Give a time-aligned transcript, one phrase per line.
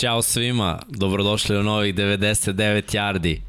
[0.00, 3.40] Ćao svima, dobrodošli u novih 99 yardi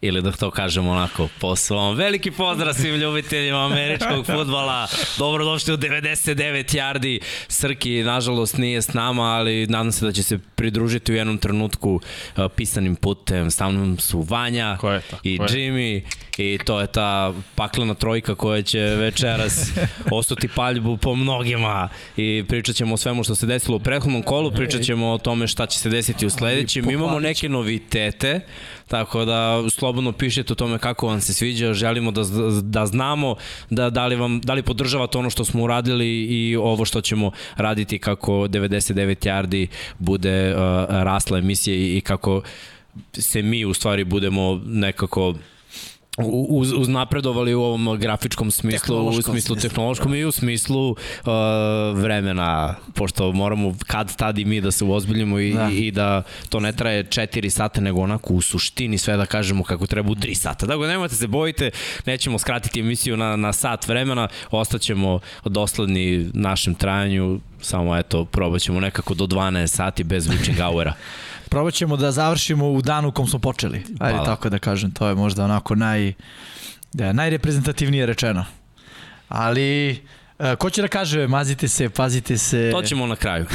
[0.00, 1.96] ili da to kažemo onako po svom.
[1.96, 4.88] Veliki pozdrav svim ljubiteljima američkog futbala.
[5.18, 7.20] Dobrodošli u 99 yardi.
[7.48, 11.94] Srki, nažalost, nije s nama, ali nadam se da će se pridružiti u jednom trenutku
[11.94, 13.50] uh, pisanim putem.
[13.50, 14.78] Sa mnom su Vanja
[15.22, 16.02] i Jimmy
[16.38, 19.70] i to je ta paklena trojka koja će večeras
[20.12, 24.50] ostati paljbu po mnogima i pričat ćemo o svemu što se desilo u prethodnom kolu,
[24.50, 26.90] pričat ćemo o tome šta će se desiti u sledećem.
[26.90, 28.40] Imamo neke novitete,
[28.90, 32.22] tako da slobodno pišete o tome kako vam se sviđa, želimo da,
[32.62, 33.36] da znamo
[33.70, 37.30] da, da, li vam, da li podržavate ono što smo uradili i ovo što ćemo
[37.56, 39.66] raditi kako 99 yardi
[39.98, 42.42] bude uh, rasla emisija i, i kako
[43.12, 45.34] se mi u stvari budemo nekako
[46.48, 50.96] uz, uz napredovali u ovom grafičkom smislu, u smislu tehnološkom i u smislu uh,
[51.94, 55.68] vremena, pošto moramo kad tad i mi da se uozbiljimo i, da.
[55.72, 59.86] i da to ne traje 4 sata, nego onako u suštini sve da kažemo kako
[59.86, 60.66] treba u 3 sata.
[60.66, 61.70] Dakle, nemojte se bojite,
[62.06, 68.80] nećemo skratiti emisiju na, na sat vremena, ostaćemo dosledni našem trajanju, samo eto, probat ćemo
[68.80, 70.94] nekako do 12 sati bez witching houra.
[71.50, 73.78] Probat ćemo da završimo u danu u kom smo počeli.
[73.78, 74.24] Ajde Hvala.
[74.24, 76.12] tako da kažem, to je možda onako naj,
[76.92, 78.44] da, najreprezentativnije rečeno.
[79.28, 79.90] Ali,
[80.38, 82.70] e, ko će da kaže, mazite se, pazite se.
[82.72, 83.46] To ćemo na kraju.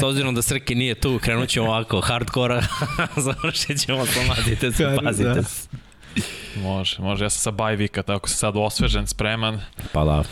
[0.00, 2.62] S obzirom da Srki nije tu, krenut ćemo ovako hardkora,
[3.26, 5.42] završit ćemo sa mazite se, pazite da.
[5.42, 5.68] se.
[6.56, 7.24] Može, može.
[7.24, 9.60] Ja sam sa bajvika, tako sam sad osvežen, spreman.
[9.92, 10.22] Pa da.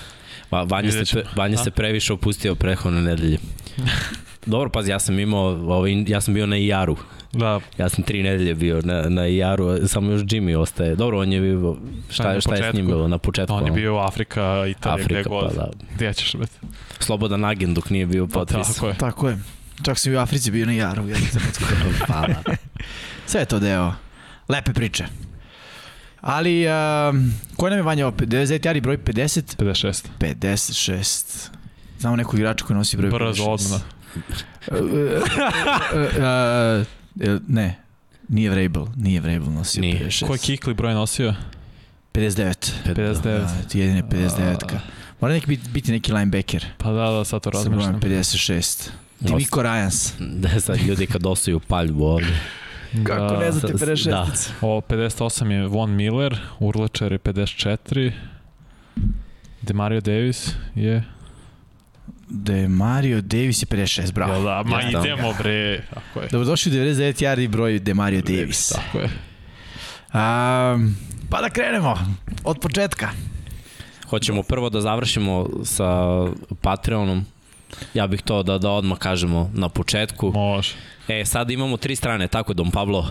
[0.50, 3.38] Va, Vanja, se, Vanja se previše opustio prehodne nedelje.
[4.46, 6.96] Dobro, pazi, ja sam imao, ovaj, ja sam bio na IR-u.
[7.32, 7.60] Da.
[7.78, 10.94] Ja sam tri nedelje bio na, na IR-u, samo još Jimmy ostaje.
[10.94, 11.76] Dobro, on je bio,
[12.10, 13.54] šta, šta je s njim bilo na početku?
[13.54, 15.48] On je bio Afrika, Italija, Afrika, gde god.
[15.48, 15.70] Pa, da.
[15.94, 16.52] Gde ćeš biti?
[16.98, 18.56] Slobodan agent dok nije bio potpis.
[18.56, 18.94] Pa, tako je.
[18.94, 19.38] Tako je.
[19.82, 21.02] Čak sam i u Africi bio na IR-u.
[22.08, 22.42] pa, da.
[23.26, 23.92] Sve je to deo.
[24.48, 25.04] Lepe priče.
[26.20, 26.72] Ali, uh,
[27.56, 28.28] koji nam je Vanja opet?
[28.28, 29.56] 99 jari broj 50?
[29.56, 30.06] 56.
[30.18, 31.48] 56.
[31.98, 33.30] Znamo nekog igrača koji nosi broj Brzo 56.
[33.30, 33.80] Brzo odmah.
[37.48, 37.76] Ne,
[38.28, 40.00] nije Vrabel, nije Vrabel nosio nije.
[40.00, 40.26] 56.
[40.26, 41.34] Koji kikli broj nosio?
[42.12, 42.72] 59.
[42.86, 43.22] 59.
[43.22, 44.80] Da, jedine 59-ka.
[45.20, 46.66] Mora neki biti, biti neki linebacker.
[46.78, 47.92] Pa da, da, sad to razmišljam.
[47.92, 48.90] Sa brojem 56.
[49.20, 50.12] Dimiko Ryans.
[50.18, 52.40] Da, sad ljudi kad ostaju paljbu ovde.
[53.04, 54.10] Kako da, ne znate 56?
[54.10, 54.26] Da.
[54.60, 58.12] O, 58 je Von Miller, Urlečer je 54,
[59.62, 61.04] Demario Davis je
[62.30, 64.32] De Mario Davis je 56, bravo.
[64.32, 65.82] Jel da, ma ja, idemo bre.
[65.94, 66.28] Tako je.
[66.32, 68.38] Dobrodošli u 99 yardi broj De Mario Davis.
[68.40, 68.68] Davis.
[68.68, 69.10] Tako je.
[70.12, 70.96] Um,
[71.30, 71.94] pa da krenemo
[72.44, 73.08] od početka.
[74.08, 75.88] Hoćemo prvo da završimo sa
[76.60, 77.26] Patreonom.
[77.94, 80.32] Ja bih to da, da odmah kažemo na početku.
[80.34, 80.74] Može.
[81.08, 83.06] E, sad imamo tri strane, tako Dom Pablo?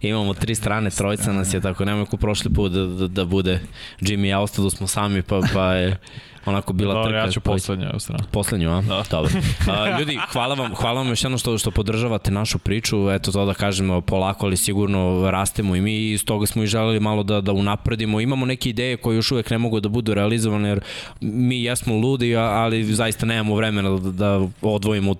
[0.00, 3.60] Imamo tri strane, trojica nas je, tako nemoj ko prošli put da, da, da bude
[4.00, 5.96] Jimmy, ja ostado smo sami, pa, pa je
[6.46, 7.26] onako bila Dobre, trka.
[7.26, 8.24] ja ću poslednju stranu.
[8.30, 8.80] Poslednju, a?
[8.80, 9.04] Da.
[9.10, 9.32] Dobro.
[9.70, 13.46] A, ljudi, hvala vam, hvala vam još jedno što, što podržavate našu priču, eto to
[13.46, 17.22] da kažemo polako, ali sigurno rastemo i mi i iz toga smo i želeli malo
[17.22, 18.20] da, da unapredimo.
[18.20, 20.80] Imamo neke ideje koje još uvek ne mogu da budu realizovane, jer
[21.20, 25.14] mi jesmo ludi, ali zaista nemamo vremena da, da odvojimo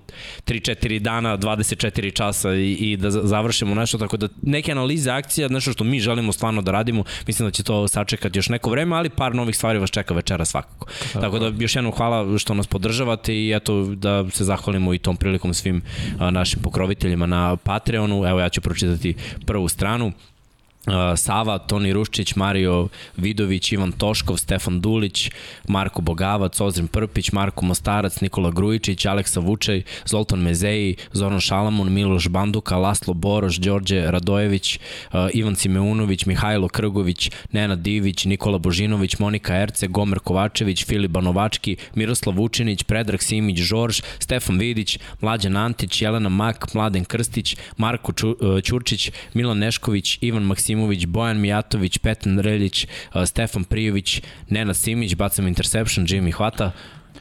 [0.47, 5.73] 3-4 dana, 24 časa i, i da završimo nešto, tako da neke analize akcija, nešto
[5.73, 9.11] što mi želimo stvarno da radimo, mislim da će to sačekati još neko vreme, ali
[9.11, 10.87] par novih stvari vas čeka večera svakako.
[11.21, 15.17] Tako da još jednom hvala što nas podržavate i eto da se zahvalimo i tom
[15.17, 15.83] prilikom svim
[16.31, 18.25] našim pokroviteljima na Patreonu.
[18.25, 19.15] Evo ja ću pročitati
[19.47, 20.13] prvu stranu.
[21.17, 25.31] Sava, Toni Ruščić, Mario Vidović, Ivan Toškov, Stefan Dulić,
[25.69, 32.29] Marko Bogavac, Ozren Prpić, Marko Mostarac, Nikola Grujičić, Aleksa Vučaj, Zoltan Mezeji, Zoran Šalamun, Miloš
[32.29, 34.79] Banduka, Laslo Boroš, Đorđe Radojević,
[35.33, 42.37] Ivan Simeunović, Mihajlo Krgović, Nena Divić, Nikola Božinović, Monika Erce, Gomer Kovačević, Filipa Novački, Miroslav
[42.37, 48.13] Vučinić, Predrag Simić, Žorž, Stefan Vidić, Mlađan Antić, Jelena Mak, Mladen Krstić, Marko
[48.63, 55.15] Ćurčić, Milan Nešković, Ivan Maksim Maksimović, Bojan Mijatović, Petan Reljić, uh, Stefan Prijović, Nenad Simić,
[55.15, 56.73] bacam interception, Jimmy hvata,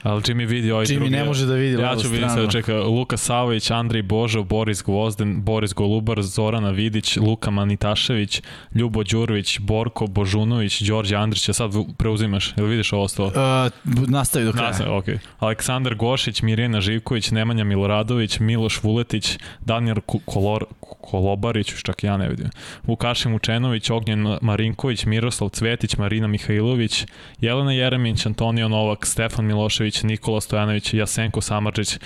[0.04, 1.10] Ali Jimmy vidi ovaj Jimmy drugi.
[1.10, 5.44] ne može da vidi Ja ću vidjeti sada čeka Luka Savović, Andrej Božo, Boris Gvozden,
[5.44, 8.42] Boris Golubar, Zorana Vidić, Luka Manitašević,
[8.76, 13.28] Ljubo Đurović, Borko Božunović, Đorđe Andrić, ja sad preuzimaš, jel vidiš ovo stalo?
[13.28, 14.68] Uh, nastavi do kraja.
[14.68, 15.18] Nastavi, okay.
[15.40, 20.66] Aleksandar Gošić, Mirjana Živković, Nemanja Miloradović, Miloš Vuletić, Daniel Kolor,
[21.02, 22.50] Kolobarić, čak ja ne vidim,
[22.84, 27.06] Vukašin Mučenović, Ognjen Marinković, Miroslav Cvetić, Marina Mihajlović,
[27.42, 32.00] Jelena Jeremić, Antonio Novak, Stefan Milošević, Milojević, Nikola Stojanović, Jasenko Samarđić,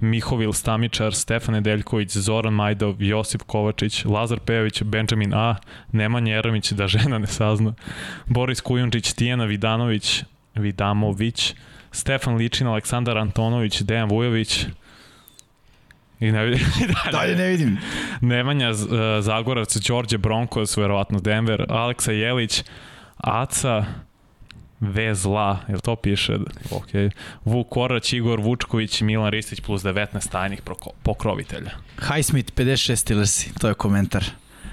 [0.00, 5.56] Mihovil Stamičar, Stefan Nedeljković, Zoran Majdov, Josip Kovačić, Lazar Pejović, Benjamin A,
[5.92, 7.74] Nemanja Jeremić, da žena ne sazna,
[8.26, 10.24] Boris Kujundžić, Tijena Vidanović,
[10.54, 11.54] Vidamović,
[11.92, 14.66] Stefan Ličin, Aleksandar Antonović, Dejan Vujović,
[16.20, 16.66] I ne vidim.
[16.78, 16.94] dalje.
[17.18, 17.78] dalje ne vidim.
[18.20, 18.76] Nemanja uh,
[19.20, 22.64] Zagorac, Đorđe Bronkos, verovatno Denver, Aleksa Jelić,
[23.16, 23.84] Aca,
[24.82, 26.38] Vezla, jel to piše?
[26.70, 26.90] Ok.
[27.44, 30.62] Vuk Korać, Igor Vučković, Milan Ristić plus 19 tajnih
[31.02, 31.70] pokrovitelja.
[31.98, 34.24] Highsmith 56 Steelersi, to je komentar.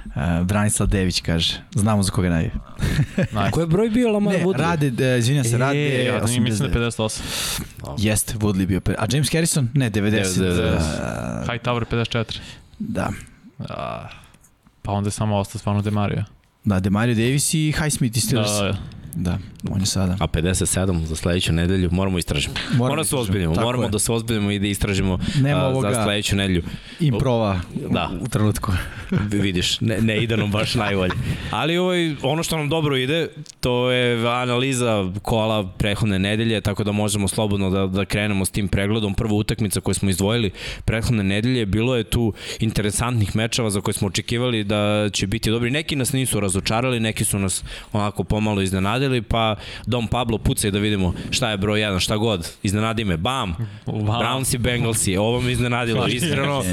[0.05, 2.51] Uh, Branislav Dević kaže, znamo za koga najvi.
[3.17, 3.51] nice.
[3.51, 4.57] Ko je broj bio Lamar ne, Woodley?
[4.57, 6.39] Rade, uh, izvinjam se, Rade e, ja, 89.
[6.39, 7.21] Mislim da 58.
[7.97, 8.81] Jeste, Woodley bio.
[8.97, 9.69] A James Harrison?
[9.73, 10.41] Ne, 90.
[10.41, 11.41] 90.
[11.41, 12.39] Uh, High Tower 54.
[12.79, 13.09] Da.
[13.59, 13.65] Uh,
[14.81, 16.23] pa onda je samo ostao stvarno Demario.
[16.63, 18.51] Da, Demario Davis i Highsmith i Steelers.
[18.51, 18.98] Da, da.
[19.15, 19.37] Da,
[19.71, 20.15] on je sada.
[20.19, 22.53] A 57 za sledeću nedelju moramo istražimo.
[22.53, 23.89] Moramo, moramo da se ozbiljimo, moramo je.
[23.89, 26.63] da se ozbiljimo i da istražimo Nema a, za sledeću nedelju.
[26.99, 27.59] Improva
[27.89, 28.09] da.
[28.21, 28.71] u, u trenutku.
[29.31, 31.11] Vidiš, ne, ne ide nam baš najbolje.
[31.51, 33.27] Ali ovaj, ono što nam dobro ide,
[33.59, 38.67] to je analiza kola prethodne nedelje, tako da možemo slobodno da, da krenemo s tim
[38.67, 39.13] pregledom.
[39.13, 40.51] Prva utakmica koju smo izdvojili
[40.85, 45.71] prethodne nedelje, bilo je tu interesantnih mečeva za koje smo očekivali da će biti dobri.
[45.71, 47.63] Neki nas nisu razočarali, neki su nas
[47.93, 49.55] onako pomalo iznenadili iznenadili, pa
[49.85, 53.55] Dom Pablo pucaj da vidimo šta je broj 1, šta god, iznenadi me, bam,
[53.85, 54.19] wow.
[54.19, 56.63] Browns i Bengalsi, ovo me iznenadilo, iskreno,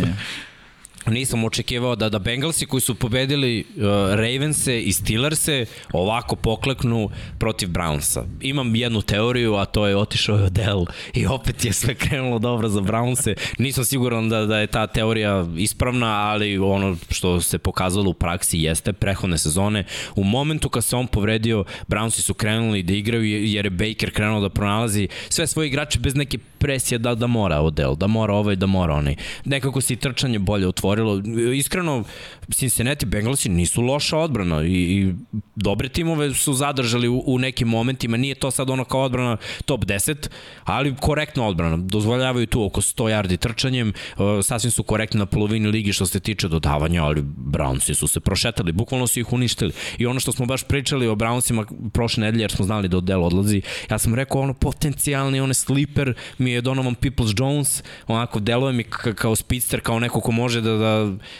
[1.06, 7.68] nisam očekivao da da Bengalsi koji su pobedili uh, Ravense i Steelerse ovako pokleknu protiv
[7.68, 8.22] Brownsa.
[8.40, 12.68] Imam jednu teoriju, a to je otišao je Odell i opet je sve krenulo dobro
[12.68, 13.34] za Brownse.
[13.58, 18.58] Nisam siguran da, da je ta teorija ispravna, ali ono što se pokazalo u praksi
[18.58, 19.84] jeste prehodne sezone.
[20.16, 24.40] U momentu kad se on povredio, Brownsi su krenuli da igraju jer je Baker krenuo
[24.40, 28.56] da pronalazi sve svoje igrače bez neke presije da, da mora Odell, da mora ovaj,
[28.56, 29.16] da mora onaj.
[29.44, 31.52] Nekako se i trčanje bolje otvorilo otvorilo.
[31.52, 32.04] Iskreno,
[32.50, 35.14] Cincinnati Bengalsi nisu loša odbrana i, i
[35.56, 38.16] dobre timove su zadržali u, u nekim momentima.
[38.16, 40.28] Nije to sad ono kao odbrana top 10,
[40.64, 41.76] ali korektna odbrana.
[41.76, 43.93] Dozvoljavaju tu oko 100 yardi trčanjem.
[44.16, 48.20] Uh, sasvim su korektni na polovini ligi što se tiče dodavanja, ali Brownsi su se
[48.20, 48.73] prošetali.
[48.73, 49.73] Bukvalno su ih uništili.
[49.99, 53.25] I ono što smo baš pričali o Brownsima prošle nedelje, jer smo znali da Odell
[53.25, 58.40] odlazi, ja sam rekao ono potencijalni, on je sleeper, mi je Donovan Peoples Jones, onako
[58.40, 60.86] deluje mi kao speedster, kao neko ko može da, da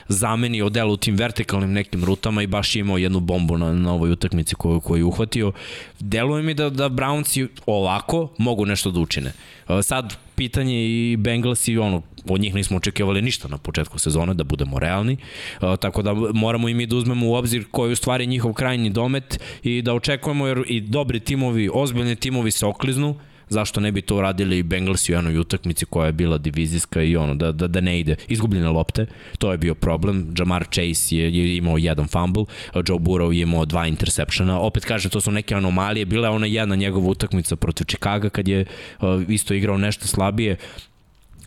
[0.09, 4.11] zameni Odell u tim vertikalnim nekim rutama i baš imao jednu bombu na, na ovoj
[4.11, 5.53] utakmici koju, koju je uhvatio.
[6.01, 9.33] Deluje mi da, da Brownsi ovako mogu nešto da učine.
[9.69, 14.35] E, sad, pitanje i Bengals i ono, od njih nismo očekivali ništa na početku sezone,
[14.35, 15.17] da budemo realni,
[15.63, 18.53] e, tako da moramo i mi da uzmemo u obzir koji je u stvari njihov
[18.53, 23.17] krajnji domet i da očekujemo jer i dobri timovi, ozbiljni timovi se okliznu,
[23.49, 27.35] zašto ne bi to radili Bengalsi u jednoj utakmici koja je bila divizijska i ono,
[27.35, 28.17] da, da, da ne ide.
[28.29, 29.07] Izgubljene lopte,
[29.39, 30.35] to je bio problem.
[30.39, 34.61] Jamar Chase je, je imao jedan fumble, Joe Burrow je imao dva interseptiona.
[34.61, 36.05] Opet kažem, to su neke anomalije.
[36.05, 38.65] Bila je ona jedna njegova utakmica protiv Chicago kad je
[39.01, 40.57] uh, isto igrao nešto slabije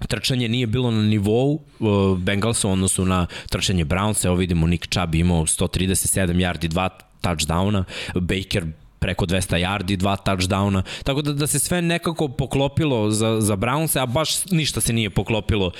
[0.08, 4.26] trčanje nije bilo na nivou uh, Bengalsa u odnosu na trčanje Brownsa.
[4.26, 6.90] Evo vidimo Nick Chubb imao 137 yardi, dva
[7.22, 7.84] touchdowna,
[8.16, 8.66] Baker
[9.00, 14.02] preko 200 yardi, dva touchdowna, tako da, da se sve nekako poklopilo za, za Browns,
[14.02, 15.74] a baš ništa se nije poklopilo uh,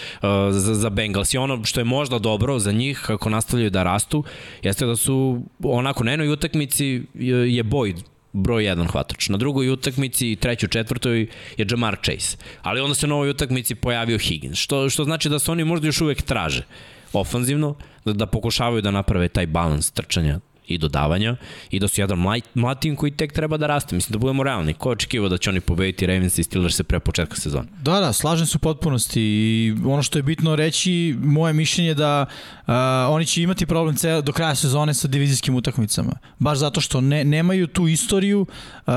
[0.52, 1.34] za, za Bengals.
[1.34, 4.24] I ono što je možda dobro za njih, kako nastavljaju da rastu,
[4.64, 9.30] jeste da su onako na jednoj utakmici je, Boyd broj 1 hvatač.
[9.30, 12.38] Na drugoj utakmici i trećoj, četvrtoj je Jamar Chase.
[12.62, 15.88] Ali onda se na ovoj utakmici pojavio Higgins, što, što znači da se oni možda
[15.88, 16.66] još uvek traže
[17.14, 21.36] ofanzivno, da, da pokušavaju da naprave taj balans trčanja i dodavanja
[21.72, 23.96] i da su jedan mlad, mlad tim koji tek treba da raste.
[23.96, 24.74] Mislim da budemo realni.
[24.74, 27.66] Ko očekivao da će oni pobediti Ravens i Steelers se pre početka sezona?
[27.82, 32.26] Da, da, slažem se u potpunosti i ono što je bitno reći, moje mišljenje da
[32.68, 32.74] uh,
[33.10, 36.12] oni će imati problem cel, do kraja sezone sa divizijskim utakmicama.
[36.40, 38.94] Baš zato što ne, nemaju tu istoriju uh,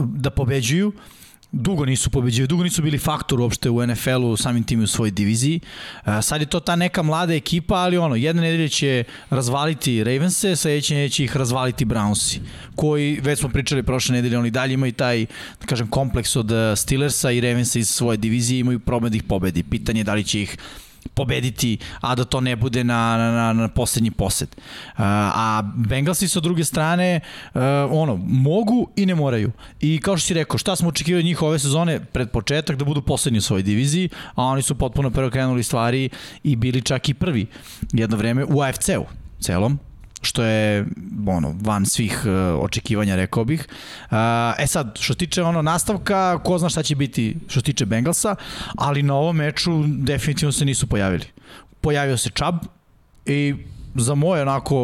[0.00, 0.92] da pobeđuju
[1.52, 5.60] dugo nisu pobeđivali, dugo nisu bili faktor uopšte u NFL-u, samim tim u svojoj diviziji.
[6.06, 10.56] E, sad je to ta neka mlada ekipa, ali ono, jedna nedelja će razvaliti Ravense,
[10.56, 12.38] sledeće nedelje će ih razvaliti Brownsi,
[12.76, 15.26] koji, već smo pričali prošle nedelje, oni dalje imaju taj,
[15.60, 19.62] da kažem, kompleks od Steelersa i Ravensa iz svoje divizije, imaju problem da ih pobedi.
[19.62, 20.56] Pitanje je da li će ih
[21.14, 24.48] pobediti, a da to ne bude na, na, na poslednji posed.
[24.56, 27.20] Uh, a Bengalsi sa druge strane,
[27.54, 29.52] uh, ono, mogu i ne moraju.
[29.80, 33.02] I kao što si rekao, šta smo očekivali njih ove sezone pred početak da budu
[33.02, 36.08] poslednji u svojoj diviziji, a oni su potpuno preokrenuli stvari
[36.42, 37.46] i bili čak i prvi
[37.92, 39.04] jedno vreme u AFC-u
[39.40, 39.78] celom
[40.22, 40.86] što je
[41.26, 43.66] ono, van svih uh, očekivanja, rekao bih.
[44.10, 44.16] Uh,
[44.58, 47.86] e sad, što se tiče ono nastavka, ko zna šta će biti što se tiče
[47.86, 48.36] Bengalsa,
[48.76, 51.24] ali na ovom meču definitivno se nisu pojavili.
[51.80, 52.58] Pojavio se Chubb
[53.26, 53.54] i
[53.94, 54.74] za moje onako,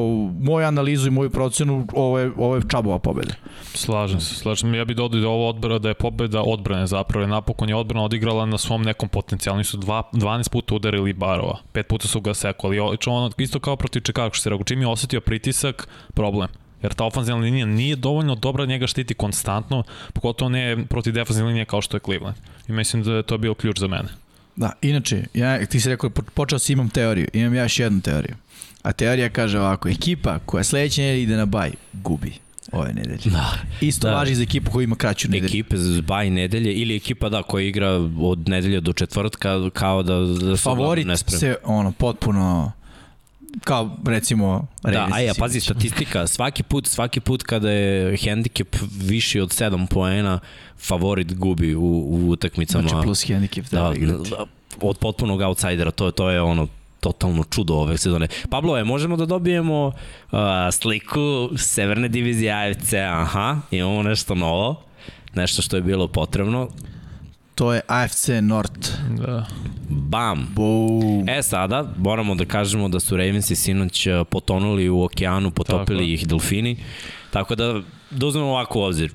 [0.41, 3.35] moju analizu i moju procenu, ovo je, ovo je Čabova pobeda.
[3.75, 4.75] Slažem se, slažem.
[4.75, 7.27] Ja bih dodao da ovo odbora da je pobeda odbrane zapravo.
[7.27, 9.59] Napokon je odbrana odigrala na svom nekom potencijalu.
[9.59, 12.79] Nisu dva, 12 puta udarili Barova, pet puta su ga sekali.
[13.07, 16.49] Ono, isto kao protiv Čekaka što se rekao, čim je osetio pritisak, problem.
[16.83, 21.65] Jer ta ofenzivna linija nije dovoljno dobra njega štiti konstantno, pogotovo ne protiv defensivne linije
[21.65, 22.37] kao što je Cleveland.
[22.69, 24.09] I mislim da je to bio ključ za mene.
[24.59, 28.37] Da, inače, ja, ti si rekao, počeo si imam teoriju, imam ja još jednu teoriju.
[28.83, 32.33] A teorija kaže ovako, ekipa koja sledeće nedelje ide na baj, gubi
[32.73, 33.19] ove nedelje.
[33.25, 33.59] Da.
[33.81, 34.15] Isto da.
[34.15, 35.47] važi za ekipu koja ima kraću nedelju.
[35.47, 37.88] Ekipe za baj nedelje ili ekipa da koja igra
[38.21, 42.73] od nedelje do četvrtka kao da, da su Favorit se ono potpuno
[43.65, 49.41] kao recimo Da, a ja, pazi, statistika, svaki put, svaki put kada je hendikep viši
[49.41, 50.41] od 7 poena,
[50.79, 52.88] favorit gubi u, u utakmicama.
[52.88, 54.45] Znači plus hendikep da, da, da,
[54.81, 56.69] od potpunog outsidera, to, to je ono
[57.00, 58.29] totalno čudo ove sezone.
[58.50, 60.38] Pablo, je, možemo da dobijemo uh,
[60.73, 64.83] sliku Severne divizije AFC, aha, imamo nešto novo,
[65.35, 66.69] nešto što je bilo potrebno.
[67.59, 68.88] To je AFC Nord.
[69.19, 69.47] Da.
[69.88, 70.47] Bam.
[70.55, 71.29] Boom.
[71.29, 76.11] E sada, moramo da kažemo da su Ravensi sinoć uh, potonuli u okeanu, potopili Tako.
[76.11, 76.77] ih delfini.
[77.31, 79.12] Tako da, da uzmemo ovako u obzir.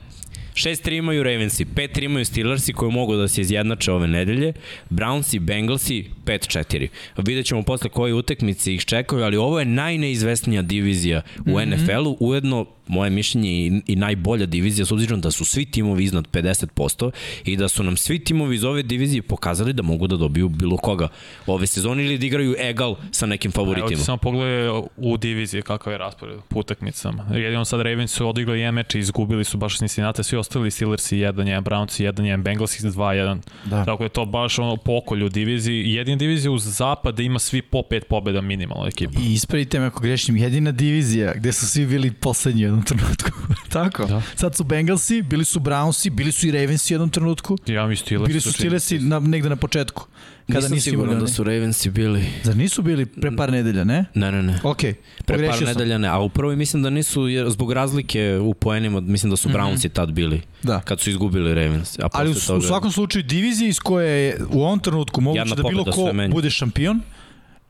[0.54, 4.54] 6-3 imaju Ravensi, 5-3 imaju Steelersi koji mogu da se izjednače ove nedelje,
[4.90, 6.88] Brownsi, Bengalsi 5-4.
[7.18, 11.76] Vidjet ćemo posle koje utekmice ih čekaju, ali ovo je najneizvestnija divizija u mm -hmm.
[11.76, 16.28] NFL-u, ujedno moje mišljenje i, i najbolja divizija s obzirom da su svi timovi iznad
[16.32, 17.12] 50%
[17.46, 20.78] i da su nam svi timovi iz ove divizije pokazali da mogu da dobiju bilo
[20.78, 21.08] koga
[21.48, 23.88] ove sezone ili da igraju egal sa nekim favoritima.
[23.88, 27.26] Evo ti samo pogledaj u diviziji kakav je raspored po utakmicama.
[27.34, 31.12] Jedino sad Ravens su odigrali jedan meč i izgubili su baš Cincinnati, svi ostali Steelers
[31.12, 33.38] i jedan, jedan Browns i jedan, jedan Bengals i 2-1.
[33.66, 33.86] Da.
[33.86, 35.94] Tako je to baš ono pokolj u diviziji.
[35.94, 39.20] Jedina divizija uz zapad da ima svi po pet pobeda minimalno ekipa.
[39.22, 43.30] I ispravite me ako grešim, jedina divizija gde su svi bili poslednji jednom trenutku.
[43.70, 44.06] Tako?
[44.06, 44.22] Da.
[44.36, 47.58] Sad su Bengalsi, bili su Brownsi, bili su i Ravensi u jednom trenutku.
[47.68, 48.28] Ja mi Steelers.
[48.28, 50.06] Bili su Steelersi na, negde na početku.
[50.48, 52.26] Kada Nisam nisi siguran da su Ravensi bili.
[52.44, 54.06] Zar nisu bili pre par nedelja, ne?
[54.14, 54.60] Ne, ne, ne.
[54.64, 54.82] Ok,
[55.26, 59.00] pre par nedelja ne, a u prvoj mislim da nisu, jer zbog razlike u poenima,
[59.00, 59.58] mislim da su mhm.
[59.58, 59.94] Brownsi mm -hmm.
[59.94, 60.42] tad bili.
[60.64, 60.82] Da.
[60.82, 62.00] Kad su izgubili Ravens.
[62.00, 62.58] A Ali u, toga...
[62.58, 66.50] u svakom slučaju divizija iz koje je u ovom trenutku moguće da bilo ko bude
[66.50, 67.02] šampion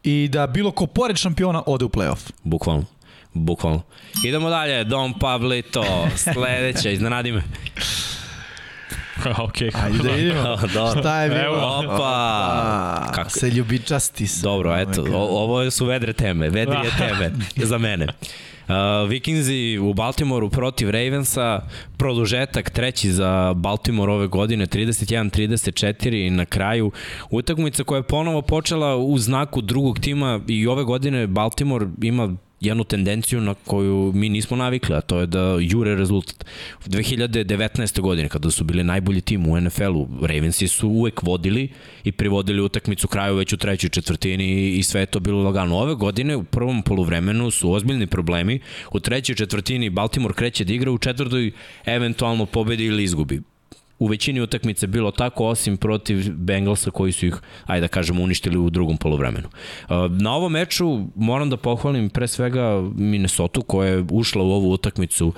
[0.04, 2.32] i da bilo ko pored šampiona ode u playoff.
[2.44, 2.86] Bukvalno.
[3.34, 3.82] Bukvalno.
[4.24, 7.44] Idemo dalje, Dom Pablito, sledeća, iznenadi me.
[9.46, 9.62] ok.
[9.84, 10.58] Ajde da vidimo.
[10.74, 11.02] Dobro.
[11.02, 11.82] Šta je bilo?
[11.86, 13.12] Opa.
[13.14, 13.30] Kako?
[13.30, 14.44] Se ljubičasti se.
[14.44, 18.08] Dobro, eto, ovo su vedre teme, vedrije teme za mene.
[18.68, 21.62] Uh, Vikingsi u Baltimoru protiv Ravensa,
[21.98, 26.92] produžetak treći za Baltimore ove godine, 31-34 i na kraju
[27.30, 32.84] utakmica koja je ponovo počela u znaku drugog tima i ove godine Baltimore ima jednu
[32.84, 36.46] tendenciju na koju mi nismo navikli, a to je da jure rezultat.
[36.86, 38.02] U 2019.
[38.02, 41.70] godine, kada su bili najbolji tim u NFL-u, Ravensi su uvek vodili
[42.04, 45.78] i privodili utakmicu kraju već u trećoj četvrtini i sve je to bilo lagano.
[45.78, 48.60] Ove godine u prvom poluvremenu su ozbiljni problemi.
[48.92, 51.52] U trećoj četvrtini Baltimore kreće da igra, u četvrtoj
[51.86, 53.53] eventualno pobedi ili izgubi
[54.04, 58.58] u većini utakmice bilo tako, osim protiv Bengalsa koji su ih, ajde da kažemo, uništili
[58.58, 59.48] u drugom polovremenu.
[59.48, 64.72] Uh, na ovom meču moram da pohvalim pre svega Minnesota koja je ušla u ovu
[64.72, 65.34] utakmicu.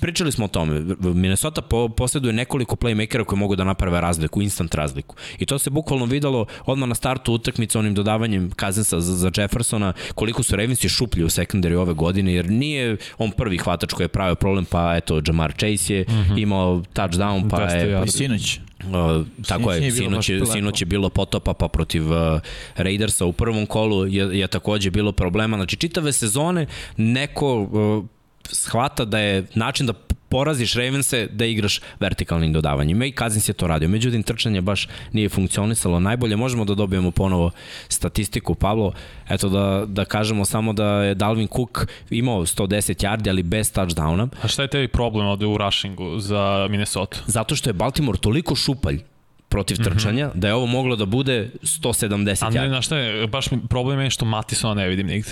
[0.00, 0.80] Pričali smo o tome.
[1.00, 5.16] Minnesota po, posjeduje nekoliko playmakera koji mogu da naprave razliku, instant razliku.
[5.38, 9.92] I to se bukvalno videlo odmah na startu utakmice onim dodavanjem Kazensa za, za Jeffersona,
[10.14, 14.08] koliko su Ravensi šuplji u sekundari ove godine, jer nije on prvi hvatač koji je
[14.08, 16.42] pravio problem, pa eto, Jamar Chase je mm -hmm.
[16.42, 18.60] imao touchdown, pa je Pa i sinoć.
[18.80, 22.40] Uh, tako sinoć je, sinoć, je, sinoć je bilo potopa pa protiv uh,
[22.76, 25.56] Raidersa u prvom kolu je, je takođe bilo problema.
[25.56, 28.04] Znači čitave sezone neko uh,
[28.52, 29.92] shvata da je način da
[30.28, 33.88] poraziš Ravense da igraš vertikalnim dodavanjima i Kazins je to radio.
[33.88, 36.36] Međutim, trčanje baš nije funkcionisalo najbolje.
[36.36, 37.50] Možemo da dobijemo ponovo
[37.88, 38.92] statistiku, Pavlo.
[39.28, 44.28] Eto da, da kažemo samo da je Dalvin Cook imao 110 yardi, ali bez touchdowna.
[44.42, 47.18] A šta je tebi problem ovde u rushingu za Minnesota?
[47.26, 49.00] Zato što je Baltimore toliko šupalj
[49.48, 49.90] protiv mhm.
[49.90, 50.40] trčanja, mm -hmm.
[50.40, 52.58] da je ovo moglo da bude 170 yardi.
[52.58, 55.30] A ne, znaš šta je, baš problem je što Matisona ne vidim nigde.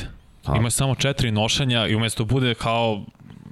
[0.57, 3.05] Ima samo četiri nošenja i umesto bude kao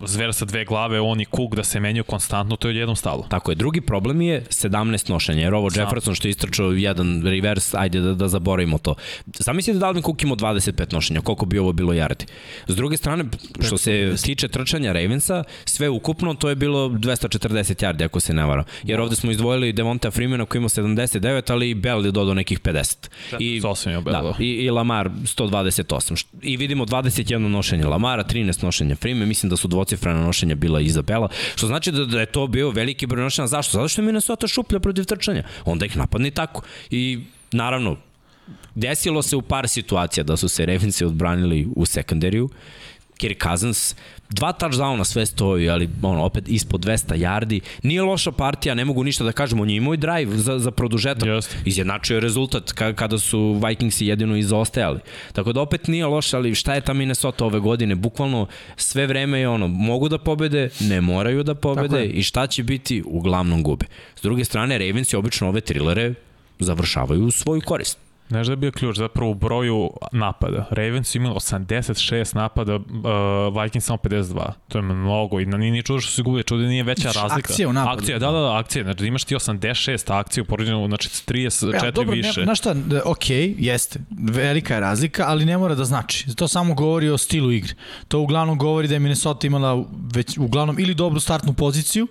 [0.06, 3.26] zver sa dve glave, on i Cook da se menjaju konstantno, to je jednom stalo.
[3.28, 3.54] Tako je.
[3.54, 5.82] Drugi problem je 17 nošenja, jer ovo Sam.
[5.82, 8.94] Jefferson što je istračao jedan reverse, ajde da, da zaboravimo to.
[9.38, 12.25] Zamislite da Dalvin Cook ima 25 nošenja, koliko bi ovo bilo yardi.
[12.66, 13.25] S druge strane,
[13.61, 18.44] što se tiče trčanja Ravensa, sve ukupno to je bilo 240 yardi, ako se ne
[18.44, 18.64] varam.
[18.82, 22.61] Jer ovde smo izdvojili Devonta Freemana koji ima 79, ali i Bell je dodao nekih
[22.61, 22.97] 50.
[23.38, 24.35] I, 48 je Bell, da, da.
[24.38, 26.16] i, i Lamar 128.
[26.16, 30.80] Št- I vidimo 21 nošenje Lamara, 13 nošenja Freeman, mislim da su dvocifrena nošenja bila
[30.80, 33.46] i Izabela, što znači da, da je to bio veliki broj nošenja.
[33.46, 33.72] Zašto?
[33.72, 35.44] Zato što je Minnesota šuplja protiv trčanja.
[35.64, 36.62] Onda ih napadne tako.
[36.90, 37.20] I
[37.52, 37.96] naravno,
[38.75, 42.49] desilo se u par situacija da su se Ravensi odbranili u sekundariju.
[43.22, 43.94] Kirk Cousins,
[44.30, 47.60] dva touchdowna sve stoji, ali ono, opet ispod 200 yardi.
[47.82, 50.70] Nije loša partija, ne mogu ništa da kažem, on je imao i drive za, za
[50.70, 51.28] produžetak.
[51.28, 51.56] Jeste.
[51.64, 55.00] Izjednačio je rezultat ka, kada su Vikingsi jedino izoostajali.
[55.32, 57.94] Tako da opet nije loše, ali šta je ta Minnesota ove godine?
[57.94, 62.10] Bukvalno sve vreme je ono, mogu da pobede, ne moraju da pobede je.
[62.10, 63.86] i šta će biti, uglavnom gube.
[64.16, 66.14] S druge strane, Ravensi obično ove trilere
[66.58, 67.98] završavaju u svoju korist.
[68.32, 70.66] Znaš da je bio ključ zapravo u broju napada.
[70.70, 72.83] Ravens su imali 86 napada, uh,
[73.62, 74.52] Vikings samo 52.
[74.68, 77.18] To je mnogo i na nije ni čudo što se gubili, čudo nije veća Znači,
[77.18, 77.48] razlika.
[77.48, 77.98] akcija u napadu.
[77.98, 78.85] Akcija, da, da, da, akcija.
[78.85, 82.40] Znači imaš ti 86 akcija u poređenju, znači 34 Ja, dobro, više.
[82.40, 86.37] Ne, znaš šta, ok, jeste, velika je razlika, ali ne mora da znači.
[86.37, 87.74] To samo govori o stilu igre.
[88.09, 92.07] To uglavnom govori da je Minnesota imala već uglavnom ili dobru startnu poziciju,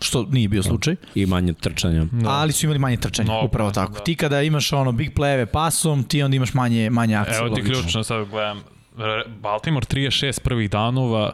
[0.00, 2.04] što nije bio slučaj, I manje trčanja.
[2.12, 2.30] da.
[2.30, 3.92] ali su imali manje trčanja, Mnogo, upravo tako.
[3.92, 3.98] da.
[3.98, 7.38] Ti kada imaš ono big play pasom, ti onda imaš manje, manje akcije.
[7.38, 7.74] Evo ti logično.
[7.74, 8.60] ključno, sad gledam.
[8.96, 11.32] Re- Baltimore 36 prvih danova,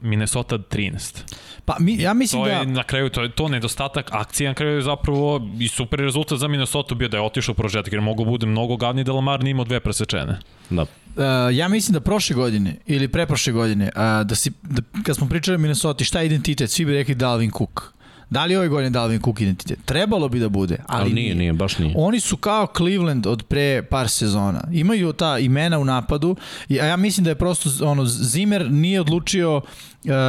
[0.00, 1.34] Minnesota 13.
[1.64, 2.54] Pa mi, ja mislim To da...
[2.54, 6.38] je na kraju to je to nedostatak akcije, na kraju je zapravo i super rezultat
[6.38, 9.50] za Minnesota bio da je otišao prožetak jer mogu bude mnogo gadniji da Lamar nije
[9.50, 10.38] imao dve presečene.
[10.70, 10.82] Da.
[10.82, 10.86] Uh,
[11.52, 15.54] ja mislim da prošle godine ili preprošle godine, uh, da si, da, kad smo pričali
[15.54, 17.97] o Minnesota, šta je identitet, svi bi rekli Dalvin Cook.
[18.30, 19.78] Da li je ove godine Dalvin Cook identitet?
[19.84, 21.94] Trebalo bi da bude, ali, Ali nije, nije, baš nije.
[21.96, 24.64] Oni su kao Cleveland od pre par sezona.
[24.72, 26.36] Imaju ta imena u napadu,
[26.70, 29.62] a ja mislim da je prosto ono, Zimmer nije odlučio uh,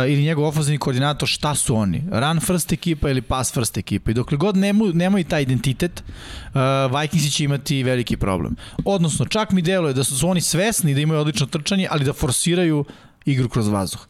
[0.07, 2.03] ili njegov ofenzivni koordinator šta su oni.
[2.12, 4.12] Run first ekipa ili pass first ekipa.
[4.12, 8.55] I dokle god nemu, nemaju taj identitet, uh, Vikingsi će imati veliki problem.
[8.85, 12.13] Odnosno, čak mi deluje da su, su oni svesni da imaju odlično trčanje, ali da
[12.13, 12.85] forsiraju
[13.25, 14.07] igru kroz vazduh.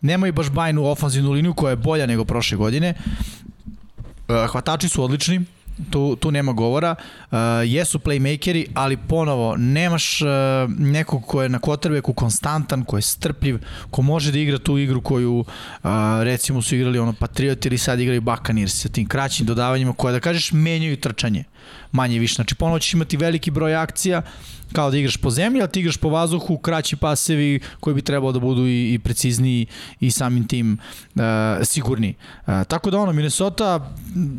[0.00, 2.94] Nemaju baš bajnu ofanzivnu liniju koja je bolja nego prošle godine.
[4.28, 5.44] Uh, hvatači su odlični,
[5.90, 6.94] tu, tu nema govora.
[7.30, 10.28] Uh, jesu playmakeri, ali ponovo, nemaš uh,
[10.78, 13.58] nekog ko je na quarterbacku konstantan, ko je strpljiv,
[13.90, 15.46] ko može da igra tu igru koju uh,
[16.22, 20.20] recimo su igrali ono Patrioti ili sad igraju Buccaneers sa tim kraćim dodavanjima koje da
[20.20, 21.44] kažeš menjaju trčanje
[21.96, 22.34] manje više.
[22.34, 24.22] Znači ponovo ćeš imati veliki broj akcija
[24.72, 28.32] kao da igraš po zemlji, a ti igraš po vazduhu, kraći pasevi koji bi trebalo
[28.32, 29.66] da budu i, i precizniji
[30.00, 30.78] i samim tim
[31.14, 31.22] uh,
[31.64, 32.14] sigurniji.
[32.46, 33.92] Uh, tako da ono, Minnesota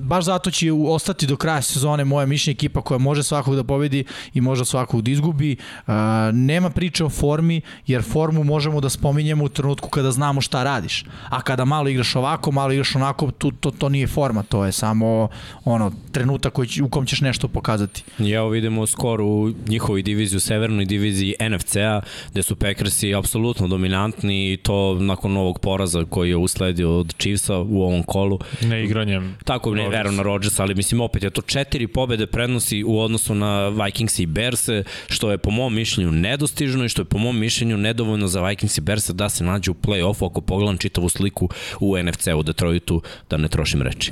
[0.04, 4.04] baš zato će ostati do kraja sezone moja mišljenja ekipa koja može svakog da pobedi
[4.34, 5.58] i može svakog da izgubi.
[5.88, 5.94] Uh,
[6.34, 11.06] nema priče o formi, jer formu možemo da spominjemo u trenutku kada znamo šta radiš.
[11.30, 14.72] A kada malo igraš ovako, malo igraš onako, tu, to, to nije forma, to je
[14.72, 15.30] samo
[15.66, 18.04] ono, trenutak koji, u kom ćeš nešto pokazati.
[18.20, 23.68] I evo vidimo skoro u njihovoj diviziji, u severnoj diviziji NFC-a, gde su Packersi apsolutno
[23.68, 28.40] dominantni i to nakon novog poraza koji je usledio od Chiefsa u ovom kolu.
[28.62, 29.38] Neigranjem.
[29.46, 33.36] Tako ne verujem na Rodgersa, ali mislim opet je to četiri pobede prednosi u odnosu
[33.36, 34.70] na Vikings i Bears,
[35.10, 38.78] što je po mom mišljenju nedostižno i što je po mom mišljenju nedovoljno za Vikings
[38.78, 43.02] i Bears da se nađe u play-offu ako pogledam čitavu sliku u NFC u Detroitu,
[43.30, 44.12] da ne trošim reči.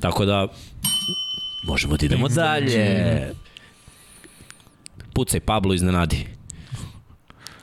[0.00, 0.48] Tako da
[1.66, 3.32] možemo da idemo dalje.
[5.14, 6.26] Pucaj Pablo iznenadi.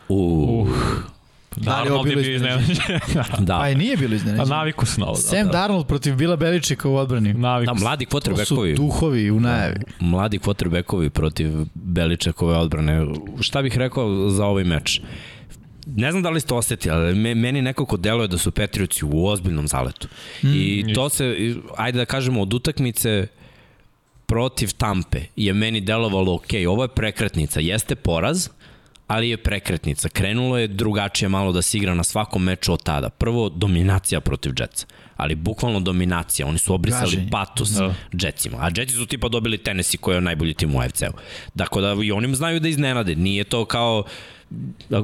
[0.10, 0.70] Uh.
[1.56, 2.72] Da li je ovo Darnold je bilo bio iznenađenje?
[2.74, 3.46] iznenađen.
[3.46, 3.58] da.
[3.58, 4.50] Pa i nije bilo A iznenađenje.
[4.50, 5.16] naviku su na ovo.
[5.16, 7.34] Sam Darnold protiv Bila Beličika u odbrani.
[7.34, 9.76] Naviku Da, mladi To su duhovi u najavi.
[10.00, 13.08] mladi quarterbackovi protiv Beličekove odbrane.
[13.42, 15.02] Šta bih rekao za ovaj meč?
[15.86, 19.26] Ne znam da li ste osetili, ali me, meni nekako deluje da su Petrioci u
[19.26, 20.08] ozbiljnom zaletu.
[20.44, 21.36] Mm, I to se,
[21.78, 23.28] ajde da kažemo, od utakmice
[24.26, 28.50] protiv Tampe je meni delovalo, ok, ovo je prekretnica, jeste poraz,
[29.08, 30.10] ali je prekretnica.
[30.10, 33.10] Krenulo je drugačije malo da se igra na svakom meču od tada.
[33.10, 34.86] Prvo, dominacija protiv Jetsa,
[35.18, 36.48] ali bukvalno dominacija.
[36.48, 37.30] Oni su obrisali Gaženje.
[37.32, 37.94] patos Da.
[38.12, 38.58] Jetsima.
[38.62, 41.14] A Jetsi su tipa dobili Tennessee koji je najbolji tim u AFC-u.
[41.54, 43.16] Dakle da i oni znaju da iznenade.
[43.16, 44.04] Nije to kao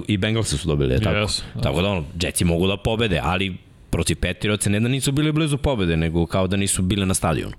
[0.08, 1.17] i Bengalsi su dobili, je tako?
[1.17, 1.62] Jesu, da.
[1.62, 3.58] Tako da ono, Jetsi mogu da pobede, ali
[3.89, 7.53] protiv Petirioce ne da nisu bili blizu pobede, nego kao da nisu bili na stadionu.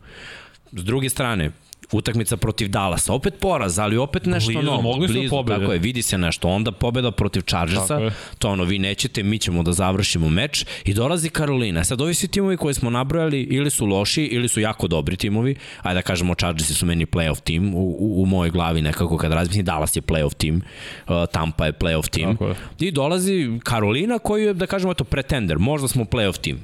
[0.72, 1.50] S druge strane,
[1.92, 4.82] utakmica protiv Dallasa, opet poraz, ali opet nešto Blizu, novo.
[4.82, 5.60] mogli su Blizu, pobede.
[5.60, 6.48] Tako je, vidi se nešto.
[6.48, 11.28] Onda pobeda protiv Chargersa, to ono, vi nećete, mi ćemo da završimo meč i dolazi
[11.28, 11.84] Karolina.
[11.84, 15.54] Sad ovi svi timovi koje smo nabrojali ili su loši ili su jako dobri timovi,
[15.82, 19.32] ajde da kažemo Chargersi su meni playoff tim, u, u, u mojoj glavi nekako kad
[19.32, 20.62] razmislim, Dallas je playoff tim,
[21.08, 22.28] uh, Tampa je playoff tim.
[22.28, 22.88] Je.
[22.88, 26.58] I dolazi Karolina koji je, da kažemo, eto, pretender, možda smo playoff tim.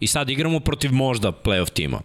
[0.00, 2.00] I sad igramo protiv možda playoff tima.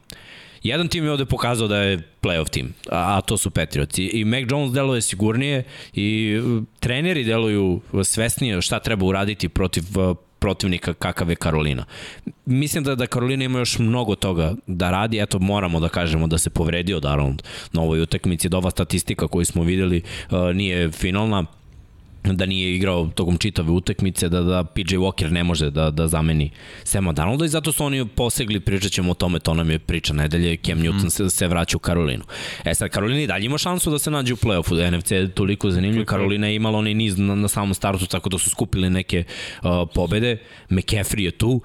[0.63, 3.97] Jedan tim je ovde pokazao da je playoff tim, a, to su Patriots.
[3.97, 9.83] I, I Mac Jones deluje sigurnije i uh, treneri deluju svesnije šta treba uraditi protiv
[9.99, 11.85] uh, protivnika kakav je Karolina.
[12.45, 16.37] Mislim da da Karolina ima još mnogo toga da radi, eto moramo da kažemo da
[16.37, 21.45] se povredio Darnold na ovoj utakmici, da ova statistika koju smo videli uh, nije finalna,
[22.23, 26.49] da nije igrao tokom čitave utakmice, da, da PJ Walker ne može da, da zameni
[26.83, 30.13] Sema Darnolda i zato su oni posegli, pričat ćemo o tome, to nam je priča
[30.13, 32.23] nedelje, Cam Newton se, se vraća u Karolinu.
[32.65, 35.71] E sad, Karolina i dalje ima šansu da se nađe u play-offu, NFC je toliko
[35.71, 39.23] zanimljiv, Karolina je imala onaj niz na, na samom startu, tako da su skupili neke
[39.63, 40.37] uh, pobede,
[40.69, 41.61] McCaffrey je tu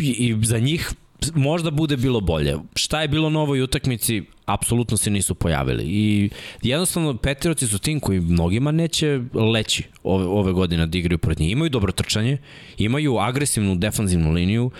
[0.00, 0.92] i, i za njih
[1.34, 2.56] možda bude bilo bolje.
[2.76, 4.22] Šta je bilo novo i utakmici,
[4.54, 5.84] apsolutno se nisu pojavili.
[5.84, 6.30] I
[6.62, 11.52] jednostavno Patriotsi su tim koji mnogima neće leći ove, ove godine da igraju protiv njih.
[11.52, 12.38] Imaju dobro trčanje,
[12.78, 14.70] imaju agresivnu defanzivnu liniju,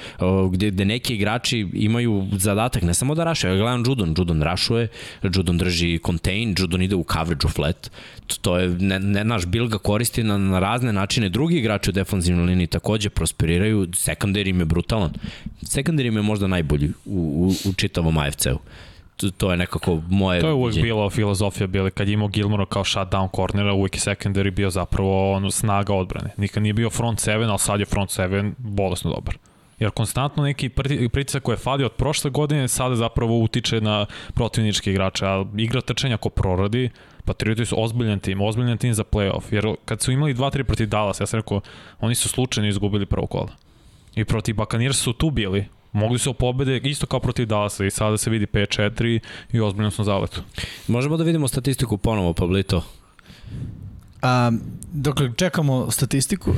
[0.52, 4.88] gde, gde neki igrači imaju zadatak ne samo da raše, ja gledam Judon, Judon rašuje,
[5.22, 7.90] Judon drži contain, Judon ide u coverage u flat,
[8.40, 11.92] to je, ne, ne, naš Bill ga koristi na, na razne načine, drugi igrači u
[11.92, 15.12] defanzivnoj liniji takođe prosperiraju, sekundar im je brutalan.
[15.62, 18.58] Sekundar im je možda najbolji u, u, u čitavom AFC-u
[19.22, 20.84] to, to je nekako moje To je uvek viđenje.
[20.84, 25.32] bila filozofija bili kad je imao Gilmora kao shutdown kornera, uvek je secondary bio zapravo
[25.32, 26.30] ono snaga odbrane.
[26.36, 29.36] Nikad nije bio front seven, ali sad je front seven bolesno dobar.
[29.78, 34.06] Jer konstantno neki priti- pritisak koji je falio od prošle godine sada zapravo utiče na
[34.34, 36.90] protivničke igrače, a igra trčanja ko proradi,
[37.24, 41.20] Patrioti su ozbiljan tim, ozbiljan tim za playoff, jer kad su imali 2-3 protiv Dallas,
[41.20, 41.60] ja sam rekao,
[42.00, 43.48] oni su slučajno izgubili prvo kola.
[44.14, 48.18] I protiv Buccaneers su tu bili, mogli su pobede isto kao protiv Dallasa i sada
[48.18, 49.20] se vidi 5-4
[49.52, 50.42] i ozbiljno smo zaletu.
[50.88, 52.84] Možemo da vidimo statistiku ponovo, Pablito.
[54.22, 54.52] A,
[54.92, 56.54] dokle čekamo statistiku,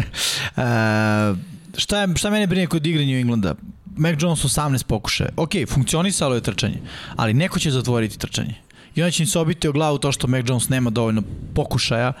[0.56, 1.34] a,
[1.76, 3.54] šta, je, šta mene brine kod igra New Englanda?
[3.96, 5.30] Mac Jones 18 pokušaja.
[5.36, 6.80] Ok, funkcionisalo je trčanje,
[7.16, 8.54] ali neko će zatvoriti trčanje.
[8.94, 11.22] I onda će im se obiti o glavu to što Mac Jones nema dovoljno
[11.54, 12.12] pokušaja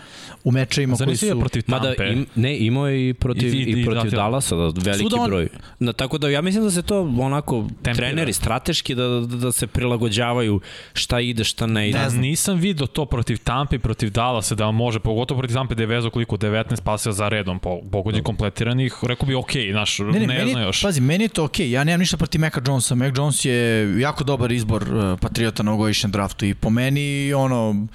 [0.44, 1.40] u mečevima koji su...
[1.40, 1.88] protiv Tampe?
[1.88, 5.14] Mada im, ne, imao je i protiv, I- i, i- protiv i- Dallasa, da, veliki
[5.14, 5.48] on- broj.
[5.78, 7.94] Na, tako da ja mislim da se to onako Tempira.
[8.08, 10.60] treneri strateški da, da, da se prilagođavaju
[10.94, 11.98] šta ide, šta ne ide.
[11.98, 12.22] Ne znam.
[12.22, 15.86] Nisam video to protiv Tampe i protiv Dallasa da može, pogotovo protiv Tampe da je
[15.86, 20.20] vezao koliko 19 paseva za redom po pogođe kompletiranih, rekao bi ok, znaš, ne, ne,
[20.20, 20.82] ne meni, zna još.
[20.82, 22.94] Pazi, meni je to okej, ja nemam ništa protiv Maca Jonesa.
[22.94, 23.60] Mac Jones je
[24.00, 27.86] jako dobar izbor uh, Patriota na ovogodišnjem draftu i po meni ono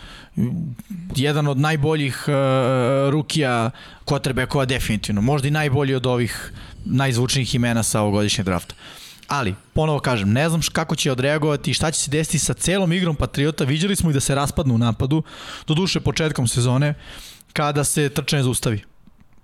[1.16, 2.34] jedan od najboljih uh,
[3.10, 3.72] rukija
[4.06, 5.22] quarterbackova definitivno.
[5.22, 6.52] Možda i najbolji od ovih
[6.86, 8.76] najzvučnijih imena sa ovogodišnjeg drafta.
[9.28, 12.94] Ali, ponovo kažem, ne znam kako će odreagovati i šta će se desiti sa celom
[12.94, 13.64] igrom Patriota.
[13.64, 15.24] Viđali smo i da se raspadnu u napadu,
[15.68, 16.94] do duše početkom sezone,
[17.54, 18.82] kada se trčanje zaustavi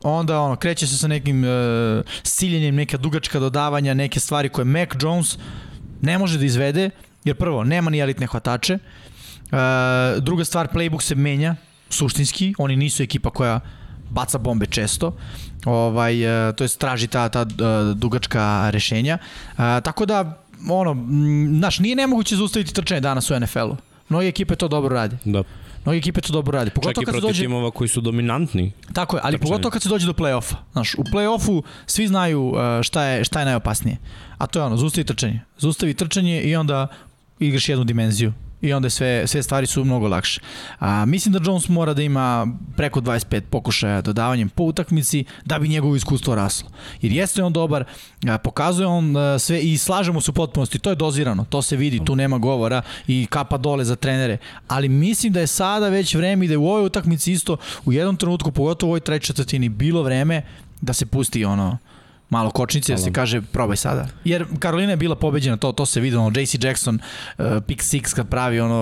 [0.04, 1.48] onda ono, kreće se sa nekim e,
[2.24, 5.38] siljenjem, neka dugačka dodavanja, neke stvari koje Mac Jones
[6.02, 6.90] ne može da izvede,
[7.24, 8.78] jer prvo, nema ni elitne hvatače,
[9.54, 11.56] e, druga stvar, playbook se menja,
[11.89, 13.60] suštinski, oni nisu ekipa koja
[14.10, 15.16] baca bombe često,
[15.66, 17.46] ovaj, e, to je traži ta, ta e,
[17.94, 21.08] dugačka rešenja, e, tako da, ono,
[21.58, 23.78] znaš, nije nemoguće zaustaviti trčanje danas u NFL-u.
[24.10, 25.18] Mnogi ekipe to dobro rade.
[25.26, 25.44] Da.
[25.86, 26.70] Mnogi ekipe to dobro rade.
[26.70, 27.42] Čak Pogotovo i kad protiv dođe...
[27.42, 28.72] timova koji su dominantni.
[28.94, 29.50] Tako je, ali Trčanje.
[29.50, 30.56] pogotovo kad se dođe do play-offa.
[30.72, 33.98] Znaš, u play-offu svi znaju uh, šta je, šta je najopasnije.
[34.38, 35.42] A to je ono, zaustavi trčanje.
[35.58, 36.88] Zaustavi trčanje i onda
[37.39, 38.34] igraš jednu dimenziju.
[38.63, 40.41] I onda sve, sve stvari su mnogo lakše.
[40.80, 42.47] A, mislim da Jones mora da ima
[42.78, 46.69] preko 25 pokušaja dodavanjem po utakmici da bi njegovo iskustvo raslo.
[47.02, 47.86] Jer jeste on dobar,
[48.28, 51.76] a, pokazuje on a, sve i slažemo se u potpunosti, to je dozirano, to se
[51.76, 54.38] vidi, tu nema govora i kapa dole za trenere.
[54.67, 57.93] Ali mislim da je sada već vreme i da je u ovoj utakmici isto u
[57.93, 60.41] jednom trenutku, pogotovo u ovoj trećoj četvrtini, bilo vreme
[60.82, 61.78] da se pusti ono
[62.34, 64.08] malo kočnice, da se kaže probaj sada.
[64.26, 68.15] Jer Karolina je bila pobeđena, to to se vidi, ono JC Jackson uh, pick six
[68.15, 68.80] kad pravi ono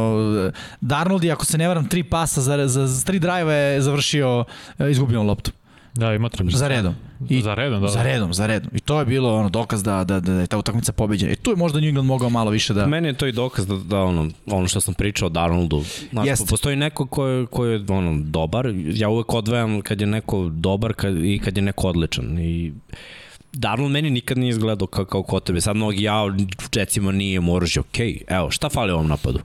[0.48, 3.82] uh, Darnold je ako se ne varam tri pasa za za, za tri drajva je
[3.82, 5.52] završio uh, izgubljenom loptu.
[5.94, 6.46] Da, ima tri.
[6.50, 6.96] Za redom.
[7.30, 7.88] I, za redom, da.
[7.88, 8.72] Za redom, za redom.
[8.74, 11.32] I to je bilo ono dokaz da da da je ta utakmica pobeđena.
[11.32, 13.68] I tu je možda New England mogao malo više da Meni je to i dokaz
[13.68, 15.84] da, da ono, ono što sam pričao o Darnoldu.
[16.12, 16.46] Znaš, Jeste.
[16.50, 18.74] postoji neko ko je, ko je ono, dobar.
[18.76, 22.40] Ja uvek odvajam kad je neko dobar kad, i kad je neko odličan.
[22.40, 22.74] I
[23.54, 25.62] Darnold meni nikad nije izgledao kao, kao kod tebe.
[25.62, 26.24] Sad mnogi ja,
[26.76, 27.80] recimo, nije mu oružje.
[27.80, 29.40] Ok, evo, šta fali ovom napadu?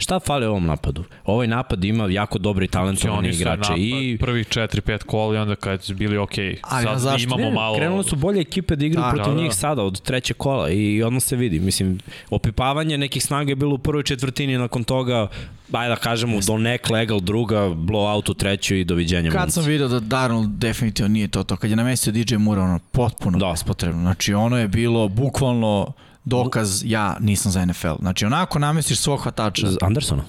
[0.00, 1.04] Šta fali ovom napadu?
[1.24, 5.82] Ovaj napad ima jako dobri talentovani igrače napad, i prvih 4-5 kola i onda kad
[5.82, 6.32] su bili ok.
[6.62, 7.22] Ali Sad zašto?
[7.22, 7.76] imamo Ne, malo...
[7.76, 9.42] Krenule su bolje ekipe da igraju Da, protiv da, da.
[9.42, 11.60] njih sada od treće kola i odmah se vidi.
[11.60, 11.98] Mislim,
[12.30, 15.28] opipavanje nekih snaga je bilo u prvoj četvrtini, nakon toga,
[15.72, 19.30] ajde da kažemo, do nek legal druga, blowout u trećoj i doviđenja.
[19.30, 22.78] Kad sam video da Darnold definitivno nije to to, kad je namestio DJ Moore, ono,
[22.92, 23.50] potpuno da.
[23.50, 24.00] bespotrebno.
[24.00, 25.92] Znači, ono je bilo bukvalno
[26.30, 27.94] dokaz ja nisam za NFL.
[27.98, 29.66] Znači, onako namestiš svog hvatača.
[29.66, 30.22] Z- Andersona.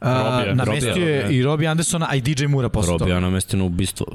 [0.00, 3.14] Robija, namestio je i Robbie Andersona, a i DJ Moore posle Robi toga.
[3.14, 4.06] je namestio na ubistvo.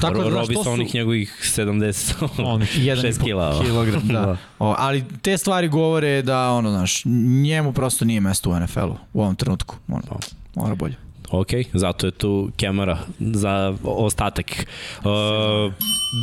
[0.00, 3.60] Tako da, Robi sa su- onih njegovih 70, Onih Jedan i 6 po kila.
[3.62, 4.12] kilogram, da.
[4.20, 4.36] Da.
[4.58, 7.04] O, ali te stvari govore da, ono, znaš,
[7.42, 9.76] njemu prosto nije mesto u NFL-u u ovom trenutku.
[9.88, 10.18] Ono,
[10.54, 10.94] mora bolje.
[11.30, 14.66] Ok, zato je tu Kemara za ostatak.
[14.98, 15.72] Uh,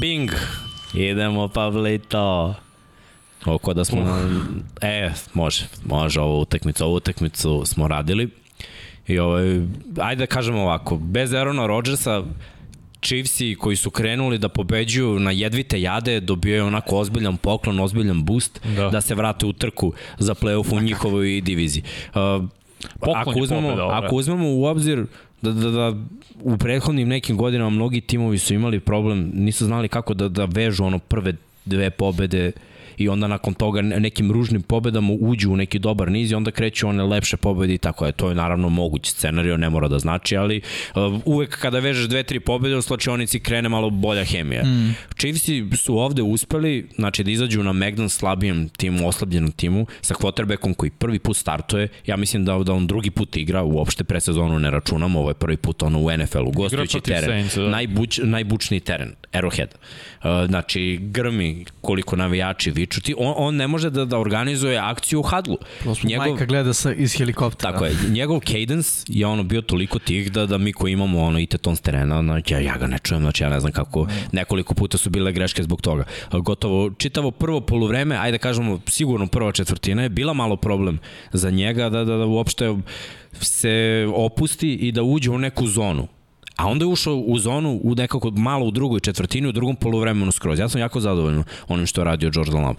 [0.01, 0.31] Bing,
[0.95, 2.55] idemo Pablito.
[3.45, 4.01] Oko da smo...
[4.01, 4.29] Na,
[4.81, 6.85] e, može, može ovu utakmicu.
[6.85, 8.29] Ovu utakmicu smo radili.
[9.07, 9.61] I ovaj,
[9.99, 12.23] ajde da kažemo ovako, bez Aarona Rodgersa,
[13.01, 18.61] Chiefsi koji su krenuli da pobeđuju na jedvite jade dobijaju onako ozbiljan poklon, ozbiljan boost
[18.75, 19.01] da, Da.
[19.01, 21.83] se vrate u trku za play-off u njihovoj diviziji.
[22.09, 22.45] Uh,
[22.99, 23.77] Poklon ako je uzmemo, je.
[23.91, 25.05] ako uzmemo u obzir
[25.41, 25.93] da, da, da
[26.41, 30.83] u prethodnim nekim godinama mnogi timovi su imali problem, nisu znali kako da, da vežu
[30.83, 31.33] ono prve
[31.65, 32.51] dve pobede
[33.03, 36.51] i onda nakon toga ne- nekim ružnim pobedama uđu u neki dobar niz i onda
[36.51, 38.11] kreću one lepše pobede i tako je.
[38.11, 40.61] To je naravno moguć scenario, ne mora da znači, ali
[40.95, 44.63] uh, uvek kada vežeš dve, tri pobede u slačionici krene malo bolja hemija.
[44.63, 44.95] Mm.
[45.17, 50.73] Chiefsi su ovde uspeli, znači da izađu na Megdan slabijem timu, oslabljenom timu, sa quarterbackom
[50.73, 54.71] koji prvi put startuje, ja mislim da, da on drugi put igra, uopšte presezonu ne
[54.71, 57.69] računamo, ovo je prvi put ono u NFL-u, gostujući teren, Saintsa, da.
[57.69, 59.67] najbuč, najbučniji teren, Arrowhead.
[59.67, 65.19] Uh, znači, grmi koliko navijači viču ti, on, on ne može da, da organizuje akciju
[65.19, 65.57] u hadlu.
[66.03, 66.27] Njegov...
[66.27, 67.71] Majka gleda sa, iz helikoptera.
[67.71, 71.39] Tako je, njegov cadence je ono bio toliko tih da, da mi koji imamo ono
[71.39, 74.07] IT ton s terena, znači ja, ja ga ne čujem, znači ja ne znam kako,
[74.31, 76.03] nekoliko puta su bile greške zbog toga.
[76.31, 80.99] Gotovo, čitavo prvo poluvreme, ajde da kažemo sigurno prva četvrtina je bila malo problem
[81.33, 82.75] za njega da, da, da uopšte
[83.39, 86.07] se opusti i da uđe u neku zonu.
[86.61, 90.31] A onda je ušao u zonu u nekako malo u drugoj četvrtini, u drugom poluvremenu
[90.31, 90.59] skroz.
[90.59, 92.75] Ja sam jako zadovoljan onim što je radio Jordan Love.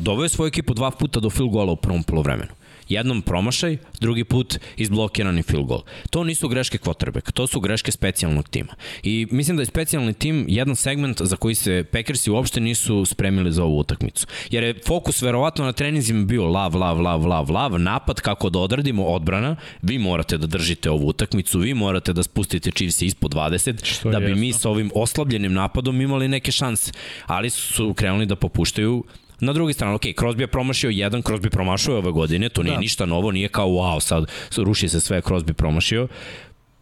[0.00, 2.50] Doveo je svoju ekipu dva puta do field gola u prvom poluvremenu.
[2.88, 5.82] Jednom promašaj, drugi put izblokirani field goal.
[6.10, 8.72] To nisu greške quarterback, to su greške specijalnog tima.
[9.02, 13.52] I mislim da je specijalni tim jedan segment za koji se Packersi uopšte nisu spremili
[13.52, 14.26] za ovu utakmicu.
[14.50, 18.58] Jer je fokus verovatno na treninzima bio lav, lav, lav, lav, lav, napad kako da
[18.58, 23.84] odradimo odbrana, vi morate da držite ovu utakmicu, vi morate da spustite Chiefs ispod 20,
[23.84, 24.40] Što da bi jesno.
[24.40, 26.92] mi sa ovim oslabljenim napadom imali neke šanse.
[27.26, 29.04] Ali su krenuli da popuštaju
[29.40, 32.80] Na drugi strani, ok, Crosby je promašio jedan, Crosby promašuje ove godine, to nije da.
[32.80, 36.08] ništa novo, nije kao wow, sad ruši se sve, Crosby promašio.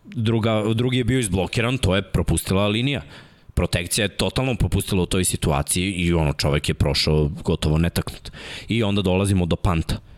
[0.05, 3.03] Druga, drugi je bio izblokiran, to je propustila linija.
[3.55, 8.33] Protekcija je totalno popustila u toj situaciji i ono čovek je prošao gotovo netaknut.
[8.69, 10.12] I onda dolazimo do panta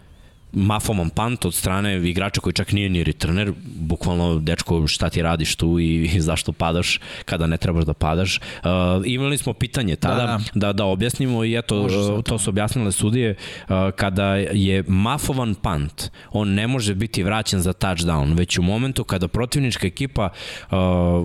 [0.55, 5.57] mafoman pant od strane igrača koji čak nije ni returner, bukvalno dečko šta ti radiš
[5.57, 8.39] tu i, i zašto padaš kada ne trebaš da padaš.
[8.39, 8.71] Uh,
[9.05, 12.93] imali smo pitanje tada da, da, da, da objasnimo i eto uh, to su objasnile
[12.93, 18.63] sudije uh, kada je mafovan pant, on ne može biti vraćen za touchdown, već u
[18.63, 20.29] momentu kada protivnička ekipa
[20.71, 20.77] uh,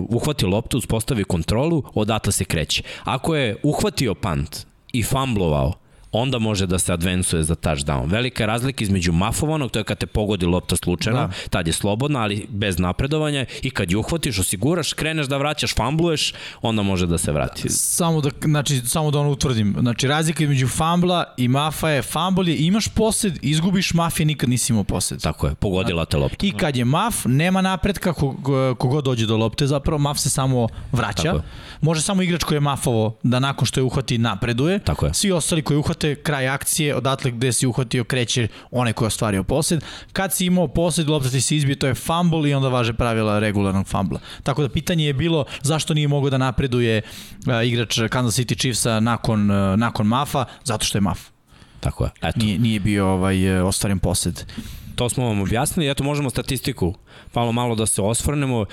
[0.08, 2.82] uhvati loptu, uspostavi kontrolu, odatle se kreće.
[3.04, 5.72] Ako je uhvatio pant i fumblovao,
[6.12, 8.10] onda može da se advencuje za touchdown.
[8.10, 11.30] Velika je razlika između mafovanog, to je kad te pogodi lopta slučajno, da.
[11.50, 16.34] tad je slobodna, ali bez napredovanja i kad je uhvatiš, osiguraš, kreneš da vraćaš, fambluješ,
[16.62, 17.68] onda može da se vrati.
[17.68, 19.76] Samo da, znači, samo da ono utvrdim.
[19.80, 24.72] Znači, razlika između fambla i mafa je fambl je imaš posed, izgubiš mafije, nikad nisi
[24.72, 25.22] imao posed.
[25.22, 26.46] Tako je, pogodila te lopta.
[26.46, 28.12] I kad je maf, nema napretka
[28.78, 31.34] kogod dođe do lopte, zapravo maf se samo vraća.
[31.80, 34.78] Može samo igrač koji je mafovo da nakon što je uhvati napreduje.
[34.78, 35.14] Tako je.
[35.14, 39.42] Svi ostali koji uhvate kraj akcije, odatle gde si uhvatio kreće onaj koji je ostvario
[39.44, 39.84] posed.
[40.12, 43.38] Kad si imao posed, lopta ti se izbije, to je fumble i onda važe pravila
[43.38, 44.20] regularnog fumbla.
[44.42, 47.02] Tako da pitanje je bilo zašto nije mogao da napreduje
[47.46, 51.20] uh, igrač Kansas City Chiefsa nakon, uh, nakon mafa, zato što je maf.
[51.80, 52.10] Tako je.
[52.22, 52.38] Eto.
[52.38, 54.44] Nije, nije bio ovaj, ostvaren posed
[55.00, 56.94] to smo vam objasnili, eto možemo statistiku
[57.34, 58.60] malo malo da se osvrnemo.
[58.60, 58.66] Uh,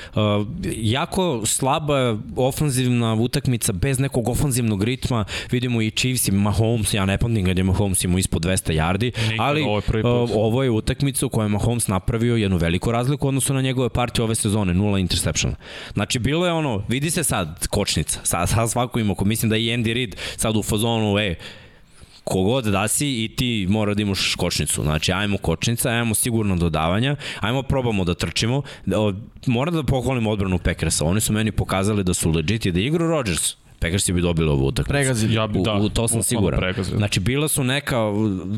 [0.75, 5.25] jako slaba ofanzivna utakmica bez nekog ofanzivnog ritma.
[5.51, 9.29] Vidimo i Chiefs i Mahomes, ja ne pamtim kad je Mahomes imao ispod 200 yardi,
[9.31, 12.91] Nikad, ali ovo je, uh, ovo je utakmica u kojoj je Mahomes napravio jednu veliku
[12.91, 15.55] razliku odnosno na njegove partije ove sezone, nula interception.
[15.93, 19.65] Znači bilo je ono, vidi se sad kočnica, sad, sad svako ima, mislim da i
[19.65, 21.35] Andy Reid sad u fazonu, e,
[22.27, 24.83] kogod da si i ti mora da imaš kočnicu.
[24.83, 28.61] Znači, ajmo kočnica, ajmo sigurno dodavanja, ajmo probamo da trčimo.
[28.95, 29.13] O,
[29.45, 31.05] Moram da pohvalim odbranu Packersa.
[31.05, 33.55] Oni su meni pokazali da su legit i da igru Rodgers.
[33.79, 34.89] Packersi bi dobili ovu utakmicu.
[34.89, 35.33] Pregazili.
[35.33, 36.59] Ja bi, da, u, u to sam siguran.
[36.59, 36.97] pregazili.
[36.97, 37.97] Znači, bila su neka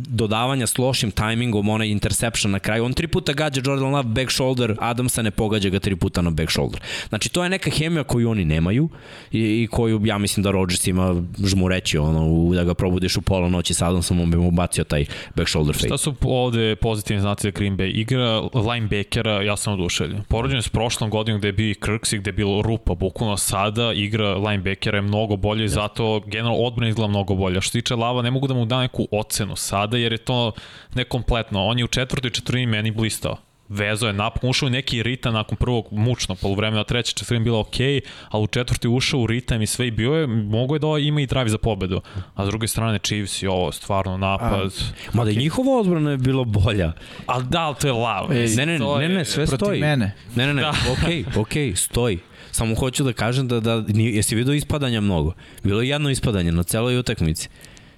[0.07, 2.85] dodavanja s lošim tajmingom, onaj interception na kraju.
[2.85, 6.29] On tri puta gađa Jordan Love back shoulder, Adamsa ne pogađa ga tri puta na
[6.29, 6.81] back shoulder.
[7.09, 8.89] Znači, to je neka hemija koju oni nemaju
[9.31, 13.21] i, i koju, ja mislim da Rodgers ima žmureći, ono, u, da ga probudiš u
[13.21, 15.05] pola noći sa Adamsom, on bi mu bacio taj
[15.35, 15.87] back shoulder fade.
[15.87, 17.91] Šta su ovde pozitivni znaci za Green Bay?
[17.95, 20.23] Igra linebackera, ja sam oduševljen.
[20.27, 23.93] Poređen s prošlom godinom gde je bio i Kirksey, gde je bilo rupa, bukvalno sada
[23.93, 27.61] igra linebackera je mnogo bolje i zato generalno odbrana izgleda mnogo bolje.
[27.61, 30.51] Što se tiče Lava, ne mogu da mu dam neku ocenu sada, jer je to
[30.95, 31.65] nekompletno.
[31.65, 33.37] On je u četvrtoj četvrtini meni blistao
[33.69, 37.99] vezo je napokon, ušao u neki ritam nakon prvog mučno poluvremena, treća četvrtina bila okej,
[37.99, 40.87] okay, ali u četvrti ušao u ritam i sve i bio je, mogo je da
[41.01, 42.01] ima i drive za pobedu.
[42.35, 44.51] A s druge strane Chiefs i ovo, stvarno napad.
[44.51, 46.93] A, mada i njihova odbrana je bilo bolja.
[47.25, 48.31] Ali da, ali to je lav.
[48.31, 49.81] Ej, ne, ne, ne, ne, sve stoji.
[49.81, 50.15] mene.
[50.35, 50.71] Ne, ne, ne, Da.
[50.71, 52.19] okay, okej, okay, stoji.
[52.59, 55.33] Samo hoću da kažem da, da jesi vidio ispadanja mnogo?
[55.63, 57.49] Bilo je jedno ispadanje na celoj utakmici.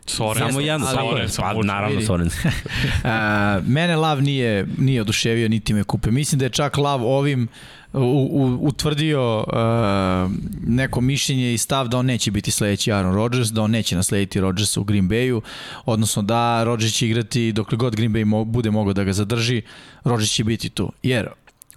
[0.06, 1.64] Soren, Samo jedno, Soren, pa, učio.
[1.64, 2.06] naravno vidi.
[2.06, 2.30] Soren.
[3.04, 6.12] A, mene Lav nije, nije oduševio, niti me kupe.
[6.12, 7.48] Mislim da je čak Lav ovim
[7.94, 10.32] u, u, utvrdio uh,
[10.68, 14.42] neko mišljenje i stav da on neće biti sledeći Aaron Rodgers, da on neće naslediti
[14.42, 15.42] Rodgersa u Green Bayu,
[15.86, 19.62] odnosno da Rodgers će igrati dokle god Green Bay mo, bude mogao da ga zadrži,
[20.04, 20.92] Rodgers će biti tu.
[21.04, 21.28] Jer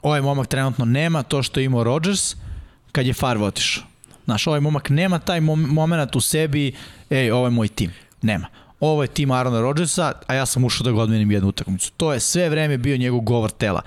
[0.02, 2.36] ovaj momak trenutno nema to što je imao Rodgers
[2.94, 3.84] kad je Favre otišao.
[4.24, 6.72] Znaš, ovaj momak nema taj mom moment u sebi,
[7.10, 7.92] ej, ovo je moj tim.
[8.22, 8.46] Nema.
[8.80, 11.92] Ovo je tim Arona Rodgersa, a ja sam ušao da ga odmenim jednu utakmicu.
[11.96, 13.82] To je sve vreme bio njegov govor tela.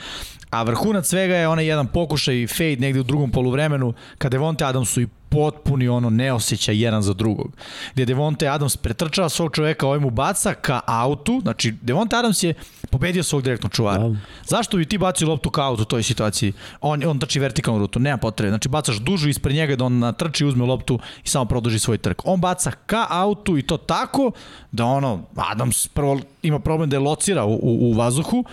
[0.50, 5.02] A vrhunac svega je onaj jedan pokušaj fade negde u drugom poluvremenu kada Devonte Adamsu
[5.02, 7.52] i potpuni ono neosjećaj jedan za drugog.
[7.94, 12.54] Gde Devonte Adams pretrčava svog čoveka, ovaj mu baca ka autu, znači Devonte Adams je
[12.90, 14.10] pobedio svog direktnog čuvara.
[14.10, 14.16] Da.
[14.46, 16.54] Zašto bi ti bacio loptu ka autu u toj situaciji?
[16.82, 18.50] On, on trči vertikalnu rutu, nema potrebe.
[18.50, 22.22] Znači bacaš dužu ispred njega da on natrči, uzme loptu i samo produži svoj trk.
[22.26, 24.32] On baca ka autu i to tako
[24.72, 28.44] da ono, Adams prvo ima problem da je locira u, u, u vazduhu,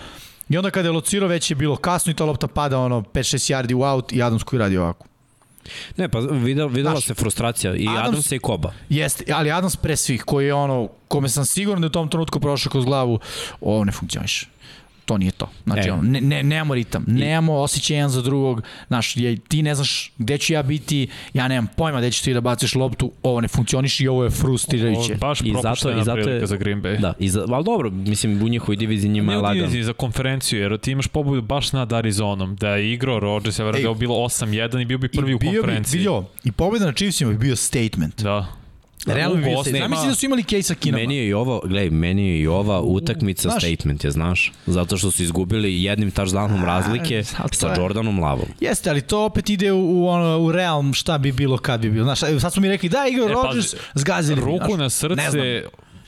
[0.49, 3.53] I onda kada je locirao već je bilo kasno i ta lopta pada ono 5-6
[3.53, 5.05] yardi u out i Adams koji radi ovako.
[5.97, 8.73] Ne, pa videla, videla Znaš, se frustracija i Adams- Adamsa i Koba.
[8.89, 12.09] Jeste, ali Adams pre svih koji je ono, kome sam siguran da je u tom
[12.09, 13.19] trenutku prošao kroz glavu,
[13.61, 14.47] ovo ne funkcioniše.
[15.05, 15.49] To nije to.
[15.63, 15.91] Znači, E.
[15.91, 20.11] ono, ne, ne, nemamo ritam, nemamo osjećaj jedan za drugog, znaš, je, ti ne znaš
[20.17, 23.47] gde ću ja biti, ja nemam pojma gde ćeš ti da baciš loptu, ovo ne
[23.47, 25.11] funkcioniše i ovo je frustrirajuće.
[25.11, 26.99] Ovo Baš I zato, propuštena i zato prilika je, za Green Bay.
[26.99, 29.59] Da, i za, ali dobro, mislim, u njihovoj diviziji njima Ne je u lagano.
[29.59, 33.65] diviziji za konferenciju, jer ti imaš pobudu baš nad Arizonom, da je igrao Rodgers, ja
[33.65, 35.97] verujem da je bilo 8-1 i bio bi prvi I u bio bi, konferenciji.
[35.97, 38.23] vidio, I pobjeda na Chiefsima bi bio statement.
[38.23, 38.47] Da.
[39.07, 39.67] Realno bi statement.
[39.67, 40.97] ima- Zamisli da su imali Case sa Kinama.
[40.97, 44.51] Meni je i ovo, gledaj, meni je i ova utakmica Znaš- statement, je, znaš?
[44.65, 48.45] Zato što su izgubili jednim touchdownom razlike to sa Jordanom Lavom.
[48.59, 51.89] Jeste, ali to opet ide u, u, ono, u realm šta bi bilo kad bi
[51.89, 52.03] bilo.
[52.05, 54.41] Znaš, sad su mi rekli da igrao E, Rodgers, pazi, zgazili.
[54.41, 54.77] Ruku znaš.
[54.77, 55.63] na srce,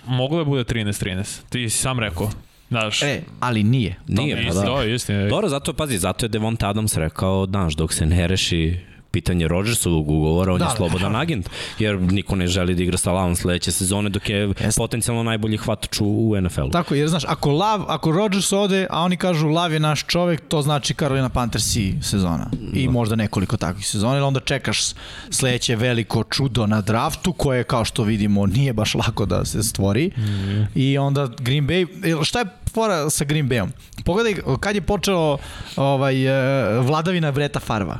[0.05, 1.39] moglo je bude 13-13.
[1.49, 2.29] Ti si sam rekao.
[2.69, 3.95] Znaš, E, ali nije.
[4.07, 4.61] Nije, pa mi- da.
[4.63, 5.27] To je istina.
[5.27, 8.77] Dobro, zato pazi, zato je Devonta Adams rekao, znaš, dok se ne reši
[9.11, 10.75] pitanje Rodgersovog ugovora, on Da, je da.
[10.75, 14.71] slobodan agent, jer niko ne želi da igra sa Lavom sledeće sezone, dok je Jeste.
[14.77, 16.69] potencijalno najbolji hvatač u, u NFL-u.
[16.69, 20.41] Tako, jer znaš, ako, Lav, ako Rodgers ode, a oni kažu Lav je naš čovek,
[20.47, 22.49] to znači Carolina Panthers i sezona.
[22.73, 24.79] I možda nekoliko takvih sezona, ili onda čekaš
[25.29, 30.11] sledeće veliko čudo na draftu, koje kao što vidimo nije baš lako da se stvori.
[30.75, 31.87] I onda Green Bay,
[32.23, 33.67] šta je fora sa Green Bayom?
[34.05, 35.37] Pogledaj kad je počelo
[35.75, 37.97] ovaj, eh, vladavina Vreta Farva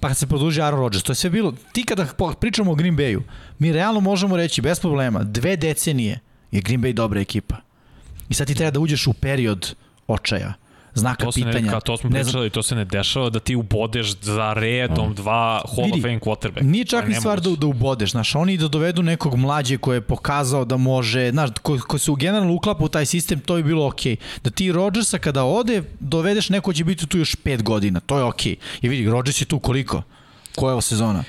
[0.00, 2.06] pa kad se produži Aaron Rodgers, to je sve bilo, ti kada
[2.40, 3.20] pričamo o Green Bayu,
[3.58, 6.18] mi realno možemo reći bez problema, dve decenije
[6.50, 7.56] je Green Bay dobra ekipa.
[8.28, 9.74] I sad ti treba da uđeš u period
[10.06, 10.52] očaja,
[11.00, 11.70] znaka To ne, pitanja.
[11.70, 15.14] ka, to smo Ne znam- pričali, to se ne dešava da ti ubodeš za redom
[15.14, 16.62] dva Hall Vidi, of Fame quarterback.
[16.62, 20.00] Nije čak ni stvar da, da ubodeš, znaš, oni da dovedu nekog mlađe koji je
[20.02, 23.62] pokazao da može, znaš, ko, ko se u generalno uklapa u taj sistem, to je
[23.62, 24.16] bilo okej.
[24.44, 28.18] Da ti Rodgersa kada ode, dovedeš neko ko će biti tu još pet godina, to
[28.18, 28.56] je okej.
[28.82, 30.02] I vidi, Rodgers je tu koliko?
[30.54, 31.24] Koja je ovo sezona?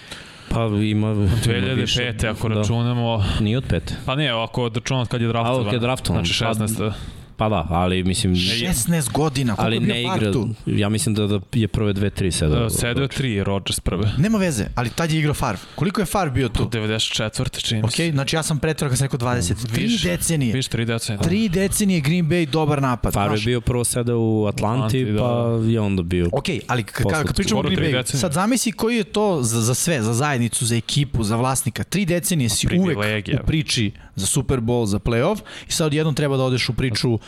[0.49, 0.81] Pa ima...
[0.81, 2.13] ima više.
[2.13, 2.27] 2005.
[2.27, 2.55] ako Da.
[2.55, 3.93] računamo, Nije od pet.
[4.05, 5.61] pa ne, ako računamo kad je draftovan.
[5.61, 6.77] A, kad je draftovan, Znači pa- 16.
[6.79, 6.93] Pa
[7.41, 8.35] da, ali mislim...
[8.35, 10.49] 16 godina, koliko ali je bio ne igra, tu?
[10.67, 12.65] ja mislim da, da je prve dve, tri sada.
[12.65, 14.11] Uh, sedeo je tri Rodgers prve.
[14.17, 15.57] Nema veze, ali tad je igrao Favre.
[15.75, 16.65] Koliko je Favre bio tu?
[16.65, 17.31] 94.
[17.59, 18.11] čini mi Ok, se.
[18.11, 19.67] znači ja sam pretrao kad sam rekao 20.
[19.67, 20.53] Tri Više, decenije.
[20.53, 21.21] Viš, tri decenije.
[21.21, 23.13] Tri decenije Green Bay dobar napad.
[23.13, 24.61] Favre je bio prvo sada u Atlanti,
[24.97, 25.19] Atlanti, da.
[25.19, 26.29] pa je onda bio...
[26.31, 28.19] Ok, ali k- Posle kad pričamo o Green Bayu, decenije.
[28.19, 31.83] sad zamisli koji je to za, za sve, za zajednicu, za ekipu, za vlasnika.
[31.83, 33.01] Tri decenije si uvek u
[33.45, 37.19] priči za Super Bowl, za playoff i sad odjednom treba da odeš u priču,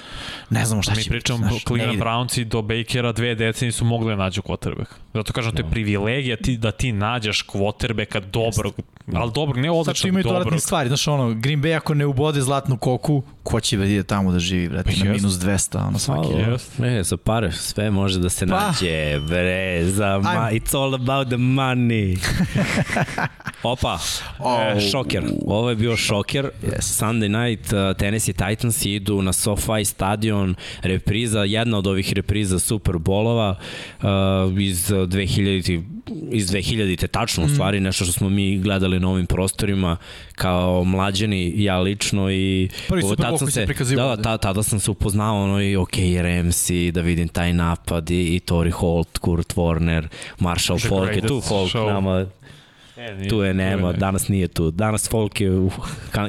[0.50, 2.04] ne znamo šta Mi će pričamo biti, znaš, ne Cleveland ide.
[2.04, 5.03] Brownsi do Bakera dve decenije su mogli da nađu quarterback.
[5.14, 8.74] Zato kažem, to je privilegija ti, da ti nađeš quarterbacka dobrog,
[9.14, 10.40] ali dobrog, ne Sad što odličnog, imaju dobrog.
[10.40, 14.04] dodatne stvari, znaš ono, Green Bay ako ne ubode zlatnu koku, ko će da ide
[14.04, 15.22] tamo da živi, brate, Pa na jest.
[15.22, 16.28] minus 200, ono svaki.
[16.34, 16.52] Halo.
[16.52, 16.80] Jest.
[16.80, 18.52] Ne, za pare, sve može da se Pa.
[18.58, 22.18] nađe, bre, za ma, it's all about the money.
[23.64, 24.00] Opa,
[24.40, 24.60] Oh.
[24.62, 26.50] e, šoker, ovo je bio šoker.
[26.64, 26.80] Yes.
[27.04, 32.98] Sunday night, uh, Tennessee Titans idu na SoFi stadion, repriza, jedna od ovih repriza Super
[32.98, 33.56] Bolova
[34.00, 34.08] uh,
[34.60, 35.84] iz 2000
[36.32, 39.98] iz 2000-te, tačno u stvari, nešto što smo mi gledali na ovim prostorima
[40.36, 43.48] kao mlađani, ja lično i Prvi tad Bowl sam
[43.78, 47.54] koji se da, ta, tada sam se upoznao ono i ok, Ramsey, da vidim taj
[47.54, 50.08] napad i, i Tori Holt, Kurt Warner,
[50.40, 51.94] Marshall Falk je tu, Falk show.
[51.94, 52.26] nama,
[52.98, 53.98] E, tu je nema, ne.
[53.98, 55.72] danas nije tu, danas Falk je u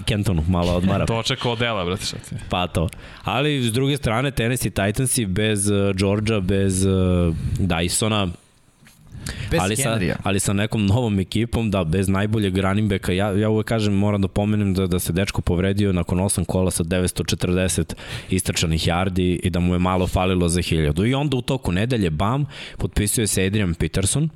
[0.04, 1.06] Kentonu, malo odmara.
[1.14, 2.34] To očekao od dela, brate, šta ti.
[2.48, 2.88] Pa to.
[3.22, 6.92] Ali s druge strane Tennessee Titansi bez uh, Georgia, bez uh,
[7.58, 8.30] Dysona,
[9.50, 10.16] Bez ali sa, Henrya.
[10.22, 14.22] ali sa nekom novom ekipom, da, bez najboljeg running backa, ja, ja uvek kažem, moram
[14.22, 17.94] da pomenem da, da se dečko povredio nakon 8 kola sa 940
[18.30, 21.08] istračanih yardi i da mu je malo falilo za 1000.
[21.08, 22.46] I onda u toku nedelje, bam,
[22.78, 24.28] potpisuje se Adrian Peterson.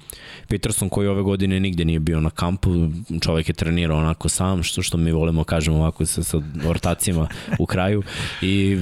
[0.48, 2.88] Peterson koji ove godine nigde nije bio na kampu,
[3.20, 7.28] čovek je trenirao onako sam, što, što mi volimo kažemo ovako sa, sa ortacima
[7.58, 8.02] u kraju.
[8.42, 8.78] I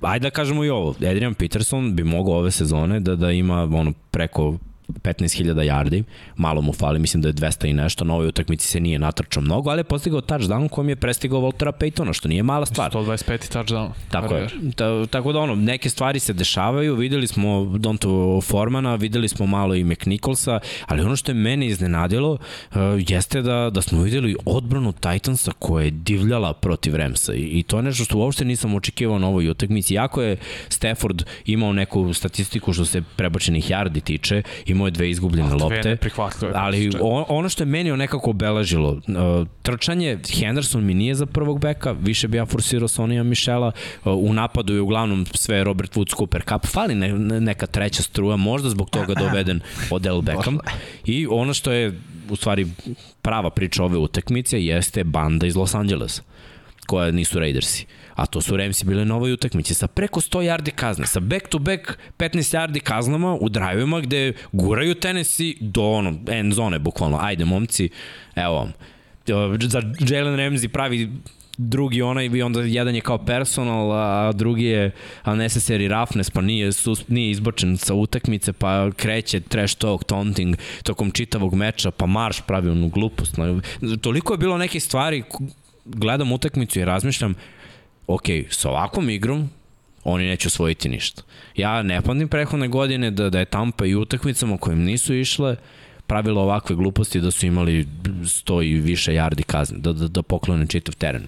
[0.00, 3.92] ajde da kažemo i ovo, Adrian Peterson bi mogao ove sezone da, da ima ono
[4.10, 4.58] preko
[4.88, 6.02] 15.000 yardi,
[6.36, 9.42] malo mu fali, mislim da je 200 i nešto, na ovoj utakmici se nije natrčao
[9.42, 12.92] mnogo, ali je postigao touchdown kojim je prestigao Voltera Paytona, što nije mala stvar.
[12.92, 13.88] 125 touchdown.
[14.10, 14.48] Tako je.
[14.76, 19.74] Ta, tako da ono, neke stvari se dešavaju, videli smo Dontu Formana, videli smo malo
[19.74, 22.76] i McNicholsa, ali ono što je mene iznenadilo uh,
[23.08, 27.76] jeste da, da smo videli odbranu Titansa koja je divljala protiv Ramsa i, i to
[27.76, 29.94] je nešto što uopšte nisam očekivao na ovoj utakmici.
[29.94, 30.36] Jako je
[30.68, 34.42] Stafford imao neku statistiku što se prebačenih yardi tiče,
[34.76, 35.96] imao je dve izgubljene Dve lopte.
[36.54, 41.60] Ali on, ono što je meni nekako obeležilo, uh, trčanje, Henderson mi nije za prvog
[41.60, 43.72] beka, više bi ja forsirao Sonija Mišela,
[44.04, 48.02] uh, u napadu je uglavnom sve Robert Woods, Cooper Cup, fali ne, ne- neka treća
[48.02, 49.60] struja, možda zbog toga doveden
[49.90, 50.58] Odell Beckham.
[51.04, 52.00] I ono što je
[52.30, 52.66] u stvari
[53.22, 56.22] prava priča ove utakmice jeste banda iz Los Angelesa
[56.86, 57.86] koja nisu Raidersi.
[58.14, 61.48] A to su Ramsi bile na ovoj utakmici sa preko 100 yardi kazne, sa back
[61.48, 67.18] to back 15 yardi kaznama u drajevima gde guraju Tennessee do ono, end zone bukvalno.
[67.20, 67.88] Ajde momci,
[68.36, 68.72] evo vam.
[69.60, 71.10] Za Jalen Ramsey pravi
[71.58, 74.90] drugi onaj i onda jedan je kao personal, a drugi je
[75.24, 81.10] unnecessary roughness, pa nije, sus, nije izbačen sa utakmice, pa kreće trash talk, taunting tokom
[81.10, 83.36] čitavog meča, pa marš pravi onu glupost.
[84.00, 85.22] Toliko je bilo neke stvari,
[85.86, 87.34] gledam utakmicu i razmišljam,
[88.06, 89.50] ok, sa ovakvom igrom
[90.04, 91.22] oni neće osvojiti ništa.
[91.56, 95.56] Ja ne pamtim prehodne godine da, da je Tampa i utakmicama kojim nisu išle
[96.06, 100.66] pravila ovakve gluposti da su imali 100 i više yardi kazne, da, da, da poklone
[100.66, 101.26] čitav teren.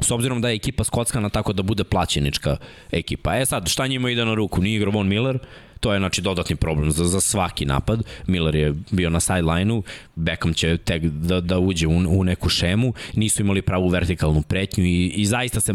[0.00, 2.56] S obzirom da je ekipa skockana tako da bude plaćenička
[2.90, 3.36] ekipa.
[3.36, 4.62] E sad, šta njima ide na ruku?
[4.62, 5.38] Nije igrao Von Miller,
[5.80, 8.02] to je znači dodatni problem za, za svaki napad.
[8.26, 9.82] Miller je bio na sideline-u,
[10.14, 14.84] Beckham će tek da, da uđe u, u neku šemu, nisu imali pravu vertikalnu pretnju
[14.84, 15.74] i, i zaista se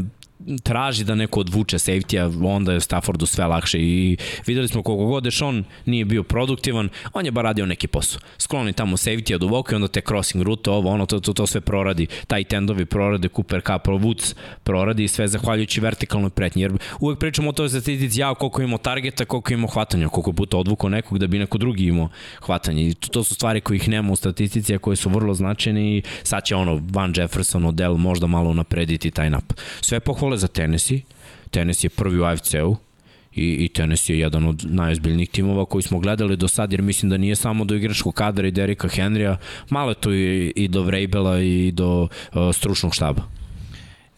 [0.63, 5.23] traži da neko odvuče safety-a, onda je Staffordu sve lakše i videli smo koliko god
[5.23, 8.21] Dešon nije bio produktivan, on je bar radio neki posao.
[8.37, 11.61] Skloni tamo safety-a duboko i onda te crossing rute, ovo, ono, to, to, to sve
[11.61, 12.07] proradi.
[12.27, 16.61] Taj tendovi prorade, Cooper Cup, Woods proradi i sve zahvaljujući vertikalnoj pretnji.
[16.61, 20.57] Jer uvek pričamo o toj statistici, ja koliko imamo targeta, koliko imamo hvatanja, koliko puta
[20.57, 22.87] odvukao nekog da bi neko drugi imao hvatanje.
[22.87, 26.01] I to, to su stvari kojih nema u statistici, a koje su vrlo značajne i
[26.23, 29.61] sad će ono Van Jefferson, Odell možda malo naprediti taj napad.
[29.81, 31.01] Sve pohvale za Tennessee.
[31.51, 32.77] Tennessee je prvi u AFC-u
[33.35, 37.09] i, i Tennessee je jedan od najozbiljnijih timova koji smo gledali do sad, jer mislim
[37.09, 39.35] da nije samo do igračkog kadra i Derika Henrya,
[39.69, 43.21] malo je tu i, i do Vrabela i do uh, stručnog štaba.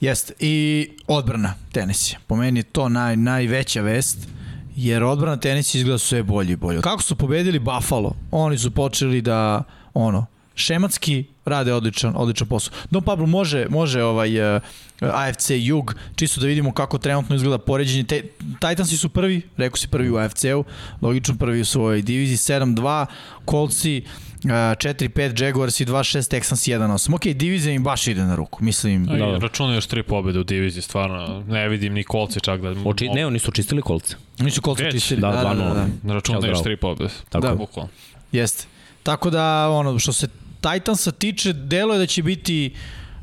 [0.01, 0.34] Jeste.
[0.39, 2.18] I odbrana Tennessee.
[2.28, 4.28] Po meni je to naj, najveća vest
[4.76, 6.82] jer odbrana Tennessee izgleda sve bolje i bolje.
[6.82, 8.16] Kako su pobedili Buffalo?
[8.32, 9.63] Oni su počeli da
[9.93, 10.26] ono
[10.56, 12.74] šematski rade odličan, odličan posao.
[12.91, 14.62] Don Pablo može, može ovaj uh,
[15.01, 18.03] AFC Jug, čisto da vidimo kako trenutno izgleda poređenje.
[18.03, 18.22] Te,
[18.60, 20.64] Titansi su prvi, rekao si prvi u AFC-u,
[21.01, 23.06] logično prvi u svojoj diviziji, 7-2,
[23.49, 24.03] Coltsi
[24.43, 27.16] uh, 4-5, Jaguars i 2-6, Texans 1-8.
[27.16, 29.06] Ok, divizija im baš ide na ruku, mislim.
[29.06, 29.16] Da.
[29.16, 29.38] Da.
[29.38, 31.43] Računaju još tri pobede u diviziji, stvarno.
[31.47, 32.76] Ne vidim ni kolce čak da...
[32.86, 34.16] Oči, ne, oni su čistili kolce.
[34.39, 35.22] Oni su Coltsi čistili.
[35.22, 35.88] da, Da, da, da, 2:0.
[36.03, 36.14] da.
[36.14, 37.10] Računaju još tri pobede.
[37.30, 37.51] Tako Da.
[37.51, 37.56] je.
[37.56, 37.91] Bukvalno.
[38.32, 38.66] Jeste.
[39.03, 40.28] Tako da, ono, što se
[40.74, 42.74] Titansa tiče, delo je da će biti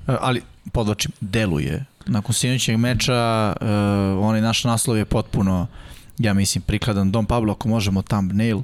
[0.09, 1.85] E, ali podlačim, deluje.
[2.07, 3.67] Nakon sinoćeg meča, uh,
[4.25, 5.67] onaj naš naslov je potpuno,
[6.19, 7.11] ja mislim, prikladan.
[7.11, 8.61] Dom Pablo, ako možemo thumbnail,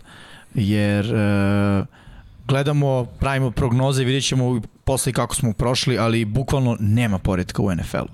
[0.54, 1.86] jer uh,
[2.48, 8.12] gledamo, pravimo prognoze, vidjet ćemo posle kako smo prošli, ali bukvalno nema poredka u NFL-u.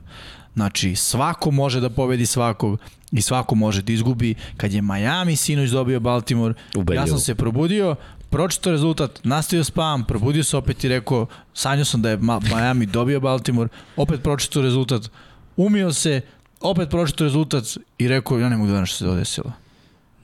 [0.54, 2.80] Znači, svako može da pobedi svakog
[3.12, 4.34] i svako može da izgubi.
[4.56, 7.02] Kad je Miami sinoć dobio Baltimore, Ubedljivo.
[7.02, 7.96] ja sam se probudio,
[8.34, 12.18] pročito rezultat, nastavio spavam, probudio se opet i rekao, sanjao sam da je
[12.54, 15.02] Miami dobio Baltimore, opet pročito rezultat,
[15.56, 16.20] umio se,
[16.60, 17.64] opet pročito rezultat
[17.98, 19.52] i rekao, ja ne mogu da što se desilo.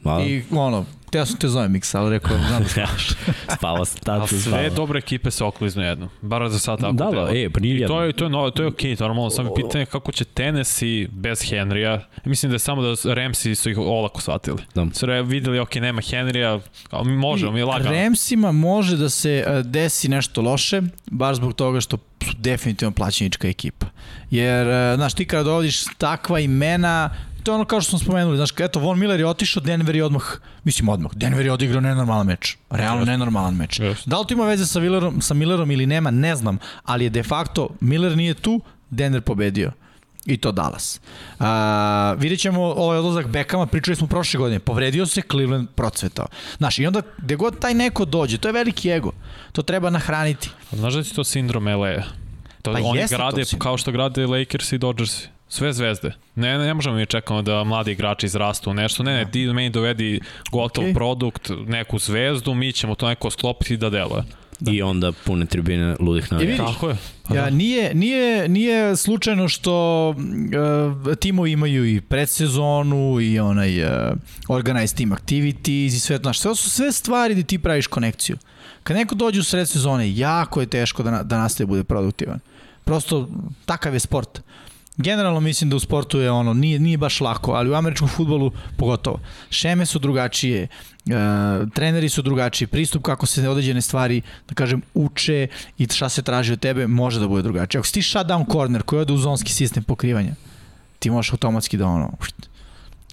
[0.03, 0.25] Malo.
[0.25, 0.85] I ono,
[1.15, 3.09] ja sam te zovem Miksa, ali rekao, znam da spavaš.
[3.57, 4.27] Spava se tato.
[4.27, 4.69] Sve spava.
[4.69, 6.09] dobre ekipe se okliznu jedno.
[6.21, 6.93] Bar za sad tako.
[6.93, 7.97] Da, da, e, pa nije jedno.
[7.97, 9.31] To je, to je, no, to je okej, okay, normalno.
[9.31, 12.01] Samo pitanje kako će Tennessee bez Henrya.
[12.25, 14.59] Mislim da je samo da Ramsi su ih olako shvatili.
[14.75, 14.87] Da.
[14.93, 17.91] Su re, videli, ok, nema Henrya, ali možemo, mi je lagano.
[17.91, 23.49] Ramsima može da se e, desi nešto loše, baš zbog toga što su definitivno plaćenička
[23.49, 23.87] ekipa.
[24.31, 27.11] Jer, e, znaš, ti kada dovodiš takva imena,
[27.51, 30.05] to je ono kao što smo spomenuli, znaš, eto, Von Miller je otišao, Denver je
[30.05, 30.23] odmah,
[30.65, 33.81] mislim odmah, Denver je odigrao nenormalan meč, realno nenormalan meč.
[33.81, 34.07] Yes.
[34.07, 37.11] Da li to ima veze sa Millerom, sa Millerom ili nema, ne znam, ali je
[37.11, 39.73] de facto, Miller nije tu, Denver pobedio.
[40.27, 41.01] I to Dallas.
[41.39, 41.47] Uh,
[42.19, 46.27] vidjet ćemo ovaj odlazak Bekama, pričali smo prošle godine, povredio se, Cleveland procvetao.
[46.59, 49.13] Znaš, i onda gde god taj neko dođe, to je veliki ego,
[49.53, 50.51] to treba nahraniti.
[50.73, 52.03] Znaš da ti to sindrom LA?
[52.63, 55.23] To, pa oni grade kao što grade Lakers i Dodgers.
[55.51, 56.13] Sve zvezde.
[56.35, 59.03] Ne, ne, ne možemo mi čekamo da mladi igrači izrastu u nešto.
[59.03, 60.21] Ne, ne, ti meni dovedi
[60.53, 60.95] gotov okay.
[60.95, 64.23] produkt, neku zvezdu, mi ćemo to neko sklopiti da deluje.
[64.61, 64.73] Da.
[64.73, 66.67] I onda pune tribine ludih navijača.
[66.67, 66.97] Tako je.
[67.29, 67.51] Pa ja, da.
[67.51, 73.91] nije, nije, nije slučajno što uh, timovi imaju i predsezonu i onaj uh,
[74.49, 76.23] organized team activities i sve to.
[76.23, 78.37] Znaš, sve su sve stvari gde ti praviš konekciju.
[78.83, 82.39] Kad neko dođe u sred sezone, jako je teško da, na, da nastaje bude produktivan.
[82.85, 83.29] Prosto,
[83.65, 84.41] takav je sport.
[85.03, 88.53] Generalno mislim da u sportu je ono, nije, nije baš lako, ali u američkom futbolu
[88.77, 89.21] pogotovo.
[89.51, 90.69] Šeme su drugačije, e,
[91.75, 95.47] treneri su drugačiji, pristup kako se određene stvari, da kažem, uče
[95.79, 97.79] i šta se traži od tebe može da bude drugačije.
[97.79, 100.35] Ako si ti shutdown corner koji ode u zonski sistem pokrivanja,
[100.99, 102.13] ti možeš automatski da ono,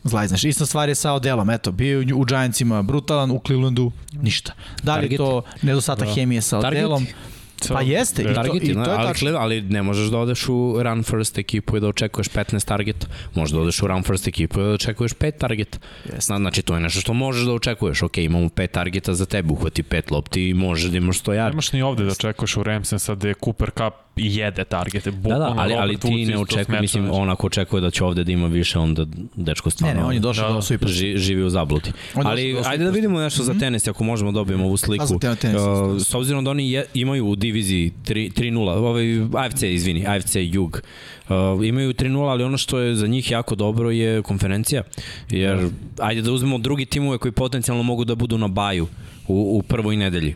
[0.04, 0.44] zlajzneš.
[0.44, 4.54] Ista stvar je sa Odelom, eto, bio u Giantsima brutalan, u Clevelandu ništa.
[4.84, 6.14] Da li to nedostatak da.
[6.14, 7.06] hemije sa Odelom?
[7.06, 7.37] Target
[7.68, 9.30] Pa jeste, i to, i to je ali, tačno.
[9.38, 13.08] ali ne možeš da odeš u run first ekipu i da očekuješ 15 targeta.
[13.36, 15.78] Možeš da odeš u run first ekipu i da očekuješ 5 targeta.
[16.06, 16.34] Jeste.
[16.38, 18.04] Znači, to je nešto što možeš da očekuješ.
[18.04, 21.50] Ok, imamo 5 targeta za tebe, uhvati 5 lopti i možeš da imaš 100 yardi.
[21.50, 25.12] Nemaš ni ovde da očekuješ u Ramsen sad da je Cooper Cup i jede targete.
[25.12, 28.32] Da, da, ali, ali ti ne očekuje, mislim, on ako očekuje da će ovde da
[28.32, 29.06] ima više, onda
[29.36, 31.92] dečko stvarno ne, ne, on je došao da, da, da ži, živi u zabluti.
[32.14, 33.60] Ali ajde da vidimo nešto za mhm.
[33.60, 35.04] tenis, ako možemo da dobijemo ovu sliku.
[35.04, 39.64] A za tenis, uh, s obzirom da oni je, imaju u diviziji 3-0, ovaj AFC,
[39.64, 40.82] izvini, AFC Jug,
[41.28, 44.84] Uh, imaju 3-0, ali ono što je za njih jako dobro je konferencija,
[45.30, 45.70] jer
[46.00, 48.88] ajde da uzmemo drugi timove koji potencijalno mogu da budu na baju
[49.28, 50.36] u, u prvoj nedelji.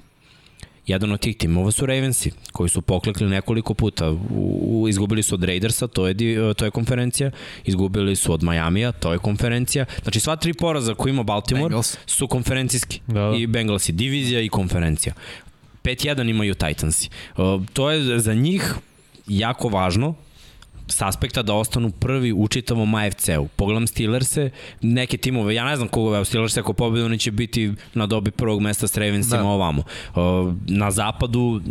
[0.88, 4.12] Jedan od tih timova su Ravensi, koji su poklekli nekoliko puta.
[4.12, 4.18] U,
[4.64, 6.16] u, izgubili su od Raidersa, to je,
[6.54, 7.32] to je konferencija.
[7.66, 9.86] Izgubili su od Majamija, to je konferencija.
[10.04, 11.98] Znači sva tri poraza koje ima Baltimore Bengals.
[12.06, 13.00] su konferencijski.
[13.08, 13.38] Da, da.
[13.38, 15.14] I Bengalsi, divizija i konferencija.
[15.84, 17.10] 5-1 imaju Titansi.
[17.38, 18.74] Uh, to je za njih
[19.28, 20.16] jako važno,
[20.88, 23.48] s aspekta da ostanu prvi u čitavom AFC-u.
[23.56, 24.50] Pogledam Steelers-e,
[24.82, 28.62] neke timove, ja ne znam koga, Steelers ako pobedu, oni će biti na dobi prvog
[28.62, 29.48] mesta s Ravensima da.
[29.48, 29.84] ovamo.
[30.68, 31.62] Na zapadu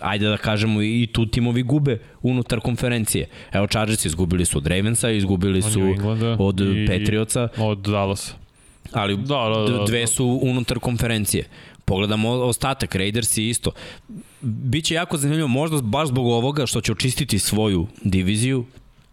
[0.00, 3.28] ajde da kažemo i tu timovi gube unutar konferencije.
[3.52, 5.80] Evo Chargers izgubili su od Ravensa, izgubili su
[6.38, 7.48] od Patriotsa.
[7.56, 8.34] Od Dallas.
[8.92, 9.84] Ali da, da, da, da.
[9.84, 11.44] dve su unutar konferencije.
[11.84, 13.70] Pogledamo ostatak, Raiders i isto.
[14.40, 18.64] Biće jako zanimljivo, možda baš zbog ovoga što će očistiti svoju diviziju.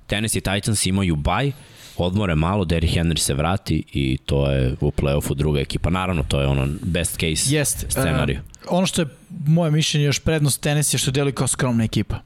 [0.08, 1.52] Tennessee Titans imaju baj,
[1.98, 5.90] odmore malo, Derrick Henry se vrati i to je u play-offu druga ekipa.
[5.90, 7.86] Naravno, to je ono best case Jest.
[7.90, 8.40] scenariju.
[8.40, 9.08] Uh, ono što je
[9.46, 12.20] moje mišljenje još prednost Tennessee je što deli kao skromna ekipa.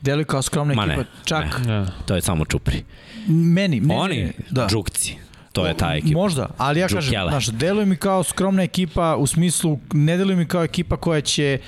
[0.00, 1.00] Deli kao skromna Ma ekipa.
[1.00, 1.66] Ne, čak...
[1.66, 1.86] Ne.
[2.06, 2.84] To je samo čupri.
[3.28, 4.66] Meni, meni Oni, da.
[4.70, 5.16] džukci
[5.56, 6.18] to je ta ekipa.
[6.18, 10.46] Možda, ali ja kažem, znaš, deluje mi kao skromna ekipa u smislu, ne deluje mi
[10.46, 11.58] kao ekipa koja će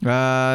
[0.00, 0.06] uh,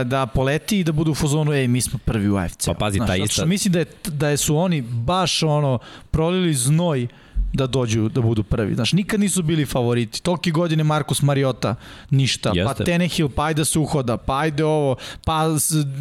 [0.05, 2.65] da poleti i da budu u fazonu, ej, mi smo prvi u AFC.
[2.65, 3.45] Pa pazi, ta ista...
[3.45, 5.79] Mislim da, je, da su oni baš ono,
[6.11, 7.09] prolili znoj uh,
[7.55, 8.75] da dođu, da budu prvi.
[8.75, 10.21] Znaš, nikad nisu bili favoriti.
[10.21, 11.75] Toliki godine Marcus Mariota,
[12.09, 12.49] ništa.
[12.49, 12.73] Pa Jeste.
[12.77, 14.95] Pa Tenehill, pa ajde se uhoda, pa ajde ovo,
[15.25, 15.47] pa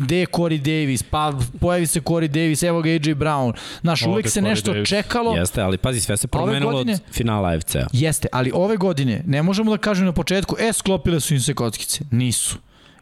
[0.01, 3.53] gde je Corey Davis, pa pojavi se Corey Davis, evo ga AJ Brown.
[3.81, 4.89] Znaš, Ovde uvek se Corey nešto Davis.
[4.89, 5.37] čekalo.
[5.37, 7.87] Jeste, ali pazi, sve se promenilo godine, od finala AFC-a.
[7.93, 11.55] Jeste, ali ove godine ne možemo da kažemo na početku, e, sklopile su im se
[11.55, 12.05] kockice.
[12.11, 12.57] Nisu.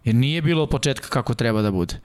[0.05, 2.01] Jer nije bilo od početka kako treba da bude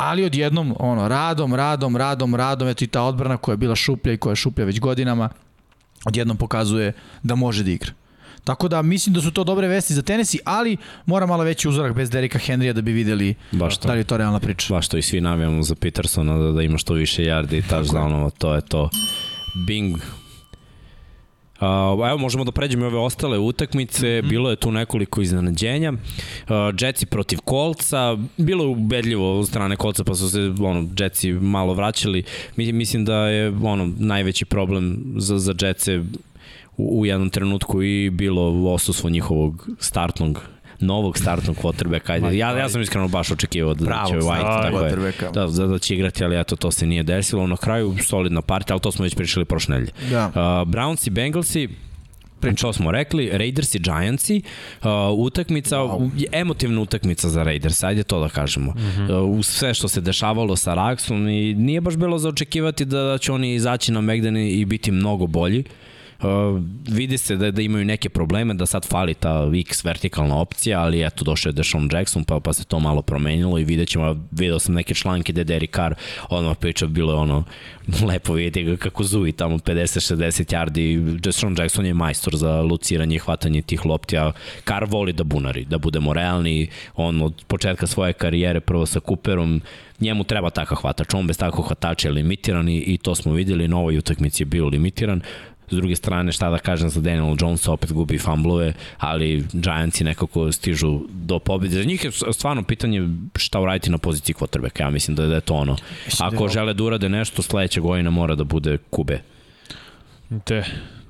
[0.00, 4.12] ali odjednom, ono, radom, radom, radom, radom, eto i ta odbrana koja je bila šuplja
[4.12, 5.28] i koja je šuplja već godinama,
[6.04, 6.92] odjednom pokazuje
[7.22, 7.90] da može da igra.
[8.44, 10.76] Tako da mislim da su to dobre vesti za tenesi, ali
[11.06, 13.88] mora malo veći uzorak bez Derika Henrya da bi videli Baš to.
[13.88, 14.74] da li je to realna priča.
[14.74, 18.30] Baš to i svi navijamo za Petersona da, da ima što više yardi i touchdownova,
[18.38, 18.90] to je to.
[19.66, 19.96] Bing,
[21.60, 21.66] Uh,
[22.08, 24.28] evo možemo da pređemo ove ostale utakmice, mm -hmm.
[24.28, 25.92] bilo je tu nekoliko iznenađenja.
[25.92, 25.96] Uh,
[26.80, 31.74] Jetsi protiv Kolca, bilo je ubedljivo od strane Kolca pa su se ono, Jetsi malo
[31.74, 32.22] vraćali.
[32.56, 35.98] Mislim da je ono najveći problem za, za Jetsi
[36.76, 40.42] u, u jednom trenutku i bilo osustvo njihovog startnog
[40.80, 42.12] novog startnog quarterbacka.
[42.12, 45.66] Ajde, ja, ja sam iskreno baš očekivao da, Pravo, će White tako je, da, da,
[45.66, 47.46] da će igrati, ali eto, to se nije desilo.
[47.46, 49.92] Na kraju solidna partija, ali to smo već pričali prošle nedelje.
[50.10, 50.26] Da.
[50.26, 50.34] Uh,
[50.68, 51.68] Browns i Bengalsi,
[52.40, 54.42] Pričao smo rekli, Raiders i Giantsi,
[54.82, 56.26] uh, utakmica, wow.
[56.32, 58.72] emotivna utakmica za Raiders, ajde to da kažemo.
[58.72, 59.38] Mm -hmm.
[59.38, 63.32] uh, sve što se dešavalo sa Raxom i nije baš bilo za očekivati da će
[63.32, 65.60] oni izaći na Megdani i biti mnogo bolji.
[65.60, 65.89] Uh,
[66.22, 70.80] Uh, vidi se da, da imaju neke probleme, da sad fali ta X vertikalna opcija,
[70.80, 74.16] ali eto, došao je Deshaun Jackson, pa, pa se to malo promenilo i vidjet ćemo,
[74.30, 75.94] vidio sam neke članke gde Derek Carr
[76.28, 77.44] odmah priča, bilo je ono,
[78.08, 83.18] lepo vidjeti ga kako zuvi tamo 50-60 yardi, Deshaun Jackson je majstor za luciranje i
[83.18, 84.32] hvatanje tih lopti, a
[84.68, 89.60] Carr voli da bunari, da budemo realni, on od početka svoje karijere prvo sa Cooperom,
[90.00, 93.68] njemu treba takav hvatač, on bez takvog hvatača je limitiran i, i to smo videli,
[93.68, 95.20] na ovoj utakmici je bio limitiran.
[95.70, 100.52] S druge strane, šta da kažem za Daniel Jones, opet gubi famblove, ali Giantsi nekako
[100.52, 101.76] stižu do pobjede.
[101.76, 104.82] Za njih je stvarno pitanje šta uraditi na poziciji quarterbacka.
[104.82, 105.76] Ja mislim da, da je to ono.
[106.18, 109.20] Da Ako žele da urade nešto, sledeća godina mora da bude kube.
[110.44, 110.64] Te,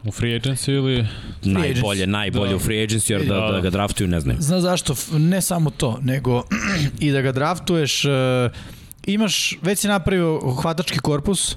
[0.05, 1.07] U free agency ili...
[1.45, 2.57] Najbolje, najbolje da.
[2.57, 4.39] u free agency, jer da, da, da ga draftuju ne znaju.
[4.41, 4.95] Zna zašto?
[5.13, 6.43] Ne samo to, nego
[7.01, 8.11] i da ga draftuješ, uh,
[9.07, 11.57] imaš, već si napravio hvatački korpus,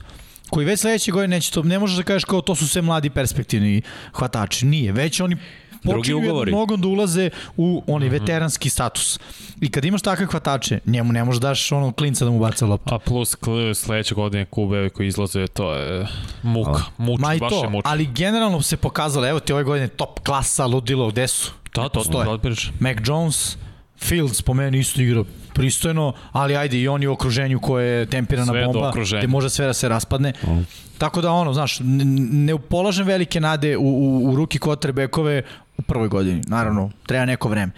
[0.54, 3.10] koji već sledeće godine neće to, ne možeš da kažeš kao to su sve mladi
[3.10, 3.82] perspektivni
[4.14, 4.66] hvatači.
[4.66, 5.38] Nije, već oni
[5.84, 8.12] počinju jednom nogom da ulaze u onaj -hmm.
[8.12, 9.20] veteranski status.
[9.62, 12.96] I kad imaš takve hvatače, njemu ne možeš daš ono klinca da mu baca loptu.
[12.96, 13.36] A plus
[13.76, 16.08] sledeće godine kube koji izlaze, to je
[16.44, 16.82] muka.
[16.98, 17.86] Muč, Ma i baš to, je muč.
[17.86, 21.52] ali generalno se pokazalo, evo ti ove godine top klasa, ludilo, gde su?
[21.76, 22.40] Da, to, to, to,
[22.80, 23.58] Mac Jones,
[24.04, 25.24] Fields po meni isto igra
[25.54, 29.66] pristojno, ali ajde i oni u okruženju koje je tempirana sve bomba, gde može sve
[29.66, 30.34] da se raspadne.
[30.44, 30.60] Mm.
[30.98, 35.42] Tako da ono, znaš, ne polažem velike nade u, u, u ruki quarterbackove
[35.78, 36.42] u prvoj godini.
[36.48, 37.72] Naravno, treba neko vreme.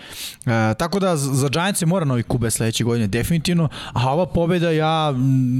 [0.45, 3.69] E, tako da za Giants se mora novi kube sledeće godine, definitivno.
[3.93, 5.13] A ova pobeda, ja,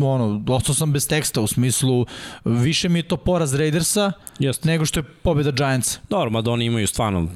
[0.04, 2.06] ono, ostao sam bez teksta u smislu,
[2.46, 4.64] više mi je to poraz Raidersa Just.
[4.64, 6.00] nego što je pobeda Giants.
[6.10, 7.28] Dobro, mada oni imaju stvarno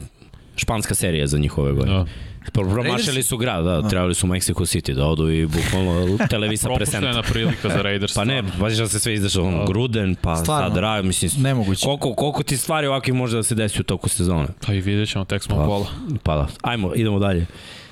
[0.55, 1.97] španska serija za njihove godine.
[1.97, 2.05] Da.
[2.53, 6.69] Promašili su grad, da, da, trebali su u Mexico City da odu i bukvalno televisa
[6.75, 6.99] presenta.
[6.99, 8.13] Propuštena prilika za Raiders.
[8.13, 9.65] pa ne, pa da se sve izdešao, on, da.
[9.65, 11.85] Gruden, pa Stvarno, sad Raj, mislim, nemoguće.
[11.85, 14.47] Koliko, koliko ti stvari ovakvih može da se desi u toku sezone?
[14.65, 15.87] Pa i vidjet ćemo, tek smo pa, pola.
[16.23, 17.45] Pa da, ajmo, idemo dalje.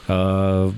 [0.07, 0.73] Uh,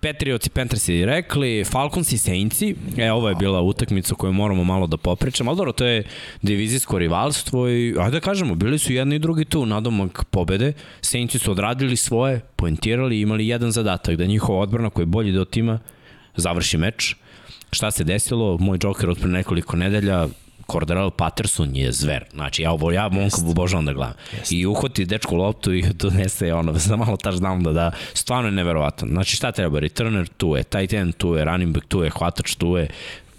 [0.00, 4.64] Patriots i Panthers i rekli, Falcons i Saintsi, e, ovo je bila utakmica koju moramo
[4.64, 6.04] malo da popričamo, ali dobro, to je
[6.42, 11.38] divizijsko rivalstvo i, ajde da kažemo, bili su jedni i drugi tu, nadomak pobede, Saintsi
[11.38, 15.44] su odradili svoje, poentirali i imali jedan zadatak, da njihova odbrana koji je bolji do
[15.44, 15.78] tima
[16.36, 17.16] završi meč.
[17.72, 18.58] Šta se desilo?
[18.58, 20.26] Moj džoker od pre nekoliko nedelja
[20.72, 22.24] Cordell Patterson je zver.
[22.32, 24.14] Znači, ja, ovo, ja momka obožavam da gledam.
[24.38, 24.52] Jest.
[24.52, 27.90] I uhvati dečku loptu i donese ono, za malo touchdown da da.
[28.14, 29.08] Stvarno je neverovatan.
[29.08, 29.78] Znači, šta treba?
[29.78, 32.88] Returner tu je, tight end tu je, running back tu je, hvatač tu je,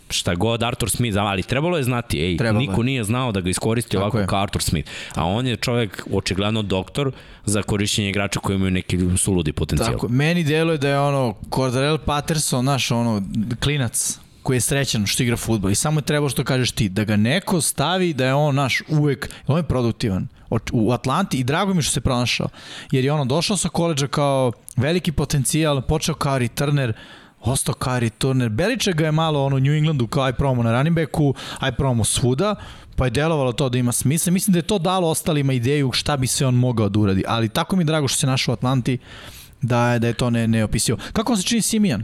[0.10, 2.86] šta god Arthur Smith, ali trebalo je znati, ej, trebalo niko je.
[2.86, 4.28] nije znao da ga iskoristi Tako ovako je.
[4.28, 4.92] kao Arthur Smith.
[5.16, 7.12] A on je čovek očigledno doktor
[7.46, 9.92] za korišćenje igrača koji imaju neki suludi potencijal.
[9.92, 13.22] Tako, meni deluje da je ono Cordell Patterson, naš ono
[13.64, 17.04] klinac koji je srećan što igra futbol i samo je trebalo što kažeš ti, da
[17.04, 20.28] ga neko stavi da je on naš uvek, on je produktivan
[20.72, 22.48] u Atlanti i drago mi što se pronašao,
[22.92, 26.94] jer je ono došao sa koleđa kao veliki potencijal, počeo kao returner,
[27.42, 30.72] ostao kao returner, Beliček ga je malo ono u New Englandu kao aj promo na
[30.72, 32.56] running backu, aj promo svuda,
[32.96, 34.32] pa je delovalo to da ima smisla.
[34.32, 37.50] Mislim da je to dalo ostalima ideju šta bi sve on mogao da uradi, ali
[37.50, 38.98] tako mi je drago što se našao u Atlanti
[39.62, 40.98] da je, da je to ne, neopisio.
[41.14, 42.04] Kako vam se čini Simijan?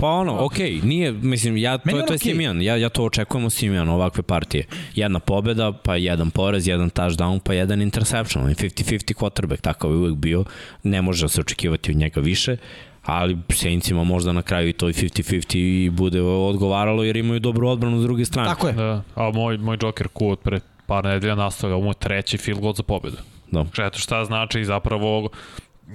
[0.00, 2.22] Pa ono, okej, okay, nije, mislim, ja, to, je, to je okay.
[2.22, 4.64] Simijan, ja, ja to očekujem u Simijan, ovakve partije.
[4.94, 10.14] Jedna pobeda, pa jedan poraz, jedan touchdown, pa jedan interception, 50-50 quarterback, takav je uvek
[10.14, 10.44] bio,
[10.82, 12.56] ne može se očekivati od njega više,
[13.04, 18.02] ali Saintsima možda na kraju i to 50-50 bude odgovaralo jer imaju dobru odbranu s
[18.02, 18.48] druge strane.
[18.48, 18.72] Tako je.
[18.72, 22.60] Da, a moj, moj Joker Q od pre par nedelja nastavlja, ovo je treći field
[22.60, 23.16] goal za pobedu.
[23.50, 23.64] Da.
[23.86, 25.28] Eto šta znači zapravo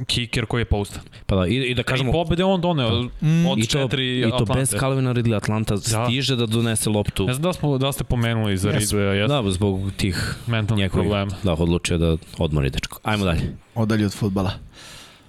[0.05, 1.01] kiker koji je poustan.
[1.25, 3.67] Pa da, i, i da Kažemo, kažemo, I pobede on doneo Mm, od i to,
[3.69, 4.53] četiri i to Atlante.
[4.53, 7.25] bez Calvina Ridley Atlanta stiže da donese loptu.
[7.25, 8.99] Ne znam da, smo, da ste pomenuli za Jesmo.
[8.99, 9.41] Ridleya, jesmo?
[9.41, 11.31] Da, zbog tih Mentalnih problema.
[11.43, 12.99] da, odlučio da odmori dečko.
[13.03, 13.55] Ajmo dalje.
[13.75, 14.51] Odalje od futbala.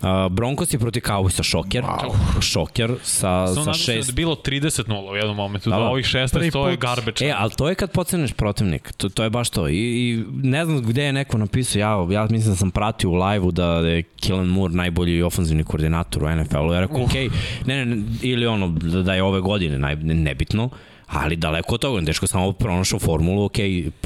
[0.04, 1.82] Uh, Broncos je protiv Cowboysa šoker.
[1.82, 2.40] Wow.
[2.40, 5.88] Šoker sa, Samo sa da je šest bilo 30-0 u jednom momentu, Da, da, da.
[5.88, 7.26] ovih 16 Prvi to je garbage.
[7.26, 9.68] E, ali to je kad poceneš protivnik, to, to je baš to.
[9.68, 13.14] I, I ne znam gde je neko napisao, ja, ja mislim da sam pratio u
[13.14, 16.72] live-u da je Kellen Moore najbolji ofenzivni koordinator u NFL-u.
[16.72, 17.28] Ja rekao, okej,
[17.66, 20.70] ne, ne, ne, ili ono, da da je ove godine, naj, ne, nebitno,
[21.14, 23.56] ali daleko od toga, dečko samo pronašao formulu, ok,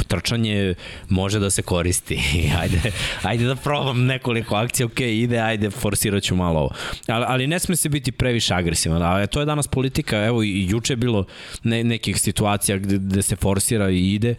[0.09, 0.75] trčanje
[1.09, 2.19] može da se koristi,
[2.61, 2.81] ajde,
[3.23, 6.71] ajde da probam nekoliko akcija, ok, ide, ajde, forsirat ću malo ovo.
[7.07, 10.67] Ali, ali ne sme se biti previše agresivan, a to je danas politika, evo i
[10.71, 11.27] juče je bilo
[11.63, 14.35] ne, nekih situacija gde, gde se forsira i ide.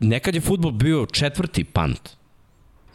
[0.00, 2.17] Nekad je futbol bio četvrti pant,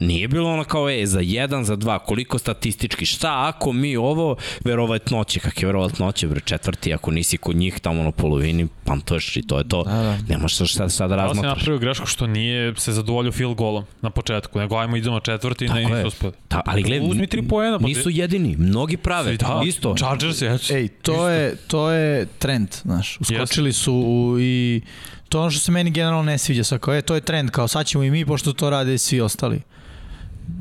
[0.04, 4.36] Nije bilo ono kao, e, za jedan, za dva, koliko statistički, šta ako mi ovo,
[4.66, 9.42] verovatnoće, kak je verovatnoće, bre, četvrti, ako nisi kod njih tamo na polovini, pantuješ i
[9.42, 9.84] to je to.
[9.84, 10.18] Da, da.
[10.28, 11.58] Nemaš šta, šta, šta da Da li si razmatraš.
[11.58, 15.70] napravio grešku što nije se zadovoljio field golom na početku, nego ajmo idemo četvrti i
[15.70, 16.04] ne Tako je.
[16.04, 16.34] nisu uspeli.
[16.50, 19.96] Da, ali gledaj, Uzmi tri poena, pa nisu jedini, mnogi prave, Da, isto.
[19.96, 20.58] Chargers je.
[20.72, 23.18] Ej, to je, to je trend, znaš.
[23.20, 24.82] Uskočili su u, i
[25.30, 26.64] to je ono što se meni generalno ne sviđa.
[26.64, 28.98] Sad, kao, e, to je trend, kao sad ćemo i mi, pošto to rade i
[28.98, 29.62] svi ostali.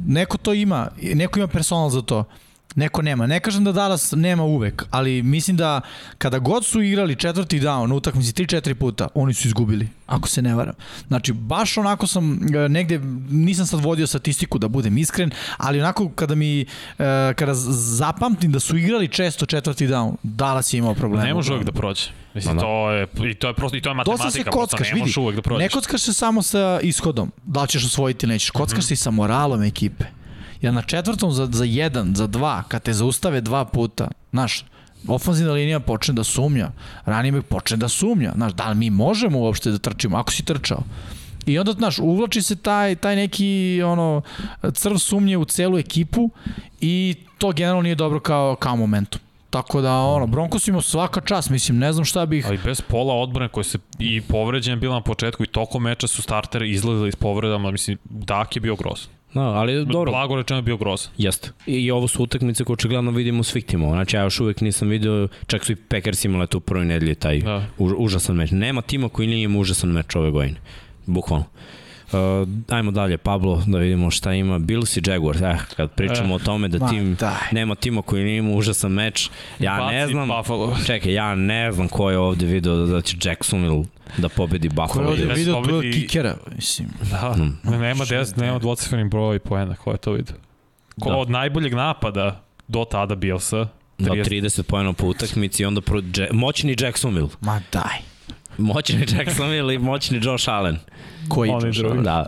[0.06, 2.24] Neko to ima, neko ima personal za to.
[2.74, 3.26] Neko nema.
[3.26, 5.80] Ne kažem da Dallas nema uvek, ali mislim da
[6.18, 10.42] kada god su igrali četvrti down na utakmici 3-4 puta, oni su izgubili, ako se
[10.42, 10.74] ne varam.
[11.08, 12.98] Znači, baš onako sam e, negde,
[13.30, 16.64] nisam sad vodio statistiku da budem iskren, ali onako kada mi, e,
[17.36, 21.24] kada zapamtim da su igrali često četvrti down, Dallas je imao problema.
[21.24, 22.02] Ne može uvek da prođe.
[22.34, 22.66] Mislim, Ma da.
[22.66, 24.94] to je, i to je prosto, i to je Dosta matematika, se prosto kockaš, ne
[24.94, 25.00] vidi.
[25.00, 25.62] možeš uvek da prođeš.
[25.62, 28.50] Ne kockaš se samo sa ishodom, da li ćeš osvojiti ili nećeš.
[28.50, 30.04] Kockaš se i sa moralom ekipe.
[30.62, 34.64] Jer na četvrtom za, za jedan, za dva, kad te zaustave dva puta, znaš,
[35.08, 36.70] ofenzivna linija počne da sumnja,
[37.04, 40.44] ranije mi počne da sumnja, znaš, da li mi možemo uopšte da trčimo, ako si
[40.44, 40.82] trčao.
[41.46, 44.22] I onda, znaš, uvlači se taj, taj neki ono,
[44.72, 46.30] crv sumnje u celu ekipu
[46.80, 49.20] i to generalno nije dobro kao, kao momentum.
[49.50, 52.46] Tako da, ono, Broncos ima svaka čast, mislim, ne znam šta bih...
[52.46, 56.22] Ali bez pola odbrane koji se i povređen bila na početku i tokom meča su
[56.22, 59.08] starteri izlazili s povredama, mislim, Dak je bio grozan.
[59.34, 61.12] Da, ali dobro, Blago rečeno je bio grozan.
[61.18, 61.50] Jeste.
[61.66, 63.92] I, I ovo su utakmice koje očigledno vidimo u svih timova.
[63.92, 67.38] Znači, ja još uvek nisam video, čak su i Packers imali tu prvoj nedelji taj
[67.38, 67.66] Da.
[67.78, 68.50] už, užasan meč.
[68.50, 70.60] Nema tima koji nije imao užasan meč ove godine.
[71.06, 71.44] Bukvalno.
[72.12, 72.18] Uh,
[72.68, 74.58] ajmo dalje, Pablo, da vidimo šta ima.
[74.58, 77.30] Bills i Jaguars, eh, kad pričamo Eh, o tome da ma tim daj.
[77.52, 80.76] nema tima koji nije imao užasan meč, ja ne Baci znam, Buffalo.
[80.86, 83.84] čekaj, ja ne znam ko je ovde video da, da će Jacksonville
[84.18, 85.08] da pobedi Ko je Buffalo.
[85.08, 86.88] ovde video pobedi- tvojeg kikera, mislim.
[87.02, 87.58] Da, Mm.
[87.72, 90.36] nema, des, nema dvocifrenih broj poena, ko je to vidio?
[91.00, 91.16] Ko Da.
[91.16, 94.24] od najboljeg napada do tada Billsa, Da, 30.
[94.24, 96.00] 30 pojena po utakmici i onda pro,
[96.32, 97.28] moćni Jacksonville.
[97.40, 98.11] Ma daj.
[98.58, 100.78] Moćni Jacksonville i moćni Josh Allen.
[101.28, 101.92] Koji Oni Josh drugi.
[101.92, 102.04] Allen?
[102.04, 102.26] Da.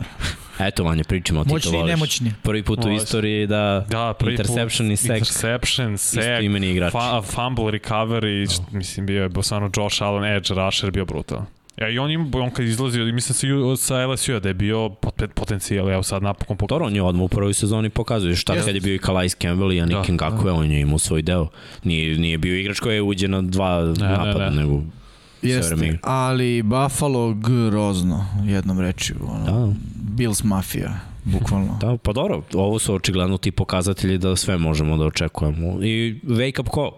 [0.58, 1.90] Eto, Vanja, pričamo, ti to Moćni i voliš.
[1.90, 2.32] nemoćni.
[2.42, 3.02] Prvi put u Voliš.
[3.02, 5.18] istoriji da, Da, prvi interception put, i sack.
[5.18, 6.92] Interception, sack, imeni igrač.
[6.92, 11.46] fa, fumble recovery, št- mislim bio je stvarno Josh Allen, edge rusher, bio brutalan.
[11.76, 14.76] Ja, I on, im, on kad izlazio, mislim se ju- sa LSU-a da je bio
[14.90, 16.74] pot- potencijal, evo sad napokon pokazao.
[16.74, 18.66] Dobro, on je odmah u prvoj sezoni pokazuje šta Jeste.
[18.66, 21.48] kad je bio i Calais Campbell i Yannick Da, Ngakwe, on je imao svoj deo.
[21.84, 24.56] Nije, nije bio igrač koji je uđe na dva ne, napada, ne.
[24.56, 25.03] nego sve vreme
[25.44, 29.16] Jeste, ali Buffalo grozno, jednom rečju.
[29.28, 29.72] Ono, Da.
[29.94, 31.78] Bills mafija, bukvalno.
[31.80, 35.82] Da, pa dobro, ovo su očigledno ti pokazatelji da sve možemo da očekujemo.
[35.82, 36.90] I wake up call.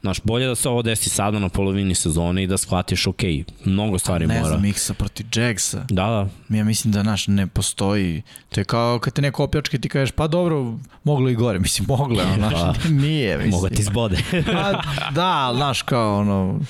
[0.00, 3.20] Znaš, bolje da se ovo desi sada na polovini sezone i da shvatiš, ok,
[3.64, 4.48] mnogo stvari ne mora.
[4.48, 5.84] znam, Miksa protiv Jagsa.
[5.88, 8.22] Da, da, Ja mislim da naš ne postoji.
[8.48, 10.74] To je kao kad te neko opljačka i ti kažeš, pa dobro,
[11.04, 11.58] moglo i gore.
[11.66, 13.50] Mislim, moglo ono, znaš, nije, mislim.
[13.50, 14.16] mogu ti zbode.
[14.30, 16.60] Pa, da, znaš, kao, ono,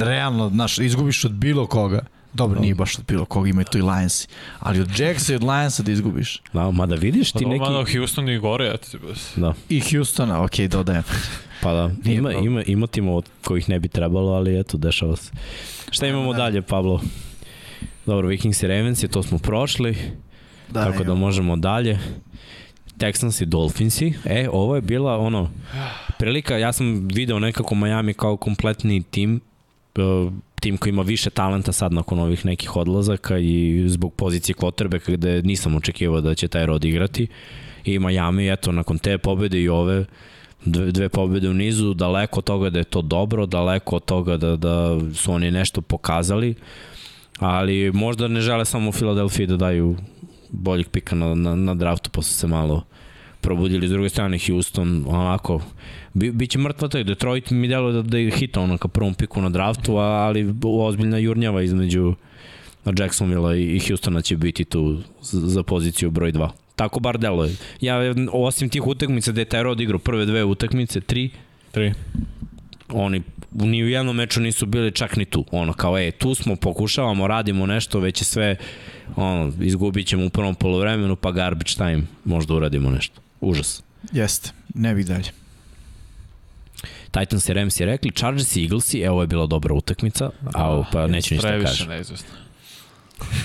[0.00, 2.00] realno, znaš, izgubiš od bilo koga.
[2.32, 4.28] Dobro, nije baš od bilo koga, ima i tu i Lionsi.
[4.58, 6.42] Ali od Jacksa i od Lionsa da izgubiš.
[6.52, 7.64] da, mada vidiš ti Ti neki...
[7.70, 7.96] neki...
[7.96, 9.32] Houston i gore, eto ti bas.
[9.36, 11.02] Da, I Houstona, ok, dodajem.
[11.62, 15.30] pa da, ima, ima, ima timova od kojih ne bi trebalo, ali eto, dešava se.
[15.90, 16.38] Šta imamo Da.
[16.38, 17.00] dalje, Pablo?
[18.06, 19.96] Dobro, Vikings i Ravens, to smo prošli,
[20.68, 21.98] Da, tako da možemo dalje.
[23.00, 24.12] Texans i Dolphinsi.
[24.24, 25.50] E, ovo je bila ono
[26.18, 29.40] prilika, ja sam video nekako Miami kao kompletni tim,
[29.96, 35.12] uh, tim koji ima više talenta sad nakon ovih nekih odlazaka i zbog pozicije quarterbacka
[35.12, 37.26] gde nisam očekivao da će taj rod igrati.
[37.84, 40.04] I Miami, eto, nakon te pobede i ove,
[40.64, 44.36] dve, dve pobede u nizu, daleko od toga da je to dobro, daleko od toga
[44.36, 46.54] da, da su oni nešto pokazali,
[47.38, 49.96] ali možda ne žele samo u Filadelfiji da daju
[50.52, 52.84] boljeg pika na, na, na draftu, posle se malo
[53.40, 55.62] probudili s druge strane Houston, onako,
[56.14, 59.40] bi, biće mrtva taj Detroit mi delo da, da je hita ono ka prvom piku
[59.40, 62.14] na draftu, ali ozbiljna jurnjava između
[62.98, 66.48] Jacksonville i, Houstona će biti tu za poziciju broj 2.
[66.76, 67.56] Tako bar deluje.
[67.80, 67.98] Ja,
[68.32, 71.30] osim tih utakmica gde je Tero odigrao prve dve utakmice, tri,
[71.70, 71.92] Tri.
[72.88, 75.44] oni ni u jednom meču nisu bili čak ni tu.
[75.50, 78.56] Ono kao, e, tu smo, pokušavamo, radimo nešto, već je sve,
[79.16, 83.20] ono, izgubit ćemo u prvom polovremenu, pa garbage time, možda uradimo nešto.
[83.40, 83.82] Užas.
[84.12, 85.30] Jeste, ne bih dalje.
[87.10, 90.86] Titans i Rams je rekli, Chargers i Eaglesi, evo je bila dobra utakmica, a ovo,
[90.92, 91.88] pa neću ništa da Previše kažem.
[91.88, 92.28] neizvesno.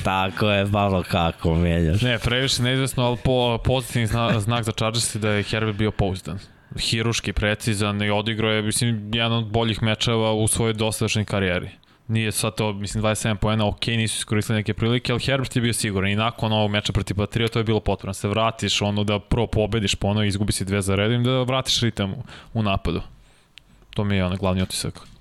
[0.03, 2.01] Tako je, Pavlo, kako menjaš.
[2.01, 5.91] Ne, previše neizvesno, ali po, pozitivni zna, znak za Chargers je da je Herbert bio
[5.91, 6.39] pouzdan.
[6.79, 11.69] Hiruški, precizan i odigrao je, mislim, jedan od boljih mečeva u svojoj dosadašnjoj karijeri.
[12.07, 15.73] Nije sad to, mislim, 27 poena, ok, nisu iskoristili neke prilike, ali Herbert je bio
[15.73, 18.13] siguran i nakon ovog meča protiv Patrija to je bilo potrebno.
[18.13, 21.81] Se vratiš, ono da prvo pobediš po ono, izgubi si dve za redom, da vratiš
[21.81, 23.01] ritam u, u napadu.
[23.89, 25.14] To mi je onaj glavni otisak.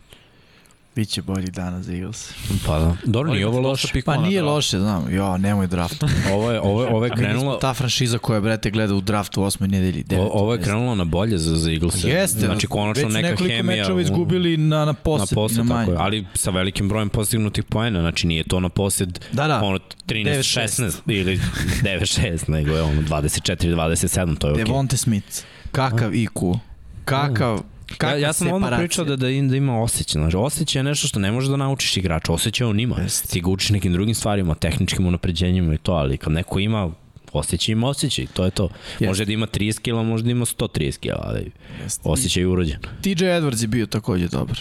[0.96, 2.32] Biće bolji dana za Eagles.
[2.66, 2.96] Pa da.
[3.04, 4.02] Dobro, nije ovo Dosta loše.
[4.02, 4.54] Pa na nije draftu.
[4.54, 5.06] loše, znam.
[5.10, 6.02] Jo, nemoj draft.
[6.32, 9.40] Ovo je, ovo je, ovo je A krenulo, ta franšiza koja, brete, gleda u draftu
[9.40, 10.02] u osmoj nedelji.
[10.02, 12.04] devetoj, ovo je krenulo na bolje za, za Eagles.
[12.04, 13.76] Jeste, Znači, konačno već su neka nekoliko hemija.
[13.78, 15.92] mečeva izgubili na, na na posed, na, posed, na tako manje.
[15.92, 19.60] je, ali sa velikim brojem postignutih poena, znači nije to na posed Da, da.
[19.62, 21.40] ono 13-16 ili
[21.82, 24.64] 9-6, nego je ono 24-27, to je okej.
[24.64, 25.38] Devonte Smith,
[25.72, 26.58] kakav IQ,
[27.04, 27.60] kakav,
[27.94, 28.86] kakva Ja, ja sam odmah separacija.
[28.86, 30.20] pričao da, da, da ima osjećaj.
[30.20, 32.32] Znači, osjećaj je nešto što ne možeš da naučiš igrača.
[32.32, 32.96] Osjećaj on ima.
[33.00, 33.28] Jeste.
[33.28, 36.90] Ti ga učiš nekim drugim stvarima, tehničkim unapređenjima i to, ali kad neko ima
[37.32, 38.26] osjećaj, ima osjećaj.
[38.26, 38.68] To je to.
[38.90, 39.06] Jeste.
[39.06, 41.50] Može da ima 30 kila, može da ima 130 kila, ali
[41.82, 42.02] Jeste.
[42.04, 42.78] osjećaj je urođen.
[43.02, 44.60] TJ Edwards je bio takođe dobar.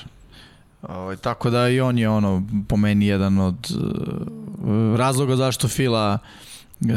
[0.82, 6.18] Ovaj, tako da i on je ono po meni jedan od uh, razloga zašto Fila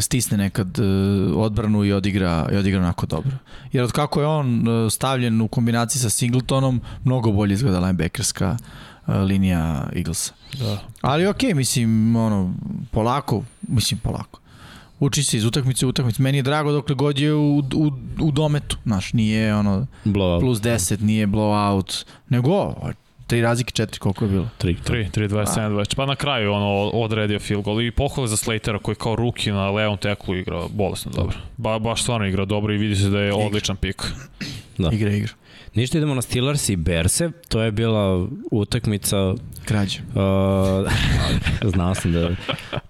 [0.00, 3.30] stisne nekad uh, odbranu i odigra, i odigra onako dobro.
[3.72, 8.56] Jer od kako je on uh, stavljen u kombinaciji sa Singletonom, mnogo bolje izgleda linebackerska
[9.06, 10.32] uh, linija Eaglesa.
[10.58, 10.78] Da.
[11.00, 12.54] Ali okej, mislim, ono,
[12.90, 14.40] polako, mislim polako.
[15.00, 16.22] Uči se iz utakmice u utakmice.
[16.22, 20.40] Meni je drago dokle god je u, u, u dometu, znaš, nije ono Blowout.
[20.40, 22.74] plus 10, nije blowout, nego
[23.26, 24.48] tri razlike, četiri, koliko je bilo.
[24.60, 24.76] 3.
[24.86, 25.96] 3, 3, 27, 20.
[25.96, 29.70] Pa na kraju ono odredio field goal i pohvale za Slatera koji kao ruki na
[29.70, 31.36] levom teklu igra bolesno dobro.
[31.56, 34.02] Ba, baš stvarno igra dobro i vidi se da je odličan pik.
[34.78, 34.90] Da.
[34.92, 35.32] Igra, igra.
[35.74, 37.30] Ništa idemo na Steelers i Berse.
[37.48, 40.00] To je bila utakmica Krađe.
[40.00, 40.92] Uh,
[41.74, 42.30] znao sam da,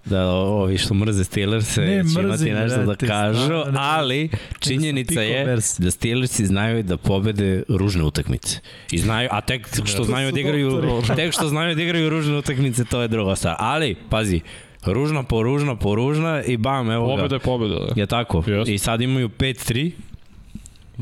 [0.09, 3.71] da ovi što mrze Steelers Ne, će imati mrzim, nešto da kažu, ne.
[3.73, 4.29] ali
[4.59, 8.59] činjenica je da Steelersi znaju da pobede ružne utakmice.
[8.91, 10.81] I znaju, a tek što znaju da igraju,
[11.15, 13.55] tek što znaju da igraju ružne utakmice, to je druga stvar.
[13.59, 14.41] Ali, pazi,
[14.85, 17.13] ružna po ružna po ružna i bam, evo ga.
[17.13, 17.75] Pobjeda je pobjeda.
[17.75, 18.01] Da.
[18.01, 18.43] Je tako?
[18.47, 18.73] Jeste.
[18.73, 19.91] I sad imaju 5-3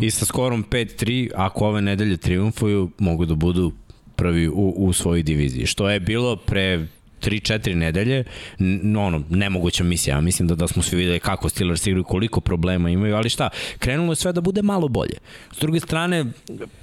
[0.01, 3.71] i sa skorom 5-3, ako ove nedelje triumfuju, mogu da budu
[4.15, 5.65] prvi u, u svojoj diviziji.
[5.65, 6.87] Što je bilo pre
[7.21, 8.23] 3-4 nedelje,
[8.59, 10.15] n- ono, nemoguća misija.
[10.15, 13.49] Ja mislim da, da smo svi videli kako Steelers igraju, koliko problema imaju, ali šta,
[13.79, 15.17] krenulo je sve da bude malo bolje.
[15.51, 16.25] S druge strane,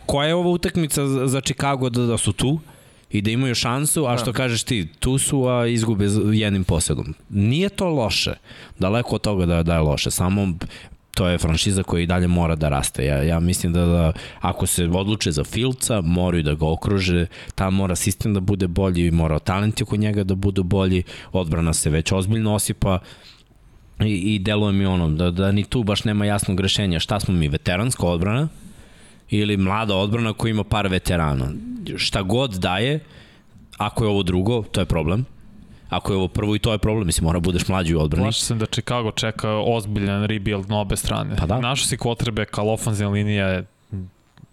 [0.07, 2.61] koja je ova utakmica za, za Chicago da, da su tu?
[3.12, 7.14] i da imaju šansu, a što kažeš ti, tu su, a izgube jednim posedom.
[7.28, 8.35] Nije to loše,
[8.78, 10.55] daleko od toga da, da je loše, samo
[11.15, 13.05] to je franšiza koja i dalje mora da raste.
[13.05, 17.75] Ja, ja mislim da, da ako se odluče za Filca, moraju da ga okruže, tam
[17.75, 21.03] mora sistem da bude bolji, mora talenti oko njega da budu bolji,
[21.33, 22.99] odbrana se već ozbiljno osipa,
[24.01, 27.01] i, i deluje mi ono, da, da ni tu baš nema jasnog rešenja.
[27.01, 28.49] Šta smo mi, veteranska odbrana
[29.31, 31.53] ili mlada odbrana koja ima par veterana.
[31.97, 33.01] Šta god daje,
[33.77, 35.25] ako je ovo drugo, to je problem.
[35.93, 38.24] Ako je ovo prvo i to je problem, mislim, mora budeš mlađi u odbrani.
[38.24, 41.36] Plaši sam da Chicago čeka ozbiljan rebuild na obe strane.
[41.36, 41.61] Pa da.
[41.61, 43.64] Našao si kvotrbe, kao ofenzivna linija je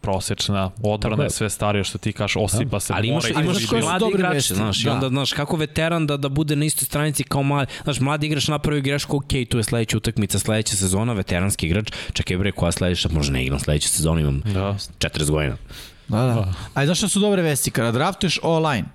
[0.01, 1.29] prosečna, odbrana je.
[1.29, 4.15] sve starije što ti kažeš, osipa se, ali imaš, mora imaš koje su mladi dobre
[4.15, 4.55] igrače, vesti.
[4.55, 4.93] znaš, i Da.
[4.93, 8.47] onda, znaš, kako veteran da, da bude na istoj stranici kao mladi, znaš, mladi igrač
[8.47, 13.09] napravi grešku, ok, tu je sledeća utakmica, sledeća sezona, veteranski igrač, čekaj bre, koja sledeća,
[13.09, 14.75] možda ne igram sledeću sezonu, imam Da.
[14.99, 15.57] 40 godina.
[16.07, 16.53] Da, da.
[16.73, 17.71] A znaš šta su dobre vesti?
[17.71, 18.85] Kada draftuješ online,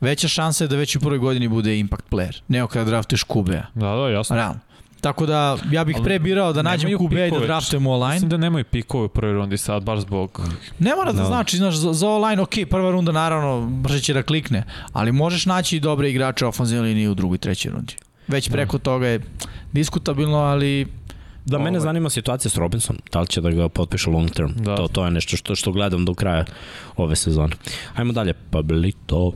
[0.00, 3.66] veća šansa je da već u prvoj godini bude impact player, nego kada draftuješ QB-a.
[3.74, 4.36] Da, da, jasno.
[4.36, 4.60] Realno.
[5.00, 8.14] Tako da, ja bih pre birao da nađem QB-a i da draftujemo online.
[8.14, 10.40] Mislim da nemaju pikove u prvoj rundi sad, baš zbog...
[10.78, 11.24] Ne mora da Da.
[11.24, 15.46] znači, znaš, za, za online, ok, prva runda naravno brže će da klikne, ali možeš
[15.46, 17.94] naći i dobre igrače ofenzivne linije u drugoj trećoj rundi.
[18.28, 19.20] Već preko toga je
[19.72, 20.86] diskutabilno, ali
[21.44, 21.80] Da, mene Ovaj.
[21.80, 24.52] zanima situacija s Robinson, da li će da ga potpišu long term.
[24.56, 24.76] Da.
[24.76, 26.44] To, to je nešto što, što gledam do kraja
[26.96, 27.52] ove sezone.
[27.94, 29.32] Ajmo dalje, Pablito.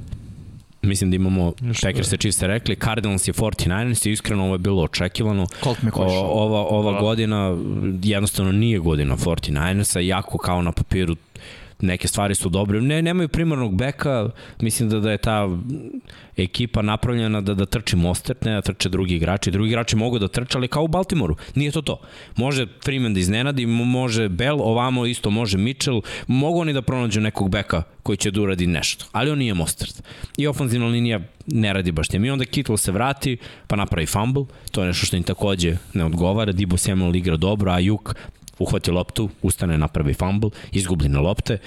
[0.89, 4.59] Mislim da imamo Packers i Chiefs ste rekli, Cardinals je 49ers i iskreno ovo je
[4.59, 5.47] bilo očekivano.
[5.65, 6.27] Colt McCoy O, show.
[6.31, 6.99] ova, ova Da.
[7.01, 7.57] godina
[8.03, 11.17] jednostavno nije godina 49ersa, jako kao na papiru
[11.81, 12.81] neke stvari su dobre.
[12.81, 15.49] Ne, nemaju primarnog beka, mislim da, da je ta
[16.37, 19.51] ekipa napravljena da, da trči Mostert, ne da trče drugi igrači.
[19.51, 21.37] Drugi igrači mogu da trče, ali kao u Baltimoru.
[21.55, 22.01] Nije to to.
[22.37, 26.03] Može Freeman da iznenadi, mo- može Bell, ovamo isto može Mitchell.
[26.27, 29.05] Mogu oni da pronađu nekog beka koji će da uradi nešto.
[29.13, 30.03] Ali on nije Mostert.
[30.37, 32.25] I ofanzivna linija ne radi baš njim.
[32.25, 34.45] I onda Kittle se vrati, pa napravi fumble.
[34.71, 36.53] To je nešto što im takođe ne odgovara.
[36.53, 38.15] Dibo Samuel igra dobro, a Juk
[38.59, 41.59] uhvati loptu, ustane, napravi fumble, izgubljene lopte.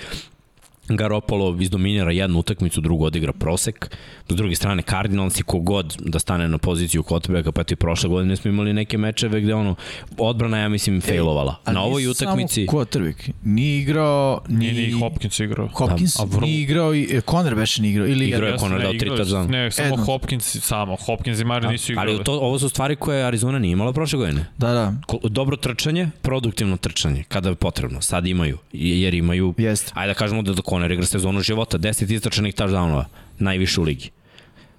[0.97, 3.97] Garopolo izdominira jednu utakmicu, drugu odigra prosek.
[4.29, 8.35] S druge strane, Cardinals i kogod da stane na poziciju quarterbacka, pa ti prošle godine
[8.35, 9.75] smo imali neke mečeve gde ono,
[10.17, 11.55] odbrana, ja mislim, failovala.
[11.65, 12.65] A na ovoj utakmici...
[12.65, 13.31] Samo quarterback.
[13.43, 14.71] Nije igrao ni...
[14.71, 15.69] Nije ni Hopkins igrao.
[15.73, 18.07] Hopkins, A vrlo- nije igrao i e, Conner Besh nije igrao.
[18.07, 19.49] Ili Igrao je ne, dao tri touchdowna.
[19.49, 20.05] Ne, samo Edmonds.
[20.05, 20.95] Hopkins samo.
[20.95, 22.13] Hopkins i Mari nisu igrali.
[22.15, 24.45] Ali to, ovo su stvari koje Arizona nije imala prošle godine.
[24.57, 28.01] Da, da, Dobro trčanje, produktivno trčanje, kada je potrebno.
[28.01, 29.91] Sad imaju, jer imaju jeste.
[29.95, 33.05] Ajde da kažemo da do Conner igra sezonu života, 10 istračanih touchdownova,
[33.39, 34.09] najviše u ligi.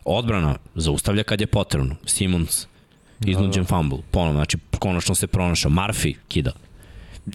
[0.04, 1.96] Odbrana zaustavlja kad je potrebno.
[2.06, 2.66] Simons,
[3.26, 5.70] iznuđen fumble, ponovno, znači konačno se pronašao.
[5.70, 6.52] Murphy kida.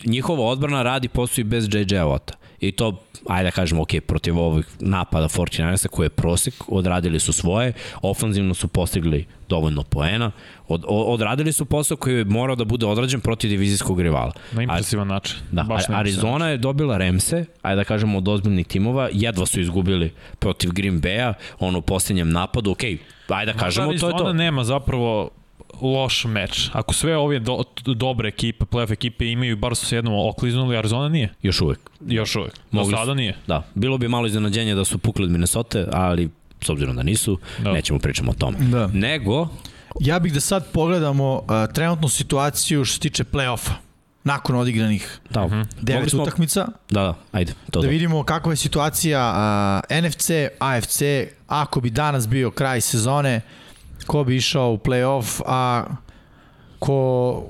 [0.05, 2.33] Njihova odbrana radi posao i bez JJ Watta.
[2.59, 7.33] I to, ajde da kažemo, ok, protiv ovih napada 49ersa koji je prosek, odradili su
[7.33, 10.31] svoje, ofanzivno su postigli dovoljno poena,
[10.67, 14.31] od, odradili su posao koji je morao da bude odrađen protiv divizijskog rivala.
[14.51, 15.38] Na impresivan način.
[15.51, 19.61] Da, Baš na Arizona je dobila Remse, ajde da kažemo od ozbiljnih timova, jedva su
[19.61, 22.83] izgubili protiv Green Bay-a, ono u posljednjem napadu, ok,
[23.27, 24.07] ajde da kažemo, to je to.
[24.07, 25.29] Arizona nema zapravo
[25.82, 26.69] loš meč.
[26.73, 31.09] Ako sve ove do, dobre ekipe, playoff ekipe imaju, bar su se jednom okliznuli, Arizona
[31.09, 31.34] nije.
[31.41, 31.80] Još uvek.
[32.07, 32.53] Još uvek.
[32.53, 33.38] Do Mogli su- sada nije.
[33.47, 36.30] Da, bilo bi malo iznenađenje da su pukli od Minnesota, ali
[36.61, 37.71] s obzirom da nisu, Da.
[37.71, 38.57] nećemo pričamo o tome.
[38.59, 38.88] Da.
[38.88, 39.47] Nego,
[39.99, 43.71] Ja bih da sad pogledamo uh, trenutnu situaciju što se tiče play-offa.
[44.23, 45.65] Nakon odigranih da, uh -huh.
[45.82, 47.91] devet smo, utakmica, da, da, ajde, to da da.
[47.91, 49.34] vidimo kakva je situacija
[49.89, 51.01] uh, NFC, AFC,
[51.47, 53.41] ako bi danas bio kraj sezone,
[54.08, 55.84] ko bi išao u play-off, a
[56.80, 57.43] ko,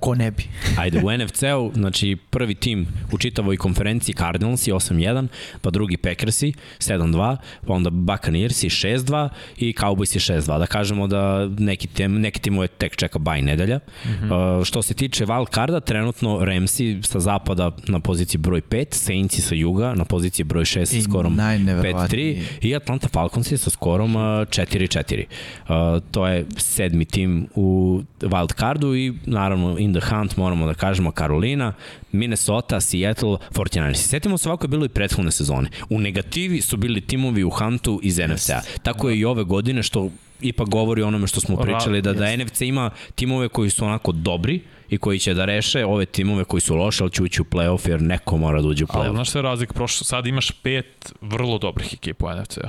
[0.00, 0.42] ko ne bi.
[0.80, 5.26] Ajde, u NFC-u, znači prvi tim u čitavoj konferenciji Cardinalsi 8-1,
[5.60, 7.36] pa drugi Packersi 7-2,
[7.66, 10.58] pa onda Buccaneersi 6-2 i Cowboysi 6-2.
[10.58, 13.76] Da kažemo da neki, tim, neki timove tek čeka baj nedelja.
[13.78, 14.58] Mm -hmm.
[14.58, 19.42] uh, što se tiče wild carda, trenutno Ramsi sa zapada na poziciji broj 5, Saintsi
[19.42, 22.44] sa juga na poziciji broj 6 sa skorom 5-3 najneverovatnije.
[22.60, 25.24] i Atlanta Falconsi sa skorom uh, 4-4.
[25.68, 30.74] Uh, to je sedmi tim u wild cardu i naravno in the hunt moramo da
[30.74, 31.72] kažemo Carolina,
[32.12, 33.94] Minnesota, Seattle, 49ers.
[33.94, 35.70] Setimo se ovako je bilo i prethodne sezone.
[35.90, 38.60] U negativi su bili timovi u huntu iz NFC-a.
[38.82, 40.10] Tako je i ove godine što
[40.40, 44.12] ipak govori o onome što smo pričali, da, da NFC ima timove koji su onako
[44.12, 47.44] dobri i koji će da reše ove timove koji su loše, ali će ući u
[47.44, 49.14] playoff jer neko mora da uđe u Ali playoff.
[49.14, 49.74] znaš šta je razlika?
[49.74, 52.68] Prošlo, sad imaš pet vrlo dobrih ekipa u NFC-u.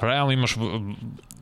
[0.00, 0.54] Realno imaš,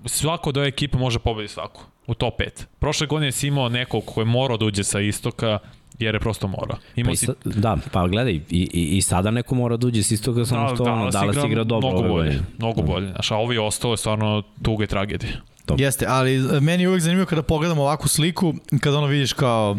[0.04, 1.82] svako od ove ekipe može pobediti svaku.
[2.06, 2.64] U top 5.
[2.78, 5.58] Prošle godine si imao nekog koji je morao da uđe sa istoka,
[5.98, 6.76] jer je prosto morao.
[6.76, 10.02] Pa Imao si sa, da, pa gledaj, i, i, i sada neko mora da uđe
[10.02, 11.88] s istoga, samo što ono, Dallas igra dobro.
[11.88, 12.46] Mnogo ove bolje, godine.
[12.58, 13.10] mnogo bolje.
[13.10, 15.32] Znaš, a ovi ostalo je stvarno tuga i tragedija.
[15.66, 15.84] Dobro.
[15.84, 19.76] Jeste, ali e, meni je uvek zanimljivo kada pogledam ovakvu sliku, kada ono vidiš kao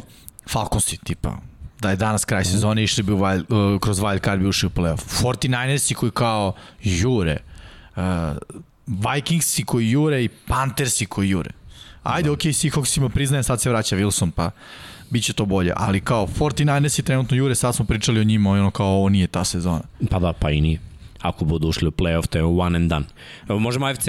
[0.50, 1.38] Falconsi tipa,
[1.80, 4.68] da je danas kraj sezone, išli bi u wild, uh, kroz wild card bi ušli
[4.68, 5.24] u playoff.
[5.24, 7.38] 49ersi koji kao jure,
[7.96, 8.04] uh,
[8.88, 11.52] Vikingsi koji jure i Panthersi koji jure.
[12.08, 14.52] Ajde, okej, okay, Seahawksima priznajem, sad se vraća Wilson, pa
[15.10, 15.74] bit će to bolje.
[15.76, 19.44] Ali kao 49ersi trenutno jure, sad smo pričali o njima, ono kao ovo nije ta
[19.44, 19.82] sezona.
[20.10, 20.80] Pa da, pa i nije.
[21.22, 23.06] Ako budu ušli u playoff, to je one and done.
[23.50, 24.08] Evo, možemo AFC?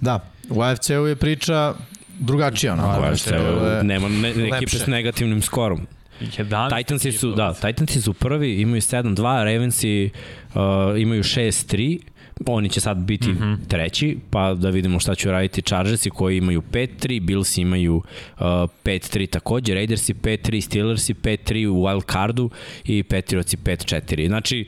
[0.00, 0.20] Da,
[0.50, 1.74] u AFC-u je priča
[2.18, 2.72] drugačija.
[2.72, 4.78] Ono, U AFC-u nema ne, ekipe lepše.
[4.78, 5.86] s negativnim skorom.
[6.20, 10.10] 11 Titansi su, da, Titansi su prvi, imaju 7-2, Ravensi
[10.54, 10.60] uh,
[11.00, 12.00] imaju 6-3,
[12.46, 13.56] oni će sad biti mm -hmm.
[13.68, 18.42] treći, pa da vidimo šta će raditi Chargersi koji imaju 5-3, Bills imaju uh,
[18.84, 22.50] 5-3 takođe, Raidersi 5-3, Steelersi 5-3 u wild cardu
[22.84, 24.26] i Patriotsi 5-4.
[24.26, 24.66] Znači,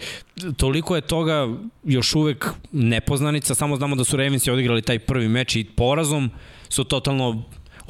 [0.56, 1.48] toliko je toga
[1.84, 6.30] još uvek nepoznanica, samo znamo da su Ravensi odigrali taj prvi meč i porazom
[6.68, 7.42] su totalno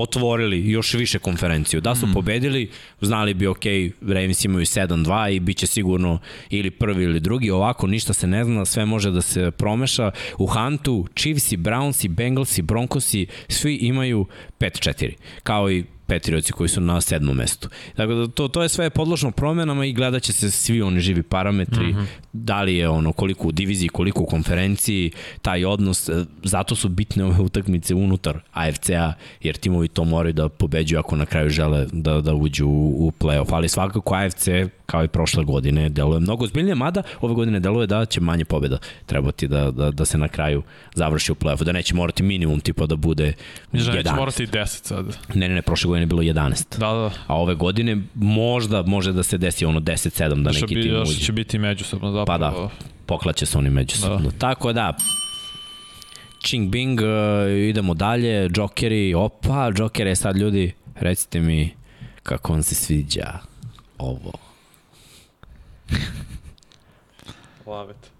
[0.02, 1.80] otvorili još više konferenciju.
[1.80, 3.64] Da su pobedili, znali bi ok,
[4.00, 6.18] Ravens imaju 7-2 i bit će sigurno
[6.50, 7.50] ili prvi ili drugi.
[7.50, 10.10] Ovako ništa se ne zna, sve može da se promeša.
[10.38, 14.26] U Huntu Chiefsi, Brownsi, Bengalsi, Broncosi, svi imaju
[14.60, 15.12] 5-4.
[15.42, 17.68] Kao i Patriotsi koji su na sedmom mestu.
[17.96, 21.22] Tako da to, to je sve podložno promenama i gledat će se svi oni živi
[21.22, 22.06] parametri, mm -hmm.
[22.32, 25.10] da li je ono koliko u diviziji, koliko u konferenciji,
[25.42, 30.48] taj odnos, e, zato su bitne ove utakmice unutar AFC-a, jer timovi to moraju da
[30.48, 33.54] pobeđuju ako na kraju žele da, da uđu u, u play-off.
[33.54, 34.48] Ali svakako AFC
[34.92, 38.78] kao i prošle godine deluje mnogo zbiljnije, mada ove godine deluje da će manje pobeda
[39.06, 40.62] trebati da, da, da se na kraju
[40.94, 43.32] završi u play-offu, da neće morati minimum tipa da bude
[43.72, 43.96] Mislim, 11.
[43.96, 45.06] Neće morati 10 sad.
[45.34, 46.78] Ne, ne, ne, prošle godine je bilo 11.
[46.78, 47.10] Da, da.
[47.26, 50.88] A ove godine možda može da se desi ono 10-7 da neki tim uđe.
[50.90, 52.26] Još će biti međusobno zapravo.
[52.26, 52.68] Pa da,
[53.06, 54.30] poklaće se oni međusobno.
[54.30, 54.38] Da.
[54.38, 54.96] Tako da,
[56.44, 57.06] Ching Bing, uh,
[57.68, 61.70] idemo dalje, Jokeri, opa, Joker je sad ljudi, recite mi
[62.22, 63.38] kako vam se sviđa
[63.98, 64.51] ovo.
[67.66, 68.10] Love it.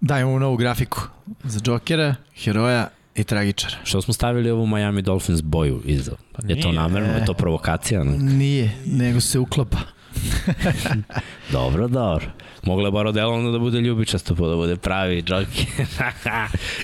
[0.00, 1.00] Dajmo novu grafiku
[1.44, 3.76] za Jokera, heroja i tragičara.
[3.84, 6.12] Što smo stavili ovu Miami Dolphins boju iza?
[6.32, 7.08] Pa je to namerno?
[7.08, 8.04] Je to provokacija?
[8.04, 8.18] Ne?
[8.18, 9.78] Nije, nego se uklapa.
[11.52, 12.26] dobro, dobro.
[12.62, 15.86] Mogla je bar odelano da bude ljubičasto, pa da bude pravi Joker.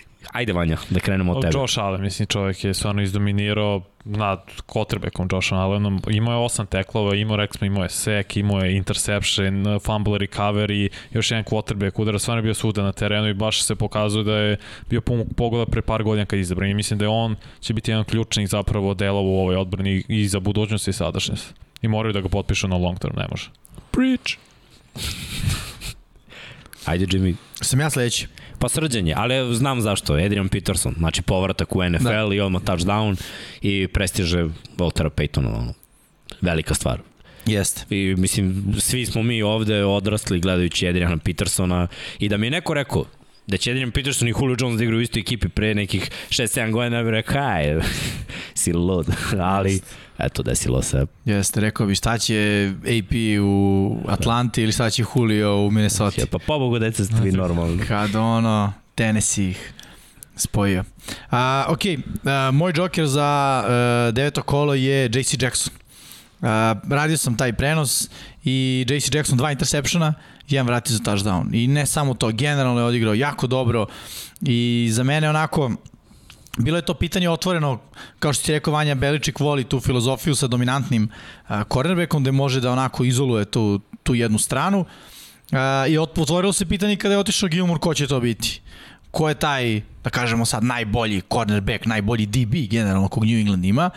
[0.32, 1.58] Ajde Vanja, da krenemo od tebe.
[1.58, 6.02] Josh Allen, mislim, čovjek je stvarno izdominirao nad quarterbackom Joshom Allenom.
[6.10, 10.88] Imao je osam teklova, imao, rekli smo, imao je sek, imao je interception, fumble recovery,
[11.12, 14.36] još jedan quarterback udara, stvarno je bio svuda na terenu i baš se pokazuje da
[14.36, 14.56] je
[14.90, 16.70] bio pun pogoda pre par godina kad izabran.
[16.70, 20.28] I mislim da je on će biti jedan ključnih zapravo delova u ovoj odbrani i
[20.28, 21.54] za budućnost i sadašnjost.
[21.82, 23.50] I moraju da ga potpišu na long term, ne može.
[23.90, 24.36] Preach!
[26.84, 27.34] Ajde, Jimmy.
[27.60, 28.26] Sam ja sledeći.
[28.60, 30.14] Pa srđanje, ali znam zašto.
[30.14, 32.34] Adrian Peterson, znači povratak u NFL da.
[32.34, 33.16] i odmah touchdown
[33.62, 34.44] i prestiže
[34.76, 35.58] Waltera Paytona.
[35.58, 35.74] Ono.
[36.40, 37.00] Velika stvar.
[37.46, 37.94] Jeste.
[37.94, 41.88] I mislim, svi smo mi ovde odrasli gledajući Adriana Petersona
[42.18, 43.04] i da mi je neko rekao,
[43.46, 46.70] da će Adrian Peterson i Julio Jones da igraju u istoj ekipi pre nekih 6-7
[46.70, 47.80] godina, ja bih rekao, aj,
[48.60, 49.06] si lud,
[49.40, 49.80] ali
[50.24, 51.06] eto, desilo se.
[51.24, 56.22] Jeste, rekao bi šta će AP u Atlanti ili šta će Julio u Minnesota.
[56.30, 57.86] Pa pobogu deca ste vi normalni.
[57.86, 59.72] Kad ono, Tennessee ih
[60.36, 60.84] spojio.
[61.30, 61.80] A, ok,
[62.24, 65.72] a, moj joker za a, deveto kolo je JC Jackson.
[66.42, 68.10] A, radio sam taj prenos
[68.44, 70.14] i JC Jackson dva interseptiona,
[70.48, 71.48] jedan vrati za touchdown.
[71.52, 73.86] I ne samo to, generalno je odigrao jako dobro
[74.40, 75.70] i za mene onako
[76.58, 77.80] Bilo je to pitanje otvoreno,
[78.18, 81.08] kao što ti rekao Vanja Beličik voli tu filozofiju sa dominantnim
[81.72, 84.84] cornerbackom gde može da onako izoluje tu, tu jednu stranu.
[85.88, 88.60] I otvorilo se pitanje kada je otišao Gilmore ko će to biti.
[89.10, 93.90] Ko je taj, da kažemo sad, najbolji cornerback, najbolji DB generalno kog New England ima.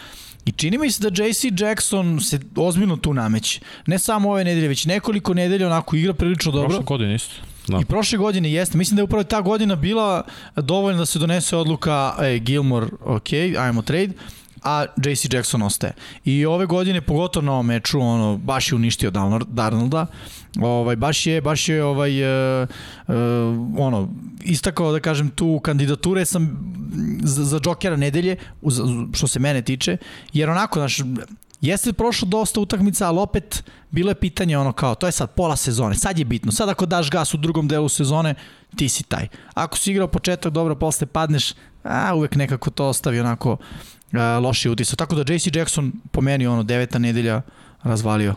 [0.46, 3.60] I čini mi se da JC Jackson se ozbiljno tu nameće.
[3.86, 6.68] Ne samo ove nedelje, već nekoliko nedelja onako igra prilično dobro.
[6.68, 7.36] Prošle godine isto.
[7.68, 7.80] Da.
[7.82, 8.78] I prošle godine jeste.
[8.78, 10.24] Mislim da je upravo ta godina bila
[10.56, 14.14] dovoljna da se donese odluka ej, Gilmore, ok, ajmo trade,
[14.64, 15.94] a JC Jackson ostaje.
[16.26, 19.12] I ove godine, pogotovo na ovom meču, ono, baš je uništio
[19.48, 20.06] Darnolda.
[20.62, 22.68] Ovaj, baš je, baš je ovaj, uh,
[23.08, 23.16] uh,
[23.78, 24.10] ono,
[24.42, 26.74] istakao da kažem tu kandidature sam
[27.24, 28.36] za, za Jokera nedelje,
[29.14, 29.98] što se mene tiče,
[30.34, 31.00] jer onako, znaš,
[31.64, 35.56] Jeste prošlo dosta utakmica, ali opet bilo je pitanje ono kao, to je sad pola
[35.56, 36.52] sezone, sad je bitno.
[36.52, 38.36] Sad ako daš gas u drugom delu sezone,
[38.76, 39.28] ti si taj.
[39.54, 41.54] Ako si igrao početak, dobro, posle padneš,
[41.84, 43.58] a uvek nekako to ostavi onako
[44.14, 44.98] a, loši utisak.
[44.98, 47.42] Tako da JC Jackson po meni ono deveta nedelja
[47.84, 48.36] razvalio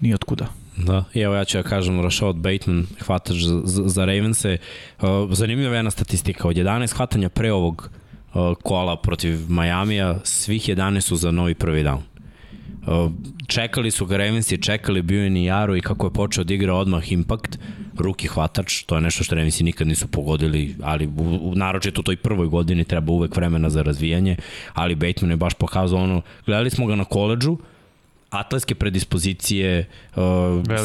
[0.00, 0.46] ni otkuda.
[0.76, 4.56] Da, i evo ja ću ja kažem Rashad Bateman, hvatač za, za, Ravense.
[5.00, 6.48] Uh, zanimljiva je jedna statistika.
[6.48, 7.90] Od 11 hvatanja pre ovog
[8.34, 12.17] uh, kola protiv Majamija, svih 11 su za novi prvi down
[13.46, 17.12] čekali su ga Revensi, čekali bio je Nijaro i kako je počeo da igra odmah
[17.12, 17.58] impact,
[17.98, 22.04] ruki hvatač, to je nešto što Revensi nikad nisu pogodili, ali u, u, naročito u
[22.04, 24.36] toj prvoj godini treba uvek vremena za razvijanje,
[24.74, 27.56] ali Bateman je baš pokazao ono, gledali smo ga na koleđu,
[28.30, 30.22] atletske predispozicije, uh,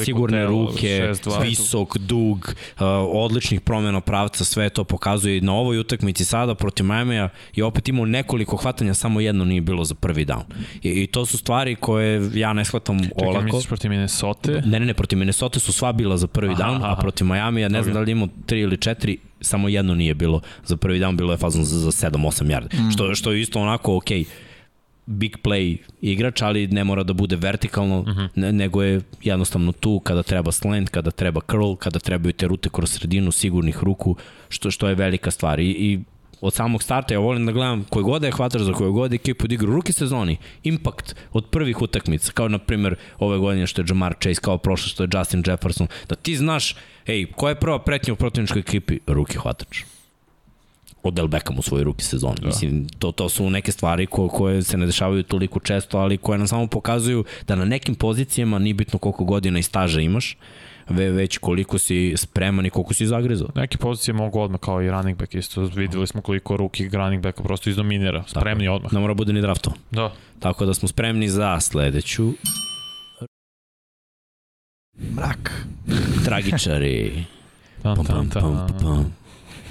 [0.06, 5.80] sigurne telo, ruke, 6, visok, dug, uh, odličnih promjena pravca, sve to pokazuje na ovoj
[5.80, 10.26] utakmici sada protiv Miami-a i opet imao nekoliko hvatanja, samo jedno nije bilo za prvi
[10.26, 10.44] down.
[10.84, 13.34] I, i to su stvari koje ja ne shvatam Čekaj, olako.
[13.34, 14.52] Čekaj, misliš protiv Minnesota?
[14.52, 16.92] Ne, ne, ne, protiv Minnesota su sva bila za prvi aha, down, aha.
[16.92, 20.42] a protiv Miami-a ne znam da li imao tri ili četiri, samo jedno nije bilo
[20.66, 22.88] za prvi down, bilo je fazon za, za 7-8 yardi.
[22.88, 22.92] Mm.
[22.92, 24.20] Što, što je isto onako okej.
[24.24, 24.53] Okay
[25.06, 28.08] big play igrač, ali ne mora da bude vertikalno, uh.
[28.08, 28.30] -huh.
[28.36, 32.70] ne, nego je jednostavno tu kada treba slant, kada treba curl, kada trebaju te rute
[32.70, 34.16] kroz sredinu sigurnih ruku,
[34.50, 35.60] što, što je velika stvar.
[35.60, 36.00] I, i
[36.42, 39.14] od samog starta ja volim da gledam koji god da je hvataš za koju god
[39.14, 43.68] ekipu da igra u ruki sezoni, impact od prvih utakmica, kao na primjer ove godine
[43.68, 46.76] što je Jamar Chase, kao prošlo što je Justin Jefferson, da ti znaš,
[47.08, 49.00] ej, koja je prva pretnja u protivničkoj ekipi?
[49.08, 49.84] Ruki hvatač
[51.04, 52.36] Odell Beckham u svojoj ruki sezoni.
[52.42, 52.48] Da.
[52.48, 56.38] Mislim, to, to su neke stvari ko, koje se ne dešavaju toliko često, ali koje
[56.38, 60.38] nam samo pokazuju da na nekim pozicijama, nije bitno koliko godina i staža imaš,
[60.90, 63.48] ve, već koliko si spreman i koliko si zagrizao.
[63.56, 65.62] Neke pozicije mogu odmah kao i running back isto.
[65.62, 68.24] Videli smo koliko ruki running backa prosto izdominira.
[68.28, 68.94] Spremni Tako, odmah.
[68.94, 69.72] Ne mora bude ni drafto.
[69.92, 70.12] Da.
[70.40, 72.34] Tako da smo spremni za sledeću.
[75.16, 75.66] Mrak.
[76.26, 77.24] Tragičari.
[77.82, 78.80] Tan, pam, pam, tan.
[78.82, 79.23] pam.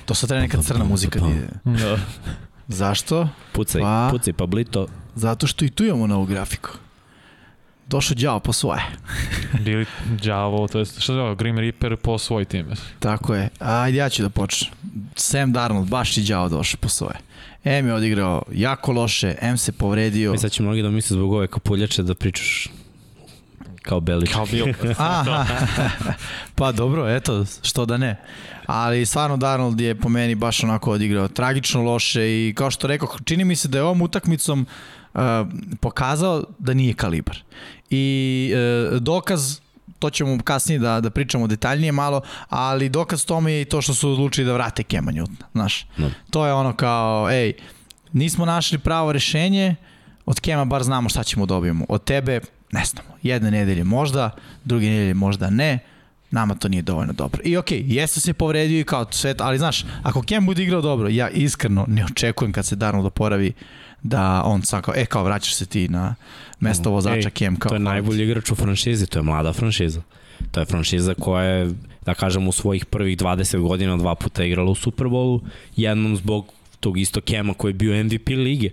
[0.05, 1.49] To sad treba neka crna muzika da ide.
[1.65, 1.99] Da.
[2.69, 3.29] Zašto?
[3.53, 4.09] Pucaj, Pa.
[4.11, 4.87] pucaj Pablito.
[5.15, 6.71] Zato što i tu imamo novu grafiku.
[7.89, 8.83] Došao đavo po svoje.
[9.65, 9.87] Bili
[10.25, 12.67] đavo, to je, šta se zove, Grim Reaper po svoj tim.
[12.99, 13.49] Tako je.
[13.59, 14.73] Ajde, ja ću da počnem.
[15.17, 17.15] Sam Darnold, baš i đavo došao po svoje.
[17.65, 20.35] M je odigrao jako loše, M se povredio.
[20.35, 22.69] I sad će mnogi da misle zbog ove kapuljače da pričaš
[23.83, 24.35] kao Belički.
[24.35, 24.67] Kao bil.
[24.99, 25.47] Aha,
[26.55, 28.17] pa dobro, eto, što da ne.
[28.67, 33.09] Ali stvarno Darnold je po meni baš onako odigrao tragično loše i kao što rekao,
[33.25, 34.67] čini mi se da je ovom utakmicom
[35.15, 35.21] uh,
[35.81, 37.39] pokazao da nije kalibar.
[37.91, 38.55] I
[38.93, 39.61] uh, dokaz
[39.99, 43.95] to ćemo kasnije da, da pričamo detaljnije malo, ali dokaz tome je i to što
[43.95, 45.87] su odlučili da vrate Kema Newtona, znaš.
[45.97, 46.11] No.
[46.31, 47.53] To je ono kao, ej,
[48.13, 49.77] nismo našli pravo rešenje,
[50.27, 51.85] od Kema bar znamo šta ćemo dobijemo.
[51.89, 52.41] Od tebe
[52.73, 53.09] ne znamo.
[53.23, 54.31] Jedne nedelje možda,
[54.65, 55.79] druge nedelje možda ne,
[56.31, 57.41] nama to nije dovoljno dobro.
[57.45, 60.81] I okej, okay, jeste se povredio i kao sve, ali znaš, ako Kem bude igrao
[60.81, 63.53] dobro, ja iskreno ne očekujem kad se Darnold oporavi
[64.03, 66.15] da on sad kao, e kao vraćaš se ti na
[66.61, 67.57] mesto vozača Kem.
[67.57, 70.03] Kao, to je najbolji igrač u franšizi, to je mlada franšiza.
[70.51, 71.71] To je franšiza koja je,
[72.05, 75.41] da kažem, u svojih prvih 20 godina dva puta igrala u Superbowlu,
[75.77, 78.71] jednom zbog tog isto Kema koji je bio MVP lige.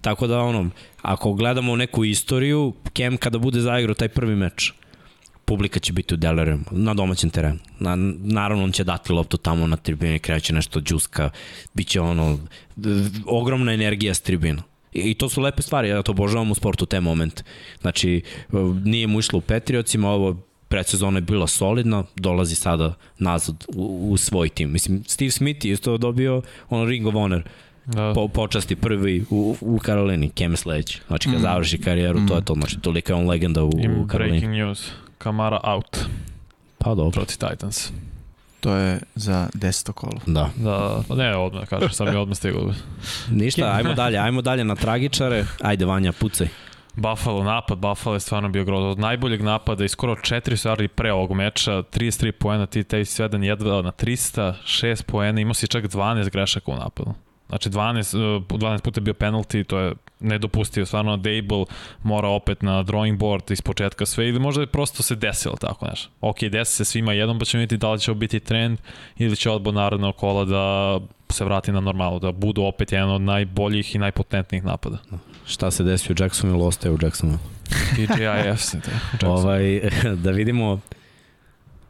[0.00, 0.70] Tako da ono,
[1.02, 4.72] ako gledamo neku istoriju, Kem kada bude zaigrao taj prvi meč,
[5.44, 7.58] publika će biti u Delerem, na domaćem terenu.
[7.78, 11.30] Na, naravno, on će dati loptu tamo na tribini, kreće nešto džuska,
[11.74, 12.38] bit će ono,
[13.26, 14.62] ogromna energija s tribina.
[14.92, 17.42] I to su lepe stvari, ja to obožavam u sportu, te momente.
[17.80, 18.22] Znači,
[18.84, 20.36] nije mu išlo u Petriocima, ovo
[20.68, 24.72] predsezona je bila solidna, dolazi sada nazad u, u svoj tim.
[24.72, 27.42] Mislim, Steve Smith je isto dobio ono Ring of Honor,
[27.88, 28.12] Da.
[28.14, 31.00] po, počasti prvi u, u Karolini, Kem sledeći.
[31.06, 31.42] Znači, kad Mm.
[31.42, 32.54] završi karijeru, to je to.
[32.54, 34.06] Znači, tolika je on legenda u, u Karolini.
[34.30, 34.90] breaking news.
[35.18, 35.98] Kamara out
[36.78, 37.10] Pa dobro.
[37.10, 37.90] protiv Titans.
[38.60, 40.20] To je za deseto kolo.
[40.26, 40.50] Da.
[40.56, 42.72] Da, pa ne, odmah kažem, sam je odmah stigao.
[43.30, 45.44] Ništa, ajmo dalje, ajmo dalje na tragičare.
[45.62, 46.48] Ajde, Vanja, pucaj.
[46.94, 48.90] Buffalo napad, Buffalo je stvarno bio grozno.
[48.90, 50.30] Od najboljeg napada i skoro 4
[50.66, 55.54] yardi pre ovog meča, 33 poena, ti taj sveden jedva na 300, 6 poena, imao
[55.54, 57.14] si čak 12 grešaka u napadu.
[57.48, 61.64] Znači 12, uh, 12 puta je bio penalty, to je nedopustio, stvarno Dable
[62.02, 65.84] mora opet na drawing board iz početka sve ili možda je prosto se desilo tako,
[65.84, 66.10] znaš.
[66.20, 68.78] Ok, desi se svima jednom, pa ćemo vidjeti da li će biti trend
[69.18, 70.98] ili će odbor narodnog kola da
[71.30, 74.98] se vrati na normalu, da budu opet jedan od najboljih i najpotentnijih napada.
[75.46, 77.40] Šta se desi u Jacksonville, ostaje u Jacksonville.
[77.96, 78.80] TGIF se
[79.20, 79.28] to.
[79.28, 79.80] Ovaj,
[80.24, 80.80] da vidimo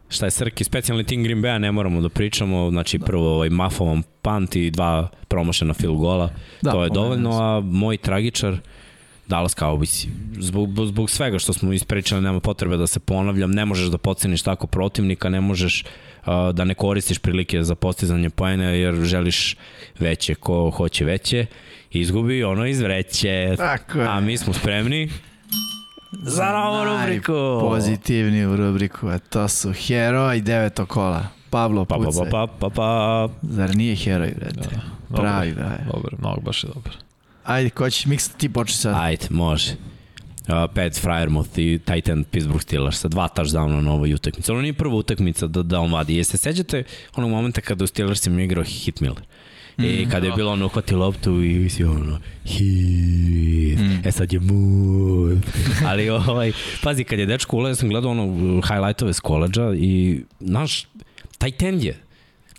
[0.09, 4.02] šta je Srki, specijalni tim Green Bay, ne moramo da pričamo, znači prvo ovaj Mafovan
[4.22, 6.30] punt i dva promašena field gola,
[6.62, 8.56] Da, to je dovoljno, a moj tragičar,
[9.26, 10.06] Dallas Cowboys,
[10.39, 14.43] zbog, zbog svega što smo ispričali, nema potrebe da se ponavljam, ne možeš da podceniš
[14.43, 15.85] tako protivnika, ne možeš
[16.26, 19.56] uh, da ne koristiš prilike za postizanje poena jer želiš
[19.98, 21.47] veće, ko hoće veće,
[21.90, 24.06] izgubi ono iz vreće, Tako je.
[24.09, 25.10] a mi smo spremni
[26.12, 27.32] za novu rubriku.
[27.60, 31.26] Pozitivniju rubriku, a to su heroj deveto kola.
[31.51, 32.30] Pablo Pa, pa, Pucaj.
[32.30, 33.28] pa, pa, pa, pa.
[33.43, 34.76] Zar nije heroj, brate?
[35.09, 35.86] Da, Pravi, da je.
[35.93, 36.93] Dobar, mnogo baš je dobar.
[37.44, 38.94] Ajde, ko će miks, ti počni sad.
[38.98, 39.72] Ajde, može.
[39.72, 44.52] Uh, Pat Fryermuth i Titan Pittsburgh Steelers sa dva touchdowna na ovoj utakmici.
[44.52, 46.16] Ono nije prva utakmica da, da on vadi.
[46.16, 46.85] Jeste sećate
[47.16, 49.22] onog momenta kada u Steelersima igrao Hit Miller?
[49.78, 54.09] I kada je bilo ono uhvati loptu i visi ono hit, mm.
[54.09, 55.38] e sad je mood.
[55.88, 56.52] Ali ovaj,
[56.82, 60.86] pazi, kad je dečko ulazio, sam gledao ono highlightove s koleđa i naš,
[61.38, 61.96] taj tend je,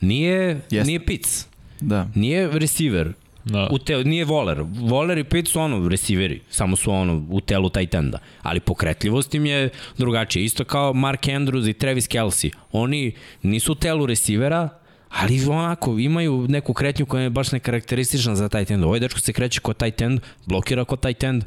[0.01, 0.87] nije, Jeste.
[0.87, 1.47] nije pic,
[1.81, 2.07] Da.
[2.15, 3.13] nije receiver,
[3.45, 3.67] Da.
[3.71, 4.61] u te, nije voler.
[4.63, 8.17] Voler i Pitt su ono receiveri, samo su ono u telu taj tenda.
[8.41, 10.43] Ali pokretljivost im je drugačija.
[10.43, 12.51] Isto kao Mark Andrews i Travis Kelsey.
[12.71, 13.11] Oni
[13.43, 14.69] nisu u telu receivera,
[15.09, 18.83] ali onako imaju neku kretnju koja je baš nekarakteristična za taj tend.
[18.83, 21.43] Ovaj dečko se kreće kod taj tend, blokira kod taj tend,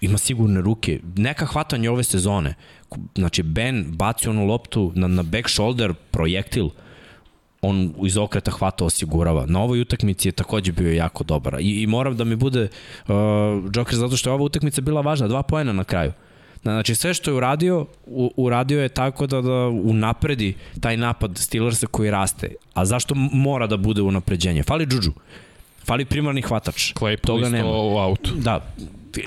[0.00, 1.00] ima sigurne ruke.
[1.16, 2.54] Neka hvatanja ove sezone.
[3.14, 6.68] Znači, Ben baci onu loptu na, na back shoulder, projektil,
[7.62, 9.46] on iz okreta hvata osigurava.
[9.46, 11.56] Na ovoj utakmici je takođe bio jako dobar.
[11.60, 13.14] I, i moram da mi bude uh,
[13.74, 16.12] Joker zato što je ova utakmica bila važna, dva poena na kraju.
[16.64, 21.86] Znači sve što je uradio, u, uradio je tako da, da unapredi taj napad Steelersa
[21.86, 22.54] koji raste.
[22.74, 24.62] A zašto mora da bude unapređenje?
[24.62, 25.12] Fali Juju.
[25.86, 26.92] Fali primarni hvatač.
[26.94, 27.70] Claypool Toga nema.
[27.70, 28.30] u autu.
[28.34, 28.66] Da,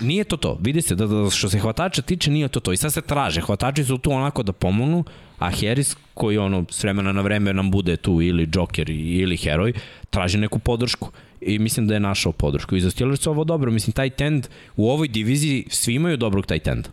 [0.02, 0.58] nije to to.
[0.62, 2.74] Vidi se da, da što se hvatača tiče nije to to.
[2.74, 3.42] I sad se traže.
[3.42, 5.04] Hvatači su tu onako da pomognu,
[5.40, 9.74] a Harris koji ono s vremena na vreme nam bude tu ili Joker ili heroj,
[10.10, 11.12] traži neku podršku
[11.42, 12.76] i mislim da je našao podršku.
[12.76, 16.60] I za Steelers ovo dobro, mislim taj tend u ovoj diviziji svi imaju dobrog taj
[16.60, 16.90] tenda.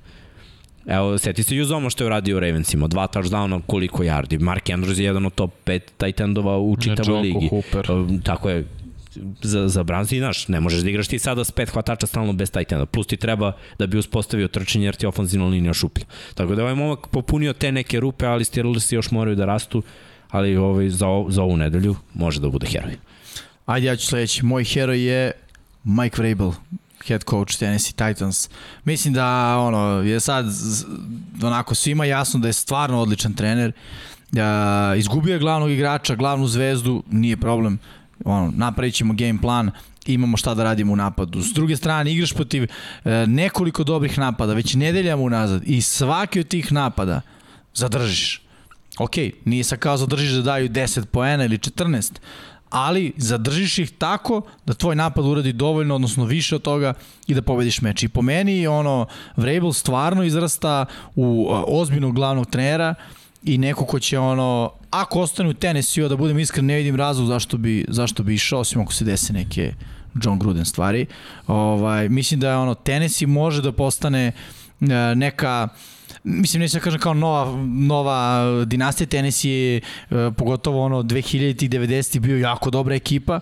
[0.87, 4.41] Evo, seti se Juzomo što je uradio Ravensima, dva touchdowna, koliko yardi.
[4.41, 7.49] Mark Andrews je jedan od top 5 tight endova u čitavoj ligi.
[7.49, 7.87] Hooper.
[8.25, 8.65] Tako je,
[9.43, 12.33] za, za Browns i znaš, ne možeš da igraš ti sada s pet hvatača stalno
[12.33, 12.87] bez tight enda.
[12.87, 16.05] Plus ti treba da bi uspostavio trčanje jer ti ofenzivna linija šuplja.
[16.35, 19.83] Tako da ovaj momak popunio te neke rupe, ali Steelers još moraju da rastu,
[20.31, 22.97] ali ovaj, za, za ovu nedelju može da bude heroj.
[23.67, 24.45] Ajde, ja ću sledeći.
[24.45, 25.33] Moj heroj je
[25.85, 26.53] Mike Vrabel,
[27.07, 28.49] head coach Tennessee Titans.
[28.85, 30.47] Mislim da ono, je sad
[31.43, 33.73] onako svima jasno da je stvarno odličan trener.
[34.33, 37.79] Uh, izgubio je glavnog igrača, glavnu zvezdu, nije problem.
[38.25, 39.71] Ono, napravit ćemo game plan,
[40.07, 41.43] imamo šta da radimo u napadu.
[41.43, 46.49] S druge strane, igraš protiv uh, nekoliko dobrih napada, već nedeljama unazad i svaki od
[46.49, 47.21] tih napada
[47.75, 48.41] zadržiš.
[48.99, 52.13] Ok, nije sa kao zadržiš da daju 10 poena ili 14,
[52.75, 56.95] ali zadržiš ih tako da tvoj napad uradi dovoljno, odnosno više od toga
[57.27, 58.03] i da pobediš meč.
[58.03, 59.07] I po meni ono,
[59.37, 62.95] Vrabel stvarno izrasta u ozbiljnog glavnog trenera
[63.43, 67.29] i neko ko će ono, ako ostane u Tennessee, da budem iskren, ne vidim razlog
[67.29, 69.75] zašto bi, zašto bi išao, osim ako se dese neke
[70.23, 71.07] John Gruden stvari.
[71.47, 74.33] Ovaj, mislim da je ono, Tennessee može da postane
[75.15, 75.94] neka uh,
[76.25, 79.81] mislim neću da kažem kao nova, nova dinastija tenis je e,
[80.37, 83.41] pogotovo ono 2000 i 90 bio jako dobra ekipa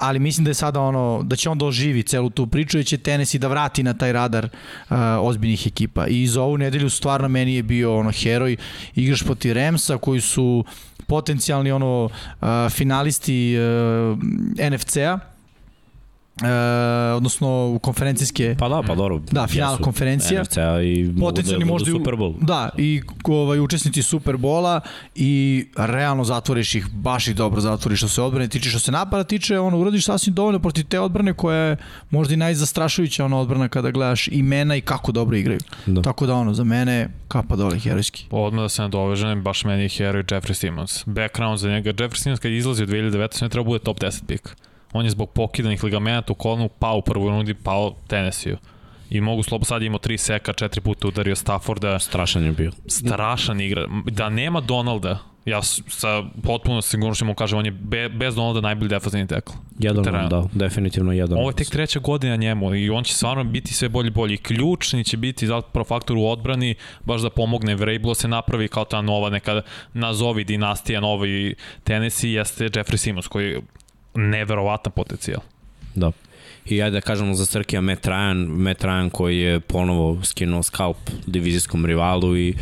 [0.00, 2.98] ali mislim da je sada ono da će on doživi celu tu priču i će
[2.98, 6.06] tenis i da vrati na taj radar uh, ozbiljnih ekipa.
[6.06, 8.56] I za ovu nedelju stvarno meni je bio ono heroj
[8.94, 10.64] igraš poti Remsa koji su
[11.06, 14.18] potencijalni ono uh, finalisti uh,
[14.72, 15.18] NFC-a
[16.42, 20.42] e, odnosno konferencijske pa da pa dobro da final jesu, konferencija.
[20.42, 22.34] NFC-a i potencijalni da možda Super Bowl.
[22.40, 24.80] Da i ovaj učesnici Super Bola
[25.14, 28.70] i realno zatvoriš ih baš i dobro zatvoriš što se odbrane tiče.
[28.70, 31.76] Što se napada tiče ono uradiš sasvim dovoljno protiv te odbrane koja je
[32.10, 35.60] možda i najzastrašujuća ona odbrana kada gledaš imena i kako dobro igraju.
[35.86, 36.02] Da.
[36.02, 38.26] tako da ono za mene kapa dole herojski.
[38.30, 41.02] Odmah da se nadovežem baš meni je heroj Jeffrey Simmons.
[41.06, 44.56] Background za njega Jeffrey Simmons kad izlazi u 2019 ne treba bude top 10 pik
[44.92, 48.56] on je zbog pokidanih ligamenata u kolonu pao u prvoj rundi, pao Tennessee-u.
[49.10, 51.98] I mogu slobo sad imao tri seka, četiri puta udario Stafforda.
[51.98, 52.70] Strašan je bio.
[52.86, 53.86] Strašan igra.
[54.06, 58.88] Da nema Donalda, ja sa potpuno sigurnošću mu kažem, on je be, bez Donalda najbolji
[58.88, 59.52] defensivni tekl.
[59.78, 60.28] Jedan, Terena.
[60.28, 61.38] da, definitivno jedan.
[61.38, 64.36] Ovo je tek treća godina njemu i on će stvarno biti sve bolji bolji.
[64.36, 69.02] Ključni će biti zapravo faktor u odbrani, baš da pomogne Vrabelo se napravi kao ta
[69.02, 69.62] nova neka
[69.94, 71.54] nazovi dinastija novi
[71.84, 73.60] Tennessee jeste Jeffrey Simmons koji
[74.14, 75.40] neverovatan potencijal.
[75.94, 76.12] Da.
[76.66, 80.96] I ajde da kažemo za Srkija Matt Ryan, Matt Ryan koji je ponovo skinuo skalp
[81.26, 82.54] divizijskom rivalu i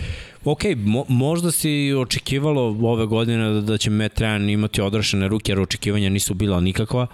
[0.45, 5.53] ok, mo, možda si očekivalo ove godine da, da će Matt Ryan imati odrašene ruke,
[5.53, 7.07] jer očekivanja nisu bila nikakva.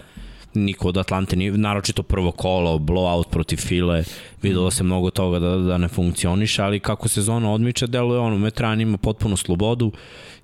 [0.53, 4.03] Niko od Atlante, ni, naročito prvo kolo, blowout protiv File,
[4.41, 8.59] videlo se mnogo toga da, da ne funkcioniše, ali kako sezona odmiče, deluje ono, Matt
[8.59, 9.91] Ryan ima potpunu slobodu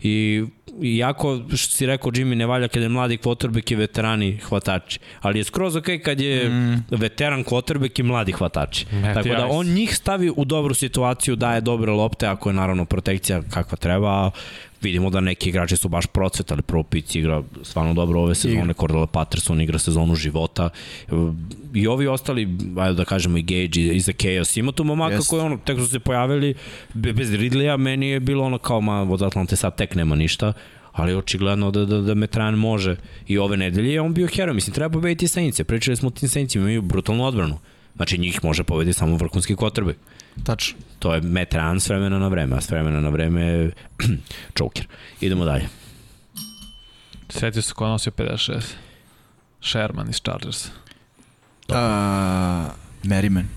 [0.01, 0.43] i
[0.81, 5.39] iako što si rekao Jimmy ne valja kada je mladi quarterback i veterani hvatači, ali
[5.39, 6.83] je skroz ok kad je mm.
[6.89, 8.85] veteran quarterback i mladi hvatači.
[8.91, 12.85] Ne, Tako da on njih stavi u dobru situaciju, daje dobre lopte, ako je naravno
[12.85, 14.31] protekcija kakva treba,
[14.81, 19.07] vidimo da neki igrači su baš procvetali, prvo Pic igra stvarno dobro ove sezone, Cordell
[19.07, 20.69] Patterson igra sezonu života.
[21.73, 25.29] I ovi ostali, ajde da kažemo i Gage i za Chaos, ima tu momaka yes.
[25.29, 26.53] koji ono, tek su se pojavili
[26.93, 30.53] bez Ridleya, meni je bilo ono kao, ma od Atlante sad tek nema ništa,
[30.91, 32.95] ali očigledno da, da, da Metran može
[33.27, 33.93] i ove nedelje.
[33.93, 37.25] Je on bio heroj, mislim treba pobediti Saints, pričali smo o tim Saints, imaju brutalnu
[37.25, 37.57] odbranu,
[37.95, 39.95] znači njih može pobediti samo vrhunski kotrbe.
[40.43, 40.77] Tačno.
[40.99, 43.71] To je Metran s vremena na vreme, a s vremena na vreme je
[44.59, 44.87] Joker.
[45.21, 45.67] Idemo dalje.
[47.29, 48.61] Sjetio se ko nosio 56.
[49.61, 50.67] Sherman iz Chargers.
[51.67, 51.75] Uh,
[53.03, 53.47] Merriman.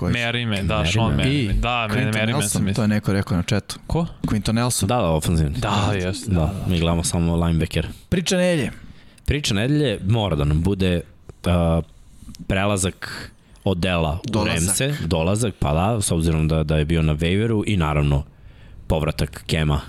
[0.00, 0.86] Merriman, da, Merriman.
[0.86, 1.60] Sean Merriman.
[1.60, 2.74] Da, Quinton Merriman sam mislim.
[2.74, 3.78] To je neko rekao na chatu.
[3.86, 4.06] Ko?
[4.22, 4.88] Quinton Nelson.
[4.88, 5.58] Da, da, ofenzivni.
[5.58, 6.26] Da, jes.
[6.26, 7.88] Da, da, da, mi gledamo samo linebacker.
[8.08, 8.70] Priča nedelje.
[9.24, 11.00] Priča nedelje mora da nam bude
[11.46, 11.84] uh,
[12.46, 13.30] prelazak
[13.64, 17.62] od Dela u Remse, dolazak, pa da, s obzirom da, da je bio na waiveru
[17.66, 18.24] i naravno
[18.86, 19.80] povratak Kema.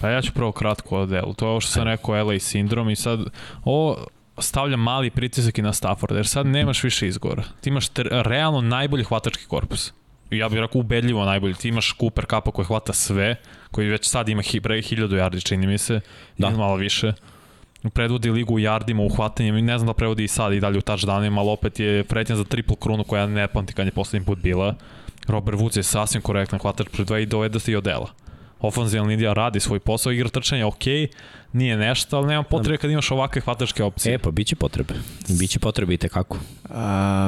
[0.00, 1.34] Pa ja ću prvo kratko o Delu.
[1.34, 3.20] To je ovo što sam rekao LA sindrom i sad
[3.64, 4.06] ovo
[4.38, 7.42] stavlja mali pritisak i na Stafford, jer sad nemaš više izgovora.
[7.60, 9.92] Ti imaš realno najbolji hvatački korpus.
[10.30, 11.54] ja bih rekao ubedljivo najbolji.
[11.54, 13.36] Ti imaš Cooper Cupa koji hvata sve,
[13.70, 16.00] koji već sad ima hi, pre 1000 yardi, čini mi se,
[16.38, 16.48] da.
[16.48, 17.12] ili malo više.
[17.92, 20.82] Predvodi ligu u yardima, u hvatanjem, ne znam da prevodi i sad i dalje u
[20.82, 24.38] touchdownima, ali opet je pretnja za triple krunu koja ne pamti kad je poslednji put
[24.38, 24.74] bila.
[25.28, 28.10] Robert Woods je sasvim korektan hvatač pre dva i dovede se i odela.
[28.60, 30.84] Ofenzivna linija radi svoj posao, igra trčanja ok,
[31.52, 34.14] nije nešto, ali nema potrebe kad imaš ovakve hvatačke opcije.
[34.14, 34.94] E, pa biće potrebe.
[35.28, 36.36] Biće potrebe i tekako.
[36.36, 36.74] Uh,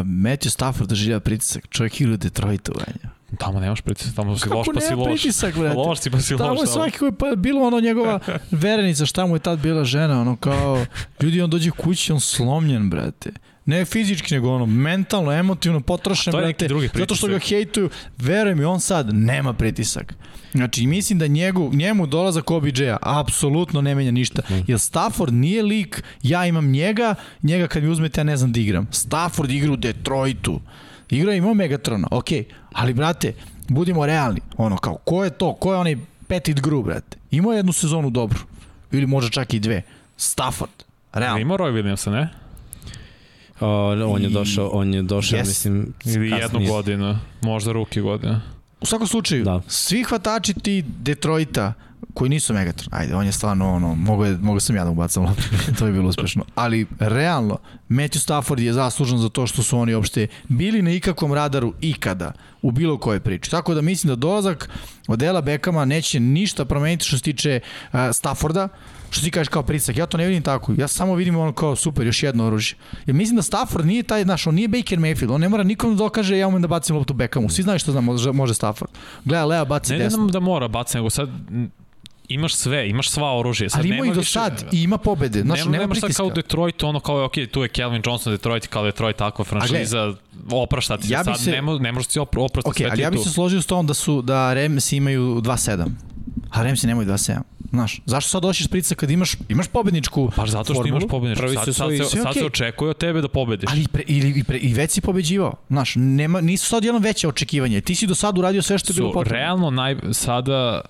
[0.04, 1.68] Matthew Stafford doživlja pritisak.
[1.70, 3.15] Čovjek igra u Detroitu, Vanja.
[3.38, 5.04] Tamo nemaš pritisak, tamo si loš pa si loš.
[5.04, 5.76] Kako pritisak, brate?
[5.86, 6.58] Loš si pa si tamo loš.
[6.58, 8.20] Tamo je svaki koji pa bilo ono njegova
[8.50, 10.84] verenica, šta mu je tad bila žena, ono kao,
[11.20, 13.32] ljudi on dođe kući, on slomljen, brate.
[13.64, 17.90] Ne fizički, nego ono, mentalno, emotivno, potrošen, to je brate, drugi zato što ga hejtuju.
[18.18, 20.14] Veruj mi, on sad nema pritisak.
[20.52, 24.42] Znači, mislim da njegu, njemu dolazak OBJ-a apsolutno ne menja ništa.
[24.50, 24.54] Mm.
[24.66, 28.60] Jer Stafford nije lik, ja imam njega, njega kad mi uzmete, ja ne znam da
[28.60, 28.88] igram.
[28.90, 30.60] Stafford igra u Detroitu.
[31.10, 32.28] Igra ima Megatrona, ok,
[32.72, 33.32] ali brate,
[33.68, 34.40] budimo realni.
[34.56, 35.52] Ono, kao, ko je to?
[35.52, 35.96] Ko je onaj
[36.26, 37.16] Petit Gru, brate?
[37.30, 38.38] Imao je jednu sezonu dobru.
[38.92, 39.82] Ili možda čak i dve.
[40.16, 40.70] Stafford.
[41.12, 41.40] Realno.
[41.40, 42.28] Ima Roy Williamsa, ne?
[43.60, 45.46] O, on je došao, on je došao, yes.
[45.46, 48.40] mislim, ili jednu godinu, možda ruki godina.
[48.80, 49.60] U svakom slučaju, da.
[49.68, 51.72] svi hvatači ti Detroita,
[52.16, 55.24] koji nisu Megatron, ajde, on je stvarno ono, mogo, je, mogo sam ja da ubacam
[55.24, 55.42] loptu,
[55.78, 59.94] to je bilo uspešno, ali realno, Matthew Stafford je zaslužan za to što su oni
[59.94, 62.32] uopšte bili na ikakvom radaru ikada,
[62.62, 63.50] u bilo kojoj priči.
[63.50, 64.68] Tako da mislim da dolazak
[65.08, 67.60] od Dela Bekama neće ništa promeniti što se tiče
[67.92, 68.68] uh, Stafforda,
[69.10, 70.72] što ti kažeš kao pritisak, ja to ne vidim tako.
[70.78, 72.78] Ja samo vidim ono kao super, još jedno oružje.
[73.06, 75.90] Jer mislim da Stafford nije taj, znaš, on nije Baker Mayfield, on ne mora nikom
[75.90, 77.48] da dokaže ja umem da bacim loptu Beckhamu.
[77.48, 78.90] Svi znaju što znam, može, može Stafford.
[79.24, 80.18] Gleda, Lea baci ne, desno.
[80.18, 81.28] Ne, ne da mora baci, nego sad
[82.28, 83.70] imaš sve, imaš sva oružje.
[83.70, 85.42] Sad Ali ima i do sad i ima pobede.
[85.42, 88.32] Znaš, nema, nema, nema sad kao Detroit, ono kao je, ok, tu je Kelvin Johnson,
[88.32, 90.14] Detroit, kao Detroit, takva franšiza,
[90.50, 93.10] opraštati ja se sad, se, ne, mo, ne možeš ti oprostati okay, sve ali ja
[93.10, 95.86] bih se složio s tom da su da Ramsi imaju 2-7,
[96.50, 97.38] a Ramsi nemaju 2-7.
[97.70, 101.42] Znaš, zašto sad doćiš prica kad imaš imaš pobedničku Pa zato što formulu, imaš pobedničku.
[101.42, 102.38] Prvi sad, sad, sad, se, sad okay.
[102.38, 103.70] se očekuje od tebe da pobediš.
[103.70, 105.54] Ali pre, i, i, pre, i već si pobeđivao.
[105.68, 107.80] Znaš, nema, nisu sad jedno veće očekivanje.
[107.80, 109.38] Ti si do sad uradio sve što je bilo potrebno.
[109.38, 110.80] Realno naj, sada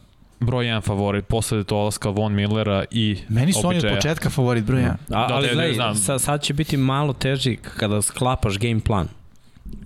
[0.41, 4.81] broj 1 favorit posle dolaska Von Millera i Meni su oni od početka favorit broj
[4.81, 4.89] 1.
[4.89, 9.09] A, da, ali gledaj, sad, sad će biti malo teži kada sklapaš game plan.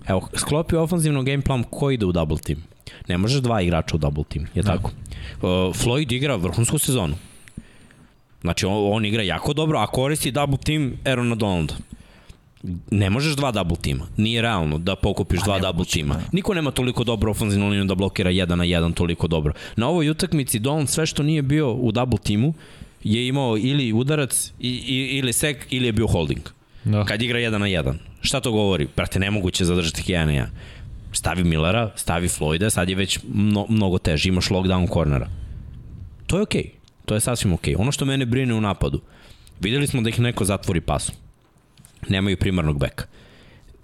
[0.08, 2.62] Evo, sklopi ofenzivno game plan ko ide u double team.
[3.08, 4.72] Ne možeš dva igrača u double team, je da.
[4.72, 4.90] tako?
[4.90, 7.14] Uh, Floyd igra vrhunsku sezonu.
[8.40, 11.74] Znači, on, on igra jako dobro, a koristi double team Aaron Donalda.
[12.90, 14.06] Ne možeš dva double tima.
[14.16, 16.14] Nije realno da pokupiš pa dva double tima.
[16.14, 16.20] Da.
[16.32, 19.52] Niko nema toliko dobro ofenzivnu liniju da blokira jedan na jedan toliko dobro.
[19.76, 22.54] Na ovoj utakmici Dolan sve što nije bio u double timu
[23.04, 26.42] je imao ili udarac i, i, ili sek ili je bio holding.
[26.84, 27.04] Da.
[27.04, 27.98] Kad igra jedan na jedan.
[28.20, 28.86] Šta to govori?
[28.86, 30.50] Prate, nemoguće zadržati jedan na jedan
[31.12, 35.28] stavi Millera, stavi Floyda, sad je već mno, mnogo teže, imaš lockdown kornera.
[36.26, 36.70] To je okej, okay.
[37.06, 37.74] to je sasvim okej.
[37.74, 37.80] Okay.
[37.80, 39.00] Ono što mene brine u napadu,
[39.60, 41.14] videli smo da ih neko zatvori pasom.
[42.08, 43.04] Nemaju primarnog beka.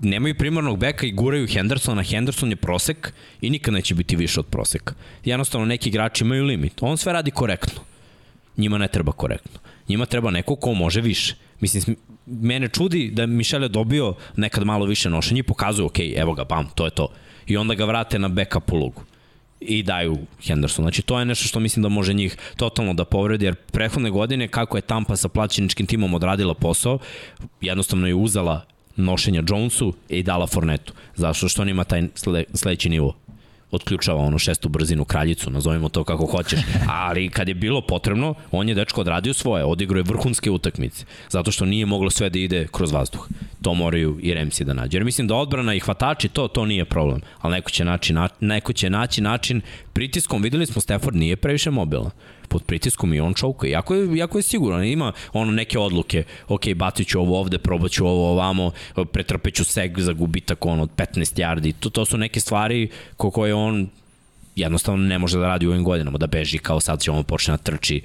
[0.01, 4.47] Nemaju primarnog beka i guraju Hendersona, Henderson je prosek i nikad neće biti više od
[4.47, 4.95] proseka.
[5.25, 6.73] Jednostavno neki igrači imaju limit.
[6.81, 7.81] On sve radi korektno.
[8.57, 9.61] Njima ne treba korektno.
[9.89, 11.35] Njima treba neko ko može više.
[11.61, 16.35] Mislim, mene čudi da Mišel je dobio nekad malo više nošenja i pokazuju, ok, evo
[16.35, 17.09] ga, bam, to je to.
[17.47, 19.03] I onda ga vrate na backup ulogu
[19.61, 20.83] i daju Henderson.
[20.83, 24.49] Znači to je nešto što mislim da može njih totalno da povredi, jer prethodne godine
[24.49, 26.99] kako je Tampa sa plaćeničkim timom odradila posao,
[27.61, 28.65] jednostavno je uzela
[28.97, 30.93] nošenja Jonesu i dala Fornetu.
[31.15, 32.09] Zašto što on ima taj
[32.55, 33.15] sledeći nivo
[33.71, 36.61] otključava ono šestu brzinu kraljicu, nazovimo to kako hoćeš.
[36.89, 41.53] Ali kad je bilo potrebno, on je dečko odradio svoje, odigrao je vrhunske utakmice, zato
[41.53, 43.29] što nije moglo sve da ide kroz vazduh.
[43.63, 44.97] To moraju i Remsi da nađe.
[44.97, 47.21] Jer mislim da odbrana i hvatači, to, to nije problem.
[47.41, 49.61] Ali neko će, naći, neko će naći način
[49.93, 50.43] pritiskom.
[50.43, 52.11] Videli smo, Stafford nije previše mobilan
[52.49, 53.67] pod pritiskom i on čovka.
[53.67, 54.85] Jako je, jako je siguran.
[54.85, 56.25] Ima ono neke odluke.
[56.49, 58.71] Ok, bacit ću ovo ovde, probat ću ovo ovamo,
[59.13, 61.73] pretrpeću seg za gubitak on od 15 yardi.
[61.81, 63.89] To, to su neke stvari ko koje on
[64.57, 67.53] jednostavno ne može da radi u ovim godinama, da beži kao sad će on počne
[67.53, 68.03] da trči.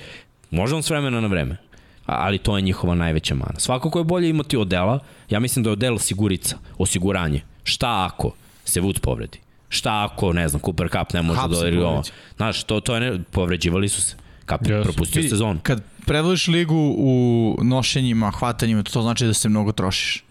[0.51, 1.57] Može on s vremena na vreme,
[2.05, 3.59] ali to je njihova najveća mana.
[3.59, 4.99] Svako ko je bolje imati odela,
[5.29, 7.41] ja mislim da je odel sigurica, osiguranje.
[7.63, 8.31] Šta ako
[8.65, 9.39] se Woods povredi?
[9.69, 12.03] Šta ako, ne znam, Cooper Cup ne može Hub da ovo?
[12.37, 14.15] Znaš, to, to je ne, povređivali su se.
[14.51, 14.83] Kap yes.
[14.83, 15.59] propustio sezon.
[15.63, 20.23] Kad predvodiš ligu u nošenjima, hvatanjima, to znači da se mnogo trošiš.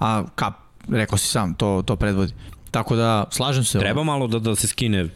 [0.00, 0.54] A Kap,
[0.88, 2.32] rekao si sam, to, to predvodi.
[2.70, 3.78] Tako da, slažem se.
[3.78, 5.08] Treba malo da, da se skine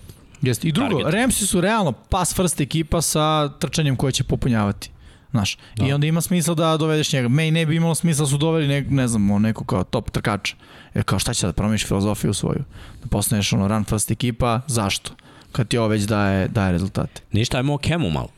[0.43, 0.69] Jeste.
[0.69, 1.15] I drugo, target.
[1.15, 4.91] Ramsi su realno pass first ekipa sa trčanjem koje će popunjavati.
[5.31, 5.87] Znaš, da.
[5.87, 7.29] i onda ima smisla da dovedeš njega.
[7.29, 10.57] Meni ne bi imalo smisla da su doveli ne, ne znam, neko kao top trkača.
[10.95, 12.65] Jer kao šta će da promeniš filozofiju svoju?
[13.03, 15.13] Da postaneš ono run first ekipa, zašto?
[15.53, 17.23] Kad ti ovo već daje, daje rezultate.
[17.33, 18.29] Ništa, ajmo o Kemu malo.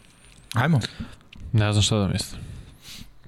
[0.55, 0.81] Ajmo.
[1.53, 2.41] Ne znam šta da mislim.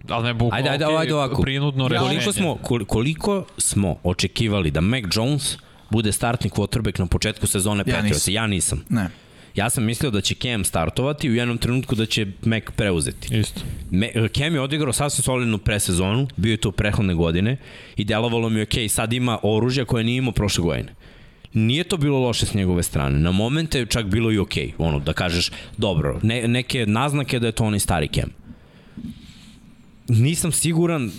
[0.09, 1.43] Ali ne bukvalno, Ajde, ajde, ajde ovako.
[1.43, 2.09] Prinudno rešenje.
[2.09, 5.57] Koliko smo, kol- koliko smo očekivali da Mac Jones
[5.91, 8.09] bude startni quarterback na početku sezone Ja Patriotsa?
[8.15, 8.35] nisam.
[8.35, 8.85] Ja nisam.
[8.89, 9.09] Ne.
[9.55, 13.39] Ja sam mislio da će Cam startovati i u jednom trenutku da će Mac preuzeti.
[13.39, 13.61] Isto.
[13.91, 17.57] Me, Cam je odigrao sasvim solidnu presezonu, bio je to prehodne godine
[17.97, 20.93] i delovalo mi ok, sad ima oružja koje nije imao prošle godine.
[21.55, 23.19] Nije to bilo loše s njegove strane.
[23.19, 24.53] Na momente je čak bilo i ok.
[24.79, 28.31] Ono, da kažeš, dobro, ne, neke naznake da je to onaj stari Cam.
[30.09, 31.11] Nisam siguran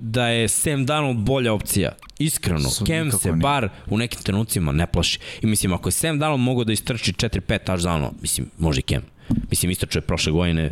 [0.00, 1.92] da je Sam Darnold bolja opcija.
[2.18, 3.40] Iskreno, Sad Cam se nije.
[3.40, 5.18] bar u nekim trenucima ne plaši.
[5.42, 9.02] I mislim, ako je Sam Darnold mogao da istrči 4-5 touchdownova, mislim, može i Cam.
[9.50, 10.70] Mislim, istrčao je prošle godine,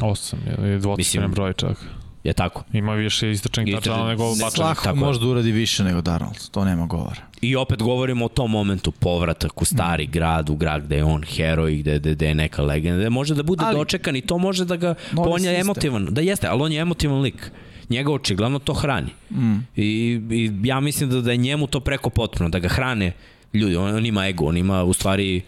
[0.00, 2.01] uh, Osam je dvocifren Mislim, broj čak.
[2.24, 2.64] Je tako.
[2.72, 4.94] Ima više istračenih Istračen- tačana nego Ne, bačanih.
[4.96, 7.20] Može da uradi više nego Darnold, to nema govora.
[7.40, 11.22] I opet govorimo o tom momentu povratak u stari grad, u grad gde je on
[11.24, 14.38] heroj, gde, gde, gde je neka legenda, gde može da bude Ali- dočekan i to
[14.38, 17.50] može da ga, Novi on je emotivan, da jeste, ali on je emotivan lik.
[17.88, 19.10] Njega očigledno to hrani.
[19.30, 19.54] Mm.
[19.76, 19.84] I,
[20.30, 23.12] I ja mislim da, da je njemu to preko potpuno, da ga hrane
[23.54, 25.40] ljudi, on, on ima ego, on ima u stvari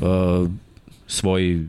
[0.00, 0.48] uh,
[1.06, 1.66] svoj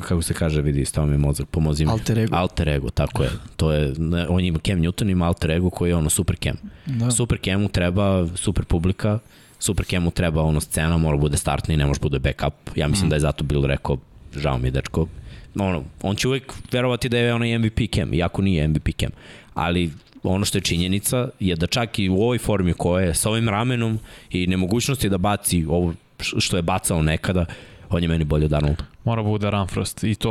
[0.00, 1.90] kako se kaže, vidi, stao mi mozak, pomozi mi.
[1.90, 2.36] Alter ego.
[2.36, 3.30] Alter ego, tako je.
[3.56, 3.94] To je,
[4.28, 6.56] on ima Cam Newton, ima alter ego koji je ono super Cam.
[6.86, 7.10] Da.
[7.10, 9.18] Super Camu treba super publika,
[9.58, 12.54] Super Camu treba ono scena, mora bude startni, ne može bude backup.
[12.76, 13.10] Ja mislim mm.
[13.10, 13.96] da je zato Bill rekao,
[14.36, 15.06] žao mi je dečko,
[15.54, 19.10] ono, on će uvek verovati da je onaj MVP Cam, iako nije MVP Cam.
[19.54, 19.90] Ali
[20.22, 23.48] ono što je činjenica je da čak i u ovoj formi koja je sa ovim
[23.48, 23.98] ramenom
[24.30, 27.44] i nemogućnosti da baci ovo što je bacao nekada,
[27.92, 28.84] on je meni bolje od Arnolda.
[29.04, 30.28] Mora bude run first i to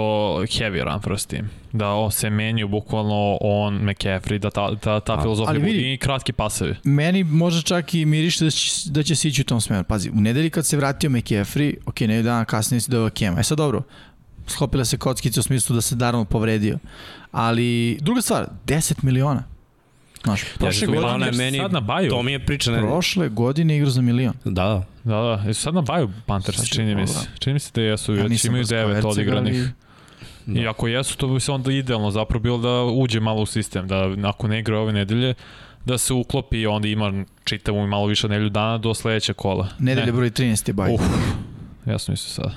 [0.50, 1.50] heavy run first tim.
[1.72, 5.98] Da on se menju bukvalno on, McCaffrey, da ta, ta, ta A, filozofija vidi- i
[5.98, 6.76] kratki pasevi.
[6.84, 9.84] Meni možda čak i miriše da će, da će se ići u tom smeru.
[9.84, 13.40] Pazi, u nedelji kad se vratio McCaffrey, ok, nedelju dana kasnije si doveo Kema.
[13.40, 13.82] E sad dobro,
[14.48, 16.78] sklopila se kockica u smislu da se Darnold povredio.
[17.32, 19.44] Ali, druga stvar, 10 miliona.
[20.24, 22.10] Znaš, prošle, Ja, godine, je meni, sad na baju.
[22.10, 22.72] to mi je priča.
[22.72, 24.34] Ne, prošle godine igrao za milion.
[24.46, 24.84] da, da.
[25.04, 25.16] Da,
[25.46, 25.54] da.
[25.54, 27.14] Sad na baju Panthers, Sad čini mi se.
[27.14, 27.34] pogledam.
[27.40, 29.70] Čini mi se da jesu, Ja već imaju devet odigranih.
[30.46, 30.62] Da.
[30.62, 33.88] I ako jesu, to bi se onda idealno zapravo bilo da uđe malo u sistem,
[33.88, 35.34] da ako ne igra ove nedelje,
[35.86, 39.68] da se uklopi i onda ima čitavu i malo više nedelju dana do sledećeg kola.
[39.80, 40.94] Nedelje broj 13 je baj.
[40.94, 41.02] Uf,
[41.86, 42.52] jasno mi se sad.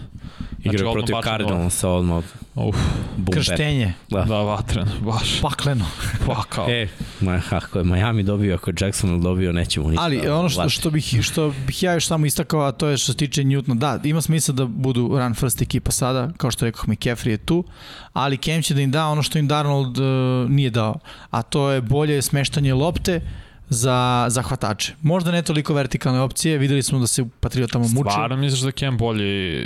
[0.65, 2.25] Igra odmah protiv Cardinalsa odmah.
[2.55, 2.77] Uf,
[3.17, 4.25] Boom Krštenje, Da.
[4.25, 5.41] da, vatren, baš.
[5.41, 5.85] pakleno.
[6.27, 6.71] Pakao.
[6.71, 6.89] E,
[7.21, 10.05] ma, ako je Miami dobio, ako je Jacksonville dobio, nećemo ništa.
[10.05, 13.13] Ali ono što, što, bih, što bih ja još samo istakao, a to je što
[13.13, 16.85] se tiče Newtona, da, ima smisla da budu run first ekipa sada, kao što rekao
[16.85, 17.65] McCaffrey je tu,
[18.13, 20.99] ali Cam će da im da ono što im Darnold uh, nije dao,
[21.31, 23.21] a to je bolje smeštanje lopte
[23.69, 24.95] za, za hvatače.
[25.03, 28.11] Možda ne toliko vertikalne opcije, videli smo da se Patriotama muče.
[28.11, 29.65] Stvarno misliš da Cam bolji...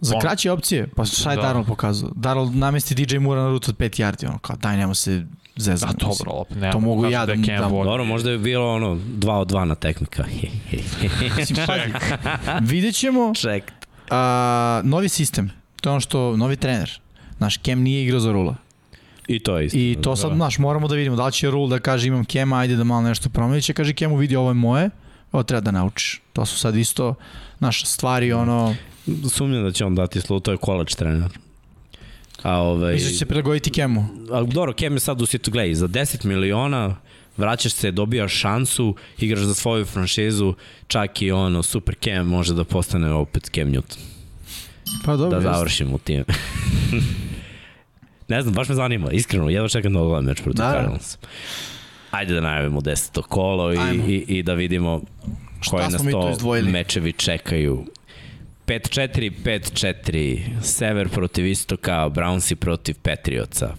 [0.00, 1.42] Za on- kraće opcije, pa šta je Da.
[1.42, 1.46] da.
[1.46, 2.10] Darnold pokazao?
[2.14, 5.26] Darnold namesti DJ Moore na rutu od 5 yardi, ono kao daj nemo se Da,
[5.56, 5.94] zezati.
[5.98, 6.70] dobro, opet ne.
[6.72, 7.68] To mogu ja da da- Cam da-.
[7.84, 10.24] Dobro, možda je bilo ono 2 od 2 na tekmika.
[11.38, 11.92] Mislim, pazi,
[12.62, 13.72] vidjet ćemo Ček.
[14.10, 15.50] a, novi sistem.
[15.76, 17.00] To je ono što, novi trener.
[17.38, 18.54] Naš Kem nije igrao za Rula.
[19.28, 19.78] I to je isto.
[19.78, 20.36] I to sad, Da.
[20.36, 23.02] znaš, moramo da vidimo da li će Rul da kaže imam Kema, ajde da malo
[23.02, 23.62] nešto promeni.
[23.62, 24.90] Će kaže Kemu vidi ovo je moje,
[25.32, 26.20] ovo treba da naučiš.
[26.32, 27.14] To su sad isto
[27.60, 28.74] naše stvari, ono,
[29.30, 31.38] Sumnjam da će on dati slovo, to je college trener.
[32.42, 32.92] A ovaj...
[32.92, 34.06] misliš da će se prilagoditi Kemu.
[34.32, 36.96] A, dobro, Kem je sad u situ, gledaj, za 10 miliona
[37.36, 40.54] vraćaš se, dobijaš šansu, igraš za svoju franšizu,
[40.86, 43.98] čak i ono, super Kem može da postane opet Cam Newton.
[45.04, 45.52] Pa dobro, da jeste.
[45.52, 46.24] završim u tim.
[48.28, 50.62] ne znam, baš me zanima, iskreno, jedva čekam da odgledam meč protiv.
[50.62, 51.18] Cardinals.
[52.10, 54.04] Ajde da najavimo deseto kolo i, Ajmo.
[54.06, 55.00] i, i da vidimo
[55.60, 56.70] Šta koji nas to izdvojili?
[56.70, 57.84] mečevi čekaju.
[58.66, 63.74] 5-4, 5-4, Sever protiv Istoka, Brownsi protiv Patriotsa.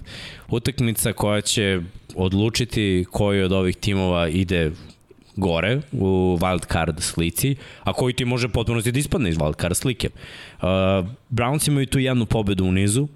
[0.47, 1.81] Utakmica koja će
[2.15, 4.71] odlučiti koji od ovih timova ide
[5.35, 9.77] gore u wild card slici, a koji ti može potpuno da ispadne iz wild card
[9.77, 10.09] slike.
[10.09, 10.67] Uh,
[11.29, 13.07] Browns imaju tu jednu pobedu u nizu,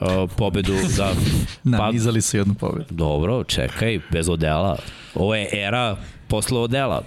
[0.00, 1.12] uh, pobedu da
[1.64, 2.86] Na, nizali su jednu pobedu.
[2.90, 4.78] Dobro, čekaj, bez odela.
[5.14, 5.96] Ovo je era
[6.28, 7.02] posle odela.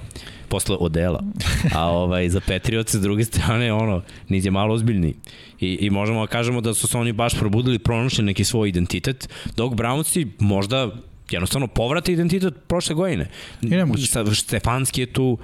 [0.50, 1.24] Posle odela.
[1.76, 5.14] A ovaj, za Patriots s druge strane, ono, niz je malo ozbiljni.
[5.60, 9.30] I, I možemo da kažemo da su se oni baš probudili, pronašli neki svoj identitet,
[9.56, 10.92] dok Brownsi možda
[11.32, 13.30] jednostavno povrate identitet prošle godine.
[13.62, 14.06] I.
[14.08, 15.38] Sa- Stefanski je tu,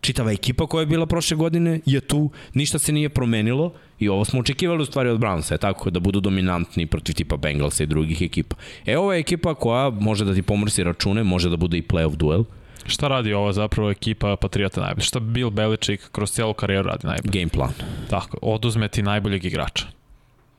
[0.00, 4.24] čitava ekipa koja je bila prošle godine je tu, ništa se nije promenilo i ovo
[4.24, 7.86] smo očekivali u stvari od Brownsa, je tako, da budu dominantni protiv tipa Bengalsa i
[7.86, 8.56] drugih ekipa.
[8.86, 12.16] E, ovo je ekipa koja može da ti pomrsi račune, može da bude i playoff
[12.16, 12.44] duel.
[12.86, 15.04] Šta radi ova zapravo ekipa Patriota najbolje?
[15.04, 17.30] Šta Bill Belichick kroz cijelu karijeru radi najbolje?
[17.32, 17.72] Game plan.
[18.10, 19.86] Tako, oduzme ti najboljeg igrača.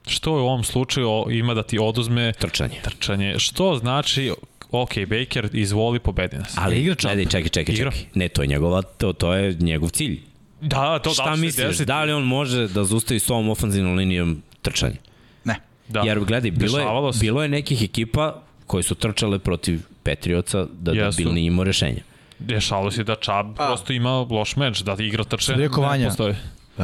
[0.07, 2.79] Što u ovom slučaju ima da ti oduzme Trčanje.
[2.83, 3.39] trčanje?
[3.39, 4.31] Što znači
[4.71, 6.53] ok, Baker, izvoli, pobedi nas.
[6.57, 7.91] Ali igra čekaj, čekaj, čekaj, Igra.
[7.91, 8.05] čekaj.
[8.13, 10.19] Ne, to je njegova, to, to je njegov cilj.
[10.61, 11.85] Da, to da Šta li se misliš, desiti?
[11.85, 14.95] da li on može da zustavi s ovom ofanzivnom linijom trčanje?
[15.43, 15.55] Ne.
[15.87, 16.01] Da.
[16.01, 17.19] Jer gledaj, bilo Dešavalo je, se.
[17.19, 21.09] bilo je nekih ekipa koji su trčale protiv Patriotsa da, da.
[21.17, 22.01] Bill nije imao rešenja.
[22.39, 25.57] Dešalo se da Chubb prosto ima loš meč, da igra trčanje.
[25.57, 26.35] Rekao ne postoji.
[26.77, 26.84] Uh,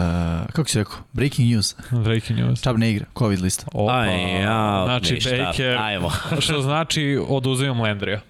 [0.54, 0.96] kako si rekao?
[1.14, 1.76] Breaking news.
[1.92, 2.62] Breaking news.
[2.62, 3.06] Čab ne igra.
[3.18, 3.66] Covid lista.
[3.74, 4.00] Opa.
[4.00, 5.30] Aj, ja, znači, ništa.
[5.46, 6.12] Baker, Ajmo.
[6.40, 8.22] što znači oduzimam Landrija.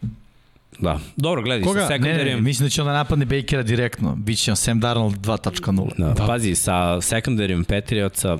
[0.80, 1.00] Da.
[1.16, 1.88] Dobro, gledaj, Koga?
[1.88, 4.16] sa Ne, ne, ne, mislim da će onda napadne Bakera direktno.
[4.16, 5.90] Biće on Sam Darnold 2.0.
[5.98, 6.26] Da, Da.
[6.26, 8.38] Pazi, sa sekundarijom Patriotsa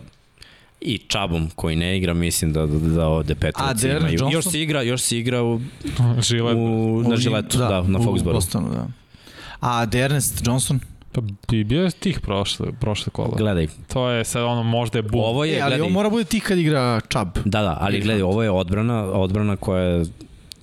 [0.82, 4.14] i Čabom koji ne igra, mislim da, da, da ovde A, Patriotsi Darren imaju.
[4.14, 4.32] Johnson?
[4.32, 5.62] Još se igra, još se igra u,
[6.22, 6.56] Žilet.
[6.58, 8.34] u, na žiletu, da, da na u Foxboru.
[8.34, 8.88] Bostonu, da.
[9.62, 10.80] A Ernest Johnson?
[11.12, 13.36] Pa bi bio je tih prošle, prošle kola.
[13.38, 15.20] Gledaj, To je sad ono, možda je bum.
[15.20, 17.38] ovo je, E, ali gledaj, on mora bude tih kad igra Chubb.
[17.46, 20.04] Da, da, ali gledaj, ovo je odbrana, odbrana koja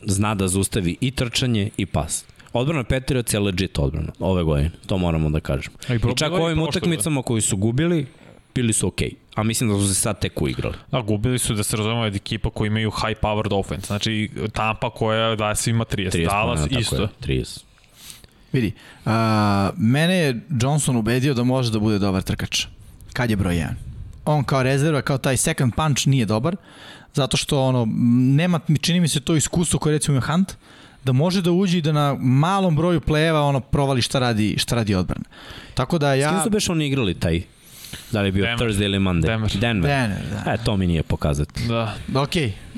[0.02, 2.24] zna da zustavi i trčanje i pas.
[2.52, 5.76] Odbrana Patriots je legit odbrana ove godine, to moramo da kažemo.
[5.88, 8.06] I I čak u ovim utakmicama koji su gubili,
[8.54, 9.10] bili su okej.
[9.34, 10.74] A mislim da su se sad tek uigrali.
[10.92, 13.86] Da, gubili su da se razumemo od ekipa koji imaju high powered offense.
[13.86, 16.10] Znači, Tampa koja daje svima 30.
[16.10, 17.02] 30 Dallas isto.
[17.02, 17.60] je, 30.
[18.52, 18.72] Vidi,
[19.06, 22.66] a, mene je Johnson ubedio da može da bude dobar trkač.
[23.12, 23.66] Kad je broj 1.
[24.24, 26.56] On kao rezerva, kao taj second punch nije dobar,
[27.14, 27.88] zato što ono,
[28.36, 30.52] nema, čini mi se to iskustvo koje recimo ima Hunt,
[31.04, 34.74] da može da uđe i da na malom broju plejeva ono provali šta radi, šta
[34.74, 35.24] radi odbrana.
[35.74, 36.28] Tako da Ja...
[36.28, 37.42] S kim su beš oni igrali taj?
[38.12, 38.68] Da li je bio Denver.
[38.68, 39.26] Thursday ili Monday?
[39.26, 39.50] Denver.
[39.60, 39.90] Denver.
[39.90, 40.52] Denver, da.
[40.52, 41.68] E, to mi nije pokazati.
[41.68, 41.94] Da.
[42.14, 42.30] Ok,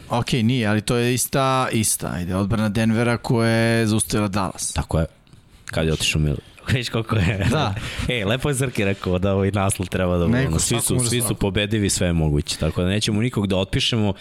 [0.08, 4.72] ok, nije, ali to je ista, ista, ajde, odbrana Denvera koja je zaustavila Dallas.
[4.72, 5.06] Tako je.
[5.70, 6.40] Kad je otišao Miller.
[6.74, 7.46] Viš koliko je.
[7.50, 7.74] Da.
[8.08, 11.34] e, lepo je Zrki rekao da ovaj naslov treba da Neko, svi su, svi su
[11.34, 12.56] pobedivi, sve je moguće.
[12.56, 14.12] Tako da nećemo nikog da otpišemo.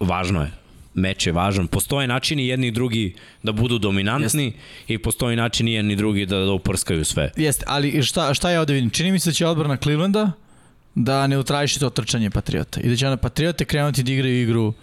[0.00, 0.50] Važno je.
[0.94, 1.66] Meč je važan.
[1.66, 4.52] Postoje načini jedni i drugi da budu dominantni
[4.88, 7.30] i postoji načini jedni i drugi da, da uprskaju sve.
[7.36, 8.90] Jeste, ali šta, šta ja ovde vidim?
[8.90, 10.32] Čini mi se da će odbrana Clevelanda
[10.94, 14.74] da neutrališi to trčanje Patriota i da će onda Patriote krenuti da igraju igru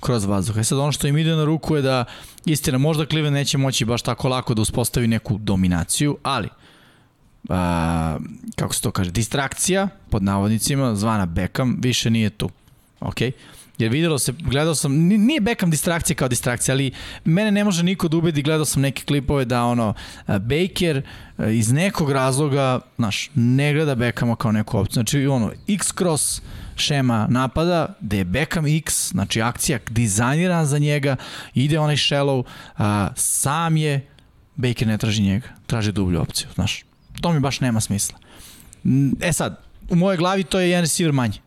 [0.00, 0.56] kroz vazduh.
[0.56, 2.04] E sad ono što im ide na ruku je da,
[2.44, 6.48] istina, možda Cleveland neće moći baš tako lako da uspostavi neku dominaciju, ali
[7.48, 8.18] a,
[8.56, 12.50] kako se to kaže, distrakcija, pod navodnicima, zvana Beckham, više nije tu.
[13.00, 13.20] Ok?
[13.78, 16.92] Jer videlo se, gledao sam, ni- nije Beckham distrakcija kao distrakcija, ali
[17.24, 19.94] mene ne može niko da ubedi, gledao sam neke klipove da ono,
[20.26, 21.02] Baker
[21.52, 24.94] iz nekog razloga, znaš, ne gleda Beckhama kao neku opciju.
[24.94, 26.42] Znači, ono, X cross
[26.78, 31.16] šema napada, gde je Beckham X, znači akcija dizajnirana za njega,
[31.54, 32.42] ide onaj shallow,
[32.76, 34.06] a, sam je,
[34.56, 36.84] Baker ne traži njega, traži dublju opciju, znaš.
[37.20, 38.18] To mi baš nema smisla.
[39.20, 39.60] E sad,
[39.90, 41.38] u mojoj glavi to je jedan receiver manje.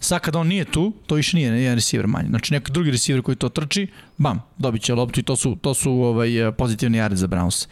[0.00, 2.28] Sad kada on nije tu, to više nije jedan receiver manje.
[2.28, 3.86] Znači neki drugi receiver koji to trči,
[4.16, 7.66] bam, dobit će loptu i to su, to su ovaj, pozitivni jari za Browns.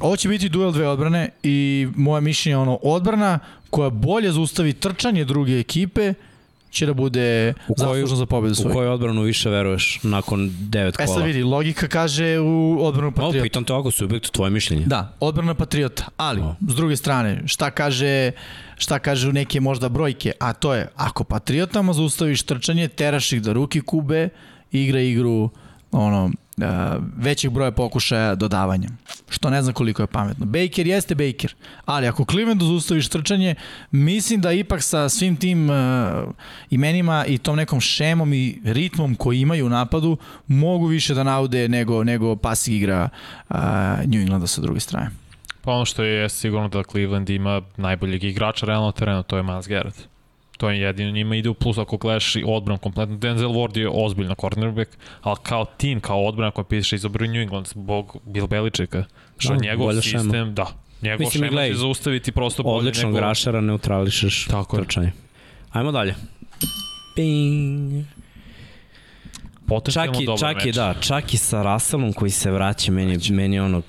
[0.00, 1.58] Ovo će biti duel dve odbrane i
[1.96, 3.38] moje mišljenje je ono odbrana
[3.70, 6.14] koja bolje zaustavi trčanje druge ekipe
[6.70, 8.72] će da bude U koju- zaslužna za pobedu U svoju.
[8.72, 11.08] koju odbranu više veruješ nakon devet E kola?
[11.10, 13.42] sad vidi, logika kaže u odbranu Patriota.
[13.42, 14.84] pitam te ovako, subjekt, tvoje mišljenje.
[14.86, 16.54] Da, odbrana Patriota, ali O.
[16.62, 18.30] s druge strane, šta kaže
[18.76, 23.52] šta kažu neke možda brojke, a to je ako Patriotama zaustaviš trčanje, teraš ih da
[23.52, 24.28] ruki kube,
[24.72, 25.50] igra igru
[25.92, 26.30] ono,
[27.16, 28.88] većeg broja pokušaja dodavanja.
[29.30, 30.46] Što ne znam koliko je pametno.
[30.46, 31.54] Baker jeste Baker,
[31.84, 33.54] ali ako Clevelandu zaustaviš trčanje,
[33.90, 35.76] mislim da ipak sa svim tim uh,
[36.70, 40.16] imenima i tom nekom šemom i ritmom koji imaju u napadu,
[40.46, 43.08] mogu više da naude nego, nego pas igra
[43.48, 43.56] uh,
[44.06, 45.10] New Englanda sa druge strane.
[45.62, 49.68] Pa ono što je sigurno da Cleveland ima najboljeg igrača realno terenu, to je Miles
[49.68, 50.13] Garrett.
[50.56, 53.16] To je jedino njima ide u plus ako gledaš odbran kompletno.
[53.16, 54.90] Denzel Ward je ozbiljno cornerback,
[55.20, 59.04] ali kao tim, kao odbrana koja piše izabrao New England zbog Bill Beličeka.
[59.38, 60.44] Što Da, njegov sistem, šema.
[60.44, 60.66] da.
[61.02, 63.16] Njegov Mislim, šema gledaj, će zaustaviti prosto bolje Odličnog nego...
[63.16, 64.82] grašara neutrališeš Tako je.
[64.82, 65.12] trčanje.
[65.72, 66.14] Ajmo dalje.
[67.16, 68.04] Ping.
[69.66, 70.74] Potencijalno Čak i, dobar čak i meč.
[70.74, 73.82] da, čak i sa Russellom koji se vraća, meni, meni ono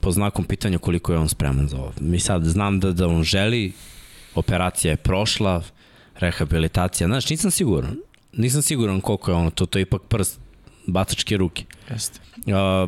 [0.00, 1.92] po znakom pitanja koliko je on spreman za ovo.
[2.00, 3.72] Mi sad znam da, da on želi,
[4.34, 5.62] operacija je prošla,
[6.22, 7.96] rehabilitacija, znaš, nisam siguran.
[8.32, 10.40] Nisam siguran koliko je ono, to, to je ipak prst
[10.86, 11.64] bacačke ruke.
[11.90, 12.20] Jeste.
[12.36, 12.42] Uh,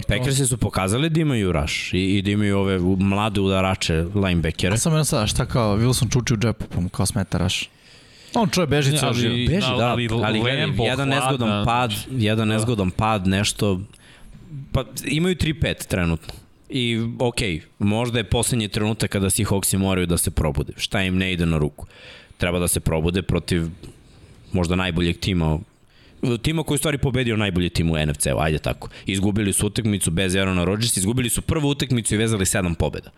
[0.09, 4.75] Packersi su pokazali da imaju rush i, i da imaju ove mlade udarače linebackere.
[4.75, 7.67] A samo jedno sada, šta kao, Wilson čuči u džepu, pa mu kao smeta rush.
[8.35, 9.37] On čuje beži Ne, ceo ali- život.
[9.49, 12.55] Beži, ali- da, ali ali, gledaj, Lambo, jedan hladan, nezgodan pad, jedan da.
[12.55, 13.81] nezgodan pad, nešto,
[14.73, 16.35] pa imaju 3-5 trenutno.
[16.69, 20.73] I okej, možda je poslednji trenutak kada Seahawksi moraju da se probude.
[20.77, 21.87] Šta im ne ide na ruku?
[22.39, 23.63] Treba da se probude protiv
[24.53, 25.59] možda najboljeg tima
[26.43, 28.89] tima koji u stvari pobedio najbolji tim u NFC-u, ajde tako.
[29.07, 33.11] Izgubili su utakmicu bez Aarona Rodgersa, izgubili su prvu utakmicu i vezali sedam pobeda.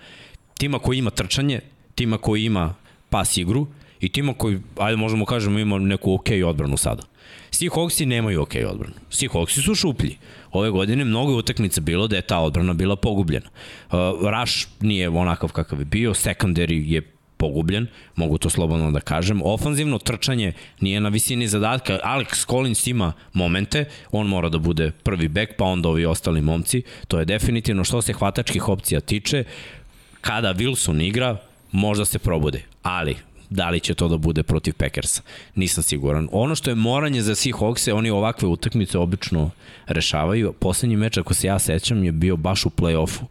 [0.59, 1.60] Tima koji ima trčanje,
[1.94, 2.74] tima koji ima
[3.10, 3.66] pas igru
[4.01, 7.02] i tima koji, ajde možemo kažemo, ima neku ok odbranu sada.
[7.51, 8.94] Seahawksi nemaju ok odbranu.
[9.10, 10.16] Seahawksi su šuplji.
[10.52, 13.48] Ove godine mnogo je utakmica bilo da je ta odbrana bila pogubljena.
[13.90, 13.97] Uh,
[14.40, 17.87] Rush nije onakav kakav je bio, secondary je pogubljen,
[18.17, 19.43] mogu to slobodno da kažem.
[19.45, 21.99] Ofanzivno trčanje nije na visini zadatka.
[22.05, 26.83] Alex Collins ima momente, on mora da bude prvi bek, pa onda ovi ostali momci.
[27.09, 29.45] To je definitivno što se hvatačkih opcija tiče.
[30.21, 31.37] Kada Wilson igra,
[31.73, 32.63] možda se probude.
[32.83, 33.17] Ali,
[33.51, 35.23] da li će to da bude protiv Packersa?
[35.55, 36.29] Nisam siguran.
[36.33, 39.51] Ono što je moranje za Seahawks, oni ovakve utakmice obično
[39.87, 40.53] rešavaju.
[40.53, 43.25] Poslednji meč, ako se ja sećam, je bio baš u play-offu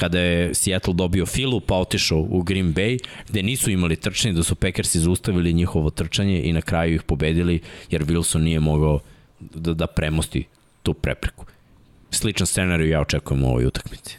[0.00, 2.98] kada je Seattle dobio filu pa otišao u Green Bay,
[3.28, 7.60] gde nisu imali trčanje, da su Packersi zaustavili njihovo trčanje i na kraju ih pobedili,
[7.90, 9.00] jer Wilson nije mogao
[9.40, 10.44] da, da premosti
[10.82, 11.44] tu prepreku.
[12.10, 14.16] Sličan scenarij ja očekujem u ovoj utakmici.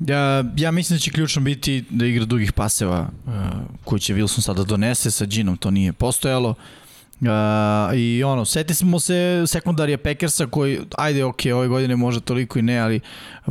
[0.00, 3.32] Ja, ja mislim da će ključno biti da igra dugih paseva uh,
[3.84, 6.50] koji će Wilson sada donese, sa Ginom to nije postojalo.
[6.50, 6.79] Uh,
[7.94, 12.62] I ono, seti smo se sekundarija Packersa koji, ajde, ok, ove godine možda toliko i
[12.62, 13.00] ne, ali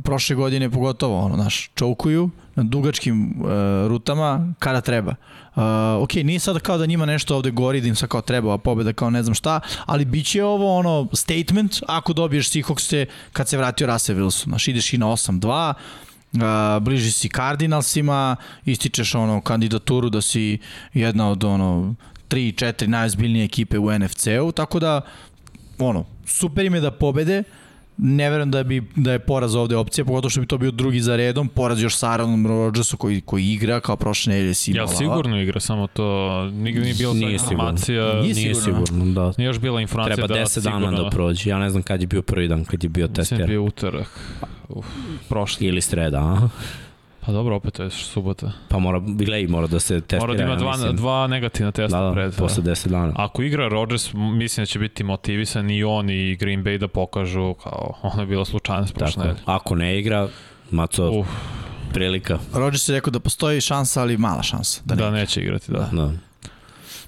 [0.04, 3.48] prošle godine pogotovo, ono, naš, čoukuju na dugačkim uh,
[3.88, 5.16] rutama kada treba.
[5.56, 5.64] Uh,
[6.04, 8.94] ok, nije sada kao da njima nešto ovde gori, da im sad kao treba, pobeda
[8.94, 13.58] kao ne znam šta, ali bit će ovo ono statement ako dobiješ Seahawks kad se
[13.58, 14.44] vratio Russell Wilson.
[14.44, 15.74] Znaš, ideš i na 8-2,
[16.34, 16.41] Uh,
[16.82, 18.36] bliži si Cardinalsima,
[18.66, 20.60] ističeš ono kandidaturu da si
[20.94, 21.96] jedna od ono
[22.30, 25.01] 3 4 najozbiljnije ekipe u NFC-u, tako da
[25.80, 27.43] ono, super im je da pobede,
[27.97, 30.99] ne verujem da, bi, da je poraz ovde opcija, pogotovo što bi to bio drugi
[30.99, 34.88] za redom, poraz još sa Aaronom Rodgersom koji, koji igra kao prošle nedelje si Ja
[34.88, 36.06] sigurno igra, samo to
[36.45, 37.53] nigde nije bila Nije nije sigurno.
[37.64, 38.03] informacija.
[38.14, 38.85] Nije Nije sigurno.
[38.85, 39.34] sigurno, da.
[39.38, 41.49] Nije još bila informacija Treba da 10 dana sigurno- da prođe.
[41.49, 43.47] Ja ne znam kad je bio prvi dan, kad je bio Mislim da je tester.
[43.47, 44.19] bio utorak.
[44.69, 44.85] Uf,
[45.30, 45.68] prošli.
[45.68, 46.49] Ili sreda, aha.
[47.22, 48.52] Pa dobro, opet to je subota.
[48.70, 50.20] Pa mora, gledaj, mora da se testira.
[50.22, 50.96] Mora da ima dva, mislim.
[50.96, 52.36] dva negativna testa Da, da, pred.
[52.36, 53.14] posle 10 dana.
[53.16, 57.54] Ako igra Rodgers, mislim da će biti motivisan i on i Green Bay da pokažu
[57.54, 59.44] kao ono je bila slučajnost prošle nedelje.
[59.46, 60.28] ako ne igra,
[60.72, 61.28] Maco, Uf,
[61.94, 62.40] prilika.
[62.54, 64.82] Rodgers je rekao da postoji šansa, ali mala šansa.
[64.86, 65.20] Da, da, ne.
[65.20, 65.90] neće igrati, da.
[65.91, 66.12] Da.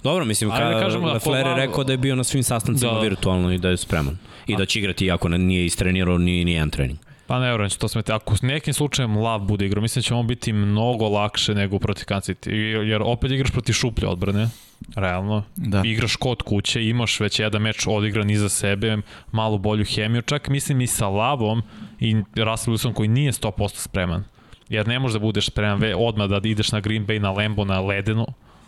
[0.04, 2.44] Dobro, mislim, Ajde ka, da kažemo da Lefler je rekao da je bio na svim
[2.44, 3.00] sastancima Da.
[3.00, 4.18] virtualno i da je spreman.
[4.48, 7.00] I da će igrati iako ne- nije istrenirao ni, ni jedan trening.
[7.32, 8.12] Pa ne vjerujem će to smeti.
[8.12, 11.80] Ako s nekim slučajem Lav bude igrao, mislim da će on biti mnogo lakše nego
[11.80, 12.50] protiv Kansas City.
[12.90, 14.50] Jer opet igraš protiv šuplje odbrane,
[14.96, 15.44] realno.
[15.56, 15.82] Da.
[15.86, 18.98] Igraš kod kuće, imaš već jedan meč odigran iza sebe,
[19.32, 21.64] malo bolju hemiju, čak mislim i sa Lavom
[22.00, 24.24] i Russell Wilson koji nije 100% spreman.
[24.70, 27.66] Jer ne možeš da budeš spreman ve- odmah da ideš na Green Bay, na Lambo,
[27.66, 28.26] na ledenu,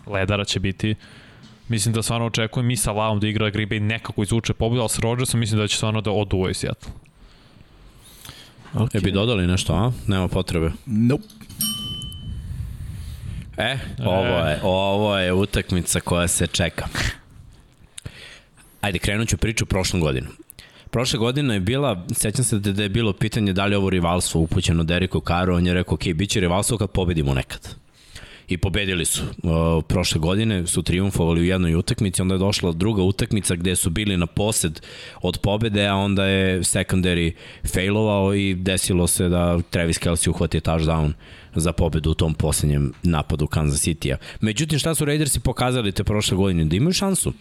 [0.07, 0.95] ledara će biti.
[1.67, 4.89] Mislim da stvarno očekujem i sa Lavom da igra Green Bay nekako izvuče pobedu, ali
[4.89, 6.91] s Rodgersom mislim da će stvarno da oduvaju Seattle.
[8.73, 8.97] Okay.
[8.97, 9.91] E bi dodali nešto, a?
[10.07, 10.71] Nema potrebe.
[10.85, 11.23] Nope.
[13.57, 16.85] E, ovo je, ovo je utakmica koja se čeka.
[18.81, 20.27] Ajde, krenut ću priču prošlom godinu.
[20.89, 24.41] Prošle godine je bila, sećam se da je bilo pitanje da li je ovo rivalstvo
[24.41, 27.75] upućeno Deriku Karu, on je rekao, ok, bit će rivalstvo kad pobedimo nekad.
[28.47, 29.23] I pobedili su.
[29.23, 33.89] Uh, prošle godine su triumfovali u jednoj utakmici, onda je došla druga utakmica gde su
[33.89, 34.81] bili na posed
[35.21, 37.31] od pobede, a onda je secondary
[37.73, 41.11] failovao i desilo se da Travis Kelsey uhvati touchdown
[41.55, 44.17] za pobedu u tom poslednjem napadu Kansas City-a.
[44.41, 46.65] Međutim, šta su Raidersi pokazali te prošle godine?
[46.65, 47.33] Da imaju šansu.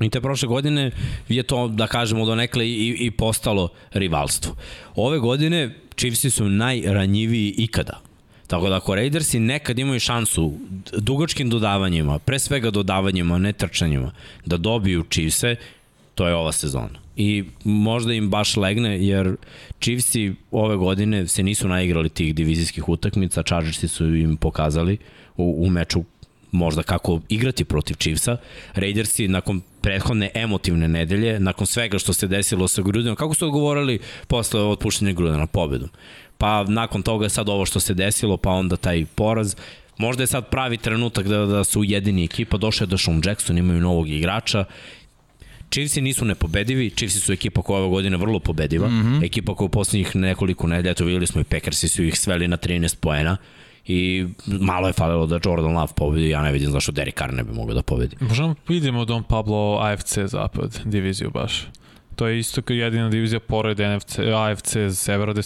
[0.00, 0.90] I te prošle godine
[1.28, 4.54] je to, da kažemo, donekle i, i postalo rivalstvo.
[4.94, 8.00] Ove godine Chiefsi su najranjiviji ikada.
[8.46, 10.52] Tako da ako Raidersi nekad imaju šansu
[10.92, 14.12] dugačkim dodavanjima, pre svega dodavanjima, ne trčanjima,
[14.46, 15.56] da dobiju Chiefse,
[16.14, 17.04] to je ova sezona.
[17.16, 19.36] I možda im baš legne, jer
[19.80, 24.98] Chiefsi ove godine se nisu naigrali tih divizijskih utakmica, Chargersi su im pokazali
[25.36, 26.04] u, u meču
[26.54, 28.36] možda kako igrati protiv Chiefsa.
[28.74, 33.98] Raidersi nakon prethodne emotivne nedelje, nakon svega što se desilo sa Grudenom, kako su odgovorili
[34.26, 35.88] posle otpuštenja Grudena pobedom?
[36.44, 39.56] Pa nakon toga je sad ovo što se desilo, pa onda taj poraz.
[39.98, 43.58] Možda je sad pravi trenutak da, da su ujedini ekipa, došao je do Sean Jackson,
[43.58, 44.64] imaju novog igrača.
[45.70, 49.24] Chiefsi nisu nepobedivi, Chiefsi su ekipa koja ove godine vrlo pobediva, mm -hmm.
[49.24, 52.56] ekipa koja u poslednjih nekoliko nedelja, eto videli smo i Packersi su ih sveli na
[52.56, 53.36] 13 poena
[53.86, 57.44] i malo je falilo da Jordan Love pobedi, ja ne vidim zašto Derek Carr ne
[57.44, 58.16] bi mogao da pobedi.
[58.20, 61.66] Možemo vidimo Don Pablo AFC zapad, diviziju baš.
[62.16, 65.42] To je isto kao jedina divizija pored NFC, AFC severa gde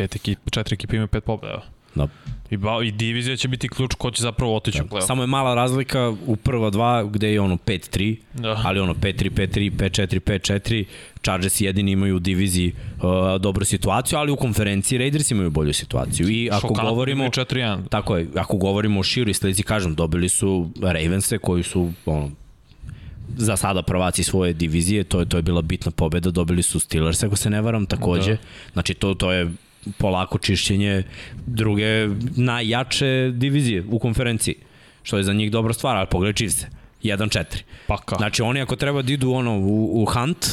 [0.00, 1.62] pet ekipa, četiri ekipe imaju pet pobeda.
[1.94, 2.08] Da.
[2.50, 4.84] I, ba, I divizija će biti ključ ko će zapravo otići da.
[4.84, 5.06] u play-off.
[5.06, 8.60] Samo je mala razlika u prva dva gde je ono 5-3, da.
[8.64, 10.84] ali ono 5-3, 5-3, 5-4, 5-4.
[11.22, 16.28] Chargers jedini imaju u diviziji uh, dobru situaciju, ali u konferenciji Raiders imaju bolju situaciju.
[16.28, 17.24] I ako Šokantno govorimo...
[17.24, 17.88] 4-1.
[17.88, 22.30] Tako je, ako govorimo o široj slici, kažem, dobili su Ravense koji su ono,
[23.36, 27.22] za sada prvaci svoje divizije, to je to je bila bitna pobeda, dobili su Steelers
[27.22, 28.32] ako se ne varam takođe.
[28.32, 28.38] Da.
[28.72, 29.48] Znači to to je
[29.98, 31.02] polako čišćenje
[31.46, 34.54] druge najjače divizije u konferenciji,
[35.02, 36.64] što je za njih dobra stvar, ali pogledaj Chiefs
[37.02, 37.44] 1-4.
[37.86, 38.16] Pa ka.
[38.16, 40.46] Znači oni ako treba da idu ono u, u hunt,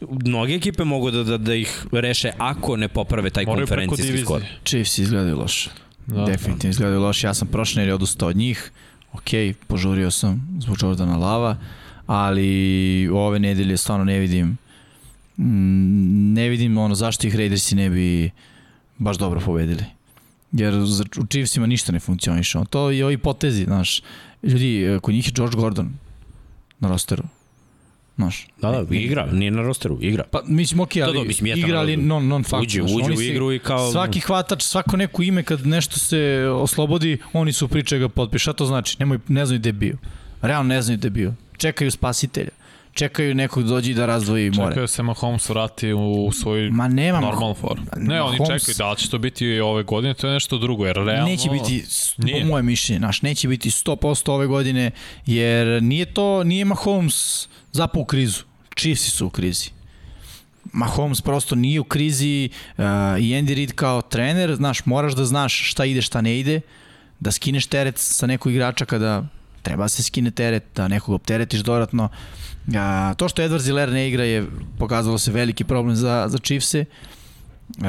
[0.00, 4.42] mnoge ekipe mogu da, da, da ih reše ako ne poprave taj Moraju konferencijski skor.
[4.64, 5.70] Chiefs izgledaju loše.
[6.06, 7.26] Da, Definitivno izgledaju loše.
[7.26, 8.70] Ja sam prošle nedelje odustao od njih.
[9.12, 11.56] Ok, požurio sam zbog Jordana Lava,
[12.06, 14.56] ali ove nedelje stvarno ne vidim
[15.36, 18.30] ne vidim ono zašto ih Raidersi ne bi
[18.98, 19.84] baš dobro pobedili.
[20.52, 20.74] Jer
[21.18, 22.58] u Chiefsima ništa ne funkcioniše.
[22.70, 24.02] To i ovi potezi, znaš.
[24.42, 25.92] Ljudi, kod njih je George Gordon
[26.80, 27.22] na rosteru.
[28.16, 28.46] Znaš.
[28.62, 30.24] Da, da, igra, nije na rosteru, igra.
[30.30, 32.62] Pa mislim, ok, ali da, da, mislim, igra, ali non, non fact.
[32.62, 33.92] Uđe, uđe u igru i kao...
[33.92, 38.42] Svaki hvatač, svako neko ime kad nešto se oslobodi, oni su priče ga potpiš.
[38.42, 38.96] Šta to znači?
[38.98, 39.96] Nemoj, ne znaju gde je bio.
[40.42, 41.34] Realno ne znaju gde je bio.
[41.56, 42.50] Čekaju spasitelja
[42.94, 44.70] čekaju nekog dođi da razdvoji more.
[44.70, 47.82] Čekaju se Mahomes vrati u svoj Ma nema normal form.
[47.96, 48.40] Ne, Mahomes...
[48.40, 51.24] oni čekaju da li će to biti ove godine, to je nešto drugo, jer realno...
[51.24, 51.84] Neće biti,
[52.18, 52.42] nije.
[52.42, 54.90] po moje mišljenje, naš, neće biti 100% ove godine,
[55.26, 58.42] jer nije to, nije Mahomes zapao u krizu.
[58.76, 59.70] Chiefs su u krizi.
[60.72, 62.84] Mahomes prosto nije u krizi uh,
[63.18, 66.60] i Andy Reid kao trener, znaš, moraš da znaš šta ide, šta ne ide,
[67.20, 69.24] da skineš teret sa nekog igrača kada
[69.64, 72.08] treba se skine teret, da nekog opteretiš dodatno.
[72.76, 74.46] A, to što Edward Ziller ne igra je
[74.78, 76.84] pokazalo se veliki problem za, za Chiefse.
[77.78, 77.84] Uh,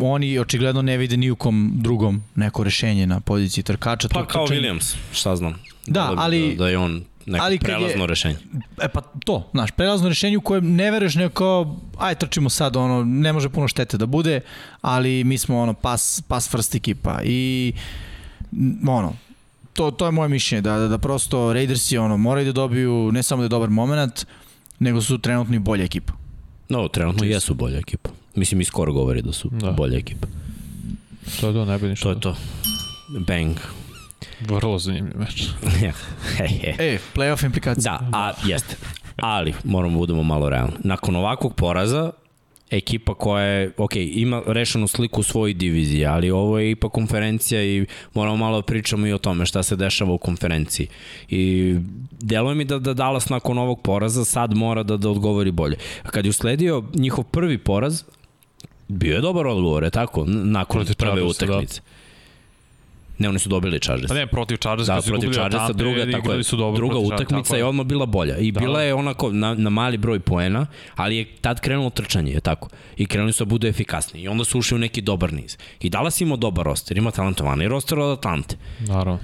[0.00, 4.08] oni očigledno ne vide ni u kom drugom neko rešenje na poziciji trkača.
[4.08, 4.60] Pa kao trčanje...
[4.60, 5.54] Williams, šta znam.
[5.86, 6.54] Da, da, ali...
[6.56, 8.36] Da, da je on neko ali prelazno je, rešenje.
[8.82, 13.04] E pa to, znaš, prelazno rešenje u kojem ne veruješ neko, aj trčimo sad, ono,
[13.04, 14.40] ne može puno štete da bude,
[14.80, 17.72] ali mi smo ono, pas, pas first ekipa i
[18.88, 19.12] ono,
[19.78, 23.22] to, to je moje mišljenje, da, da, da prosto Raidersi ono, moraju da dobiju ne
[23.22, 24.26] samo da je dobar moment,
[24.78, 26.12] nego su trenutno i bolja ekipa.
[26.68, 27.32] No, trenutno Čist.
[27.32, 28.10] jesu bolja ekipa.
[28.34, 29.70] Mislim, i skoro govori da su da.
[29.70, 30.26] bolja ekipa.
[31.40, 32.02] To je to, ne bi ništa.
[32.04, 32.36] To je to.
[33.26, 33.56] Bang.
[34.40, 35.48] Vrlo zanimljiv meč.
[36.78, 37.98] e, playoff implikacija.
[37.98, 38.76] Da, a jeste.
[39.16, 40.74] Ali, moramo da budemo malo realni.
[40.84, 42.10] Nakon ovakvog poraza,
[42.70, 47.64] ekipa koja je, ok, ima rešenu sliku u svojoj diviziji, ali ovo je ipak konferencija
[47.64, 50.86] i moramo malo da pričamo i o tome šta se dešava u konferenciji.
[51.28, 51.74] I
[52.10, 55.76] deluje mi da, da Dallas nakon ovog poraza sad mora da, da odgovori bolje.
[56.02, 58.02] Kad je usledio njihov prvi poraz,
[58.88, 60.24] bio je dobar odgovor, je tako?
[60.26, 61.26] Nakon prve da.
[61.26, 61.80] utakmice.
[61.80, 61.97] Da.
[63.18, 64.08] Ne, oni su dobili Chargers.
[64.08, 67.64] Pa ne, protiv Chargers da, protiv Chargersa, druga, tako je, su dobro druga utakmica je
[67.64, 68.36] odmah bila bolja.
[68.36, 72.32] I da, bila je onako na, na mali broj poena, ali je tad krenulo trčanje,
[72.32, 72.68] je tako.
[72.96, 74.20] I krenuli su da budu efikasni.
[74.20, 75.56] I onda su ušli u neki dobar niz.
[75.80, 78.56] I Dallas ima dobar roster, ima talentovani roster od Atlante.
[78.80, 79.18] Naravno.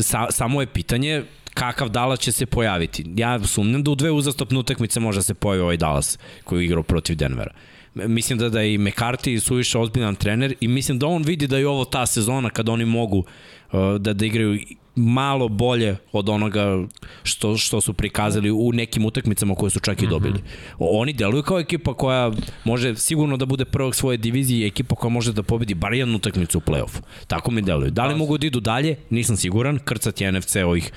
[0.00, 1.22] Sa, samo je pitanje
[1.54, 3.04] kakav Dallas će se pojaviti.
[3.16, 6.82] Ja sumnjam da u dve uzastopne utakmice može da se pojavi ovaj Dallas koji igrao
[6.82, 7.50] protiv Denvera.
[7.94, 11.58] Mislim da da je i McCarthy suviše ozbiljan trener i mislim da on vidi da
[11.58, 14.58] je ovo ta sezona kada oni mogu uh, da, da igraju
[14.94, 16.84] malo bolje od onoga
[17.22, 20.34] što, što su prikazali u nekim utakmicama koje su čak i dobili.
[20.34, 20.42] Mm
[20.78, 20.86] -hmm.
[20.90, 22.32] Oni deluju kao ekipa koja
[22.64, 26.16] može sigurno da bude prvog svoje divizije i ekipa koja može da pobedi bar jednu
[26.16, 27.00] utakmicu u play-offu.
[27.26, 27.90] Tako mi deluju.
[27.90, 28.96] Da li mogu da idu dalje?
[29.10, 29.78] Nisam siguran.
[29.78, 30.92] Krcat je NFC ovih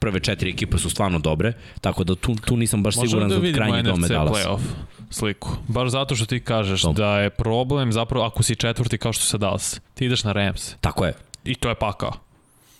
[0.00, 3.48] prve četiri ekipe su stvarno dobre, tako da tu, tu nisam baš Možemo siguran da
[3.48, 4.30] za krajnji dome Dallas.
[4.30, 5.50] Možemo da vidimo playoff sliku.
[5.68, 7.04] Baš zato što ti kažeš Dobre.
[7.04, 9.80] da je problem zapravo ako si četvrti kao što se Dallas.
[9.94, 10.74] Ti ideš na Rams.
[10.80, 11.14] Tako je.
[11.44, 12.12] I to je pakao.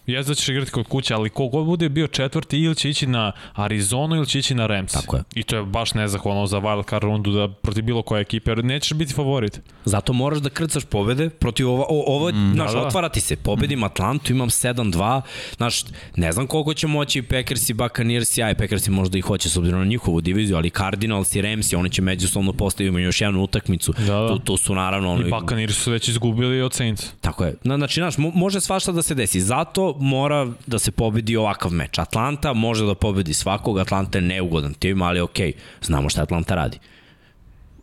[0.06, 3.32] Jeste da ćeš igrati kod kuće, ali kogo bude bio četvrti ili će ići na
[3.54, 4.92] Arizonu ili će ići na Rams.
[4.92, 5.22] Tako je.
[5.34, 8.64] I to je baš nezahvalno za wild card rundu da protiv bilo koje ekipe, jer
[8.64, 9.60] nećeš biti favorit.
[9.84, 12.86] Zato moraš da krcaš pobede protiv ovo, ovo mm, znaš, da, da.
[12.86, 13.36] otvarati se.
[13.36, 13.84] Pobedim mm.
[13.84, 15.20] Atlantu, imam 7-2,
[15.56, 15.84] znaš,
[16.16, 19.50] ne znam koliko će moći Packers i Buccaneers, ja i Packers i možda i hoće
[19.50, 23.42] s obzirom na njihovu diviziju, ali Cardinals i Rams, oni će međusobno postaviti još jednu
[23.42, 23.92] utakmicu.
[23.98, 24.28] Da, da.
[24.28, 25.20] Tu, tu su naravno...
[25.26, 27.06] I Buccaneers su već izgubili od Saints.
[27.20, 27.54] Tako je.
[27.62, 29.40] Znači, znaš, može svašta da se desi.
[29.40, 31.98] Zato mora da se pobedi ovakav meč.
[31.98, 35.52] Atlanta može da pobedi svakog, Atlanta je neugodan tim, ali okej,
[35.82, 36.78] znamo šta Atlanta radi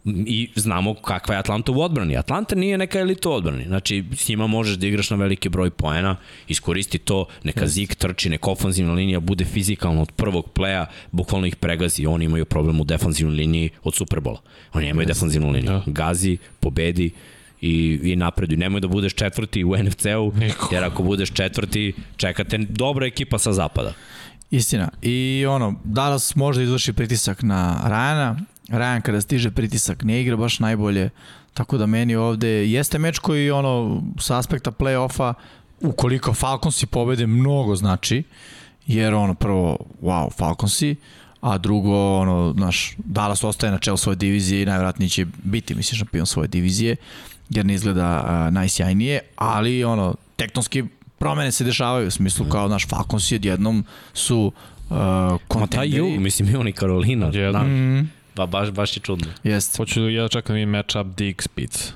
[0.08, 2.18] i znamo kakva je Atlanta u odbrani.
[2.18, 3.66] Atlanta nije neka elita u odbrani.
[3.68, 6.16] Znači, s njima možeš da igraš na veliki broj poena,
[6.48, 11.56] iskoristi to, neka zik trči, neka ofanzivna linija bude fizikalna od prvog pleja, bukvalno ih
[11.56, 12.06] pregazi.
[12.06, 14.42] Oni imaju problem u defanzivnoj liniji od Superbola.
[14.74, 15.08] Oni nemaju yes.
[15.08, 15.72] defanzivnu liniju.
[15.72, 15.84] Da.
[15.86, 17.12] Gazi, pobedi,
[17.62, 18.58] i, i napreduj.
[18.58, 20.34] Nemoj da budeš četvrti u NFC-u,
[20.72, 23.94] jer ako budeš četvrti, čekate dobra ekipa sa zapada.
[24.52, 24.90] Istina.
[25.02, 28.40] I ono, Dallas može da izvrši pritisak na Rajana,
[28.70, 31.10] Ryan kada stiže pritisak ne igra baš najbolje,
[31.54, 35.34] tako da meni ovde jeste meč koji ono sa aspekta play-offa
[35.82, 38.24] ukoliko Falconsi pobede mnogo znači,
[38.88, 40.96] jer ono prvo, wow, Falconsi,
[41.42, 45.98] a drugo, ono, naš, Dallas ostaje na čelu svoje divizije i najvratnije će biti, mislim,
[45.98, 46.96] šampion svoje divizije,
[47.50, 50.84] jer ne izgleda uh, najsjajnije, ali, ono, tektonski
[51.20, 52.50] promene se dešavaju, u smislu mm.
[52.50, 54.52] kao naš Falconsi odjednom su
[54.90, 54.98] uh,
[55.48, 56.02] kontenderi.
[56.02, 57.28] Ma taj mislim, i oni Karolina.
[57.28, 57.68] Odjednom.
[57.68, 58.12] Mm.
[58.34, 59.28] Pa baš, baš je čudno.
[59.44, 59.78] Jeste.
[59.78, 61.92] Hoću da ja čekam da vidim matchup Dig Spitz.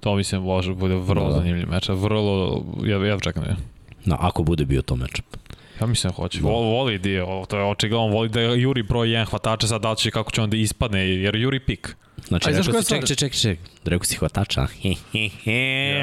[0.00, 1.34] To mislim može bude vrlo da.
[1.34, 1.98] zanimljiv matchup.
[1.98, 3.56] Vrlo, ja, ja čekam da je.
[4.04, 5.36] No, ako bude bio to matchup.
[5.80, 6.40] Ja mislim da hoće.
[6.40, 6.48] Da.
[6.48, 10.30] Voli dio, to je očigledno, voli da juri broj 1 hvatača, sad da će kako
[10.30, 11.96] će onda ispadne, jer juri pik.
[12.28, 14.66] Znači, Aj, rekao si, ček, ček, ček, ček, rekao si hvatača.
[14.82, 15.50] He, he, he.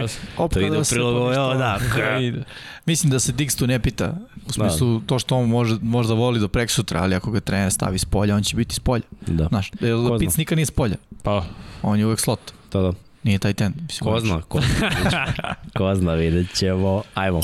[0.03, 0.11] Yes.
[0.53, 1.79] To ide u prilogu, jo, da.
[2.85, 4.17] Mislim da se Dix tu ne pita,
[4.47, 5.07] u smislu da.
[5.07, 8.05] to što on može, možda voli do prek sutra, ali ako ga trener stavi s
[8.05, 9.03] polja, on će biti s polja.
[9.27, 9.47] Da.
[9.47, 9.71] Znaš,
[10.19, 10.95] Pic nikad nije s polja.
[11.23, 11.45] Pa.
[11.81, 12.39] On je uvek slot.
[12.71, 12.93] Da, da.
[13.23, 13.73] Nije taj ten.
[13.81, 15.25] Mislim, ko zna, ko zna,
[15.77, 17.03] ko zna, vidjet ćemo.
[17.13, 17.41] Ajmo.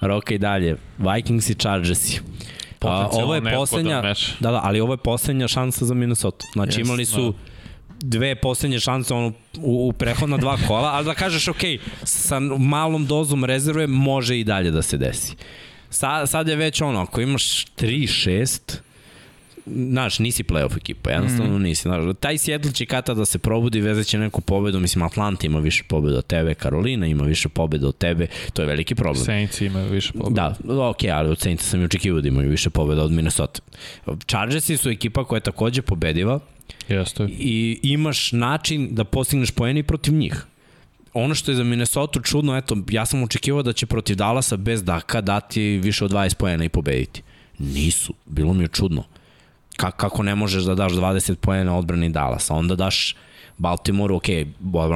[0.00, 0.76] Roka i dalje.
[0.98, 2.20] Vikings i Chargersi.
[2.80, 4.02] A, ovo je poslednja,
[4.40, 6.46] da, da, ali ovo je poslednja šansa za Minnesota.
[6.52, 7.51] Znači yes, imali su da
[8.02, 11.62] dve poslednje šanse ono, u, u prehodna dva kola, ali da kažeš ok,
[12.04, 15.34] sa malom dozom rezerve može i dalje da se desi.
[15.90, 18.78] Sa, sad je već ono, ako imaš 3-6,
[19.66, 21.62] znaš, nisi playoff ekipa, jednostavno mm.
[21.62, 21.82] nisi.
[21.82, 25.58] Znaš, taj Seattle će kata da se probudi, vezat će neku pobedu, mislim, Atlanta ima
[25.58, 29.24] više pobeda od tebe, Karolina ima više pobeda od tebe, to je veliki problem.
[29.24, 30.54] Saints imaju više pobeda.
[30.64, 33.60] Da, ok, ali od Saints sam i očekivao da imaju više pobeda od Minnesota.
[34.26, 36.40] Chargersi su ekipa koja je takođe pobediva,
[36.88, 37.26] Jeste.
[37.30, 40.46] I imaš način da postigneš poeni protiv njih.
[41.14, 44.84] Ono što je za Minnesota čudno, eto, ja sam očekivao da će protiv Dallasa bez
[44.84, 47.22] Daka dati više od 20 poena i pobediti.
[47.58, 48.14] Nisu.
[48.26, 49.04] Bilo mi je čudno.
[49.76, 52.54] Ka kako ne možeš da daš 20 poena odbrani Dallasa?
[52.54, 53.16] Onda daš
[53.58, 54.26] Baltimore, ok,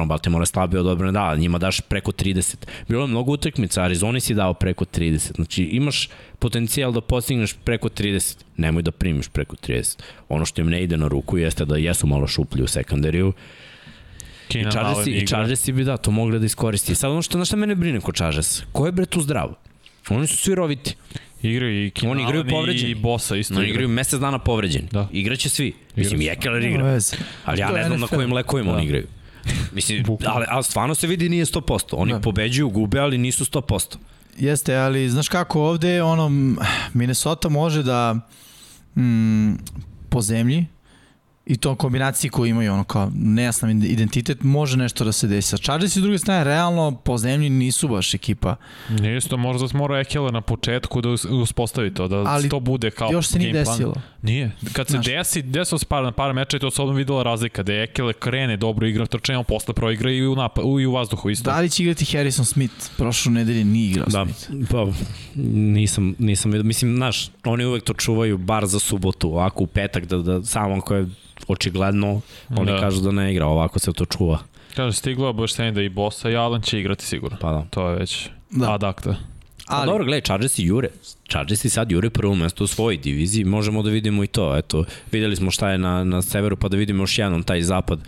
[0.07, 2.55] Baltimore je slabio od odbrane, da, njima daš preko 30.
[2.87, 5.35] Bilo je mnogo utakmica, Arizona si dao preko 30.
[5.35, 6.09] Znači, imaš
[6.39, 8.37] potencijal da postigneš preko 30.
[8.57, 9.99] Nemoj da primiš preko 30.
[10.29, 13.33] Ono što im ne ide na ruku jeste da jesu malo šuplji u sekundariju.
[14.49, 16.95] I Chargersi, I Chargersi bi da, to mogli da iskoristi.
[16.95, 19.53] Sad ono što, na šta mene brine ko Chargers, ko je bre tu zdrav?
[20.09, 20.95] Oni su svi roviti.
[21.41, 22.91] Igraju i Keenan Oni igraju povređeni.
[22.91, 24.87] i Bosa isto Oni igraju mesec dana povređeni.
[24.91, 25.09] Da.
[25.11, 25.73] Igraće svi.
[25.95, 26.99] Mislim, i Ekeler igra.
[27.45, 28.77] Ali ja ne znam na kojim lekovima da.
[28.77, 29.07] oni igraju.
[29.71, 31.83] Mislim, ali, ali stvarno se vidi nije 100%.
[31.91, 32.19] Oni da.
[32.19, 33.95] pobeđuju, gube, ali nisu 100%.
[34.37, 36.55] Jeste, ali znaš kako ovde, ono,
[36.93, 38.13] Minnesota može da
[38.95, 39.53] mm,
[40.09, 40.65] po zemlji
[41.49, 45.49] i to kombinaciji koju imaju ono kao nejasan identitet može nešto da se desi.
[45.49, 48.55] Sa Chargers i druge strane realno po zemlji nisu baš ekipa.
[48.89, 51.09] Nije isto, možda mora Ekela na početku da
[51.41, 53.95] uspostavi to, da Ali to bude kao još se nije desilo.
[54.27, 54.51] Nije.
[54.73, 57.23] Kad se Znaš, desi, desilo se par, na par meča i to se odmah videla
[57.23, 60.91] razlika, da Ekele krene dobro igra trčanje, on posle proigra i u, napa, i u
[60.91, 61.51] vazduhu isto.
[61.51, 62.73] Da li će igrati Harrison Smith?
[62.97, 64.71] Prošlu nedelje nije igrao da, Smith.
[64.71, 64.87] Pa,
[65.53, 66.63] nisam, nisam vidio.
[66.63, 70.81] Mislim, znaš, oni uvek to čuvaju bar za subotu, ovako u petak, da, da samo
[70.81, 71.07] ko je
[71.47, 72.79] očigledno oni da.
[72.79, 74.39] kažu da ne igra, ovako se to čuva.
[74.75, 77.37] Kaže, stiglo obaveštenje da i Bosa i Alan će igrati sigurno.
[77.41, 77.65] Pa da.
[77.69, 78.73] To je već da.
[78.73, 79.15] ad acta.
[79.67, 79.87] Pa Ali...
[79.87, 80.89] Pa dobro, gledaj, Chargers i Jure.
[81.29, 84.57] Chargers i sad Jure prvo mesto u svojoj diviziji, možemo da vidimo i to.
[84.57, 87.99] Eto, videli smo šta je na, na severu, pa da vidimo još jednom taj zapad,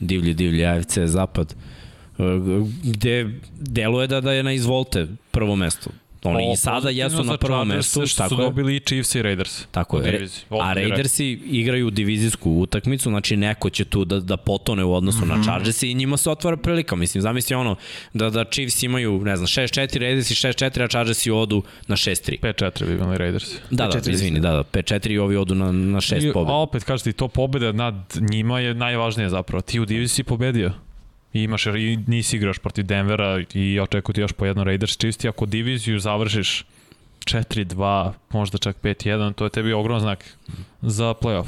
[0.00, 1.54] divlji, divlji AFC zapad,
[2.18, 2.22] eh,
[2.82, 5.90] gde deluje da, da je na izvolte prvo mesto.
[6.26, 8.06] Oni i sada jesu na prvom mestu.
[8.06, 9.66] Što su dobili i Chiefs i Raiders.
[9.70, 10.28] Tako je.
[10.62, 15.22] A Raidersi igraju divizijsku utakmicu, znači neko će tu da, da potone u odnosu mm
[15.22, 15.28] -hmm.
[15.28, 15.42] na mhm.
[15.42, 16.96] Chargers i njima se otvara prilika.
[16.96, 17.76] Mislim, zamisli ono,
[18.12, 22.40] da, da Chiefs imaju, ne znam, 6-4, Raidersi 6-4, a Chargersi odu na 6-3.
[22.40, 23.44] 5-4 bi imali Raiders.
[23.70, 26.52] Da, da, izvini, da, da, 5-4 i ovi odu na, na 6 pobjeda.
[26.52, 27.94] A opet, kažete, to pobjeda nad
[28.30, 29.60] njima je najvažnije zapravo.
[29.60, 30.72] Ti u diviziji pobedio
[31.36, 35.28] i imaš i nisi igraš protiv Denvera i očekuju ti još po jedno Raiders čisti,
[35.28, 36.64] ako diviziju završiš
[37.20, 40.24] 4-2, možda čak 5-1, to je tebi ogrom znak
[40.82, 41.46] za playoff.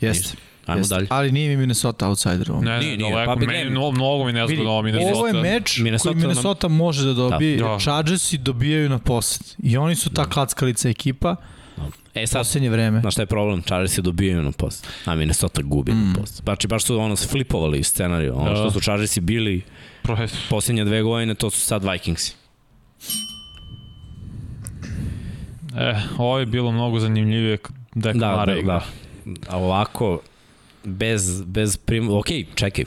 [0.00, 0.36] Jeste.
[0.66, 0.94] Ajmo Jeste.
[0.94, 1.06] dalje.
[1.10, 2.50] Ali nije mi Minnesota outsider.
[2.50, 2.60] ovo.
[2.60, 3.10] Ne, Nije, nije, nije.
[3.10, 5.14] daleko, Pa, ne, meni, mnogo, mnogo mi ne Vidi, zgodno ovo Minnesota.
[5.14, 7.64] Ovo je meč Minnesota koji nam- Minnesota može da dobije, Da.
[7.64, 7.78] da.
[7.78, 9.54] Chargersi dobijaju na posled.
[9.62, 11.36] I oni su ta klackalica ekipa
[12.22, 13.00] E sad, poslednje vreme.
[13.00, 13.62] Znaš šta je problem?
[13.62, 16.12] Chargersi dobijaju na post, a Minnesota gubi mm.
[16.20, 16.42] post.
[16.44, 18.34] Znači, baš su ono flipovali scenariju.
[18.36, 18.56] Ono Da.
[18.56, 19.62] što su Chargersi bili
[20.02, 22.34] Pro- posljednje dve godine, to su sad Vikingsi.
[25.76, 27.58] E, ovo je bilo mnogo zanimljivije
[27.94, 28.82] Da, Mare da, igra.
[29.24, 29.40] da.
[29.48, 30.20] A ovako,
[30.84, 32.10] bez, bez prim...
[32.10, 32.84] Ok, čekaj.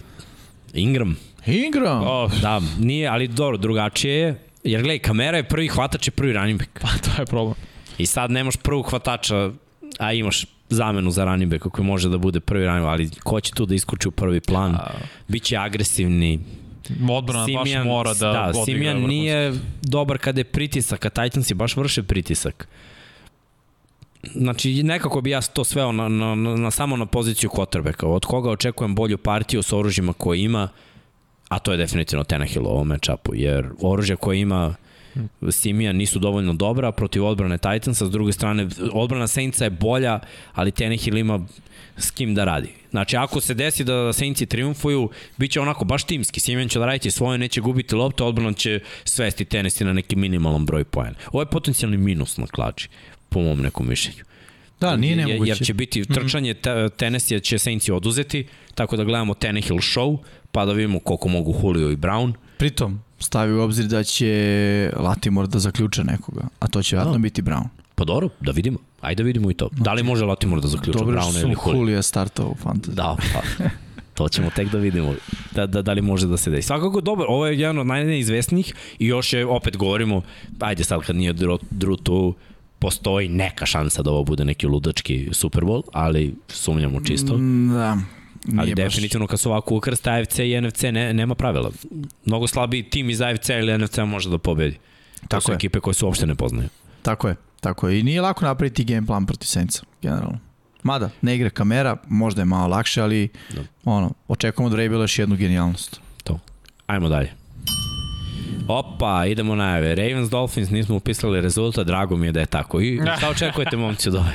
[0.74, 2.04] Ingram, Ingram.
[2.08, 4.40] O, da, nije, ali dobro, drugačije je.
[4.64, 6.70] Jer gledaj, kamera je prvi hvatač i prvi running back.
[6.82, 7.56] pa to je problem.
[8.02, 9.52] I sad nemaš prvog hvatača,
[10.00, 13.40] a imaš zamenu za running backa koji može da bude prvi running back, ali ko
[13.40, 14.78] će tu da iskuči u prvi plan?
[15.28, 16.40] Biće agresivni.
[17.10, 19.16] Odbrana baš mora da, da Simijan vrhunski.
[19.16, 22.68] nije dobar kada je pritisak, a Titansi baš vrše pritisak.
[24.36, 28.06] Znači, nekako bi ja to sveo na, na, na, na samo na poziciju quarterbacka.
[28.06, 30.70] Od koga očekujem bolju partiju sa oružjima koje ima,
[31.50, 34.76] a to je definitivno Tenahill u ovom matchupu, jer oružja koje ima
[35.52, 40.20] Simijan nisu dovoljno dobra protiv odbrane Titansa, s druge strane odbrana Saintsa je bolja,
[40.54, 41.48] ali Tenehill ima
[41.98, 42.70] s kim da radi.
[42.90, 46.40] Znači, ako se desi da Saintsi triumfuju, bit će onako baš timski.
[46.40, 50.66] Simijan će da raditi svoje, neće gubiti lopte, odbrana će svesti Tennessee na neki minimalan
[50.66, 51.16] broj pojena.
[51.32, 52.90] Ovo je potencijalni minus na klači,
[53.30, 54.24] po mom nekom mišljenju.
[54.80, 55.50] Da, nije nemoguće.
[55.50, 60.18] Jer će biti trčanje, te, Tennessee će Saintsi oduzeti, tako da gledamo Tenehill show,
[60.52, 62.34] pa da vidimo koliko mogu Julio i Brown.
[62.58, 67.42] Pritom, stavi u obzir da će Latimore da zaključe nekoga, a to će vjerojatno biti
[67.42, 67.64] Brown.
[67.96, 68.78] Pa dobro, da vidimo.
[69.02, 69.70] Ajde da vidimo i to.
[69.72, 71.80] Da li može Latimore da zaključa Dobro Browna što ili su Julio?
[71.80, 72.94] Julio startao u fantasy.
[72.94, 73.64] Da, pa.
[74.14, 75.14] To ćemo tek da vidimo
[75.56, 76.68] da, da, da li može da se desi.
[76.68, 80.22] Svakako dobro, ovo je jedan od najneizvesnijih i još je, opet govorimo,
[80.60, 82.36] ajde sad kad nije Drew, Drew tu,
[82.80, 87.38] postoji neka šansa da ovo bude neki ludački Super Bowl, ali sumnjamo čisto.
[87.38, 87.98] Mm, Da,
[88.46, 88.84] nije ali baš.
[88.84, 91.72] definitivno kad su ovako ukrsta AFC i NFC ne, nema pravila.
[92.26, 94.76] Mnogo slabiji tim iz AFC ili NFC može da pobedi.
[95.22, 95.56] To Tako su je.
[95.56, 96.70] ekipe koje se uopšte ne poznaju.
[97.02, 98.00] Tako je, tako je.
[98.00, 100.40] I nije lako napraviti game plan protiv Saintsa, generalno.
[100.84, 103.62] Mada, ne igra kamera, možda je malo lakše, ali Da.
[103.86, 106.02] ono, očekujemo od Vrabela još jednu genijalnost.
[106.24, 106.40] To.
[106.88, 107.32] Ajmo dalje.
[108.68, 109.96] Opa, idemo najave.
[109.96, 112.82] Ravens Dolphins nismo upisali rezultat, drago mi je da je tako.
[112.82, 114.32] I šta očekujete momci od ove?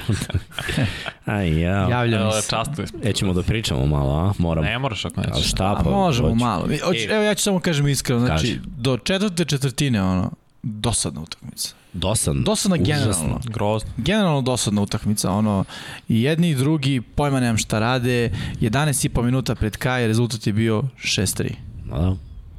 [1.26, 1.88] Aj, ja.
[1.90, 2.50] Javlja mi Evo, se.
[2.50, 2.86] častili.
[3.02, 4.32] E, ćemo da pričamo malo, a?
[4.38, 4.64] Moram.
[4.64, 5.50] Ne moraš ako Ali nećeš.
[5.50, 5.90] šta A pa?
[5.90, 6.38] možemo hoću.
[6.38, 6.62] malo.
[6.84, 7.06] Hoć, E.
[7.06, 8.60] evo ja ću samo kažem iskreno, znači Kaži.
[8.66, 10.30] do četvrte četvrtine ono,
[10.62, 11.74] dosadna utakmica.
[11.92, 12.76] Dosadna Užasno.
[12.76, 13.40] generalno.
[13.44, 13.90] Grozno.
[13.96, 15.64] Generalno dosadna utakmica, ono,
[16.08, 18.30] i jedni i drugi, pojma nemam šta rade,
[18.60, 21.50] 11,5 minuta pred kraj, rezultat je bio 6-3.
[21.84, 22.16] Ma Da.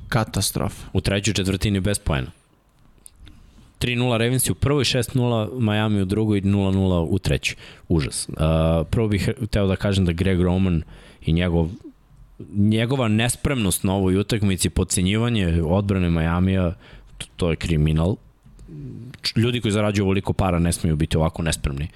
[0.09, 0.87] Katastrofa.
[0.93, 2.31] U trećoj četvrtini bez pojena.
[3.79, 7.55] 3-0 Ravensi u prvoj, 6-0 Miami u drugoj i 0-0 u trećoj.
[7.87, 8.29] Užas.
[8.29, 8.35] Uh,
[8.89, 10.83] prvo bih teo da kažem da Greg Roman
[11.25, 11.69] i njegov
[12.55, 16.73] njegova nespremnost na ovoj utakmici, podcenjivanje odbrane Majamija,
[17.17, 18.15] to, to je kriminal.
[19.35, 21.87] Ljudi koji zarađuju ovoliko para ne smeju biti ovako nespremni.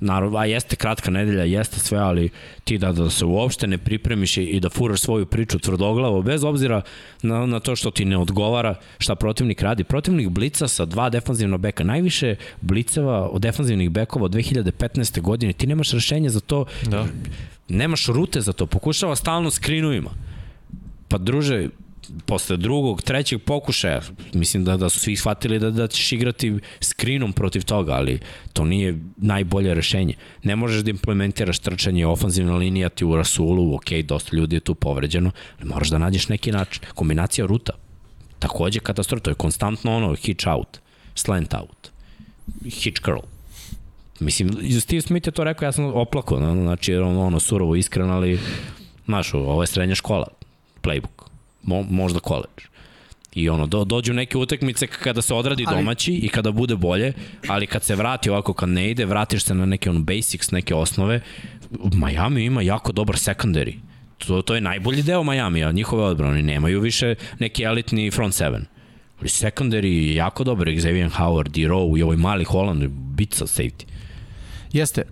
[0.00, 2.28] Naravno, a jeste kratka nedelja, jeste sve, ali
[2.64, 6.82] ti da, da se uopšte ne pripremiš i- da furaš svoju priču tvrdoglavo, bez obzira
[7.22, 9.84] na, na to što ti ne odgovara šta protivnik radi.
[9.84, 15.20] Protivnik blica sa dva defanzivna beka, najviše bliceva od defanzivnih bekova od 2015.
[15.20, 17.06] godine, ti nemaš rešenje za to, Da.
[17.68, 20.10] nemaš rute za to, pokušava stalno skrinovima.
[21.08, 21.68] Pa druže,
[22.26, 24.00] posle drugog, trećeg pokušaja,
[24.32, 28.20] mislim da, da su svi shvatili da, da ćeš igrati skrinom protiv toga, ali
[28.52, 30.14] to nije najbolje rešenje.
[30.42, 34.74] Ne možeš da implementiraš trčanje, ofanzivna linija ti u rasulu, ok, dosta ljudi je tu
[34.74, 35.30] povređeno,
[35.60, 36.82] ali moraš da nađeš neki način.
[36.94, 37.72] Kombinacija ruta,
[38.38, 40.78] takođe katastrofa, to je konstantno ono, hitch out,
[41.14, 41.90] slant out,
[42.64, 43.20] hitch curl.
[44.20, 48.10] Mislim, Steve Smith je to rekao, ja sam oplako, znači, jer on, ono, surovo iskren,
[48.10, 48.38] ali,
[49.04, 50.26] znaš, ovo je srednja škola,
[50.82, 51.17] playbook,
[51.62, 52.68] Mo, možda college.
[53.34, 57.12] I ono, do, dođu neke utakmice kada se odradi Ali- domaći i kada bude bolje,
[57.48, 60.74] ali kad se vrati ovako, kad ne ide, vratiš se na neke ono basics, neke
[60.74, 61.20] osnove.
[61.92, 63.74] Miami ima jako dobar secondary.
[64.18, 66.42] To, to je najbolji deo Majamija, njihove odbrane.
[66.42, 68.64] Nemaju više neki elitni front seven.
[69.20, 71.60] Ali secondary je jako dobar, Xavier Howard, D.
[71.60, 73.84] Rowe i ovaj mali Holland, bica safety.
[74.72, 75.08] Jeste, uh,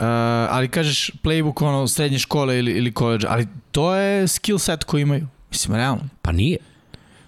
[0.50, 5.02] ali kažeš playbook ono srednje škole ili, ili college, ali to je skill set koji
[5.02, 5.26] imaju.
[5.50, 6.08] Mislim, realno.
[6.22, 6.58] Pa nije.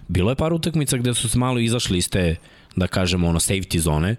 [0.07, 2.35] Bilo je par utakmica gde su se malo izašli iz te,
[2.75, 4.15] da kažemo, ono, safety zone,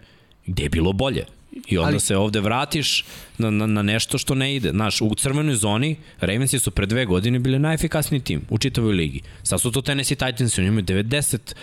[0.46, 1.24] gde je bilo bolje.
[1.68, 3.04] I onda Ali- se ovde vratiš
[3.38, 4.70] na, na, na nešto što ne ide.
[4.70, 9.20] Znaš, u crvenoj zoni Ravensi su pre dve godine bili najefikasniji tim u čitavoj ligi.
[9.42, 11.54] Sad su to Tennessee Titans, oni imaju 94-5%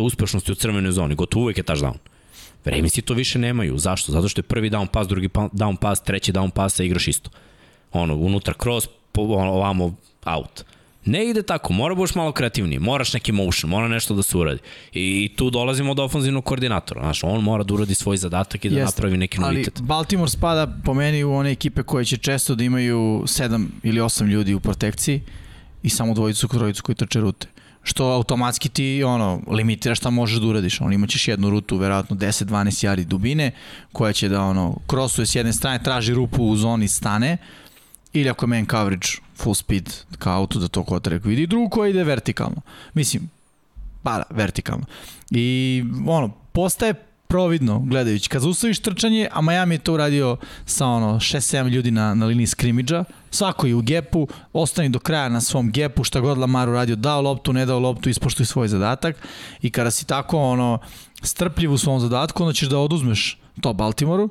[0.00, 1.14] uspešnosti u crvenoj zoni.
[1.14, 1.94] Gotovo uvek je touchdown.
[2.64, 3.78] Ravensi to više nemaju.
[3.78, 4.12] Zašto?
[4.12, 7.08] Zato što je prvi down pass, drugi pa- down pass, treći down pass, a igraš
[7.08, 7.30] isto.
[7.92, 9.94] ono, unutra cross, ovamo
[10.24, 10.64] out.
[11.04, 14.60] Ne ide tako, mora budeš malo kreativniji, moraš neki motion, mora nešto da se uradi.
[14.92, 17.00] I, tu dolazimo od ofenzivnog koordinatora.
[17.00, 19.74] Znaš, on mora da uradi svoj zadatak i da Jeste, napravi neki novitet.
[19.76, 24.00] Ali Baltimore spada po meni u one ekipe koje će često da imaju 7 ili
[24.00, 25.22] 8 ljudi u protekciji
[25.82, 27.48] i samo dvojicu, trojicu koji trče rute
[27.82, 30.80] što automatski ti ono limitira šta možeš da uradiš.
[30.80, 33.50] On imaćeš jednu rutu verovatno 10-12 jari dubine
[33.92, 37.36] koja će da ono krosuje s jedne strane, traži rupu u zoni stane
[38.12, 41.42] ili ako je man coverage full speed kao auto da to kotrek vidi.
[41.42, 42.60] I drugu ide vertikalno.
[42.94, 43.30] Mislim,
[44.02, 44.84] pa da, vertikalno.
[45.30, 46.94] I ono, postaje
[47.28, 48.28] providno gledajući.
[48.28, 50.36] Kad zaustaviš trčanje, a Miami je to uradio
[50.66, 55.28] sa ono 6-7 ljudi na, na liniji skrimidža, svako je u gepu, ostani do kraja
[55.28, 59.16] na svom gepu, šta god Lamar uradio, dao loptu, ne dao loptu, ispoštuj svoj zadatak
[59.62, 60.78] i kada si tako ono
[61.22, 64.28] strpljiv u svom zadatku, onda ćeš da oduzmeš to Baltimoru,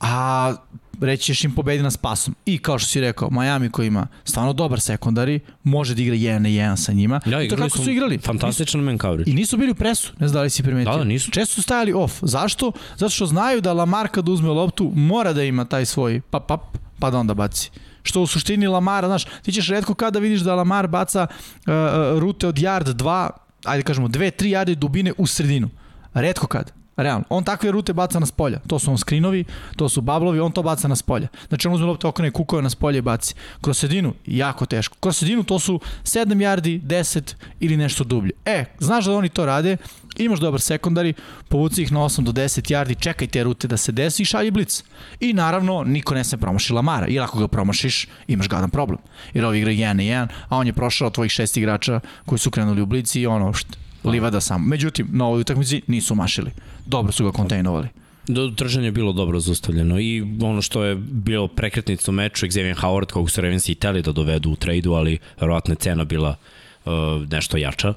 [0.00, 0.54] a
[1.00, 2.34] reći ćeš im pobedi na spasom.
[2.46, 6.38] I kao što si rekao, Miami koji ima stvarno dobar sekundari, može da igra 1
[6.38, 7.20] na 1 sa njima.
[7.26, 8.18] Ja, I to kako su, igrali.
[8.18, 9.30] Fantastičan man coverage.
[9.30, 10.92] I nisu bili u presu, ne znam da li si primetio.
[10.92, 11.30] Da, da, nisu.
[11.30, 12.14] Često su stajali off.
[12.22, 12.72] Zašto?
[12.96, 16.60] Zato što znaju da Lamar kad uzme loptu mora da ima taj svoj pap pap,
[16.98, 17.70] pa da onda baci
[18.02, 21.72] što u suštini Lamara, znaš, ti ćeš redko kada vidiš da Lamar baca uh,
[22.18, 23.30] rute od yard 2,
[23.64, 25.68] ajde kažemo 2 3 yarde dubine u sredinu.
[26.14, 26.79] Redko kad.
[27.02, 27.24] Realno.
[27.28, 28.58] On takve rute baca na spolja.
[28.66, 29.44] To su on skrinovi,
[29.76, 31.28] to su bablovi, on to baca na spolja.
[31.48, 33.34] Znači on uzme loptu okrene kukove na spolje i baci.
[33.60, 34.96] Kroz sredinu, jako teško.
[35.00, 38.32] Kroz sredinu to su 7 yardi, 10 ili nešto dublje.
[38.44, 39.76] E, znaš da oni to rade,
[40.16, 41.14] imaš dobar sekundari,
[41.48, 44.50] povuci ih na 8 do 10 yardi, čekaj te rute da se desi i šalji
[44.50, 44.84] blic.
[45.20, 48.98] I naravno, niko ne se promaši Lamara, jer ako ga promašiš, imaš gadan problem.
[49.34, 52.50] Jer ovi igra 1 na 1, a on je prošao tvojih šest igrača koji su
[52.50, 54.66] krenuli u blici i ono, št, livada samo.
[54.66, 56.50] Međutim, na ovoj utakmici nisu mašili.
[56.86, 57.88] Dobro su ga kontejnovali.
[58.26, 62.80] Do, trženje je bilo dobro zustavljeno i ono što je bilo prekretnica u meču, Xavier
[62.80, 66.36] Howard, kog su Ravens i teli da dovedu u trejdu, ali verovatno je cena bila
[66.84, 66.92] uh,
[67.30, 67.94] nešto jača,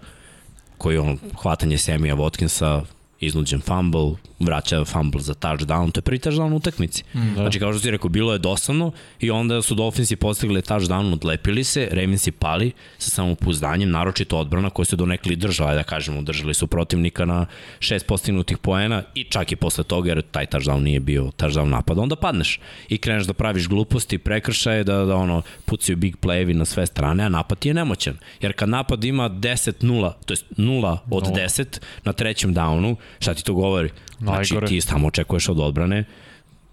[0.77, 2.83] koji on hvatanje Semija Watkinsa,
[3.19, 7.03] iznuđen fumble, vraća fumble za touchdown, to je prvi touchdown u utakmici.
[7.13, 7.41] Mm, da.
[7.41, 11.63] Znači, kao što si rekao, bilo je dosadno i onda su Dolphinsi postigli touchdown, odlepili
[11.63, 16.67] se, Ravensi pali sa samopouzdanjem, naročito odbrana koja se donekli držala, da kažemo, držali su
[16.67, 17.45] protivnika na
[17.79, 22.01] šest postignutih poena i čak i posle toga, jer taj touchdown nije bio touchdown napada,
[22.01, 22.59] onda padneš
[22.89, 27.23] i kreneš da praviš gluposti, prekršaje, da, da ono, pucaju big playevi na sve strane,
[27.23, 28.17] a napad ti je nemoćan.
[28.41, 33.43] Jer kad napad ima 10-0, to je 0 od 10 na trećem downu, šta ti
[33.43, 33.89] to govori?
[34.19, 34.67] Znači, Najgore.
[34.67, 36.03] ti samo očekuješ od odbrane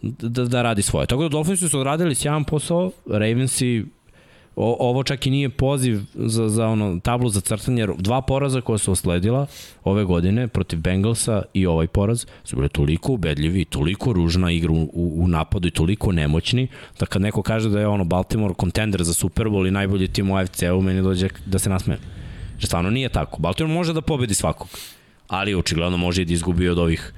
[0.03, 1.07] da, da radi svoje.
[1.07, 3.85] Tako da Dolphinsi su odradili sjajan posao, Ravensi
[4.57, 8.79] o, ovo čak i nije poziv za, za ono tablu za crtanje, dva poraza koja
[8.79, 9.47] su osledila
[9.85, 14.91] ove godine protiv Bengalsa i ovaj poraz su bile toliko ubedljivi, toliko ružna igra u,
[14.93, 16.69] u, napadu i toliko nemoćni,
[16.99, 20.31] da kad neko kaže da je ono Baltimore kontender za Super Bowl i najbolji tim
[20.31, 22.01] u AFC-u, meni dođe da se nasmeje.
[22.59, 23.39] Stvarno nije tako.
[23.39, 24.69] Baltimore može da pobedi svakog,
[25.31, 27.13] ali očigledno može i da izgubi od ovih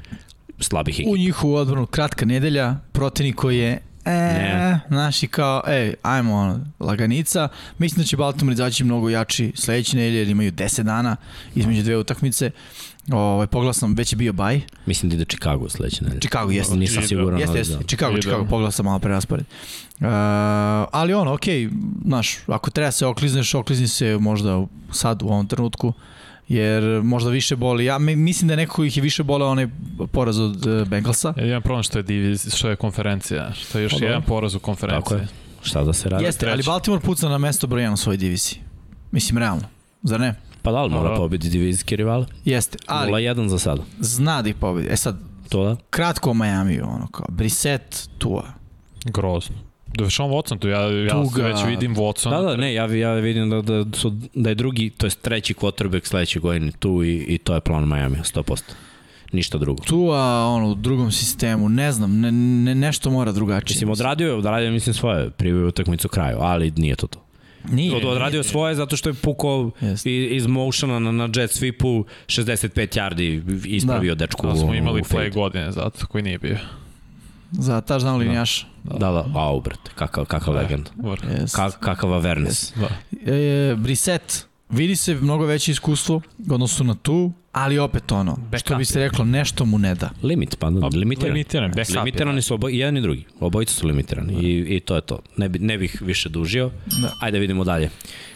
[0.61, 1.11] slabih ekipa.
[1.11, 4.81] U njihovu odbranu kratka nedelja, protivnik koji je E, ne.
[4.89, 7.49] znaš i kao, ej, ajmo, ono, laganica.
[7.79, 11.17] Mislim da će Baltimore izaći mnogo jači sledeće nedelje, jer imaju 10 dana
[11.55, 12.51] između dve utakmice.
[13.13, 14.61] Ovaj poglasam već je bio baj.
[14.87, 16.21] Mislim da ide Chicago sledeće nedelje.
[16.21, 16.77] Chicago jeste.
[16.77, 17.41] Nisam siguran.
[17.41, 17.77] Jeste, jeste.
[17.77, 17.83] Da.
[17.83, 18.21] Chicago, Ide.
[18.21, 19.45] Chicago, poglasam malo pre raspored.
[20.01, 20.07] Uh,
[20.93, 21.71] ali ono, okej, okay,
[22.05, 25.89] znaš, ako treba se oklizneš, oklizni se možda sad u ovom trenutku.
[25.89, 25.95] Uh,
[26.49, 27.85] jer možda više boli.
[27.85, 29.69] Ja mislim da neko ih je više boleo onaj
[30.13, 31.35] poraz od uh, Bengalsa.
[31.37, 34.55] Ja imam problem što je, diviz, što je konferencija, što je još pa, jedan poraz
[34.55, 35.03] u konferenciji.
[35.03, 35.29] Tako je.
[35.63, 36.25] Šta da se radi?
[36.25, 38.59] Jeste, ali Baltimore puca na mesto broj 1 u svojoj diviziji.
[39.11, 39.63] Mislim, realno.
[40.03, 40.35] Zar ne?
[40.63, 42.25] Pa da li mora pobedi divizijski rival?
[42.45, 43.13] Jeste, ali...
[43.13, 43.83] 0-1 za sada.
[44.01, 44.89] Zna da ih pobedi.
[44.91, 45.17] E sad,
[45.49, 45.77] to da?
[45.91, 48.45] Kratko o Miami, ono kao, Brissett, Tua.
[49.05, 49.57] Grozno.
[49.95, 51.43] Da Sean Watson tu, ja, ja Tuga.
[51.43, 52.31] već vidim Watson.
[52.31, 55.55] Da, da, ne, ja, ja vidim da, da, su, da je drugi, to je treći
[55.55, 58.63] quarterback sledeće godine tu i, i to je plan Miami, 100%.
[59.33, 59.85] Ništa drugo.
[59.85, 63.75] Tu, a ono, u drugom sistemu, ne znam, ne, ne, nešto mora drugačije.
[63.75, 67.23] Mislim, odradio je, odradio mislim svoje, privio utakmicu kraju, ali nije to to.
[67.71, 67.97] Nije.
[67.97, 68.51] Od, odradio nije.
[68.51, 74.15] svoje zato što je pukao iz, iz motiona na, na jet sweepu 65 yardi ispravio
[74.15, 74.19] da.
[74.19, 74.47] dečku.
[74.47, 76.59] Da smo imali play godine zato koji nije bio.
[77.53, 78.67] Za touchdown linijaš.
[78.85, 80.91] Da, da, da au, brate, kakav, kakav da, legend.
[80.97, 81.57] Yes.
[81.57, 82.73] Ka, kakav Avernes.
[82.77, 82.89] Da.
[83.33, 86.21] E, Brissett, vidi se mnogo veće iskustvo
[86.51, 90.11] u odnosu na tu, ali opet ono, što bi se reklo, nešto mu ne da.
[90.23, 91.33] Limit, pa da, limitiran.
[91.33, 93.25] Limitiran, backup je, Limitirani su oboj, jedan i drugi.
[93.41, 95.19] Obojica su limitirani i, i to je to.
[95.37, 96.71] Ne, bi, ne bih više dužio.
[97.03, 97.13] Da.
[97.21, 97.91] Ajde vidimo dalje.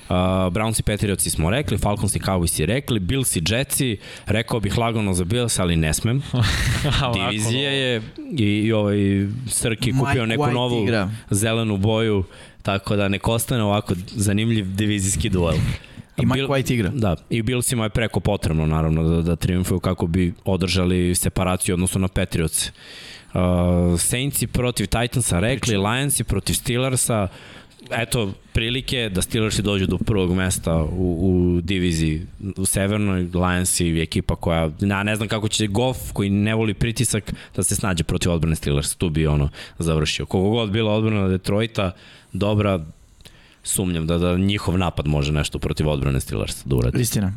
[0.08, 0.14] Uh,
[0.52, 3.96] Browns i Patriotsi smo rekli, Falcons i Cowboys i rekli, Bills i Jetsi,
[4.26, 6.22] rekao bih lagano za Bills, ali ne smem.
[7.14, 8.02] Divizija je
[8.38, 8.96] i, i ovaj
[9.48, 11.10] Srki Mike kupio neku White novu igra.
[11.30, 12.24] zelenu boju,
[12.62, 15.56] tako da nek ostane ovako zanimljiv divizijski duel.
[16.16, 16.88] I Mike Bill- White igra.
[16.94, 22.00] Da, i Billsima je preko potrebno naravno da, da triumfuju kako bi održali separaciju odnosno
[22.00, 22.68] na Patriots.
[23.34, 27.28] Uh, Saintsi protiv Titansa rekli, Lionsi protiv Steelersa,
[27.90, 32.26] eto prilike da Steelersi dođu do prvog mesta u, u diviziji
[32.56, 36.74] u severnoj, Lionsi je ekipa koja, ja ne znam kako će Goff koji ne voli
[36.74, 39.48] pritisak da se snađe protiv odbrane Steelersa, tu bi ono
[39.78, 40.26] završio.
[40.26, 41.92] Kogo god bila odbrana Detroita,
[42.32, 42.84] dobra,
[43.62, 47.00] sumnjam da, da njihov napad može nešto protiv odbrane Steelersa da uradi.
[47.00, 47.32] Istina.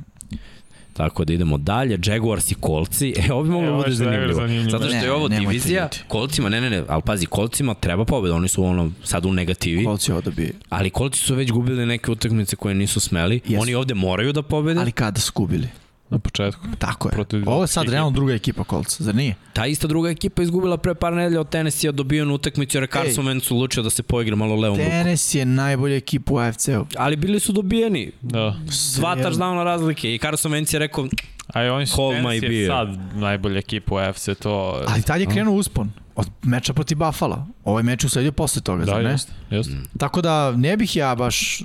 [0.99, 3.13] Tako da idemo dalje, Jaguars i Kolci.
[3.19, 4.33] E, ovo bi moglo E, da bude zanimljivo.
[4.33, 4.69] zanimljivo.
[4.69, 5.89] Zato što Ne, je ovo nemojte divizija.
[6.07, 9.85] Kolcima, ne, ne, ne, ali pazi, Kolcima treba pobeda, oni su ono sad u negativi,
[9.85, 10.53] Kolci ovo dobije.
[10.69, 13.39] ali Kolci su već gubili neke utakmice koje nisu smeli.
[13.47, 13.61] Jesu.
[13.61, 14.79] Oni ovde moraju da pobede.
[14.79, 15.67] Ali kada su gubili?
[16.09, 16.67] Na početku.
[16.79, 17.11] Tako je.
[17.11, 17.93] Protiv Ovo je sad ekipa.
[17.93, 19.35] realno druga ekipa Kolca, zar nije?
[19.53, 23.25] Ta ista druga ekipa izgubila pre par nedelja od Tennessee-a dobijenu utakmicu jer je Carson
[23.25, 24.91] Wentz odlučio da se poigra malo levom rukom.
[24.91, 26.85] Tennessee je najbolja ekipa u AFC-u.
[26.97, 28.11] Ali bili su dobijeni.
[28.21, 28.55] Da.
[28.95, 31.07] Dva touchdowna razlike i Carson Wentz je rekao
[31.53, 34.83] A i oni su Hold my Tennessee sad najbolja ekipa u FC, to...
[34.87, 35.91] Ali tad je krenuo uspon.
[36.15, 37.47] Od meča protiv Buffalo.
[37.63, 39.11] Ovaj meč usledio posle toga, da, zar ne?
[39.11, 39.73] jeste, jeste.
[39.97, 41.63] Tako da ne bih ja baš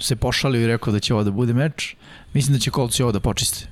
[0.00, 1.94] se pošalio i rekao da će ovo da bude meč.
[2.32, 3.66] Mislim da će Kolci ovo da počiste.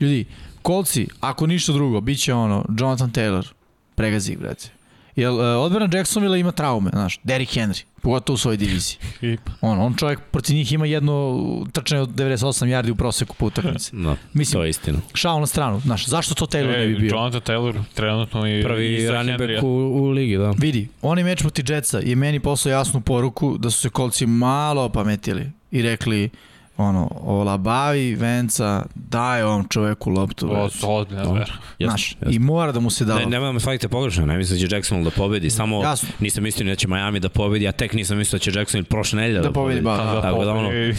[0.00, 0.24] Ljudi,
[0.62, 3.46] Kolci, ako ništa drugo, bit će ono, Jonathan Taylor,
[3.94, 4.68] pregazi ih, brate.
[5.16, 8.98] Jer uh, odbrana Jacksonville ima traume, znaš, Derrick Henry, pogotovo u svojoj diviziji.
[9.60, 13.96] On, on čovjek protiv njih ima jedno trčanje od 98 yardi u proseku po utakmici.
[13.96, 14.98] no, Mislim, to je istina.
[15.14, 17.08] šao na stranu, znaš, zašto to Taylor ne bi e, bio?
[17.08, 20.50] Jonathan Taylor trenutno i Prvi running back u, u ligi, da.
[20.58, 24.84] Vidi, onaj meč protiv Jetsa je meni poslao jasnu poruku da su se kolci malo
[24.84, 26.30] opametili i rekli
[26.76, 30.48] ono, olabavi Venca, daj ovom čoveku loptu.
[30.52, 31.24] O, to Da.
[31.24, 31.52] zvera.
[31.80, 34.60] Znaš, i mora da mu se da Ne, nema da me shvatite pogrešno, ne mislim
[34.60, 36.08] da će Jacksonville da pobedi, samo Jasno.
[36.20, 39.16] nisam mislio da će Miami da pobedi, a tek nisam mislio da će Jacksonville prošle
[39.20, 40.22] nedelje da, Da pobedi, ba, da.
[40.22, 40.94] Tako da ono, pobedi.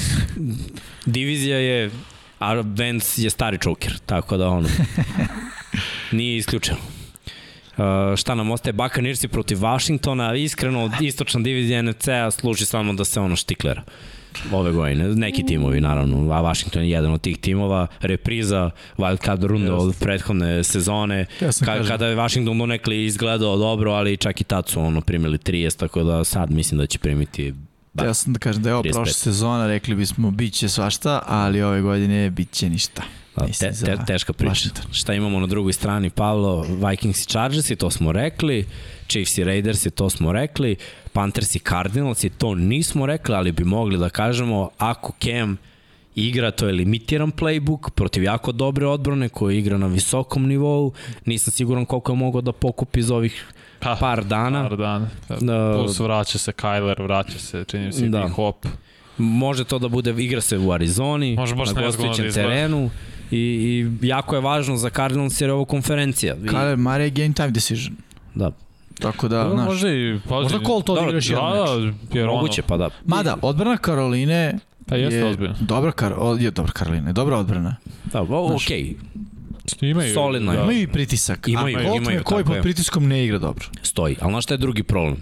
[1.06, 1.92] divizija je,
[2.40, 4.68] a Vance je stari čoker, tako da ono,
[6.12, 6.78] nije isključeno.
[7.78, 7.84] Uh,
[8.16, 13.36] šta nam ostaje Buccaneersi protiv Washingtona, iskreno istočna divizija NFC-a služi samo da se ono
[13.36, 13.84] štiklera
[14.52, 19.44] ove godine, neki timovi naravno, a Washington je jedan od tih timova, repriza wild card
[19.44, 21.88] runde od prethodne sezone, Ja Ka, kažem.
[21.88, 26.04] kada je Washington donekli izgledao dobro, ali čak i tad su ono primili 30, tako
[26.04, 27.54] da sad mislim da će primiti
[27.94, 28.94] ba, Ja sam da kažem da je ovo 35.
[28.94, 33.04] prošla sezona, rekli bismo bit će svašta, ali ove godine bit će ništa.
[33.38, 34.50] Da, te, te, teška priča.
[34.50, 34.86] Washington.
[34.94, 36.66] Šta imamo na drugoj strani, Pavlo?
[36.90, 38.66] Vikings i Chargers i to smo rekli,
[39.08, 40.76] Chiefs i Raiders i to smo rekli,
[41.14, 45.58] Panthers i Cardinals i to nismo rekli, ali bi mogli da kažemo ako Cam
[46.16, 50.94] igra, to je limitiran playbook protiv jako dobre odbrane koja igra na visokom nivou.
[51.26, 53.46] Nisam siguran koliko je mogao da pokupi iz ovih
[53.80, 54.70] Pa, par dana.
[54.70, 55.08] par dana.
[55.42, 55.74] Da.
[55.78, 58.28] Plus vraća se Kyler, vraća se, čini mi se Da.
[58.28, 58.66] Hop.
[59.18, 62.90] Može to da bude, igra se u Arizoni, Može na da gostujućem izgleda.
[63.32, 66.36] I, i jako je važno za Cardinals jer je ovo konferencija.
[66.44, 67.96] I, Kale, Mare je game time decision.
[68.36, 68.52] da,
[69.00, 70.20] Tako da, Da, znaš, možda i...
[70.30, 71.70] Pazi, možda Colt odigra još jedan meč.
[71.70, 71.76] Da,
[72.14, 72.90] da, jer moguće pa da.
[73.06, 75.56] Mada, odbrana Karoline Pa jeste je ozbiljno.
[75.60, 77.76] dobra, kar, o, je dobra Karoline, dobra odbrana.
[78.14, 78.96] Da, o, Znaš, okej,
[79.82, 80.58] Imaju, solidno je.
[80.58, 80.64] da.
[80.64, 81.48] Imaju i pritisak.
[81.48, 83.66] Imaju, a imaju, me koji pod pritiskom ne igra dobro.
[83.82, 84.16] stoji.
[84.22, 85.18] Ali znaš šta je drugi problem?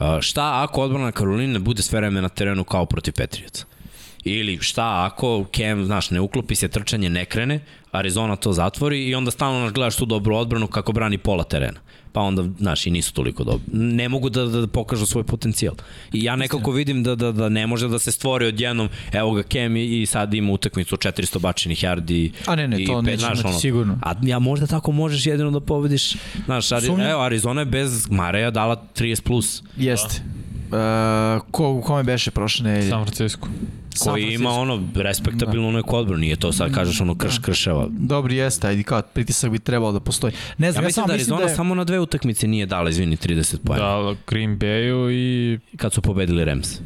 [0.00, 3.64] Uh, šta ako odbrana Karoline bude sve vreme na terenu kao protiv Patriotsa?
[4.24, 7.60] Ili šta ako Cam, znaš, ne uklopi se, trčanje ne krene,
[7.92, 11.80] Arizona to zatvori i onda stalno naš gledaš tu dobru odbranu kako brani pola terena.
[12.12, 13.66] Pa onda, znaš, i nisu toliko dobri.
[13.72, 15.74] Ne mogu da, da pokažu svoj potencijal.
[16.12, 19.42] I ja nekako vidim da, da, da ne može da se stvori odjednom, evo ga
[19.42, 22.30] Cam i, i sad ima utakmicu od 400 bačenih yardi.
[22.46, 23.98] A ne, ne, i to pet, neće znaš, imati sigurno.
[24.02, 26.16] A ja možda tako možeš jedino da pobediš.
[26.44, 29.62] Znaš, Ari, evo, Arizona je bez Mareja dala 30 plus.
[29.76, 30.22] Jeste.
[30.70, 32.90] Uh, ko, u kome beše prošle nedelje?
[32.90, 33.48] San Francisco.
[33.94, 37.86] San koji ima ono respektabilnu neku odbranu, nije to sad kažeš ono krš krševa.
[37.90, 40.32] Dobri jeste, ajde kao pritisak bi trebalo da postoji.
[40.58, 41.56] Ne znam, Ja ja, mislim samo da mislim Arizona da je...
[41.56, 43.86] samo na dve utakmice nije dala, izvini, 30 pojena.
[43.86, 44.02] Da.
[44.02, 45.58] Da, Green Bayu i...
[45.76, 46.78] Kad su pobedili Rams.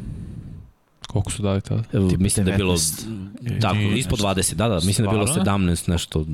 [1.07, 1.83] Koliko su dali tada?
[1.93, 3.61] Evo, mislim da je bilo 19.
[3.61, 4.27] tako, Nije ispod nešto.
[4.27, 5.67] 20, da, da, mislim da je bilo Stvarno?
[5.67, 6.25] 17 nešto.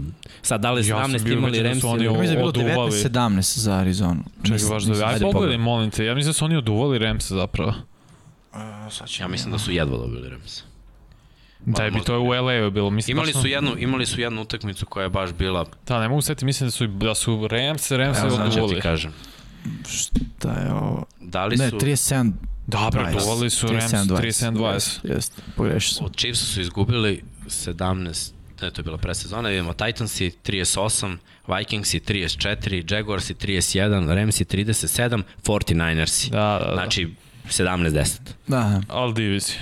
[0.41, 2.07] Sad da li Ja sam 17 bio imali da Rams oni ili...
[2.07, 2.91] ovo- Mislim da je bilo oduvali.
[2.91, 4.23] 19-17 za Arizonu.
[4.43, 4.93] Čekaj, baš da...
[4.93, 5.57] Aj, ajde, pogledaj, pogledaj.
[5.57, 6.05] molim te.
[6.05, 7.73] Ja mislim da su oni oduvali Ramsa zapravo.
[8.91, 10.63] Sad ćemo- Ja mislim da su jedva dobili Rams.
[11.59, 12.89] Da bi to je u LA-u bilo.
[12.89, 16.21] Mislim, Imali su jednu, imali su jednu utakmicu koja je baš bila, Da, ne mogu
[16.21, 19.13] setiti, mislim da su, da su Rams, Rams Evo, ja, znači, ja ti kažem.
[20.41, 21.05] Da je ovo...
[21.19, 22.31] Da li Ne, su, 37
[22.67, 23.19] Da, bre, 20.
[23.19, 24.73] duvali su Rams 37-20.
[24.73, 26.05] Jeste, jeste, pogrešio sam.
[26.05, 31.17] od Chiefsa su izgubili 17, ne, to je bila presezona, vidimo Titansi 38,
[31.49, 36.29] Vikingsi 34, Jaguarsi 31, Ramsi 37, 49ersi.
[36.29, 36.73] Da, da, da.
[36.73, 37.13] Znači,
[37.49, 38.19] 17-10.
[38.47, 39.59] Da, Ali divizija.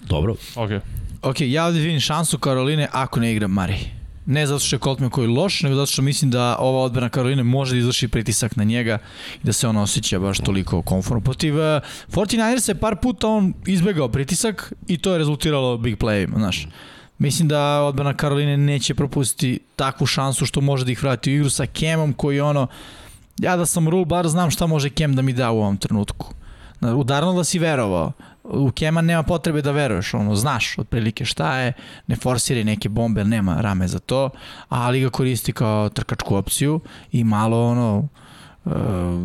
[0.00, 0.36] Dobro.
[0.56, 0.80] Okej.
[1.22, 3.78] Ok, ja ovdje vidim šansu Karoline ako ne igra Mari.
[4.26, 7.42] Ne zato što je Colt McCoy loš, nego zato što mislim da ova odbrana Karoline
[7.42, 8.98] može da izvrši pritisak na njega
[9.42, 11.24] i da se on osjeća baš toliko konformno.
[11.24, 11.60] Protiv uh,
[12.08, 16.68] 49ers je par puta on izbegao pritisak i to je rezultiralo big playima, znaš.
[17.18, 21.50] Mislim da odbrana Karoline neće propustiti takvu šansu što može da ih vrati u igru
[21.50, 22.66] sa Kemom koji ono,
[23.38, 26.34] ja da sam rule bar znam šta može Kem da mi da u ovom trenutku.
[26.82, 28.12] Na- U Darnolda si verovao,
[28.44, 31.72] u Kema nema potrebe da veruješ, ono, znaš otprilike šta je,
[32.06, 34.30] ne forsiraj neke bombe, nema rame za to,
[34.68, 36.80] ali ga koristi kao trkačku opciju
[37.12, 38.08] i malo ono,
[38.64, 38.72] uh,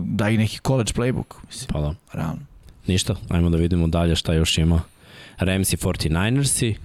[0.06, 1.94] daj neki college playbook, mislim, Pa da.
[2.14, 2.40] realno.
[2.88, 4.82] Ništa, ajmo da vidimo dalje šta još ima.
[5.38, 6.76] Ramsi 49ersi,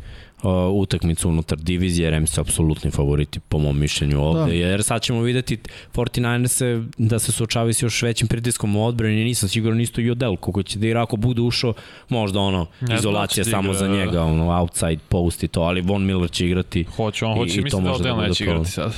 [0.43, 4.47] uh, utakmicu unutar divizije, Ramsi apsolutni favoriti po mom mišljenju ovde, Da.
[4.47, 4.52] da.
[4.52, 5.59] jer sad ćemo videti
[5.94, 10.36] 49erse da se suočavaju s još većim pritiskom u odbrani, nisam siguran isto i Odell,
[10.36, 11.74] koliko će da igra, ako bude ušao,
[12.09, 13.94] možda ono, znam izolacija da da samo igra, za da.
[13.94, 16.85] njega, ono, outside post i to, ali Von Miller će igrati.
[16.86, 18.94] Hoće, on I- hoće, i mislim da može da Odell bude neće igrati sad.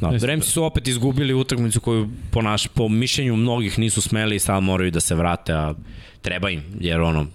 [0.00, 0.26] Da, Jeste.
[0.26, 4.62] Ramsi su opet izgubili utakmicu koju po, naš, po mišljenju mnogih nisu smeli i sad
[4.62, 5.74] moraju da se vrate, a
[6.22, 7.26] treba im, jer ono,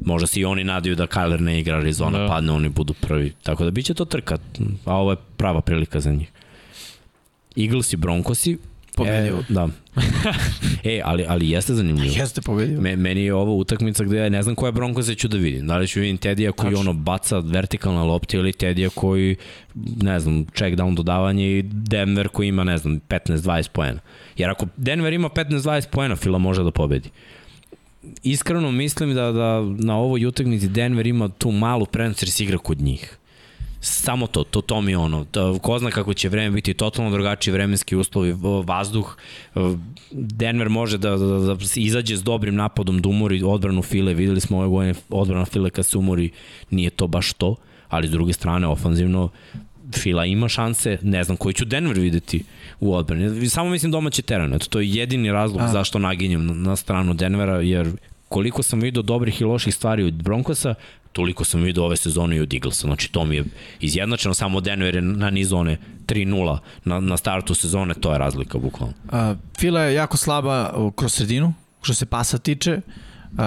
[0.00, 2.22] možda se i oni nadaju da Kyler ne igra, Arizona Da.
[2.24, 2.28] da.
[2.28, 3.32] padne, oni budu prvi.
[3.42, 4.38] Tako da biće to trka,
[4.84, 6.30] a ovo je prava prilika za njih.
[7.56, 8.58] Eagles i Broncosi.
[8.96, 9.36] Pobedio.
[9.38, 9.68] E, da.
[10.84, 12.14] e, ali, ali jeste zanimljivo.
[12.16, 12.80] Jeste pobedio.
[12.80, 15.66] Me, meni je ovo utakmica gde ja ne znam koje Broncose ću da vidim.
[15.66, 16.80] Da li ću vidim Tedija koji Tačno.
[16.80, 19.36] ono baca vertikalna lopta ili Tedija koji,
[20.02, 24.00] ne znam, check down dodavanje i Denver koji ima, ne znam, 15-20 poena.
[24.36, 27.10] Jer ako Denver ima 15-20 poena, Fila može da pobedi.
[28.22, 32.58] Iskreno mislim da, da na ovoj utakmici Denver ima tu malu prednost jer se igra
[32.58, 33.18] kod njih.
[33.80, 35.24] Samo to, to, to mi je ono.
[35.24, 39.16] To, ko zna kako će vreme biti totalno drugačiji vremenski uslovi, vazduh.
[40.10, 44.14] Denver može da, da, da izađe s dobrim napadom da umori odbranu File.
[44.14, 46.30] Videli smo ove godine odbrana File kad se umori,
[46.70, 47.56] nije to baš to,
[47.88, 49.28] ali s druge strane ofanzivno
[49.94, 52.44] Fila ima šanse, ne znam koji ću Denver videti
[52.80, 53.48] u odbrani.
[53.48, 55.64] Samo mislim domaći teren, eto, to je jedini razlog A.
[55.64, 55.68] A.
[55.68, 57.90] zašto naginjem na, stranu Denvera, jer
[58.28, 60.74] koliko sam vidio dobrih i loših stvari od Broncosa,
[61.12, 62.86] toliko sam vidio ove sezone i od Eaglesa.
[62.86, 63.44] Znači, to mi je
[63.80, 68.58] izjednačeno, samo Denver je na nizu one 3-0 na, na startu sezone, to je razlika
[68.58, 68.94] bukvalno.
[69.04, 72.80] Uh, Fila je jako slaba kroz sredinu, što se pasa tiče.
[73.32, 73.38] Uh,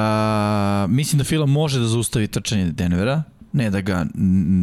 [0.90, 4.06] mislim da Fila može da zaustavi trčanje Denvera, ne da ga,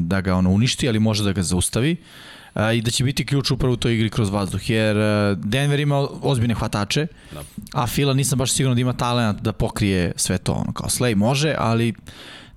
[0.06, 1.92] da ga ono uništi, ali može da ga zaustavi.
[1.92, 2.37] Uh,
[2.74, 6.08] I da će biti ključ upravo u toj igri kroz vazduh, jer uh, Denver ima
[6.22, 7.42] ozbiljne hvatače, Da.
[7.72, 10.52] a Fila nisam baš siguran da ima talent da pokrije sve to.
[10.52, 11.94] Ono, kao Slay može, ali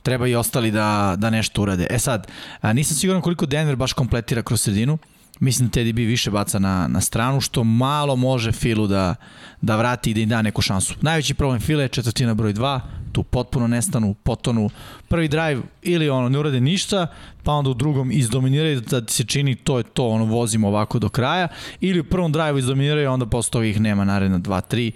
[0.03, 1.88] treba i ostali da, da nešto urade.
[1.90, 2.28] E sad,
[2.61, 4.98] a, nisam siguran koliko Denver baš kompletira kroz sredinu.
[5.41, 9.15] Mislim da Teddy B više baca na, na stranu, što malo može Filu da,
[9.61, 10.93] da vrati i da im da neku šansu.
[11.01, 12.80] Najveći problem Fila je četvrtina broj 2,
[13.11, 14.69] tu potpuno nestanu, potonu.
[15.07, 17.07] Prvi drive ili ono ne urade ništa,
[17.43, 21.09] pa onda u drugom izdominiraju da se čini to je to, ono vozimo ovako do
[21.09, 21.47] kraja,
[21.80, 24.91] ili u prvom drive izdominiraju, onda posle toga ih nema naredna 2-3.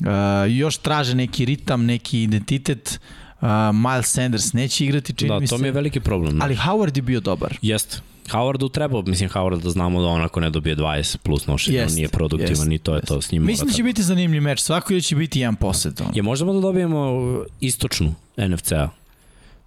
[0.00, 0.06] Uh,
[0.56, 3.00] još traže neki ritam, neki identitet,
[3.40, 5.62] Uh, Miles Sanders neće igrati, čini Da, mi to se.
[5.62, 6.42] mi je veliki problem.
[6.42, 7.58] Ali Howard je bio dobar.
[7.62, 8.00] Jeste.
[8.30, 11.90] Howardu treba, mislim Howard da znamo da on ako ne dobije 20 plus nošenja, Jest,
[11.90, 13.08] on nije produktivan, jest, ni to je jest.
[13.08, 13.42] to s njim.
[13.44, 16.00] Mislim da mora će biti zanimljiv meč, svako ili će biti jedan posed.
[16.00, 16.10] Ono.
[16.14, 17.22] Je možemo da dobijemo
[17.60, 18.88] istočnu NFC-a?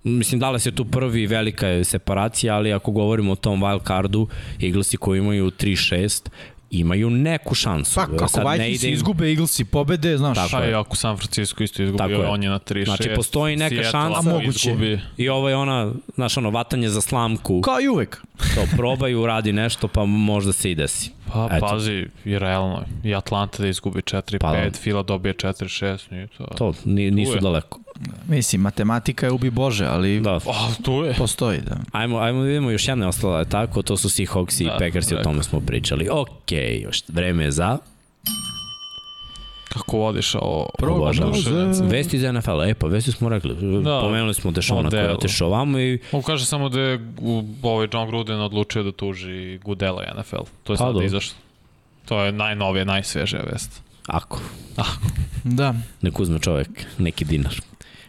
[0.03, 4.27] Mislim, Dallas je tu prvi, velika je separacija, ali ako govorimo o tom wild cardu,
[4.63, 6.29] Eaglesi koji imaju 3-6,
[6.71, 7.95] imaju neku šansu.
[7.95, 10.37] Pa, ako Sad Vikings ide izgube, Eaglesi pobede, znaš.
[10.37, 10.71] Tako Pa je.
[10.71, 12.85] i ako San Francisco isto izgubio, Tako on je na 3-6.
[12.85, 14.19] Znači, postoji neka Seattle šansa.
[14.19, 14.69] A moguće.
[14.69, 18.17] Izgubi, I ovo je ona, znaš, ono, vatanje za slamku, Kao i uvek.
[18.55, 21.11] to probaju, radi nešto, pa možda se i desi.
[21.33, 21.65] Pa, Eto.
[21.67, 22.83] pazi, i realno.
[23.03, 24.71] I Atlanta da izgubi 4-5, Pa da.
[24.71, 26.43] Fila dobije 4-6, nije to.
[26.57, 27.79] To, ni, nisu daleko.
[28.27, 30.35] Mislim, matematika je ubi Bože, ali Da.
[30.35, 30.45] Oh,
[30.83, 31.13] tu je.
[31.13, 31.77] postoji, da.
[31.91, 34.77] Ajmo, ajmo da vidimo još jedna je ostala, je tako, to su Seahawks i Da,
[34.79, 36.07] Packers i o tome smo pričali.
[36.11, 37.77] Okej, još vreme je za
[39.65, 40.69] Kako vodiš ovo?
[40.79, 41.31] Obožavam.
[41.31, 41.83] oduševljenca?
[41.83, 43.99] Vesti iz NFL, e pa vesti smo rekli, da.
[44.01, 45.17] pomenuli smo Dešona koji je Odell.
[45.17, 49.57] otišao ovamo i On kaže samo da je u- ovaj John Gruden odlučio da tuži
[49.57, 50.35] Gudela i NFL.
[50.63, 51.05] To je Pa, sad dobro.
[51.05, 51.37] izašlo.
[52.05, 53.81] To je najnovija, najsvežija vest.
[54.07, 54.39] ako,
[55.43, 55.73] Da.
[56.01, 57.55] nek uzme čovek neki dinar.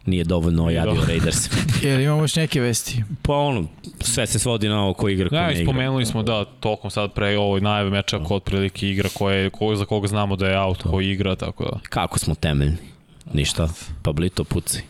[0.06, 1.36] Nije dovoljno ojadio Raiders.
[1.82, 3.02] Jer imamo još neke vesti.
[3.22, 3.64] Pa ono,
[4.01, 5.64] sve se svodi na ovo ko igra, ko Ja, ne igra.
[5.64, 9.85] spomenuli smo da tokom sad pre ovoj najave meča ko otprilike igra koje, ko, za
[9.85, 11.78] koga znamo da je out, ko igra, tako da.
[11.82, 12.77] Kako smo temeljni?
[13.32, 13.68] Ništa.
[14.02, 14.82] Pablito puci.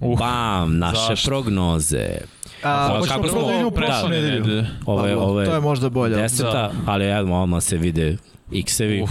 [0.00, 1.28] Uh, Bam, naše zašto?
[1.28, 2.08] prognoze.
[2.62, 4.66] A, Pa, hoćemo kako prvo smo da vidimo prošle nedelje?
[4.86, 6.16] Ove, Pablo, ove To je možda bolje.
[6.16, 8.16] deseta, ali jedno odmah se vide
[8.54, 9.02] X-evi.
[9.02, 9.10] Uf.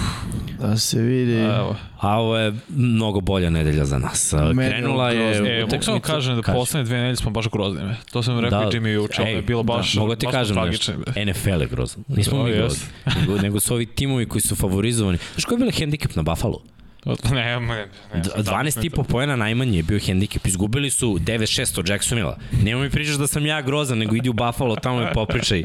[0.60, 1.34] Da se vidi.
[1.34, 1.76] Evo.
[2.00, 4.34] A ovo je mnogo bolja nedelja za nas.
[4.34, 5.60] Meni je Krenula je...
[5.60, 6.56] E, mogu samo kažem da Kaži.
[6.56, 7.84] poslednje dve nedelje smo baš grozni.
[7.84, 7.96] me.
[8.12, 8.66] To sam rekao Da.
[8.66, 11.26] da, Jimmy juče, ovo je Ej, bilo baš, Mogu ti baš kažem tragični, nešto.
[11.26, 12.04] NFL je grozno.
[12.08, 12.84] Nismo O, mi grozni.
[13.20, 15.18] Nego, nego su ovi timovi koji su favorizovani.
[15.34, 16.60] Znaš koji je bila hendikep na Buffalo?
[17.06, 17.88] Ne, ne, ne.
[18.14, 20.48] D- 12,5 poena najmanje je bio hendikep.
[20.48, 22.38] Izgubili su 9-6 od Jacksonvilla.
[22.64, 25.62] Nemo mi pričaš da sam ja grozan, nego idi u Buffalo tamo i popričaj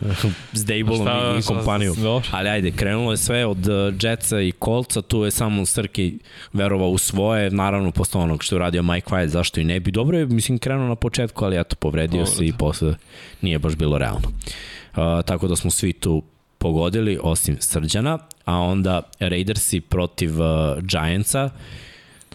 [0.52, 1.38] s Dejbolom i,
[1.84, 2.28] i dobro.
[2.30, 6.18] Ali ajde, krenulo je sve od uh, Jetsa i Coltsa, tu je samo Srki
[6.52, 9.90] verovao u svoje, naravno posle onog što je uradio Mike White, zašto i ne bi.
[9.90, 12.94] Dobro je, mislim, krenuo na početku, ali eto, povredio se i posle
[13.42, 14.28] nije baš bilo realno.
[14.28, 16.22] Uh, tako da smo svi tu
[16.58, 20.46] pogodili, osim Srđana, a onda Raidersi protiv uh,
[20.82, 21.50] Giantsa,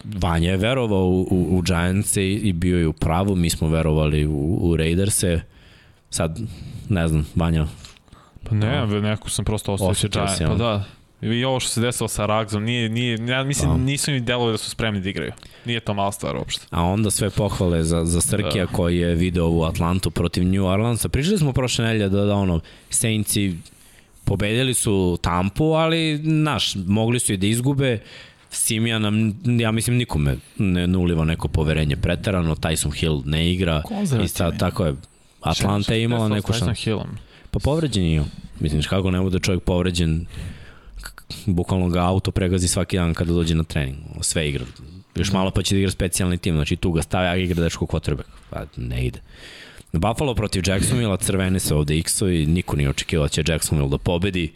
[0.04, 3.68] Vanja je verovao u, u, u Giantse i, i bio je u pravu, mi smo
[3.68, 5.40] verovali u, u Raiderse,
[6.10, 6.40] sad,
[6.88, 7.66] ne znam, Vanja,
[8.48, 10.38] Pa ne, ve, neko sam prosto ostavio Osjetio Giant.
[10.38, 10.84] si, Pa da.
[11.22, 13.76] I ovo što se desilo sa Ragzom, nije, nije, ja mislim, Da.
[13.76, 15.32] nisu im delovi da su spremni da igraju.
[15.64, 16.66] Nije to mala stvar uopšte.
[16.70, 18.72] A onda sve pohvale za, za Srkija da.
[18.72, 21.08] koji je video u Atlantu protiv New Orleansa.
[21.08, 22.60] Pričali smo prošle nedelje da, da ono,
[22.90, 23.56] Saintsi
[24.24, 27.98] pobedili su Tampu, ali, znaš, mogli su i da izgube.
[28.50, 32.54] Simija nam, ja mislim, nikome ne, ne uliva neko poverenje preterano.
[32.54, 33.82] Tyson Hill ne igra.
[34.24, 34.94] I sad, tako je.
[35.40, 37.00] Atlanta je imala neku šansu.
[37.50, 38.24] Pa povređen je.
[38.60, 40.26] Mislim, kako ne bude čovjek povređen,
[41.46, 43.96] bukvalno ga auto pregazi svaki dan kada dođe na trening.
[44.20, 44.64] Sve igra.
[45.14, 47.86] Još malo pa će da igra specijalni tim, znači tu ga stavlja, a igra dečko
[47.86, 48.30] quarterback.
[48.50, 49.20] Pa ne ide.
[49.98, 54.52] Buffalo protiv Jacksonville, crvene se ovde X-ovi, niko nije očekivao da će Jacksonville da pobedi.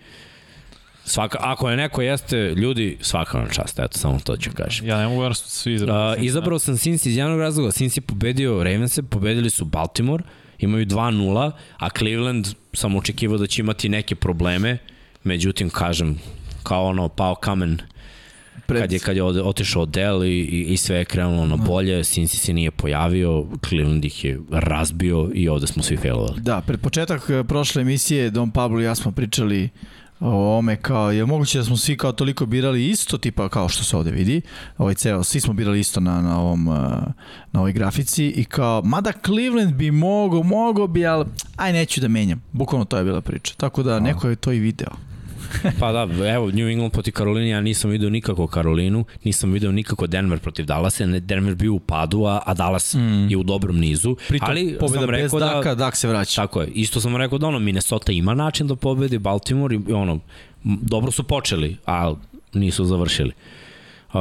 [1.05, 4.87] Svaka, ako je neko jeste, ljudi, svaka na čast, eto, samo to ću kažem.
[4.87, 6.19] Ja ne mogu su svi izabrali.
[6.19, 7.71] Uh, izabrao sam Cincy iz jednog razloga.
[7.71, 10.25] Cincy pobedio Ravense, pobedili su Baltimore,
[10.59, 14.79] imaju 2-0, a Cleveland sam očekivao da će imati neke probleme,
[15.25, 16.19] međutim, kažem,
[16.63, 17.79] kao ono, pao kamen
[18.69, 18.81] Pred...
[18.81, 22.37] kad je, kad je otišao Dell i, i, i sve je krenulo na bolje, Cincy
[22.37, 26.41] se nije pojavio, Cleveland ih je razbio i ovde smo svi failovali.
[26.41, 29.69] Da, pred početak eh, prošle emisije Don Pablo i ja smo pričali
[30.21, 33.85] o ome kao, je moguće da smo svi kao toliko birali isto tipa kao što
[33.85, 34.41] se ovde vidi,
[34.79, 36.73] ovaj ceo, svi smo birali isto na, na ovom, eh,
[37.53, 41.25] na ovoj grafici i kao, mada Cleveland bi mogo, mogo bi, ali
[41.57, 42.43] aj neću da menjam.
[42.53, 43.55] Bukvalno to je bila priča.
[43.57, 45.08] Tako da neko je to i video.
[45.81, 50.07] Pa da, evo, New England protiv Karoline, ja nisam video nikako Karolinu, nisam video nikako
[50.07, 53.29] Denver protiv Dallasa, Denver bio u padu, a, a Dallas mm.
[53.31, 54.17] je u dobrom nizu.
[54.29, 56.43] Pritom, ali pobjeda sam bez rekao da, Daka, Dak se vraća.
[56.43, 56.69] Tako je.
[56.69, 60.19] Isto sam rekao da ono, Minnesota ima način da pobedi Baltimore i ono,
[60.65, 62.15] dobro su počeli, a
[62.53, 63.33] nisu završili.
[64.13, 64.15] Uh,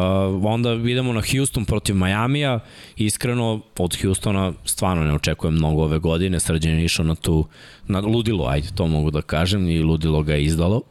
[0.44, 2.60] onda idemo na Houston protiv Majamija.
[2.98, 6.40] Iskreno, od Houstona stvarno ne očekujem mnogo ove godine.
[6.40, 7.46] Srđan je išao na tu,
[7.88, 10.82] na ludilo, ajde, to mogu da kažem, i ludilo ga je izdalo.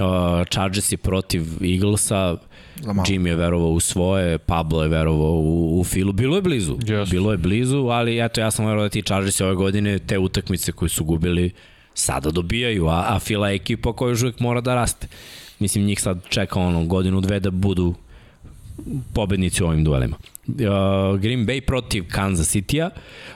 [0.00, 2.36] Uh, Chargers je protiv Eaglesa,
[2.82, 3.06] Za malo.
[3.08, 6.12] Jim je verovao u svoje, Pablo je verovao u, u Filu.
[6.12, 6.76] Bilo je blizu.
[6.76, 7.10] Yes.
[7.10, 10.72] Bilo je blizu, ali eto ja sam verovao da ti Chargersi ove godine te utakmice
[10.72, 11.52] koje su gubili
[11.94, 15.08] sada dobijaju, a, a Fila je ekipa koja još uvijek mora da raste.
[15.58, 17.94] Mislim, njih sad čeka ono godinu, dve da budu
[19.12, 20.16] pobednici u ovim duelima.
[20.48, 20.54] Uh,
[21.20, 22.90] Green Bay protiv Kansas City-a.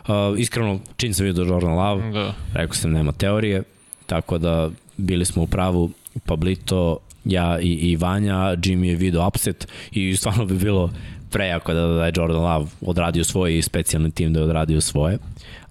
[0.08, 2.34] Uh, iskreno, čim sam vidio Jordan Love, Da.
[2.54, 3.62] rekao sam nema teorije,
[4.06, 5.90] tako da bili smo u pravu
[6.26, 10.90] Pablito, ja i, i Vanja, Jimmy je video upset i stvarno bi bilo
[11.30, 15.18] prejako da, da je Jordan Love odradio svoje i specijalni tim da je odradio svoje,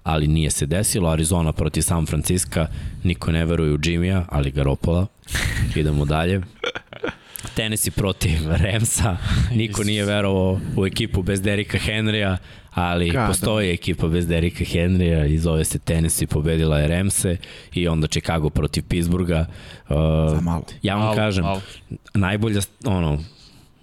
[0.02, 1.10] ali nije se desilo.
[1.10, 2.66] Arizona protiv San Francisco,
[3.04, 5.06] niko ne veruje u Jimmya, ali Garopola.
[5.76, 6.40] Idemo dalje.
[7.54, 9.16] Tennessee protiv Ramsa,
[9.54, 12.36] niko nije verovao u ekipu bez Derika Henrya,
[12.74, 13.26] ali Kada?
[13.26, 17.36] postoji ekipa bez Derika Henrya i zove se Tennessee, pobedila je Ramse
[17.74, 19.46] i onda Chicago protiv Pittsburgha.
[19.88, 19.96] Uh,
[20.34, 20.64] Za malo.
[20.82, 21.60] ja vam Malo, kažem, malo.
[22.14, 23.18] najbolja, ono,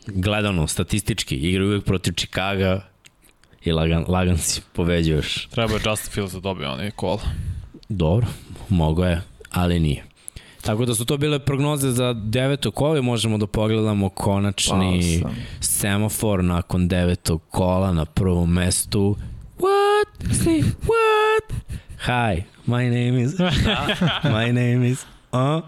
[0.07, 2.81] gledano, statistički, igraju uvijek protiv Chicaga
[3.63, 5.47] i lagan, lagan si pobeđuješ.
[5.47, 7.17] Treba je Justin Fields da dobije onaj kol.
[7.89, 8.27] Dobro,
[8.69, 10.03] mogo je, ali nije.
[10.61, 15.29] Tako da su to bile prognoze za deveto kolo i možemo da pogledamo konačni Pa
[15.29, 15.37] sam.
[15.59, 19.15] semafor nakon devetog kola na prvom mestu.
[19.57, 20.35] What?
[20.43, 21.53] See, what?
[21.99, 23.33] Hi, my name is...
[24.37, 25.05] my name is...
[25.31, 25.63] Uh?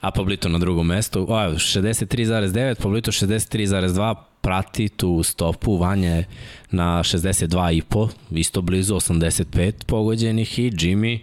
[0.00, 1.26] A Pablito na drugom mestu.
[1.28, 6.24] O, evo, 63,9, Pablito 63,2, prati tu stopu, Vanja je
[6.70, 11.18] na 62,5, isto blizu 85 pogođenih i Jimmy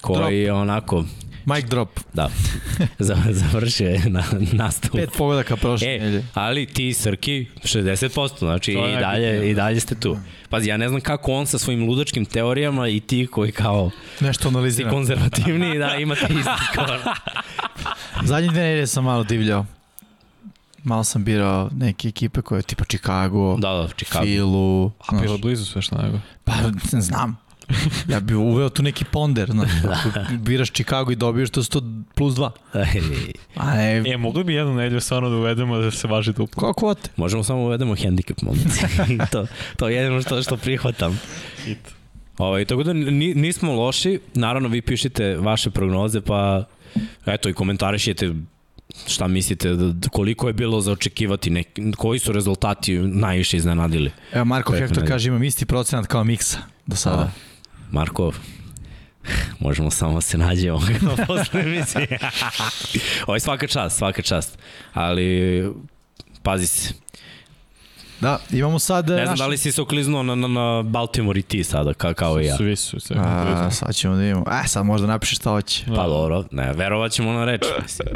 [0.00, 1.04] koji je onako
[1.44, 2.00] Mic drop.
[2.12, 2.30] Da.
[3.30, 4.92] Završio je na nastavu.
[4.92, 6.24] Pet pogodaka prošle e, nedelje.
[6.34, 10.16] ali ti Srki 60%, znači i dalje, i dalje ste tu.
[10.48, 13.90] Pazi, ja ne znam kako on sa svojim ludačkim teorijama i ti koji kao
[14.20, 14.88] Nešto analizira.
[14.88, 16.98] ti konzervativni, da imate isti skor.
[18.24, 19.66] Zadnje dve nedelje sam malo divljao.
[20.84, 24.24] Malo sam birao neke ekipe koje tipa Chicago, Da, da, Chicago.
[24.24, 24.86] Filu.
[25.06, 26.18] A bilo blizu sve što nego.
[26.44, 26.52] Pa,
[27.00, 27.36] znam.
[28.08, 29.70] Ja bih uveo tu neki ponder, znaš,
[30.14, 31.82] ako biraš Chicago i dobiješ, to su to
[32.14, 32.52] plus dva.
[33.56, 36.60] A ne, E, mogli bi jednu nedelju stvarno da uvedemo da se važi duplo.
[36.60, 37.10] kako kvote?
[37.16, 38.80] Možemo samo uvedemo handicap, momci.
[39.32, 41.20] to, to je jedino što, što prihvatam.
[41.64, 41.78] Hit.
[42.38, 46.64] Ovaj, tako da ni, nismo loši, naravno vi pišite vaše prognoze, pa
[47.26, 48.34] eto i komentarišite
[49.06, 54.10] šta mislite, da, koliko je bilo za očekivati, nek, koji su rezultati najviše iznenadili.
[54.32, 57.30] Evo, Marko Hector kaže imam isti procenat kao Miksa do sada.
[57.90, 58.32] Marko,
[59.58, 60.80] možemo samo da se nađemo
[61.26, 62.18] posle emisije.
[63.26, 64.58] Ovo je svaka čast, svaka čast.
[64.92, 65.72] Ali,
[66.42, 66.94] pazi se.
[68.20, 69.08] Da, imamo sad...
[69.08, 72.14] Ne znam da li si se okliznuo na, na, na Baltimore i ti sada, ka,
[72.14, 72.56] kao i ja.
[72.56, 73.14] Svi su se.
[73.18, 74.44] A, sad ćemo da imamo.
[74.64, 75.84] E, sad možda napišeš šta hoće.
[75.86, 77.62] Pa dobro, ne, verovat ćemo na reč.
[77.82, 78.08] Mislim.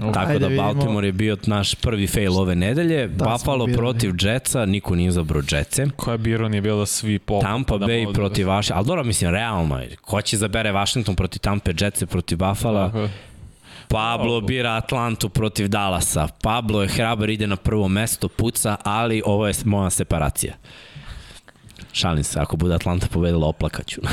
[0.00, 0.72] Tako Ajde da vidimo.
[0.72, 3.08] Baltimore je bio naš prvi fail ove nedelje.
[3.08, 5.86] Da, Buffalo protiv Jetsa, niko nije izabrao Jetse.
[5.96, 7.40] Koja bi ironija bila da svi pol.
[7.40, 9.96] Tampa da Bay protiv Washington, ali dobro, mislim, realno je.
[9.96, 12.86] Ko će zabere Washington protiv Tampa, Jetse protiv Buffalo?
[12.86, 13.08] Tako.
[13.88, 16.28] Pablo bira Atlantu protiv Dallasa.
[16.42, 20.54] Pablo je hrabar, ide na prvo mesto, puca, ali ovo je moja separacija.
[21.92, 24.00] Šalim se, ako bude Atlanta pobedila, oplakaću.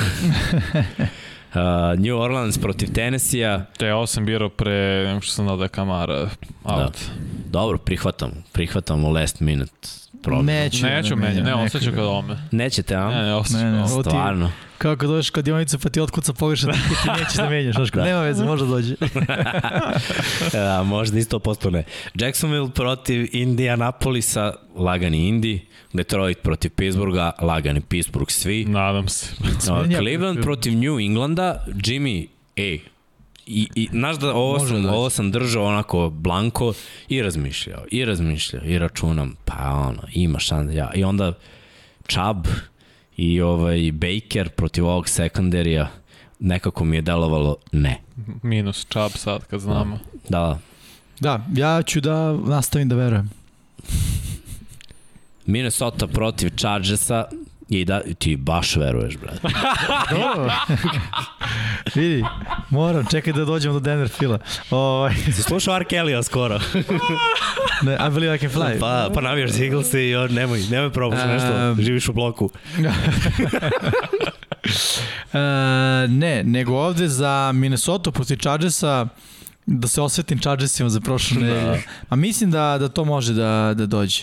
[1.58, 1.64] Uh,
[2.00, 5.70] New Orleans protiv Tennessee-a, Te ja sam birao pre, nego što sam dao da je
[5.70, 6.30] Kamara out.
[6.64, 6.92] Da.
[7.46, 9.88] dobro, prihvatam, prihvatamo last minute
[10.24, 10.46] problem.
[10.46, 10.86] Neću.
[10.86, 12.38] Neću da menja, ne, osjećam kod ome.
[12.52, 13.10] Nećete, a?
[13.10, 14.52] Ne, ne, osjećam Ne, ne, ti- Stvarno.
[14.78, 17.76] Kao kad dođeš kod dionice pa ti otkuca pogrešan tiket i nećeš da menjaš.
[17.76, 18.04] Znaš, da.
[18.04, 18.96] nema veze, može da dođe.
[20.54, 21.84] A, možda isto posto ne.
[22.16, 25.67] Jacksonville protiv Indianapolisa, lagani Indi.
[25.94, 28.66] Detroit protiv Pittsburgha, lagani Pittsburgh svi.
[28.66, 29.26] Nadam se.
[29.90, 32.80] Je- Cleveland protiv New Englanda, Jimmy, ej,
[33.46, 34.96] I, i znaš da ovo Može sam, doći.
[34.96, 36.74] ovo sam držao onako blanko
[37.10, 39.56] i razmišljao, i razmišljao, i računam, pa
[39.88, 40.92] ono, ima šans, ja.
[40.96, 41.34] I onda
[42.08, 42.48] Chubb
[43.18, 45.92] i ovaj Baker protiv ovog sekundarija,
[46.40, 48.02] nekako mi je delovalo ne.
[48.44, 50.00] Minus čab sad kad znamo.
[50.30, 50.60] Da,
[51.20, 53.30] Da, ja ću da nastavim da verujem.
[55.48, 57.26] Minnesota protiv Chargersa
[57.70, 59.40] i da, ti baš veruješ, brate.
[61.96, 62.26] Vidi,
[62.70, 64.40] moram, čekaj da dođemo do Denver Fila.
[64.72, 65.84] Ovaj, Si slušao R.
[65.84, 66.60] Kelly-a skoro?
[67.86, 68.80] ne, I believe I can fly.
[68.80, 71.82] Pa, pa navijaš za Eagles i on, nemoj, nemoj probaš nešto, Ehm.
[71.82, 72.50] živiš u bloku.
[75.34, 75.38] E,
[76.08, 79.08] ne, nego ovde za Minnesota protiv Chargersa
[79.66, 81.82] da se osvetim Chargersima za prošlu nedelju.
[82.10, 84.22] A mislim da, da to može da, da dođe.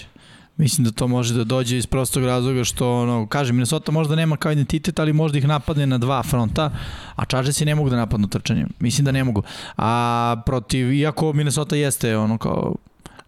[0.57, 4.37] Mislim da to može da dođe iz prostog razloga što, ono, kažem, Minnesota možda nema
[4.37, 6.71] kao identitet, ali možda ih napadne na dva fronta,
[7.17, 8.69] a Chargersi ne mogu da napadnu trčanjem.
[8.79, 9.43] Mislim da ne mogu.
[9.77, 12.75] A protiv, iako Minnesota jeste ono kao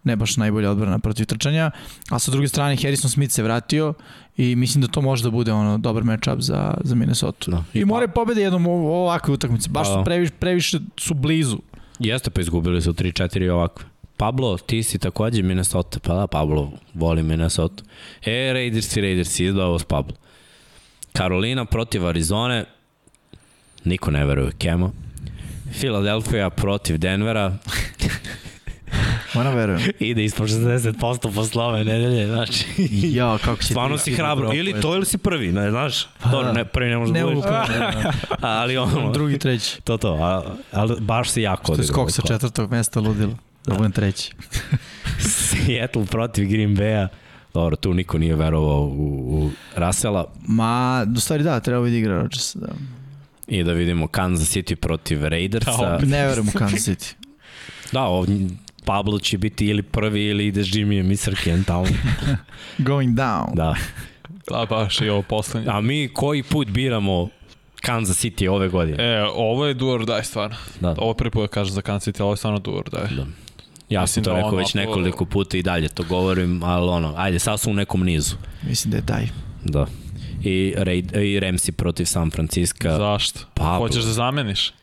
[0.03, 1.71] ne baš najbolja odbrana protiv trčanja,
[2.09, 3.93] a sa druge strane Harrison Smith se vratio
[4.37, 7.51] i mislim da to može da bude ono dobar matchup za, za Minnesota.
[7.51, 7.63] Da.
[7.73, 9.69] I more pobede jednom ovakve utakmice.
[9.69, 11.57] Baš su Pa- previše, previše su blizu.
[11.99, 13.85] Jeste, pa izgubili su 3-4 ovakve.
[14.17, 17.83] Pablo, ti si takođe Minnesota, pa da, Pablo voli Minnesota.
[18.23, 20.15] E, Raiders i Raiders, izdao s Pablo.
[21.13, 22.65] Karolina protiv Arizone,
[23.83, 24.93] niko ne veruje Kemo.
[25.71, 27.53] Philadelphia protiv Denvera,
[29.33, 29.81] Moram verujem.
[29.99, 32.65] ide ispod 60% posle ove nedelje, znači.
[33.03, 34.53] Ja, kako će Stvarno ti- si hrabro.
[34.53, 36.07] Ili to ili si prvi, ne znaš?
[36.19, 36.51] Pa To da.
[36.51, 37.43] ne, prvi ne može da Ne budeš.
[38.41, 39.81] Ali ono, drugi, treći.
[39.81, 43.33] to to, a, ali baš si jako To je skok sa četvrtog mesta ludilo.
[43.67, 44.31] Da budem treći.
[45.19, 47.07] Seattle protiv Green Bay-a.
[47.53, 50.33] Dobro, tu niko nije verovao u, u Rasela.
[50.47, 52.55] Ma, u stvari da, treba vidi igra Rodgers.
[52.55, 52.67] Da.
[53.47, 55.71] I da vidimo Kansas City protiv Raidersa.
[55.71, 57.13] Kao, Ne verujem u Kansas City.
[57.91, 58.47] Da, ovdje
[58.85, 61.85] Pablo će biti ili prvi ili ide s Jimmyjem i tamo.
[62.77, 63.55] Going down.
[63.55, 63.75] Da.
[64.49, 65.69] Da, baš i ovo poslednje.
[65.71, 67.29] A mi koji put biramo
[67.81, 69.03] Kansas City ove godine?
[69.03, 70.57] E, ovo je do or die stvarno.
[70.79, 70.95] Da.
[70.97, 72.89] Ovo je prvi put da kažem za Kansas City, ali ovo je stvarno do or
[72.89, 73.17] die.
[73.17, 73.25] Da.
[73.89, 77.13] Ja sam to da rekao ono, već nekoliko puta i dalje to govorim, ali ono,
[77.17, 78.35] ajde, sad su u nekom nizu.
[78.63, 79.27] Mislim da je taj.
[79.63, 79.85] Da.
[80.43, 82.97] I, Raid, i Ramsey protiv San Francisco.
[82.97, 83.39] Zašto?
[83.53, 83.77] Pablo.
[83.77, 84.73] Hoćeš da zameniš?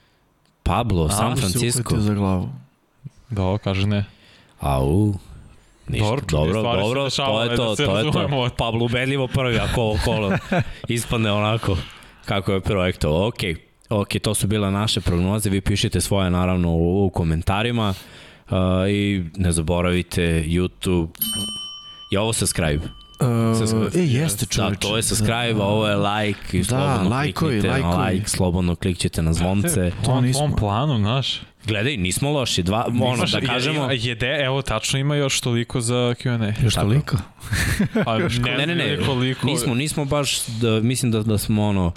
[0.62, 1.80] Pablo, San Pablo se Francisco.
[1.80, 2.48] uhvatio za glavu.
[3.30, 4.04] Da, ovo kaže ne.
[4.60, 5.14] Au.
[5.88, 8.48] Ništa, Dobro, dobro, se dobro, to je to, da to je to.
[8.56, 10.32] Pablo ubedljivo prvi, ako ovo kolo
[10.88, 11.76] ispadne onako
[12.24, 13.26] kako je projektovao.
[13.28, 13.38] Ok,
[13.90, 17.94] ok, to su bile naše prognoze, vi pišite svoje naravno u, u komentarima
[18.46, 18.56] uh,
[18.88, 21.08] i ne zaboravite YouTube.
[22.10, 22.84] Je ovo subscribe?
[23.20, 23.28] Uh,
[23.94, 24.78] e, jeste Da, čoveče.
[24.78, 28.12] to je subscribe, a ovo je like i Da, slobodno lajkovi, kliknite na lajkovi.
[28.12, 29.90] like, slobodno klikćete na zvonce.
[29.92, 30.42] To To nismo.
[30.42, 30.56] nismo.
[30.56, 31.40] planu, znaš.
[31.66, 33.84] Gledaj, nismo loši, dva, ono, Imaš- da kažemo...
[33.84, 36.64] Je, jede, evo, tačno ima još toliko za Q&A.
[36.64, 36.86] Još Tako.
[36.86, 37.16] toliko?
[38.04, 39.46] Pa, ne, Ne, ne, ne, koliko...
[39.46, 41.92] nismo, nismo baš, da, mislim da, da smo ono,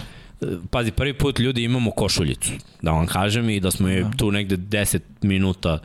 [0.69, 2.51] pazi, prvi put ljudi imamo košuljicu,
[2.82, 5.80] da vam kažem, i da smo je tu negde 10 minuta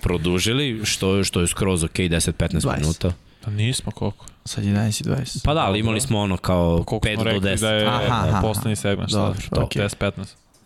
[0.00, 2.80] produžili, što, što je skroz ok, 10-15 20.
[2.80, 3.12] minuta.
[3.44, 4.26] Pa nismo koliko.
[4.44, 5.44] Sad 11 i 20.
[5.44, 7.60] Pa da, ali imali smo ono kao Koliko 5 smo do rekli 10.
[7.60, 8.40] da je Aha, aha.
[8.40, 9.10] poslednji segment.
[9.10, 9.82] Dobro, to, okej.
[9.82, 10.12] 10-15.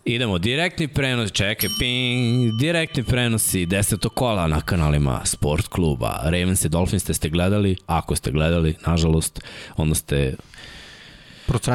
[0.05, 6.19] Idemo, direktni prenos, čekaj, ping, direktni prenosi, deseto kola na kanalima Sport kluba.
[6.23, 9.39] Ravens i Dolphins ste, ste gledali, ako ste gledali, nažalost,
[9.77, 10.35] onda ste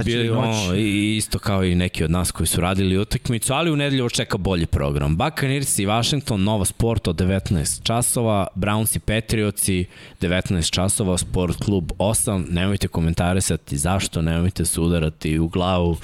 [0.04, 0.36] bili noć.
[0.56, 4.08] ono, i- isto kao i neki od nas koji su radili utakmicu, ali u nedelju
[4.08, 5.16] čeka bolji program.
[5.16, 9.84] Buccaneers i Washington, Nova Sport od 19 časova, Browns i Patriotsi
[10.20, 12.46] 19 časova, Sport klub 8.
[12.48, 15.96] Nemojte komentarisati zašto, nemojte se udarati u glavu.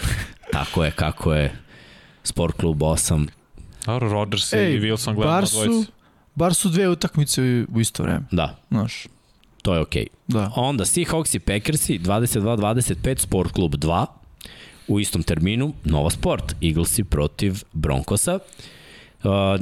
[0.53, 1.53] Tako je, kako je.
[2.23, 3.27] Sport klub 8.
[3.87, 5.91] Dobro, Rodgers Ej, i Wilson gledamo dvojici.
[6.35, 8.21] bar su dve utakmice u isto vreme.
[8.31, 9.07] Da, Znaš,
[9.67, 10.07] to je okej.
[10.07, 10.33] Okay.
[10.39, 10.53] da.
[10.57, 14.07] Onda Seahawks i Packersi 22-25 Sport klub 2
[14.89, 18.76] u istom terminu Nova Sport Eaglesi protiv Broncosa Uh,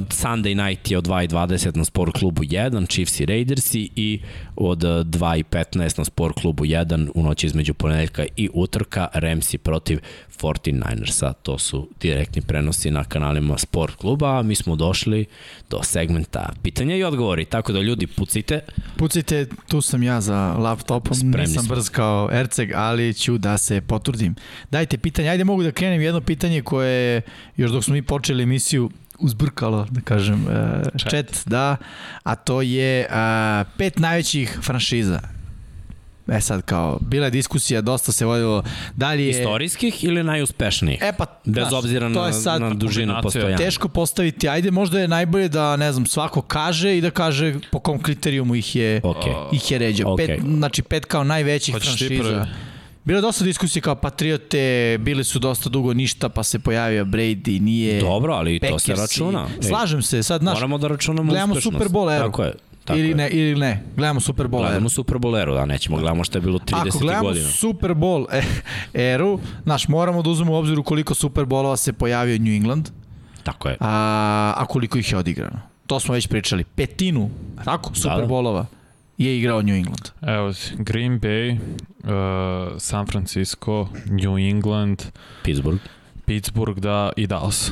[0.09, 4.19] Sunday night je od 2.20 na Sport klubu 1, Chiefs i Raidersi i
[4.55, 9.99] od uh, 2.15 na Sport klubu 1 u noći između ponedeljka i utorka Ramsi protiv
[10.37, 11.33] 49ersa.
[11.43, 15.25] To su direktni prenosi na kanalima Sport kluba, a mi smo došli
[15.69, 18.59] do segmenta pitanja i odgovori, tako da ljudi pucite,
[18.97, 21.75] Pucite, tu sam ja za laptopom, Spremni nisam smo.
[21.75, 24.35] brz kao Erceg, ali ću da se potrudim.
[24.71, 27.21] Dajte pitanje, ajde mogu da krenem jedno pitanje koje je,
[27.57, 31.11] još dok smo mi počeli emisiju, uzbrkalo, da kažem, e, Chat.
[31.11, 31.77] chat, da,
[32.23, 35.19] a to je a, pet najvećih franšiza.
[36.27, 38.63] E sad kao, bila je diskusija, dosta se vodilo,
[38.95, 39.29] da li je...
[39.29, 40.99] istorijskih ili najuspešnijih?
[41.01, 43.57] E pa, Bez znaš, obzira to na, je sad na dužinu postojanja.
[43.57, 47.79] teško postaviti, ajde možda je najbolje da, ne znam, svako kaže i da kaže po
[47.79, 49.23] kom kriterijumu ih je, Ok.
[49.51, 50.13] ih je ređao.
[50.13, 50.17] Ok.
[50.17, 52.23] Pet, znači pet kao najvećih Hoćeš ti franšiza.
[52.23, 52.45] prvi?
[53.05, 57.61] Bilo je dosta diskusije kao Patriote, bili su dosta dugo ništa, pa se pojavio Brady,
[57.61, 58.01] nije...
[58.01, 59.47] Dobro, ali to se računa.
[59.55, 61.77] Ej, Slažem se, sad, znaš, Moramo da računamo gledamo uspešnost.
[61.77, 62.19] Super Bowl.
[62.19, 62.53] Tako je.
[62.85, 63.15] Tako ili je.
[63.15, 64.89] ne, ili ne, gledamo Super Bowl Gledamo eru.
[64.89, 67.49] Super Bowl eru, da, nećemo gledamo šta je bilo 30 Ako gledamo godina.
[67.49, 68.41] Super Bowl e,
[69.13, 72.89] eru, znaš, moramo da uzmemo u obzir u koliko Super Bowlova se pojavio New England,
[73.43, 73.77] Tako je.
[73.79, 75.59] a, a koliko ih je odigrano.
[75.87, 76.63] To smo već pričali.
[76.63, 77.29] Petinu,
[77.65, 78.27] tako, Super da.
[78.27, 78.65] Bowlova
[79.17, 80.09] je igrao New England.
[80.21, 81.57] Evo, Green Bay,
[82.03, 85.03] uh, San Francisco, New England,
[85.43, 85.79] Pittsburgh.
[86.25, 87.71] Pittsburgh da, i Dallas.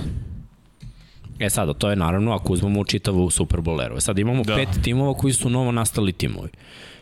[1.40, 3.98] E sada, to je naravno ako uzmemo u čitavu Super Bowl eru.
[3.98, 4.56] E Sad imamo Da.
[4.56, 6.50] pet timova koji su novo nastali timovi.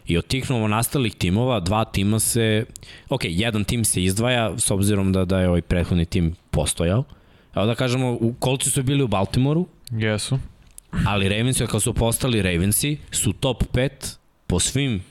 [0.08, 2.66] I od tih novo nastalih timova, dva tima se...
[3.10, 7.03] Ok, jedan tim se izdvaja, s obzirom da, da je ovaj prethodni tim postojao.
[7.56, 10.40] Evo da kažemo, u kolci su bili u Baltimoru, Jesu.
[11.08, 13.90] ali Ravensi, kad su postali Ravensi, su top 5
[14.52, 15.04] po svim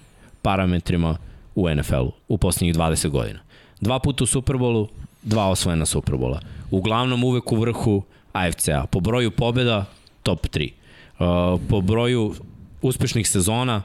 [0.42, 1.16] parametrima
[1.54, 3.38] u NFL-u u poslednjih 20 godina.
[3.80, 4.88] Dva puta u Superbolu,
[5.22, 6.40] dva osvojena Superbola.
[6.70, 8.02] Uglavnom uvek u vrhu
[8.32, 8.86] AFC-a.
[8.86, 9.84] Po broju pobjeda,
[10.22, 10.70] top 3.
[10.70, 12.34] Uh, po broju
[12.82, 13.82] uspešnih sezona,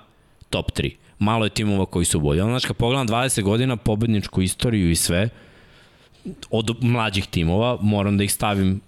[0.50, 0.92] top 3.
[1.20, 2.42] Malo je timova koji su bolji.
[2.42, 5.30] Znači, kad pogledam 20 godina, pobedničku istoriju i sve,
[6.50, 8.82] od mlađih timova, moram da ih stavim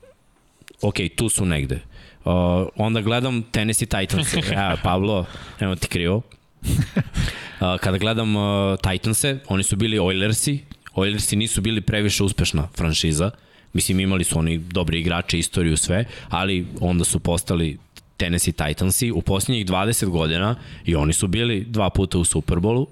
[0.82, 1.80] ok, tu su negde.
[2.26, 2.34] Uh,
[2.76, 4.34] onda gledam Tennessee Titans.
[4.68, 5.26] Evo, Pablo,
[5.60, 6.22] evo ti krivo.
[7.84, 8.44] Kada gledam uh,
[8.92, 10.60] Titanse, oni su bili Oilersi.
[10.94, 13.32] Oilersi nisu bili previše uspešna franšiza.
[13.74, 17.78] Mislim, imali su oni dobri igrače, istoriju, sve, ali onda su postali
[18.18, 20.56] Tennessee Titansi u posljednjih 20 godina
[20.86, 22.88] i oni su bili dva puta u Superbolu.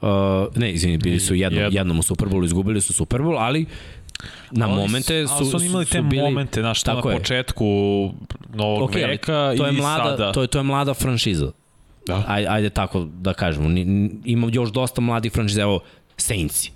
[0.00, 0.08] Uh,
[0.56, 1.76] ne, izvini, bili su jednom, Jednom.
[1.76, 3.66] jednom u Superbolu, izgubili su Superbol, ali
[4.50, 6.90] na Ali momente su, su, ali su oni imali su te bili, momente, znaš, to
[6.90, 7.16] na Tako je.
[7.18, 7.64] početku
[8.54, 10.32] novog Ok, ali veka to je i mlada, sada.
[10.32, 11.52] To je, to je mlada franšiza.
[12.06, 12.24] Da.
[12.26, 13.68] Aj, ajde tako da kažemo.
[14.24, 15.62] Ima još dosta mladih franšiza.
[15.62, 15.80] Evo,
[16.16, 16.70] Saintsi,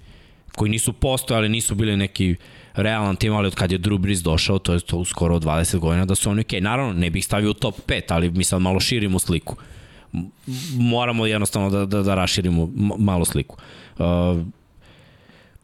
[0.56, 2.36] koji nisu postojali, nisu bili neki
[2.74, 6.04] realan tim, ali od kad je Drew Brees došao, to je to skoro 20 godina,
[6.04, 6.60] da su oni okej.
[6.60, 6.62] Okay.
[6.62, 9.56] Naravno, ne bih stavio u top 5, ali mi sad malo širimo sliku.
[10.78, 13.56] Moramo jednostavno da, da, da raširimo malo sliku.
[13.98, 14.04] Uh,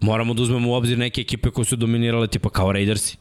[0.01, 3.17] moramo da uzmemo u obzir neke ekipe koje su dominirale tipa kao Raidersi.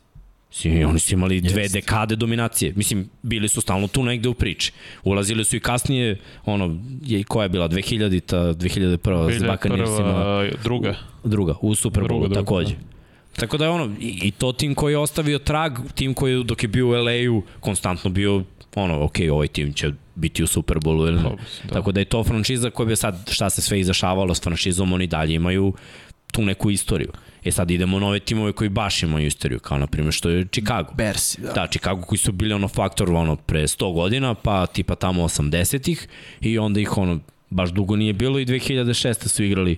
[0.53, 1.73] Si, oni su imali dve Jest.
[1.73, 2.73] dekade dominacije.
[2.75, 4.71] Mislim, bili su stalno tu negde u priči.
[5.03, 10.43] Ulazili su i kasnije, ono, je, koja je bila, 2000-ta, 2001 s Buccaneersima.
[10.63, 10.95] Druga.
[11.23, 12.75] Druga, u Super Bowlu takođe.
[12.75, 13.39] Da.
[13.39, 16.43] Tako da je ono, i, i to tim koji je ostavio trag, tim koji je
[16.43, 18.43] dok je bio u LA-u konstantno bio
[18.75, 21.29] ono, ok, ovaj tim će biti u Super Bowlu ili ne.
[21.63, 21.73] Da.
[21.73, 25.07] Tako da je to franšiza koja bi sad, šta se sve izašavalo s franšizom, oni
[25.07, 25.73] dalje imaju
[26.33, 27.11] tu neku istoriju.
[27.45, 30.93] E sad idemo nove timove koji baš imaju istoriju, kao na primjer što je Chicago.
[30.93, 31.51] Bersi, da.
[31.53, 36.07] Da, Chicago koji su bili ono faktor ono pre 100 godina, pa tipa tamo 80-ih
[36.41, 39.27] i onda ih ono baš dugo nije bilo i 2006.
[39.27, 39.77] su igrali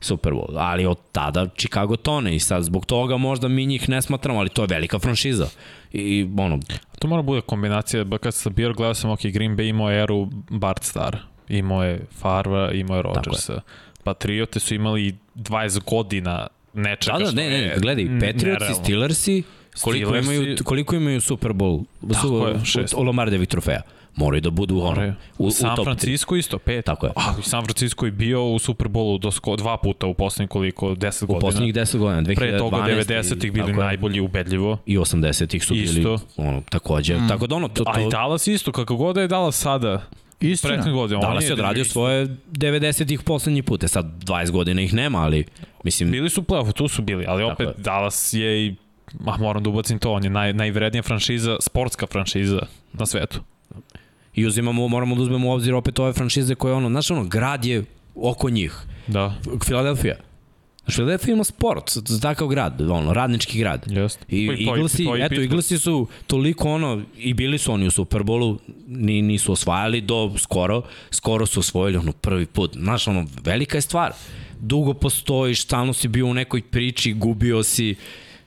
[0.00, 4.02] Super Bowl, ali od tada Chicago tone i sad zbog toga možda mi njih ne
[4.02, 5.48] smatramo, ali to je velika franšiza.
[5.92, 6.60] I ono...
[6.98, 10.28] To mora bude kombinacija, ba kad sam bio gledao sam ok, Green Bay imao eru
[10.50, 11.16] Bart Star,
[11.48, 13.60] imao je Farva, imao je Rodgersa.
[14.06, 19.42] Patriote su imali 20 godina nečega da, da, ne, ne, gledaj, Patriots i Steelersi
[19.80, 22.94] koliko Steelers imaju, koliko imaju Super Bowl, Tako je, šest.
[22.94, 23.82] Lombardevih trofeja
[24.16, 26.84] moraju da budu ono, u, u San Francisco isto pet.
[26.84, 27.12] Tako je.
[27.16, 30.94] A, San Francisco je bio u Super Bowlu do sko, dva puta u poslednjih koliko
[30.94, 31.38] 10 godina.
[31.38, 32.36] U poslednjih 10 godina, 2012.
[32.36, 34.78] Pre toga 90-ih bili najbolji ubedljivo.
[34.86, 35.94] I 80-ih su isto.
[35.94, 37.16] bili ono takođe.
[37.16, 37.28] Mm.
[37.28, 37.92] Tako da ono to, to...
[37.94, 40.02] A i Dallas isto, kako god da je Dallas sada.
[40.40, 40.92] Istina.
[40.92, 43.84] Godine, Dallas je odradio svoje 90-ih poslednji put.
[43.88, 45.44] sad 20 godina ih nema, ali
[45.84, 46.10] mislim...
[46.10, 48.74] Bili su u play tu su bili, ali opet Dallas je i
[49.26, 52.60] Ah, moram da ubacim to, on je naj, najvrednija franšiza, sportska franšiza
[52.92, 53.40] na svetu.
[54.34, 57.64] I uzimamo, moramo da uzmemo u obzir opet ove franšize koje ono, znaš ono, grad
[57.64, 57.84] je
[58.14, 58.78] oko njih.
[59.06, 59.34] Da.
[59.64, 60.16] Filadelfija.
[60.86, 61.84] Znaš, Philadelphia ima sport,
[62.22, 63.86] takav grad, ono, radnički grad.
[63.86, 64.18] Jest.
[64.28, 69.22] I, I Eaglesi, eto, Eaglesi su toliko ono, i bili su oni u Superbolu, ni,
[69.22, 72.76] nisu osvajali do skoro, skoro su osvojili ono prvi put.
[72.76, 74.12] Znaš, ono, velika je stvar.
[74.60, 77.94] Dugo postojiš, stalno si bio u nekoj priči, gubio si,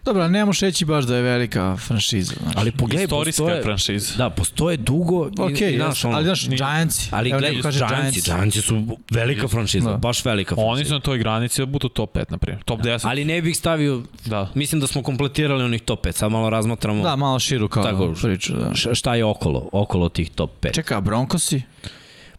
[0.09, 2.33] Dobro, ne možeš reći baš da je velika franšiza.
[2.41, 2.57] Znači.
[2.57, 4.13] Ali pogledaj, Istorijska postoje, franšiza.
[4.17, 5.29] Da, postoje dugo.
[5.39, 7.09] Ok, i, znaš, on, ali znaš, Giantsi.
[7.11, 9.97] Ali gledaj, Giantsi, Giantsi su velika franšiza, da.
[9.97, 10.71] baš velika franšiza.
[10.71, 12.63] Oni su na toj granici da budu top 5, na primjer.
[12.63, 12.99] Top 10.
[13.03, 14.49] Ali ne bih stavio, da.
[14.55, 17.03] mislim da smo kompletirali onih top 5, sad malo razmatramo.
[17.03, 18.53] Da, malo širu kao tako, priču.
[18.53, 18.95] Da.
[18.95, 20.73] Šta je okolo, okolo tih top 5?
[20.73, 21.61] Čeka, Broncosi?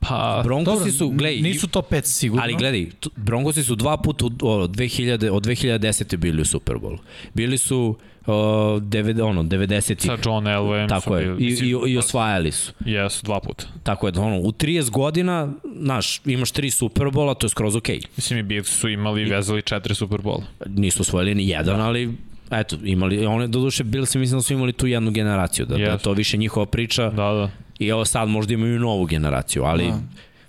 [0.01, 2.43] Pa, Broncosi dobro, su, gledaj, nisu to 5 sigurno.
[2.43, 6.17] Ali gledaj, Broncosi su dva puta od, 2000, od 2010.
[6.17, 6.99] bili u Super Bowl.
[7.35, 7.97] Bili su
[8.27, 10.89] uh, devet, ono, 90 Sa John Elway.
[10.89, 12.73] Tako je, i, i, i osvajali su.
[12.85, 13.65] Jesu, dva puta.
[13.83, 17.99] Tako je, ono, u 30 godina, znaš, imaš tri Superbola, to je skroz okej.
[17.99, 18.07] Okay.
[18.17, 20.43] Mislim, i Bills su imali, vezali četiri Superbola.
[20.67, 21.85] Nisu osvojili ni jedan, da.
[21.85, 22.15] ali
[22.51, 25.87] eto, imali, one, do duše, Bills mislim da su imali tu jednu generaciju, da, yes.
[25.87, 27.03] da to više njihova priča.
[27.11, 27.51] Da, da.
[27.81, 29.99] I ovo sad možda imaju novu generaciju, ali da.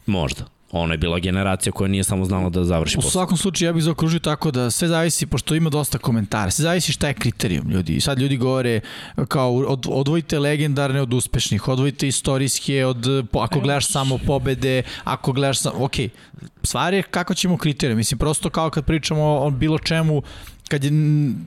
[0.05, 0.45] možda.
[0.71, 3.07] Ona je bila generacija koja nije samo znala da završi posao.
[3.07, 6.63] U svakom slučaju ja bih zaokružio tako da sve zavisi, pošto ima dosta komentara, sve
[6.63, 7.95] zavisi šta je kriterijum ljudi.
[7.95, 8.81] I sad ljudi govore
[9.27, 15.59] kao od, odvojite legendarne od uspešnih, odvojite istorijske od, ako gledaš samo pobede, ako gledaš
[15.59, 15.95] samo, ok,
[16.63, 17.97] stvar je kako ćemo kriterijum.
[17.97, 20.21] Mislim, prosto kao kad pričamo o bilo čemu,
[20.71, 20.91] kad je,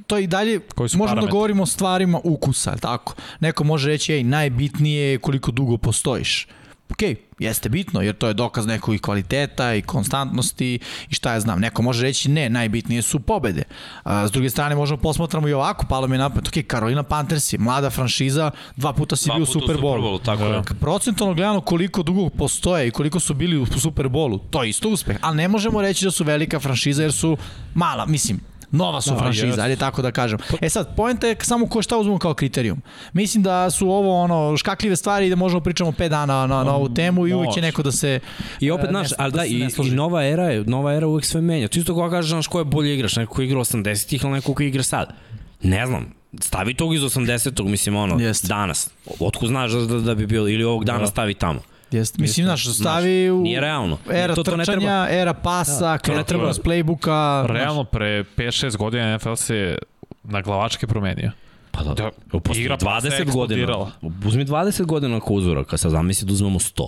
[0.07, 1.27] to i dalje, možemo parametri?
[1.27, 3.15] da govorimo o stvarima ukusa, tako?
[3.41, 6.47] Neko može reći, ej, najbitnije je koliko dugo postojiš.
[6.91, 7.03] Ok,
[7.39, 10.79] jeste bitno, jer to je dokaz nekog kvaliteta i konstantnosti
[11.11, 11.61] i šta ja znam.
[11.61, 13.63] Neko može reći ne, najbitnije su pobede.
[14.03, 17.53] A, s druge strane, možemo posmatramo i ovako, palo mi je napad, ok, Carolina Panthers
[17.53, 20.23] je mlada franšiza, dva puta si dva bio u Super Bowlu.
[20.25, 20.63] Tako je.
[20.81, 24.89] Procentualno gledano koliko dugo postoje i koliko su bili u Super Bowlu, to je isto
[24.89, 25.17] uspeh.
[25.21, 27.37] Ali ne možemo reći da su velika franšiza jer su
[27.75, 28.41] mala, mislim,
[28.75, 30.39] Nova su da, franšiza, ajde tako da kažem.
[30.61, 32.83] E sad, poenta je samo ko šta uzmemo kao kriterijum.
[33.13, 36.75] Mislim da su ovo ono škakljive stvari i da možemo pričamo 5 dana na, na
[36.75, 38.21] ovu temu i uvijek će neko da se
[38.61, 41.41] I opet naš, ali da, da i, i nova era je, nova era uvijek sve
[41.41, 41.69] menja.
[41.69, 44.55] Ti isto ko kažeš znaš ko je bolje igraš, neko ko igra 80-ih ili neko
[44.55, 45.15] ko igra sad.
[45.63, 48.49] Ne znam, stavi tog iz 80-og, mislim ono, Jest.
[48.49, 48.91] danas.
[49.21, 51.07] Otko znaš da, da, da bi bio, ili ovog dana da.
[51.07, 51.61] stavi tamo.
[51.95, 52.23] Jeste.
[52.23, 53.41] Mislim, znaš, stavi u...
[53.41, 53.99] Nije realno.
[54.13, 55.09] Era to, to trčanja, treba.
[55.11, 56.55] era pasa, da, to ne treba.
[56.55, 57.47] s playbooka.
[57.47, 59.79] Realno, pre 5-6 godina NFL se
[60.25, 61.31] na glavačke promenio.
[61.71, 62.11] Pa da, da
[62.55, 63.87] igra 20 godina.
[64.27, 66.87] Uzmi 20 godina kao uzora, kad sad zamisli da uzmemo 100.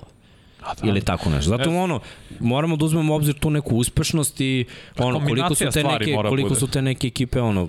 [0.62, 0.89] A da.
[0.89, 1.51] Ili tako nešto.
[1.51, 1.83] Zato yes.
[1.83, 2.01] ono,
[2.41, 4.65] moramo da uzmemo obzir tu neku uspešnost i
[4.97, 6.60] pa ono, koliko su te neke, koliko bude.
[6.60, 7.68] su te neke ekipe ono,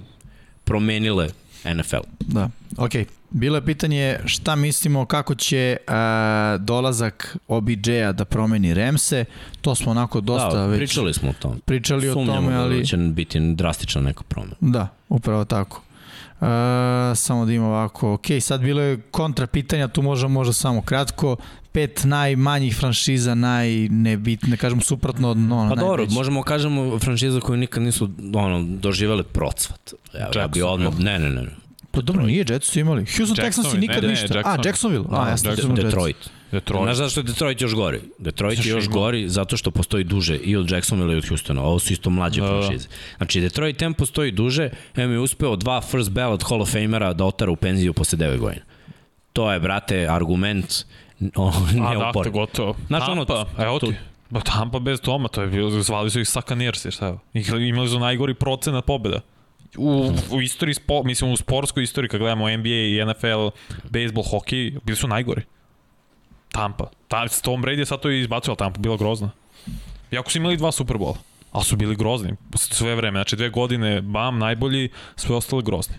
[0.64, 1.30] promenile
[1.74, 1.98] NFL.
[2.20, 3.06] Da, okej.
[3.06, 3.08] Okay.
[3.30, 9.26] Bilo je pitanje šta mislimo kako će a, dolazak OBJ-a da promeni Remse.
[9.62, 10.80] To smo onako dosta da, već...
[10.80, 11.62] pričali smo o tom.
[11.66, 12.80] Pričali Sumnjamo o tome, da ali...
[12.80, 14.56] da će biti drastična neka promena.
[14.60, 15.82] Da, upravo tako.
[16.42, 16.48] Uh,
[17.16, 21.36] samo da ima ovako, ok, sad bilo je kontra pitanja, tu možemo možda samo kratko,
[21.72, 26.16] pet najmanjih franšiza, najnebitne, ne kažemo suprotno od ono, Pa dobro, najveći.
[26.16, 29.94] možemo kažemo franšiza koje nikad nisu ono, doživele procvat.
[30.14, 31.46] Ja, ja bi odmah, ne, ne, ne,
[31.98, 33.06] Pa dobro, nije Jets su imali.
[33.06, 34.42] Houston Texans Jacksonville, nikad ne, ne, ništa.
[34.46, 35.06] A, Jacksonville.
[35.10, 35.84] A, Da, ja sam Jacksonville.
[35.84, 35.96] Jets.
[35.96, 36.30] Detroit.
[36.52, 36.84] Detroit.
[36.84, 38.02] Znaš zašto je Detroit još gori?
[38.20, 41.62] Detroit je još gori zato što postoji duže i od Jacksonville i od Houstona.
[41.64, 42.62] Ovo su isto mlađe Da, da.
[42.62, 42.88] franšize.
[43.18, 47.26] Znači, Detroit tem postoji duže, em je uspeo dva first ballot Hall of Famera da
[47.26, 48.62] otara u penziju posle 9 godina.
[49.34, 50.86] To je, brate, argument
[51.36, 52.30] o, A, da, to neopor.
[52.30, 52.76] gotovo.
[52.88, 53.94] Znaš, ono, Tampa, evo ti.
[54.30, 57.68] Ba Tampa bez Toma, to je bilo, zvali su ih Sakanirsi, šta je?
[57.70, 59.20] Imali su najgori procenat pobjeda.
[59.78, 63.48] U, u istoriji, spo, mislim u sportskoj istoriji, kad gledamo NBA i NFL,
[63.90, 65.42] baseball, hokej, bili su najgori.
[66.52, 66.90] Tampa.
[67.08, 69.30] Ta, Tom Brady je sad to izbacio, ali Tampa bila grozna.
[70.12, 71.18] Iako su imali dva Superbola,
[71.52, 73.18] ali su bili grozni sve vreme.
[73.18, 75.96] Znači dve godine, bam, najbolji, sve ostale grozni.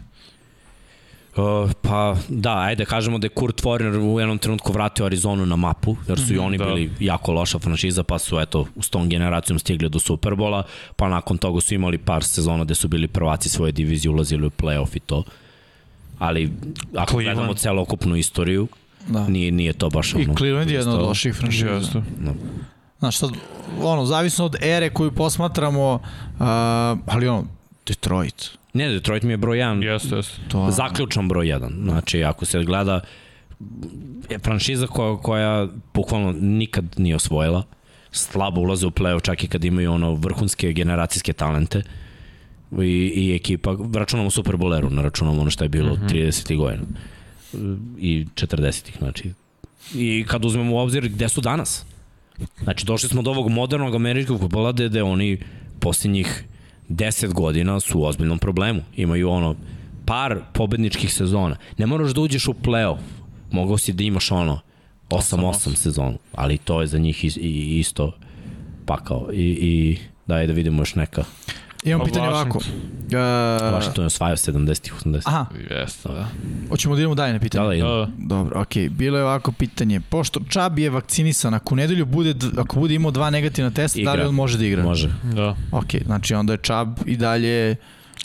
[1.39, 5.57] Uh, pa da, ajde kažemo da je Kurt Warner u jednom trenutku vratio Arizonu na
[5.57, 6.65] mapu, jer su i oni da.
[6.65, 10.63] bili jako loša franšiza, pa su eto s tom generacijom stigli do Superbola,
[10.97, 14.51] pa nakon toga su imali par sezona gde su bili prvaci svoje divizije, ulazili u
[14.51, 15.23] playoff i to.
[16.19, 16.53] Ali
[16.97, 17.37] ako Cleveland.
[17.37, 18.69] gledamo celokupnu istoriju,
[19.09, 19.29] Da.
[19.29, 20.23] nije, nije to baš ono...
[20.23, 21.71] I Cleveland je jedna od loših franšiza.
[21.71, 22.03] Jeste.
[22.99, 23.31] Znaš, sad,
[23.83, 26.41] ono, zavisno od ere koju posmatramo, uh,
[27.07, 27.45] ali ono,
[27.87, 28.51] Detroit.
[28.79, 30.41] Ne, Detroit mi je broj 1, Jeste, jeste.
[30.49, 31.83] To, zaključan broj 1.
[31.83, 33.01] Znači, ako se gleda,
[34.31, 37.63] je franšiza koja, koja bukvalno nikad nije osvojila,
[38.11, 41.83] slabo ulaze u play-off čak i kad imaju ono vrhunske generacijske talente
[42.73, 46.27] i, i ekipa, računamo Super Bowleru, ne računamo ono što je bilo mm -hmm.
[46.27, 46.57] 30.
[46.57, 46.83] godina
[47.99, 48.99] i 40.
[48.99, 49.33] znači.
[49.95, 51.87] I kad uzmemo u obzir gde su danas,
[52.63, 55.39] znači došli smo do ovog modernog američkog futbola gde, gde oni
[55.81, 56.45] posljednjih
[56.89, 58.83] 10 godina su u ozbiljnom problemu.
[58.97, 59.57] Imaju ono
[60.05, 61.57] par pobedničkih sezona.
[61.79, 62.99] Ne moraš da uđeš u play-off.
[63.51, 64.61] Mogao si da imaš ono
[65.11, 67.25] 8-8 sezonu, ali to je za njih
[67.79, 68.13] isto
[68.87, 69.29] pakao.
[69.33, 71.25] I, i daj da vidimo još neka.
[71.85, 72.59] Imam pitanje ovako.
[72.59, 72.65] Uh,
[73.75, 75.23] Washington je osvajao 70-ih, 80-ih.
[75.27, 76.29] aha, Jeste, da.
[76.69, 77.63] hoćemo da idemo dalje na pitanje.
[77.63, 77.91] Da, da, idemo.
[77.91, 78.85] Da, Dobro, okej.
[78.85, 78.89] Okay.
[78.89, 80.01] Bilo je ovako pitanje.
[80.01, 84.13] Pošto Čabi je vakcinisan, ako u nedelju bude, ako bude imao dva negativna testa, da
[84.13, 84.29] li Igra.
[84.29, 84.83] on može da igra?
[84.83, 85.09] Može.
[85.23, 85.57] da.
[85.73, 87.77] Ok, znači onda je Čab i dalje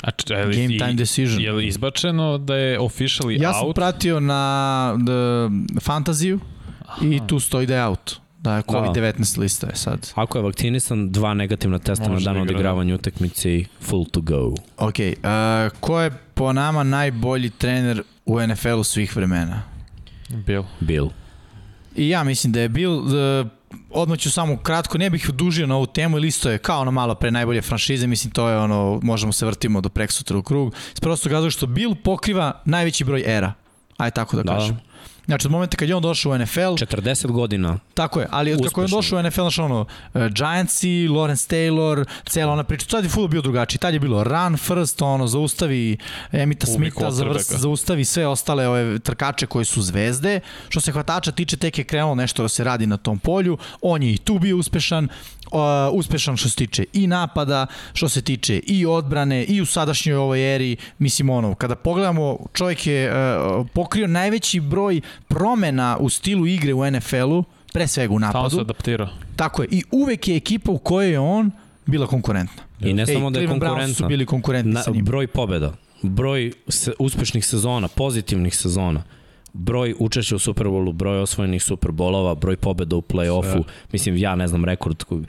[0.02, 1.42] A č, je li, game time decision.
[1.42, 3.76] Je li izbačeno da je officially Ja sam out?
[3.76, 6.40] pratio na the, fantaziju
[7.02, 8.23] i tu stoji da je out.
[8.44, 10.12] Da je COVID-19 lista je sad.
[10.16, 14.06] Ako je vakcinisan, dva negativna testa Može na da dan igra, odigravanja utakmice i full
[14.06, 14.54] to go.
[14.78, 19.64] Ok, uh, ko je po nama najbolji trener u NFL-u svih vremena?
[20.30, 20.64] Bil.
[20.80, 21.10] Bill.
[21.96, 23.48] I ja mislim da je Bill, uh,
[23.90, 26.92] odmah ću samo kratko, ne bih odužio na ovu temu, ili isto je kao ono
[26.92, 30.76] malo pre najbolje franšize, mislim to je ono, možemo se vrtimo do preksutra u krug,
[30.94, 33.54] s prostog razloga što Bill pokriva najveći broj era,
[33.98, 34.54] aj tako da Da.
[34.54, 34.80] kažem.
[35.26, 37.80] Znači, od momenta kad je on došao u NFL, 40 godina.
[37.94, 38.98] Tako je, ali od kako je on Uspešno.
[38.98, 39.82] došao u NFL, znaš ono,
[40.14, 44.24] uh, Giantsi, Lawrence Taylor, cela ona priča, sad je full bio drugačiji, tad je bilo
[44.24, 45.98] run first, ono, zaustavi
[46.32, 47.58] Emita Smitha, zavrs, quarterbacka.
[47.58, 52.16] zaustavi sve ostale ove trkače koji su zvezde, što se hvatača tiče, tek je krenulo
[52.16, 55.08] nešto da se radi na tom polju, on je i tu bio uspešan,
[55.54, 55.60] uh,
[55.92, 60.56] uspešan što se tiče i napada, što se tiče i odbrane, i u sadašnjoj ovoj
[60.56, 66.74] eri, mislim ono, kada pogledamo, čovjek je uh, pokrio najveći broj promena u stilu igre
[66.74, 68.60] u NFL-u, pre svega u Tamo se napadu.
[68.62, 69.10] adaptira.
[69.36, 69.68] Tako je.
[69.72, 71.52] I uvek je ekipa u kojoj je on
[71.86, 72.64] bila konkurentna.
[72.82, 74.08] I ne Ej, samo da je Browns su konkurentna.
[74.08, 75.06] bili konkurentni Na, sa njim.
[75.06, 79.04] broj pobeda, broj se, uspešnih sezona, pozitivnih sezona,
[79.54, 84.66] broj učešća u Superbowlu, broj osvojenih Superbolova, broj pobeda u play-offu, mislim ja ne znam
[84.66, 85.26] rekord koji-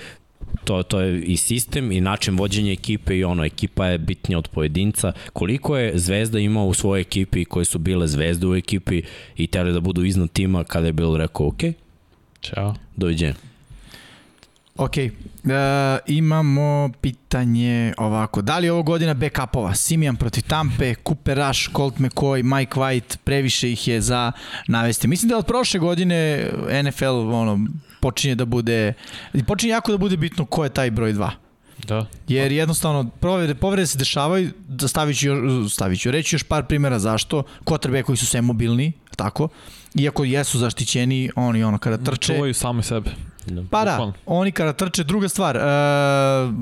[0.65, 4.49] to, to je i sistem i način vođenja ekipe i ono, ekipa je bitnija od
[4.49, 5.13] pojedinca.
[5.33, 9.03] Koliko je Zvezda imao u svojoj ekipi koje su bile zvezde u ekipi
[9.37, 11.61] i teli da budu iznad tima kada je bilo rekao, ok,
[12.41, 12.75] Ćao.
[12.97, 13.35] doviđenja.
[14.77, 15.11] Ok, e,
[16.07, 18.43] imamo pitanje ovako.
[18.43, 19.75] Da li je ovo godina backupova?
[19.75, 24.33] Simijan protiv Tampe, Cooper Rush, Colt McCoy, Mike White, previše ih je za
[24.69, 25.09] navesti.
[25.09, 26.51] Mislim da od prošle godine
[26.85, 27.05] NFL
[27.35, 27.67] ono,
[28.01, 28.93] počinje da bude,
[29.47, 31.31] počinje jako da bude bitno ko je taj broj 2.
[31.87, 32.07] Da.
[32.29, 36.67] Jer jednostavno povrede, povrede se dešavaju, da stavit ću, još, stavit ću, reći još par
[36.67, 39.49] primjera zašto, kotrbe koji su sve mobilni, tako,
[39.95, 43.11] iako jesu zaštićeni, oni ono kada trče, Čuvaju sami sebe.
[43.71, 45.61] Pa da, oni kada trče, druga stvar, e,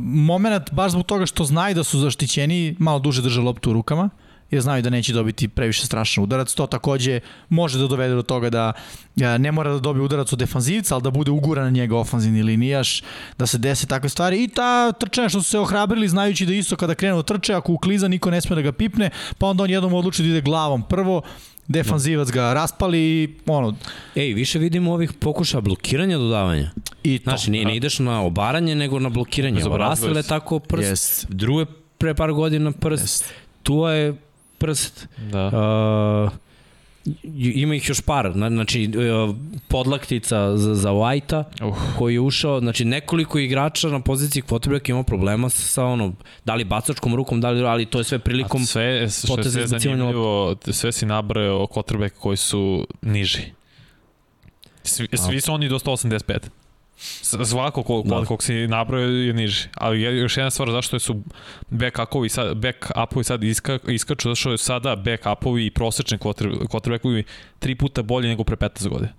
[0.05, 4.11] moment baš zbog toga što znaju da su zaštićeni, malo duže drže loptu u rukama,
[4.53, 6.55] jer znaju da neće dobiti previše strašan udarac.
[6.55, 8.73] To takođe može da dovede do toga da
[9.21, 12.43] e, ne mora da dobije udarac od defanzivca, ali da bude uguran na njega ofanzivni
[12.43, 13.03] linijaš,
[13.39, 14.45] da se dese takve stvari.
[14.45, 17.73] I ta trčanja što su se ohrabrili, znajući da isto kada krenu da trče, ako
[17.73, 20.83] ukliza niko ne sme da ga pipne, pa onda on jednom odluči da ide glavom
[20.83, 21.23] prvo,
[21.69, 23.75] defanzivac ga raspali i ono,
[24.17, 26.71] Ej, više vidimo ovih pokušaja blokiranja dodavanja.
[27.03, 27.31] i to.
[27.31, 29.61] Znači, ne, ne ideš na obaranje, nego na blokiranje.
[29.79, 31.27] Rasel je tako prst, Jest.
[31.29, 31.65] druge
[31.99, 33.03] pre par godina prst.
[33.03, 33.35] Jest.
[33.63, 34.15] Tu je
[34.59, 35.09] prst.
[35.33, 35.47] Da.
[35.47, 36.33] Uh,
[37.55, 38.91] ima ih još par, na- znači
[39.29, 39.37] uh,
[39.69, 41.77] podlaktica za, za White-a Uh.
[41.99, 46.13] koji je ušao, znači nekoliko igrača na poziciji quarterbacka ima problema sa, ono,
[46.45, 50.57] da li bacačkom rukom, da li, ali to je sve prilikom sve, poteza sve zanimljivo,
[50.71, 53.41] sve si nabrao quarterback koji su niži.
[54.83, 56.39] Svi, svi su oni do 185.
[56.97, 58.25] S- Svako ko, Da.
[58.25, 59.69] kog si nabrao je niži.
[59.75, 61.23] Ali je još jedna stvar zašto su
[61.71, 67.25] backupovi sad, backupovi sad iska, iskaču, zato što je sada backupovi i prosečni quarter- quarterbackovi
[67.59, 69.13] tri puta bolji nego pre 15 godina.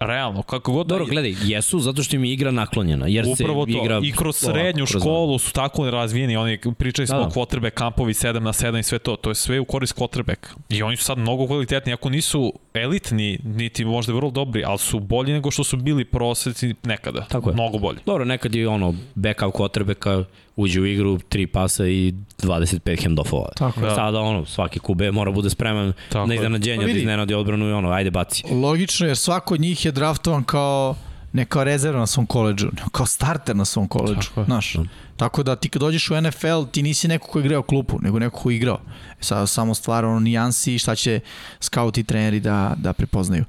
[0.00, 3.66] Realno, kako god Dobro, da gledaj, jesu zato što im je igra naklonjena, jer Upravo
[3.66, 3.84] se to.
[3.84, 6.36] igra I kroz ovako, srednju kroz školu su tako razvijeni.
[6.36, 7.34] Oni pričali smo Da, da, da.
[7.34, 9.16] quarterback kampovi 7 na 7 i sve to.
[9.16, 10.46] To je sve u korist quarterback.
[10.68, 11.92] I oni su sad mnogo kvalitetni.
[11.92, 16.74] Ako nisu elitni, niti možda vrlo dobri, ali su bolji nego što su bili proseci
[16.82, 17.26] nekada.
[17.28, 17.54] Tako je.
[17.54, 17.98] Mnogo bolji.
[18.06, 20.24] Dobro, nekad je ono, backup quarterbacka
[20.56, 23.48] uđe u igru, tri pasa i 25 handoffova.
[23.56, 23.86] Tako je.
[23.88, 23.94] Da.
[23.94, 26.36] Sada ono, svaki QB mora bude spreman Tako na je.
[26.36, 28.42] iznenađenje, Pa da iznenadi odbranu i ono, ajde baci.
[28.50, 30.94] Logično, jer svako od njih je draftovan kao
[31.32, 34.20] ne kao rezerva na svom koleđu, nego kao starter na svom koleđu.
[34.28, 34.44] Tako je.
[34.44, 34.76] Znaš,
[35.16, 38.18] tako da ti kad dođeš u NFL, ti nisi neko ko je igrao klupu, nego
[38.18, 38.78] neko ko je igrao.
[39.20, 41.20] E sad samo stvar ono nijansi i šta će
[41.60, 43.44] skauti i treneri da, da prepoznaju.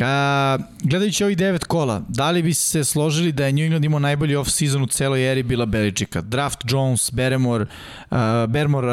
[0.00, 4.00] A, gledajući ovih devet kola, da li bi se složili da je New England imao
[4.00, 6.20] najbolji off-season u celoj eri bila Beličika?
[6.20, 7.64] Draft Jones, Beremore,
[8.10, 8.16] uh,
[8.48, 8.88] Bermore,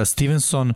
[0.00, 0.74] uh, Stevenson,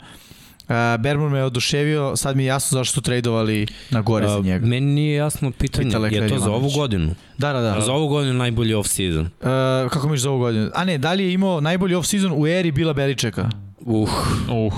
[0.63, 4.39] Uh, Bermore me je oduševio, sad mi je jasno zašto su tradovali na gore za
[4.39, 4.67] A, njega.
[4.67, 7.15] Meni nije jasno pitanje, Pita Lekar je to za ovu godinu?
[7.39, 7.81] Da, da, da.
[7.81, 9.21] Za ovu godinu najbolji off-season?
[9.25, 10.71] Uh, kako misliš za ovu godinu?
[10.75, 13.51] A ne, da li je imao najbolji off-season u eri Bila Beličeka?
[13.81, 14.11] Uh,
[14.49, 14.73] Uh,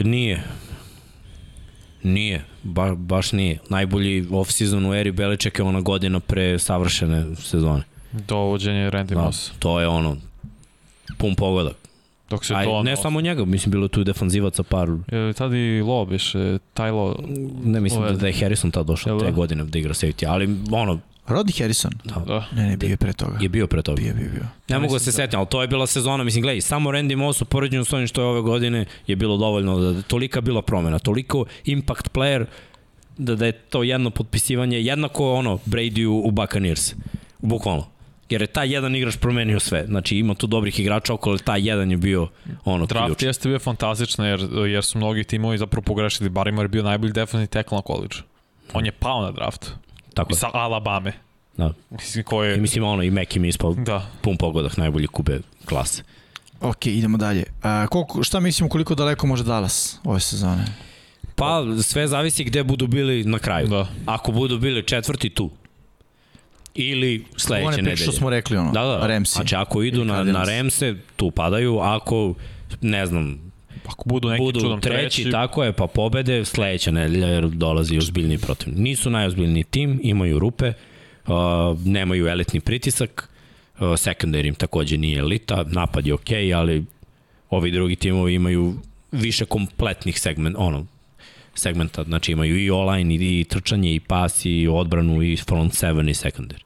[0.00, 0.42] nije.
[2.02, 3.58] Nije, ba, baš nije.
[3.68, 7.82] Najbolji off-season u eri Beliček je ona godina pre savršene sezone.
[8.12, 9.50] dovođenje Randy Da, Moss.
[9.58, 10.16] to je ono,
[11.18, 11.74] pun pogodak.
[12.30, 12.82] Dok se Aj, to...
[12.82, 17.16] ne samo njega, mislim bilo tu defanzivaca par, Je tad i Lo biše, taj Lo...
[17.64, 19.30] ne mislim Ove- da je Harrison tad došao te da?
[19.30, 20.98] godine da igra safety, ali ono,
[21.30, 21.92] Roddy Harrison?
[22.04, 22.46] da, Da.
[22.56, 23.38] Ne, ne, bio je pre toga.
[23.40, 24.02] je bio pre toga.
[24.02, 24.46] Bio, bio, bio.
[24.68, 27.16] Ne mogu da se da- setim, ali to je bila sezona, mislim, gledaj, samo Randy
[27.16, 30.62] Moss u poređenju s onim što je ove godine je bilo dovoljno, da tolika bila
[30.62, 32.44] promena, toliko impact player,
[33.18, 36.94] da, da je to jedno potpisivanje, jednako ono Brady u, u Buccaneers,
[37.38, 37.86] bukvalno.
[38.30, 39.84] Jer je taj jedan igrač promenio sve.
[39.86, 42.28] Znači ima tu dobrih igrača okolo, ali taj jedan je bio
[42.64, 43.22] ono Draft ključ.
[43.22, 46.30] jeste bio fantastično jer, jer su mnogi timovi zapravo pogrešili.
[46.30, 48.18] Barrymore je bio najbolji defensivni tackle na koleđu.
[48.72, 49.72] On je pao na draft.
[50.24, 50.34] Tako.
[50.34, 51.12] Sa Alabame.
[51.56, 51.72] Da.
[51.90, 52.56] Mislim, ko je...
[52.56, 54.06] I mislim ono, i Mekim ispao Da.
[54.20, 56.02] pun pogodak, najbolji kube klase.
[56.60, 57.44] Ok, idemo dalje.
[57.62, 60.64] A, koliko, šta mislimo koliko daleko može Dallas ove sezone?
[61.34, 63.66] Pa sve zavisi gde budu bili na kraju.
[63.66, 63.86] Da.
[64.06, 65.50] Ako budu bili četvrti tu,
[66.74, 67.94] ili sledeće One nedelje.
[67.94, 69.32] priče što smo rekli, ono, Da, da, Ramsi.
[69.32, 70.44] Znači ako idu na, na.
[70.44, 72.34] Remse, tu padaju, ako
[72.80, 73.49] ne znam,
[73.90, 77.98] Ako budu neki budu čudom treći, treći, tako je, pa pobede, sledeća nedelja jer dolazi
[77.98, 78.72] ozbiljni protiv.
[78.76, 80.72] Nisu najozbiljniji tim, imaju rupe,
[81.26, 81.32] uh,
[81.84, 83.28] nemaju elitni pritisak,
[83.74, 86.84] uh, secondary im takođe nije elita, napad je okej, okay, ali
[87.50, 88.74] ovi drugi timovi imaju
[89.12, 90.86] više kompletnih segment, ono,
[91.54, 96.08] segmenta, znači imaju i online, i, i trčanje, i pas, i odbranu, i front seven,
[96.08, 96.62] i secondary.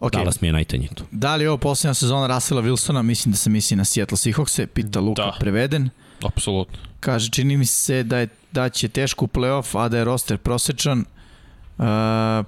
[0.00, 0.18] Ok, Okay.
[0.18, 1.04] Dallas mi je najtanji tu.
[1.10, 3.02] da li je ovo posljednja sezona Russella Wilsona?
[3.02, 5.36] Mislim da se misli na Seattle Seahawkse, pita Luka Da.
[5.40, 5.90] preveden.
[6.24, 6.78] Apsolutno.
[7.00, 10.38] Kaže, čini mi se da, je, da će teško u playoff, a da je roster
[10.38, 11.04] prosečan.
[11.78, 11.84] Uh,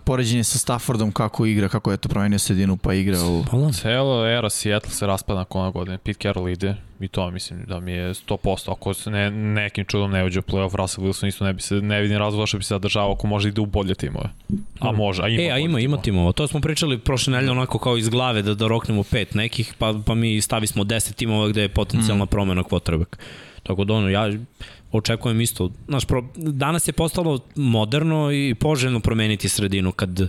[0.04, 3.44] poređenje sa Staffordom kako igra, kako je to promenio sredinu pa igra u...
[3.50, 3.72] Pa da.
[3.72, 5.98] Celo era Seattle se raspada nakon ove godine.
[5.98, 8.72] Pete Carroll ide i to mislim da mi je 100%.
[8.72, 11.74] Ako se ne, nekim čudom ne uđe u playoff, Russell Wilson isto ne bi se,
[11.74, 14.28] ne vidim razloga što bi se zadržavao ako može ide u bolje timove.
[14.80, 16.32] A može, a ima E, a ima, ima timova.
[16.32, 19.94] To smo pričali prošle nedelje onako kao iz glave da, da roknemo pet nekih, pa,
[20.06, 22.28] pa mi stavi smo 10 timova gde je potencijalna mm.
[22.28, 23.16] promena quarterback.
[23.68, 24.30] Tako da ono, ja
[24.92, 25.70] očekujem isto.
[25.88, 30.28] Znaš, pro, danas je postalo moderno i poželjno promeniti sredinu kad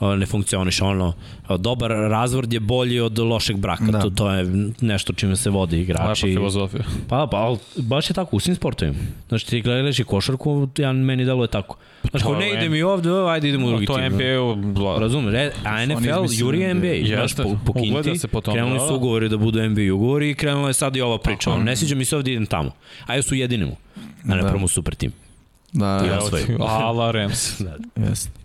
[0.00, 1.12] ne funkcioniš ono.
[1.46, 3.84] a, Dobar razvord je bolji od lošeg braka.
[3.84, 3.92] Da.
[3.92, 4.00] Da.
[4.00, 4.46] To, to je
[4.80, 6.20] nešto čime se Lepa igrači.
[6.22, 6.84] filozofija.
[7.08, 8.96] Pa, pa, ali baš je tako u svim sportovima.
[9.28, 11.76] Znači ti gledaš i košarku, ja, meni deluje tako.
[12.10, 14.02] Znači, to ko ne ide mi ovde, ajde idemo u drugi To tim.
[14.04, 15.00] je NBA-u...
[15.00, 16.74] Razumeš, e, a NFL juri NBA.
[16.74, 18.94] NBA, baš Jeste, po, po kinti, se po tome, krenuli da, su da.
[18.96, 21.94] ugovori da budu NBA ugovori i krenula je sad i ova priča, ono, ne sviđa
[21.94, 22.70] mi se ovde idem tamo,
[23.06, 23.72] a ja su jedinimo,
[24.24, 24.48] a ne Da.
[24.48, 25.12] prvo super tim.
[25.72, 26.20] Da, Ja ja.
[26.58, 27.60] Ala Rams.
[28.08, 28.39] jest.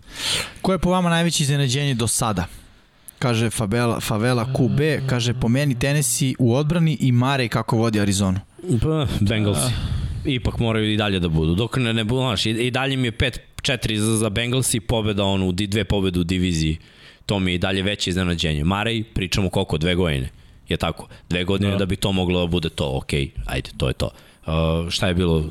[0.62, 2.46] Ko je po vama najveće iznenađenje do sada?
[3.18, 8.40] Kaže Favela, Favela QB, kaže po meni Tennessee u odbrani i Mare kako vodi Arizonu.
[8.82, 9.72] Pa, Bengalsi.
[10.24, 11.54] Ipak moraju i dalje da budu.
[11.54, 14.80] Dok ne, ne budu, znaš, i, i dalje mi je 5-4 za, za Bengalsi i
[14.80, 16.78] pobeda u dve pobede u diviziji.
[17.26, 18.64] To mi je i dalje veće iznenađenje.
[18.64, 20.28] Marej, pričamo koliko, dve godine.
[20.68, 21.08] Je tako?
[21.28, 21.78] Dve godine da, Da.
[21.78, 23.12] da bi to moglo da bude to, ok,
[23.46, 24.10] ajde, to je to.
[24.46, 24.52] Uh,
[24.90, 25.44] šta je bilo?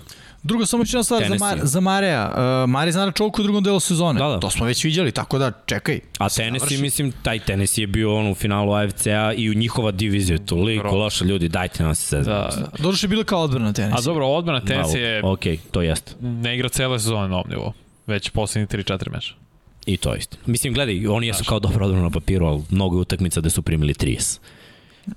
[0.46, 1.36] Drugo, samo još jedna stvar za.
[1.40, 2.32] Mar, za Mareja.
[2.64, 4.20] Uh, Mare zna na čovku u drugom delu sezone.
[4.20, 4.40] Da, da.
[4.40, 6.00] To smo već viđali, tako da čekaj.
[6.18, 9.92] A Se Tennessee, mislim, taj Tennessee je bio on u finalu AFC-a i u njihova
[9.92, 10.98] divizija toliko Bro.
[10.98, 12.34] loša ljudi, dajte nam se sezon.
[12.34, 12.50] Da.
[12.80, 13.96] Doduše je bilo kao odbrana tenis.
[13.98, 16.12] A dobro, odbrana Tennessee je Ok, to jeste.
[16.22, 17.74] ne igra cele sezone na ovom nivou.
[18.08, 19.34] Već poslednji 3-4 meša.
[19.86, 20.38] I to jeste.
[20.46, 23.62] Mislim, gledaj, oni jesu kao dobro odbrana na papiru, ali mnogo je utakmica gde su
[23.62, 24.40] primili 30.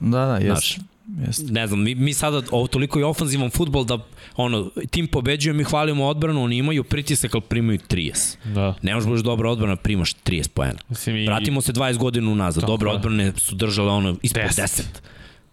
[0.00, 0.78] Da, da, Znaš,
[1.20, 1.38] jes.
[1.38, 1.50] Jest.
[1.50, 3.98] ne znam, mi, mi sada ovo toliko je ofanzivan futbol da
[4.36, 8.36] ono, tim pobeđuje, mi hvalimo odbranu, oni imaju pritisak, ali primaju 30.
[8.54, 8.74] Da.
[8.82, 10.78] Ne možeš budeš dobra odbrana, primaš 30 poena.
[10.88, 12.94] Mislim, i, Vratimo se 20 godina unazad, Tako dobre je.
[12.94, 14.62] odbrane su držale ono ispod 10.
[14.62, 14.82] 10.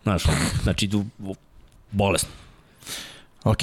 [0.03, 0.23] Znaš,
[0.63, 0.89] znači,
[1.91, 2.29] bolesno.
[3.43, 3.57] Ok,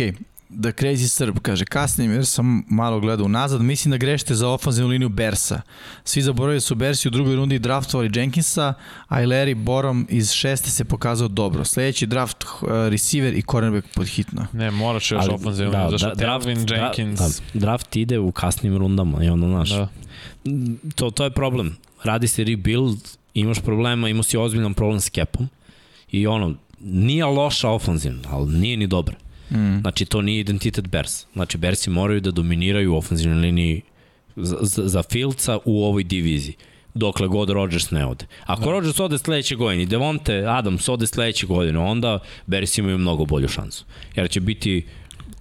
[0.53, 4.91] The Crazy Srb kaže, kasnije jer sam malo gledao unazad, mislim da grešite za ofanzivnu
[4.91, 5.61] liniju Bersa.
[6.05, 8.75] Svi zaboravili su Bersi u drugoj rundi draftovali Jenkinsa,
[9.09, 11.65] a i Larry Borom iz šeste se pokazao dobro.
[11.65, 14.47] Sledeći draft uh, receiver i cornerback pod hitno.
[14.53, 15.73] Ne, moraš još Ali, ofanzivno.
[15.73, 17.21] da, Da, zašto da, draft- Jenkins...
[17.21, 19.89] Da, draft ide u kasnim rundama i onda, znaš, Da.
[20.95, 21.77] to, to je problem.
[22.05, 22.99] Radi se rebuild,
[23.35, 25.49] imaš problema, imao si ozbiljan problem s capom
[26.11, 29.15] i ono, nije loša ofanzivna, ali nije ni dobra.
[29.53, 29.81] Mm.
[29.81, 31.27] Znači, to nije identitet Bears.
[31.33, 33.83] Znači, Bearsi moraju da dominiraju u ofenzivnoj liniji
[34.37, 36.55] za, za, za Fieldsa u ovoj diviziji
[36.95, 38.27] dokle god Rodgers ne ode.
[38.45, 38.71] Ako da.
[38.71, 43.49] Rodgers ode sledeće godine i Devonte Adams ode sledeće godine, onda Bears imaju mnogo bolju
[43.49, 43.85] šansu.
[44.17, 44.87] Jer će biti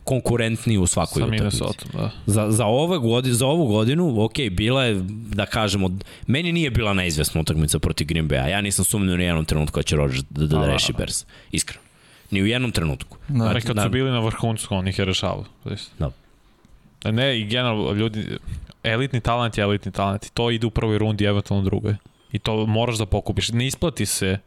[0.03, 1.63] konkurentniji u svakoj utakmici.
[1.93, 2.11] Da.
[2.25, 5.89] Za, za, ove godinu, za ovu godinu, ok, bila je, da kažemo,
[6.27, 8.47] meni nije bila neizvesna utakmica protiv Green Bay-a.
[8.47, 10.97] Ja nisam sumnio ni jednom trenutku da će Rodgers da, da, da da, reši da.
[10.97, 11.25] Bears.
[11.51, 11.90] Iskreno.
[12.31, 13.17] Ni u jednom trenutku.
[13.27, 13.43] Da.
[13.43, 13.83] Ali kad da.
[13.83, 15.45] su bili na vrhuncu, on ih je rešavao.
[15.99, 16.11] Da.
[17.11, 18.25] Ne, i generalno, ljudi,
[18.83, 20.25] elitni talent je elitni talent.
[20.25, 21.95] I to ide u prvoj rundi, eventualno drugoj.
[22.31, 23.49] I to moraš da pokupiš.
[23.49, 24.37] Ne isplati se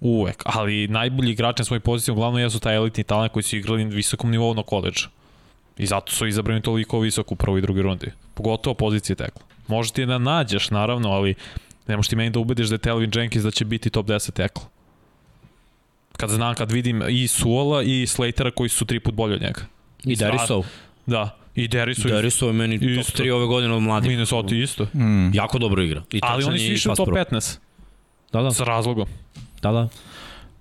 [0.00, 3.84] uvek, ali najbolji igrači na svojoj poziciji uglavnom jesu taj elitni talent koji su igrali
[3.84, 5.08] na visokom nivou na koleđu.
[5.78, 8.12] I zato su izabrani toliko visoko u prvoj i drugoj rundi.
[8.34, 9.42] Pogotovo pozicije tekla.
[9.68, 11.34] Može ti da nađeš, naravno, ali
[11.86, 14.32] ne možeš ti meni da ubediš da je Telvin Jenkins da će biti top 10
[14.32, 14.62] tekla.
[16.20, 19.60] Kad znam, kad vidim i Suola i Slatera koji su tri put bolji od njega.
[20.04, 20.66] I Derisov.
[21.06, 23.22] Da, i Derisu i Derisov je meni top Isto.
[23.22, 24.10] 3 ove godine od mladih.
[24.10, 24.84] Minnesota isto.
[24.94, 25.34] Mm.
[25.34, 26.02] Jako dobro igra.
[26.12, 27.16] I Ali oni su išli u top pro.
[27.16, 27.58] 15.
[28.32, 29.06] Da, da, Sa razlogom.
[29.62, 29.88] da, da.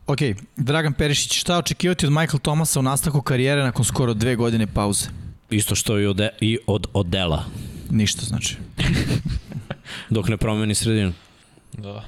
[0.07, 0.19] Ok,
[0.57, 5.05] Dragan Perišić, šta očekivati od Michael Thomasa u nastavku karijere nakon skoro dve godine pauze?
[5.49, 7.45] Isto što i od, i od Odela,
[7.89, 8.55] Ništa znači.
[10.09, 11.13] dok ne promeni sredinu.
[11.73, 12.03] Da.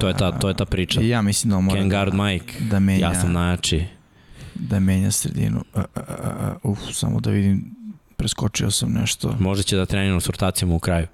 [0.00, 1.00] To je ta, to je ta priča.
[1.00, 3.84] I ja mislim da on mora Ken guard da, Mike, da menja, ja sam najjači.
[4.54, 5.64] da menja sredinu.
[5.74, 6.02] Uh, uh,
[6.62, 7.64] uh, uf, samo da vidim,
[8.16, 9.36] preskočio sam nešto.
[9.40, 11.06] Možda će da trenira s rotacijama u kraju.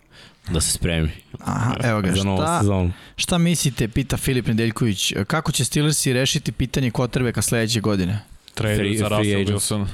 [0.51, 2.93] Da se spremi Aha, evo ga, za novu šta, sezonu.
[3.17, 8.19] šta mislite, pita Filip Nedeljković, kako će Steelersi rešiti pitanje kvotrbeka sledeće godine?
[8.55, 9.45] Trade Free- za Russell.
[9.45, 9.87] Wilson.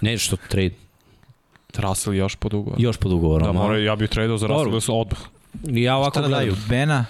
[0.00, 0.74] Ne, što trade.
[1.78, 2.80] Russell još pod ugovor.
[2.80, 3.46] Još pod ugovorom.
[3.46, 4.70] Da, mora, ja bih tradeo za Russell.
[4.74, 5.18] Wilson odmah.
[5.64, 6.56] Ja ovako Šta da daju?
[6.68, 7.06] Bena?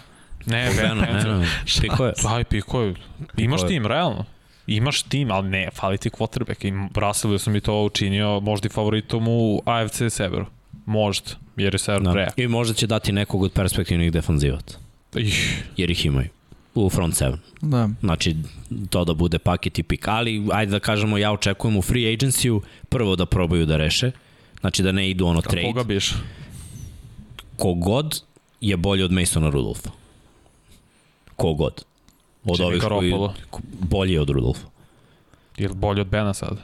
[0.47, 1.47] Ne, Ne, ne.
[1.81, 2.13] Piko je.
[2.23, 2.95] Daj, piko je.
[3.37, 3.69] Imaš je.
[3.69, 4.25] tim, realno.
[4.67, 6.65] Imaš tim, ali ne, fali ti quarterback.
[6.67, 10.47] I Russell Wilson bi to učinio možda i favoritom u AFC Severu.
[10.87, 12.29] Možda, jer je Sever Da.
[12.37, 14.79] I možda će dati nekog od perspektivnih defanzivaca.
[15.17, 16.29] Ih, Jer ih imaju.
[16.75, 17.39] U front seven.
[17.61, 17.89] Da.
[18.01, 18.37] Znači,
[18.91, 20.09] to da bude paket i pik.
[20.09, 24.11] Ali, ajde da kažemo, ja očekujem u free agency-u prvo da probaju da reše.
[24.61, 25.67] Znači da ne idu ono a trade.
[25.67, 26.15] koga biš?
[27.57, 28.23] Kogod
[28.61, 29.91] je bolji od Masona Rudolfa.
[31.37, 31.85] Kogod.
[32.45, 33.35] Od Jimmy ovih koji Garoppolo.
[33.81, 34.67] bolji je od Rudolfa.
[35.57, 36.59] Ili bolje od Bena sad?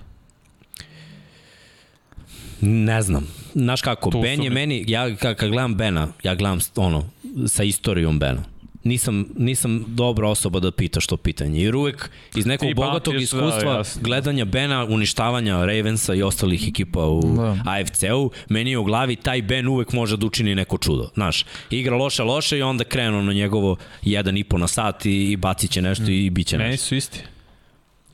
[2.60, 3.26] Ne znam.
[3.54, 7.04] Znaš kako, Tu Ben je mi- meni, ja kad, gledam Bena, ja gledam ono,
[7.46, 8.42] sa istorijom Bena.
[8.84, 11.62] Nisam, nisam dobra osoba da pita što pitanje.
[11.62, 14.02] Jer uvek iz nekog Ti bogatog pamtiš, da, iskustva jasno.
[14.02, 17.56] gledanja Bena, uništavanja Ravensa i ostalih ekipa u Da.
[17.66, 21.10] AFC-u, meni je u glavi taj Ben uvek može da učini neko čudo.
[21.14, 25.70] Znaš, igra loše loše i onda krenu na njegovo 1,5 na sat i, i bacit
[25.70, 26.86] će nešto i bit će Meni nešto.
[26.86, 27.20] su isti.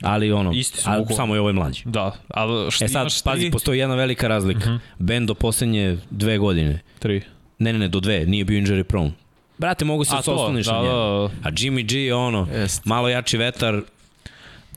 [0.01, 1.15] Ali ono, Isti su a, bukvalno.
[1.15, 1.81] samo je ovaj mlađi.
[1.85, 3.51] Da, ali što E sad, imaš pazi, tri?
[3.51, 4.69] postoji jedna velika razlika.
[4.69, 4.75] Mhm.
[4.99, 7.21] Ben do poslednje dve godine Tri.
[7.59, 9.11] Ne, ne, ne, do dve, nije bio injury prone.
[9.59, 10.93] Brate, mogu se osloniš da, na njega.
[10.93, 12.85] da, A Jimmy G je ono, Jest.
[12.85, 13.81] malo jači vetar,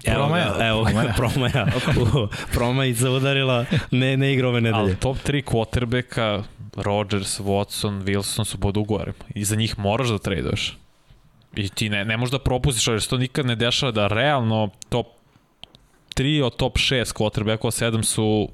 [0.05, 0.57] Evo Promaja.
[0.61, 1.67] evo ga, promaja.
[2.55, 4.97] Promajica udarila, ne, ne igra ove Ali nedelje.
[4.97, 6.43] top 3 quarterbacka,
[6.77, 9.15] Rodgers, Watson, Wilson su pod ugovorima.
[9.35, 10.77] I za njih moraš da traduješ.
[11.57, 14.69] I ti ne, ne možeš da propustiš, jer se to nikad ne dešava da realno
[14.89, 15.07] top
[16.17, 18.49] 3 od top 6 quarterbackova 7 su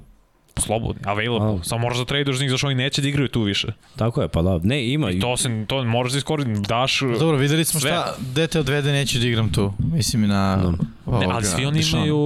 [0.59, 1.59] slobodni, available.
[1.59, 1.63] A.
[1.63, 3.67] Samo moraš da traduješ za njih, zašto oni neće da igraju tu više.
[3.95, 4.59] Tako je, pa da.
[4.63, 5.11] Ne, ima.
[5.11, 6.99] I to, se, to moraš da iskoristiš, daš...
[7.19, 7.91] Dobro, videli smo Sve.
[7.91, 9.73] šta dete odvede, neću da igram tu.
[9.93, 10.55] Mislim i na
[11.05, 11.19] Da.
[11.19, 12.03] Ne, ali svi oni Dešona.
[12.03, 12.17] imaju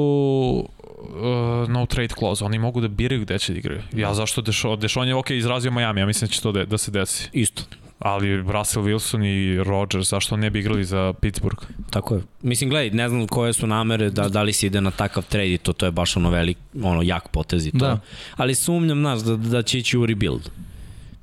[1.13, 3.81] uh, no trade clause, oni mogu da biraju gde će da igraju.
[3.93, 6.77] Ja zašto Dešon, Dešon je ok izrazio Miami, ja mislim da će to da, da
[6.77, 7.29] se desi.
[7.33, 7.63] Isto.
[8.03, 11.63] Ali Russell Wilson i Rodgers, zašto ne bi igrali za Pittsburgh?
[11.89, 12.21] Tako je.
[12.41, 15.53] Mislim, gledaj, ne znam koje su namere, da, da li se ide na takav trade
[15.53, 17.77] i to, to je baš ono velik, ono, jak potez i to.
[17.77, 17.99] Da.
[18.35, 20.49] Ali sumnjam, znaš, da, da će ići u rebuild.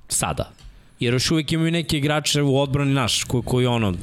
[0.08, 0.50] Sada.
[1.00, 3.94] Jer još uvijek imaju neke igrače u odbrani naš, koji, koji ono,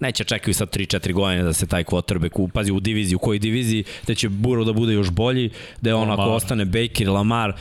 [0.00, 3.84] neće čekaju sad 3-4 godine da se taj quarterback upazi u diviziji, u kojoj diviziji,
[4.06, 6.36] da će Burrow da bude još bolji, da je ono, ako Lamar.
[6.36, 7.54] ostane Baker, Lamar,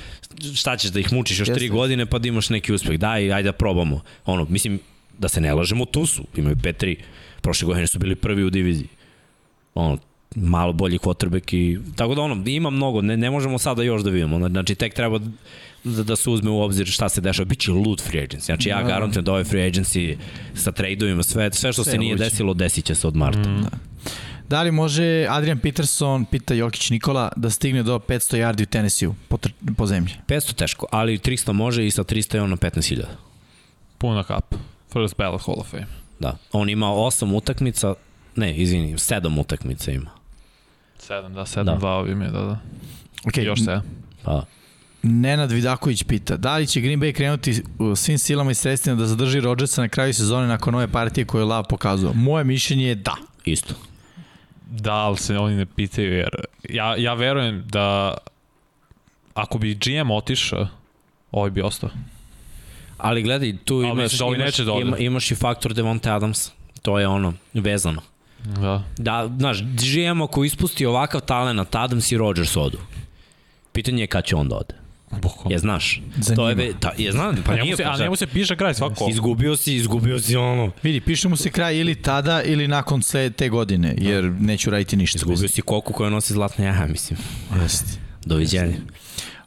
[0.55, 1.67] šta ćeš da ih mučiš još 3 Jeste.
[1.67, 2.99] godine pa da imaš neki uspeh.
[2.99, 4.01] Daj, ajde da probamo.
[4.25, 4.79] Ono, mislim,
[5.17, 6.23] da se ne lažemo, tu su.
[6.35, 6.95] Imaju 5-3.
[7.41, 8.87] Prošle godine su bili prvi u diviziji.
[9.75, 9.97] Ono,
[10.35, 14.09] malo bolji quarterback i tako da ono, ima mnogo, ne, ne možemo sada još da
[14.09, 14.49] vidimo.
[14.49, 15.19] Znači, tek treba
[15.83, 17.45] da, da se uzme u obzir šta se dešava.
[17.45, 18.45] Biće lud free agency.
[18.45, 18.87] Znači, ja Da.
[18.87, 20.15] garantujem da ovaj free agency
[20.55, 23.49] sa tradeovima, sve, sve što Sve se nije desilo, desit će se od marta.
[23.49, 23.61] Mm.
[23.61, 23.69] Da
[24.63, 29.38] li može Adrian Peterson, pita Jokić Nikola, da stigne do 500 yardi u Tennessee po,
[29.77, 30.13] po zemlji?
[30.27, 33.03] 500 teško, ali 300 može i sa 300 je ono 15.000.
[33.97, 34.55] Puna kap.
[34.93, 35.88] First ballot Hall of Fame.
[36.19, 36.38] Da.
[36.51, 37.93] On ima 8 utakmica,
[38.35, 40.09] ne, izvini, 7 utakmica ima.
[40.99, 41.77] 7, da, 7, Da.
[41.77, 42.59] 2 ovim je, da, da.
[43.23, 43.41] Okay.
[43.41, 43.81] Još 7.
[44.23, 44.45] Pa,
[45.03, 47.63] Nenad Vidaković pita, da li će Green Bay krenuti
[47.95, 51.45] svim silama i sredstvima da zadrži Rodgersa na kraju sezone nakon ove partije koje je
[51.45, 52.13] Lav pokazao?
[52.13, 53.15] Moje mišljenje je da.
[53.45, 53.73] isto.
[54.69, 58.17] Da, ali se oni ne pitaju, jer ja, ja verujem da
[59.33, 60.67] ako bi GM otišao,
[61.32, 61.90] ovaj bi ostao.
[62.98, 66.51] Ali gledaj, tu Ali imaš, da imaš, da ima, imaš i faktor Devonte Adams.
[66.82, 68.01] To je ono, vezano.
[68.43, 68.83] Da.
[68.98, 72.77] Da, znaš, GM ako ispusti ovakav talent, Adams i Rodgers odu.
[73.72, 74.82] Pitanje je kad će on da ode.
[75.22, 75.51] Bukvalno.
[75.51, 76.01] Je znaš?
[76.17, 76.67] Za to je njima.
[76.67, 79.08] ve, ta, je znam, pa njemu nije, se, pa a njemu se piše kraj svako.
[79.09, 80.72] Izgubio si, izgubio si ono.
[80.83, 84.95] Vidi, piše mu se kraj ili tada ili nakon sled te godine, jer neću raditi
[84.95, 85.17] ništa.
[85.17, 87.19] Izgubio si koku koja nosi zlatne jaja, mislim.
[87.61, 88.00] Jeste.
[88.25, 88.77] Doviđenja.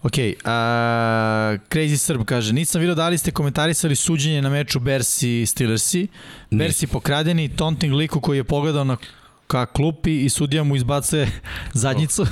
[0.03, 0.13] Ok,
[0.45, 6.07] a, Crazy Srb kaže, nisam vidio da li ste komentarisali suđenje na meču Bersi Steelersi.
[6.51, 8.97] Bersi pokradeni, taunting liku koji je pogledao na
[9.47, 11.41] ka klupi i sudija mu izbacuje
[11.73, 12.27] zadnjicu.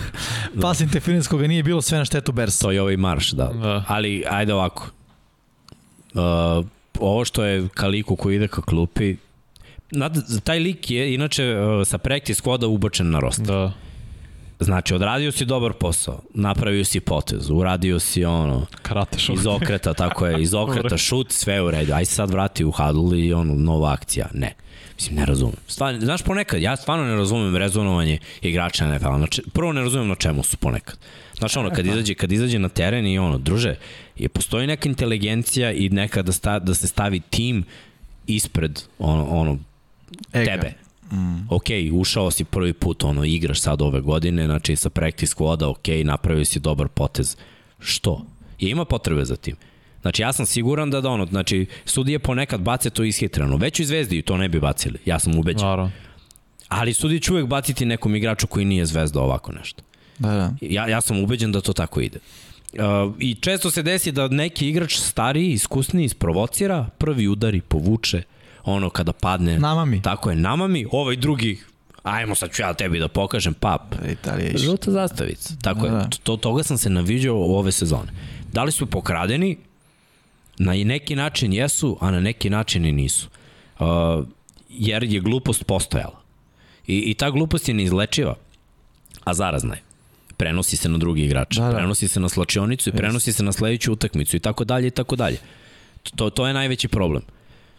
[0.60, 2.62] Pas interference koga nije bilo sve na štetu Bersa.
[2.62, 3.44] To je ovaj marš, da.
[3.44, 3.84] Da.
[3.88, 4.90] Ali, ajde ovako.
[6.14, 6.20] Uh,
[7.00, 9.16] ovo što je Kaliku koji ide ka klupi,
[9.90, 13.46] Nad, taj lik je inače uh, sa practice squada ubačen na roster.
[13.46, 13.72] Da.
[14.60, 19.36] Znači, odradio si dobar posao, napravio si potez, uradio si ono, Karate šok.
[19.36, 21.92] iz okreta, tako je, iz okreta, šut, sve u redu.
[21.92, 24.26] Aj se sad vrati u huddle i ono, nova akcija.
[24.34, 24.54] Ne.
[24.96, 25.56] Mislim, ne razumem.
[25.66, 29.16] Stvarno, znaš, ponekad, ja stvarno ne razumem rezonovanje igrača NFL.
[29.16, 30.98] Znači, prvo ne razumem na čemu su ponekad.
[31.38, 33.74] Znaš, ono, kad izađe, kad izađe na teren i ono, druže,
[34.16, 37.64] je, postoji neka inteligencija i neka da, sta, da se stavi tim
[38.26, 39.58] ispred ono, ono
[40.32, 40.44] Ega.
[40.44, 40.72] tebe.
[41.12, 41.46] Mm.
[41.50, 46.06] Ok, ušao si prvi put, ono, igraš sad ove godine, znači sa practice squada, ok,
[46.06, 47.36] napravio si dobar potez.
[47.78, 48.26] Što?
[48.58, 49.56] I ima potrebe za tim.
[50.04, 53.56] Znači, ja sam siguran da da ono, znači, sudije ponekad bace to ishitreno.
[53.56, 55.66] Već u Zvezdi to ne bi bacili, ja sam ubeđen.
[55.66, 55.90] Naravno.
[56.68, 59.82] Ali sudije će uvek baciti nekom igraču koji nije Zvezda ovako nešto.
[60.18, 60.52] Da, da.
[60.60, 62.18] Ja, ja sam ubeđen da to tako ide.
[62.72, 68.22] Uh, I često se desi da neki igrač stariji, iskusniji, isprovocira, prvi udari, povuče,
[68.64, 69.58] ono kada padne.
[69.58, 70.02] Nama mi.
[70.02, 71.58] Tako je, nama mi, ovaj drugi,
[72.02, 73.94] ajmo sad ću ja tebi da pokažem, pap.
[74.12, 74.58] Italija išla.
[74.60, 75.54] Žuta zastavica.
[75.62, 75.96] Tako Da.
[75.98, 78.12] je, to, toga sam se naviđao ove sezone.
[78.52, 79.56] Da li su pokradeni?
[80.58, 83.28] Na neki način jesu, a na neki način i nisu.
[83.78, 83.86] Uh,
[84.68, 86.20] jer je glupost postojala.
[86.86, 88.34] I, I ta glupost je neizlečiva,
[89.24, 89.82] a zarazna je.
[90.36, 91.72] Prenosi se na drugi igrače, Da, da, da.
[91.72, 91.78] da.
[91.78, 95.16] prenosi se na slačionicu i prenosi se na sledeću utakmicu i tako dalje i tako
[95.16, 95.38] dalje.
[96.16, 97.22] To, to je najveći problem.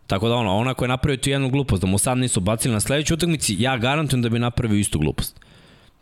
[0.08, 2.74] Tako da ono, ona koja je napravio tu jednu glupost, da mu sad nisu bacili
[2.74, 5.40] na sledeću utakmici, ja garantujem da bi napravio istu glupost.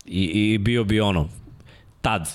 [0.06, 1.30] I, i bio bi ono,
[2.02, 2.30] tad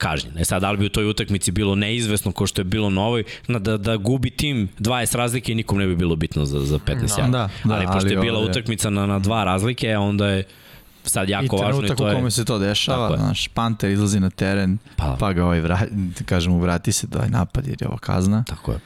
[0.00, 0.38] kažnjen.
[0.38, 3.02] E sad, da li bi u toj utakmici bilo neizvesno ko što je bilo na
[3.02, 6.60] ovoj, na, da, da gubi tim 20 razlike i nikom ne bi bilo bitno za,
[6.60, 7.28] za 15 Da, jara.
[7.28, 10.44] da, da, ali pošto ali je bila ovde- utakmica na, na dva razlike, onda je
[11.04, 12.14] sad I jako važno i trenutak to u je...
[12.14, 13.16] kome se to dešava, je.
[13.16, 15.16] znaš, Panter izlazi na teren, Pa.
[15.20, 15.86] pa ga ovaj vrati,
[16.24, 18.44] kažemo, vrati se da je napad jer je ovo kazna.
[18.44, 18.78] Tako je.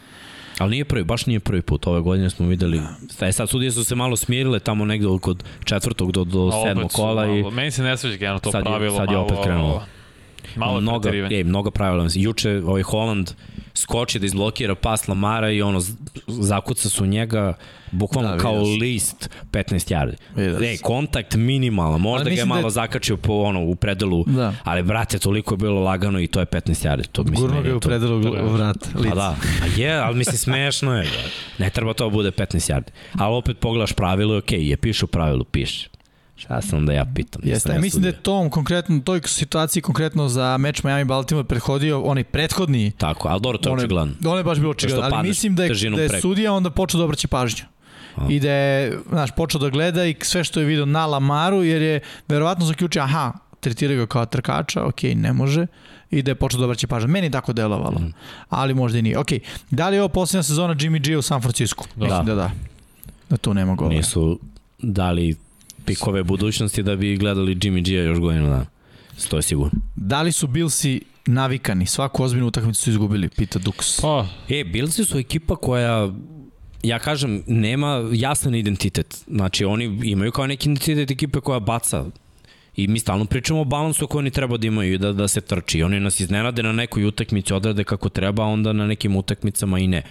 [0.59, 1.87] Ali nije prvi, baš nije prvi put.
[1.87, 2.81] Ove godine smo videli,
[3.21, 5.21] e sad sudije su se malo smirile tamo negde od
[5.65, 8.65] četvrtog do, do sedmog kola i malo- Meni se ne sviđa generalno to Sad je-
[8.65, 8.97] pravilo.
[8.97, 9.83] sad je opet malo- krenulo.
[10.57, 11.37] Malo preterivanje.
[11.37, 12.09] je, mnogo pravila.
[12.15, 13.31] Juče ovaj Holland
[13.75, 15.81] skoči da izblokira pas Lamara i ono,
[16.29, 17.55] zakuca su njega
[17.91, 20.15] bukvalno Da, da, kao list 15 yardi.
[20.37, 24.25] Vidio Ej, kontakt minimalan, možda ga je da malo je- zakačio po, ono, u predelu,
[24.27, 24.55] Da.
[24.65, 27.07] ali brate, toliko je bilo lagano i to je 15 yardi.
[27.07, 28.43] To, mislim, Gurno meni ga je u to- predelu da.
[28.43, 29.09] vrata, lice.
[29.09, 31.09] Pa da, pa je, ali mislim smešno je.
[31.59, 32.89] Ne treba to da bude 15 yardi.
[33.15, 35.89] Ali opet pogledaš pravilo, ok, je piše u pravilu, piše.
[36.37, 37.43] Šta sam da ja pitam?
[37.45, 42.01] Jeste, ja mislim da je tom konkretno, toj situaciji konkretno za meč Miami Baltimore prethodio
[42.03, 44.15] onaj prethodni Tako, ali dobro, to je očigledno.
[44.25, 46.21] Ono je baš bilo očigledno, ali mislim da je, da je preko.
[46.21, 47.65] sudija onda počeo da obraća pažnju.
[48.17, 48.27] A.
[48.31, 51.83] I da je, znaš, počeo da gleda i sve što je vidio na Lamaru, jer
[51.83, 55.67] je verovatno zaključio, aha, tretiraju ga kao trkača, ok, ne može,
[56.11, 57.09] i da je počeo da obraća pažnju.
[57.09, 58.09] Meni je tako delovalo, Mhm.
[58.49, 59.19] ali možda i nije.
[59.19, 59.29] Ok,
[59.71, 61.85] da li je ovo posljednja sezona Jimmy G u San Francisco?
[61.97, 62.05] Da.
[62.05, 62.51] Mislim da da.
[63.31, 63.97] Da tu nema govora.
[63.97, 64.39] Nisu
[64.79, 65.37] dali
[65.87, 68.67] pikove budućnosti da bi gledali Jimmy G-a još godinu dana.
[69.29, 69.81] To je sigurno.
[69.97, 71.87] Da li su Billsi navikani?
[71.87, 74.03] Svaku ozbiljnu utakmicu su izgubili, pita Dux.
[74.03, 76.13] Pa, E, Billsi su ekipa koja
[76.83, 79.25] ja kažem, nema jasan identitet.
[79.29, 82.05] Znači, oni imaju kao neki identitet ekipe koja baca
[82.77, 85.41] I mi stalno pričamo o balansu koji oni treba da imaju i da, da se
[85.41, 85.83] trči.
[85.83, 89.87] Oni nas iznenade na nekoj utakmici, odrade kako treba, a onda na nekim utakmicama i
[89.87, 90.03] ne.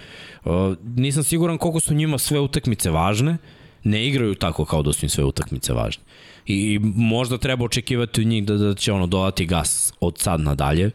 [0.44, 0.52] Uh,
[0.84, 3.36] nisam siguran koliko su njima sve utakmice važne,
[3.84, 6.02] ne igraju tako kao da su im sve utakmice važne.
[6.46, 10.40] I, i možda treba očekivati od njih da, da će ono dodati gas od sad
[10.40, 10.90] nadalje.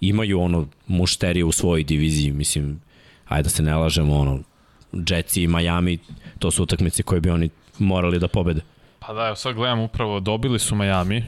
[0.00, 2.80] Imaju ono mušterije u svojoj diviziji, mislim,
[3.28, 4.40] ajde da se ne lažemo, ono,
[4.92, 5.98] Jetsi i Miami,
[6.38, 8.60] to su utakmice koje bi oni morali da pobede.
[8.98, 11.24] Pa da, evo sad gledam upravo, dobili su Miami,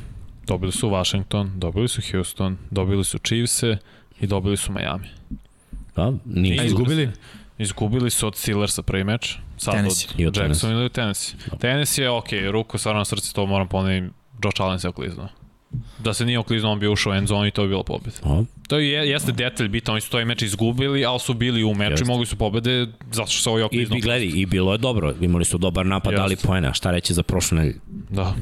[0.47, 3.79] dobili su Washington, dobili su Houston, dobili su Chiefse
[4.21, 5.09] i dobili su Miami.
[5.97, 6.61] Da, nije.
[6.61, 7.11] A izgubili?
[7.59, 10.09] Izgubili su od Steelersa prvi meč, sad Tennessee.
[10.15, 11.39] od, I od Jackson ili Tennessee.
[11.51, 11.57] Da.
[11.57, 14.07] Tennessee je ok, ruku stvarno na srce, to moram ponoviti,
[14.45, 15.29] Josh Allen se okliznuo.
[15.99, 18.17] Da se nije okliznuo, on bi ušao u end zone i to bi bilo pobjeda.
[18.25, 21.75] A, To je, jeste detalj bitan, oni su taj meč izgubili, ali su bili u
[21.75, 23.99] meču i mogli su pobede zato što se ovaj I, okliznuo.
[23.99, 26.21] I gledaj, i bilo je dobro, imali su dobar napad, Jeste.
[26.23, 27.81] dali poena, šta reći za prošlu nedelju.
[28.11, 28.35] Da.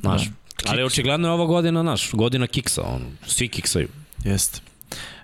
[0.00, 0.22] Znaš,
[0.66, 3.88] ali očigledno je ova godina, naš, godina kiksa, on, svi kiksaju.
[4.24, 4.60] Jeste.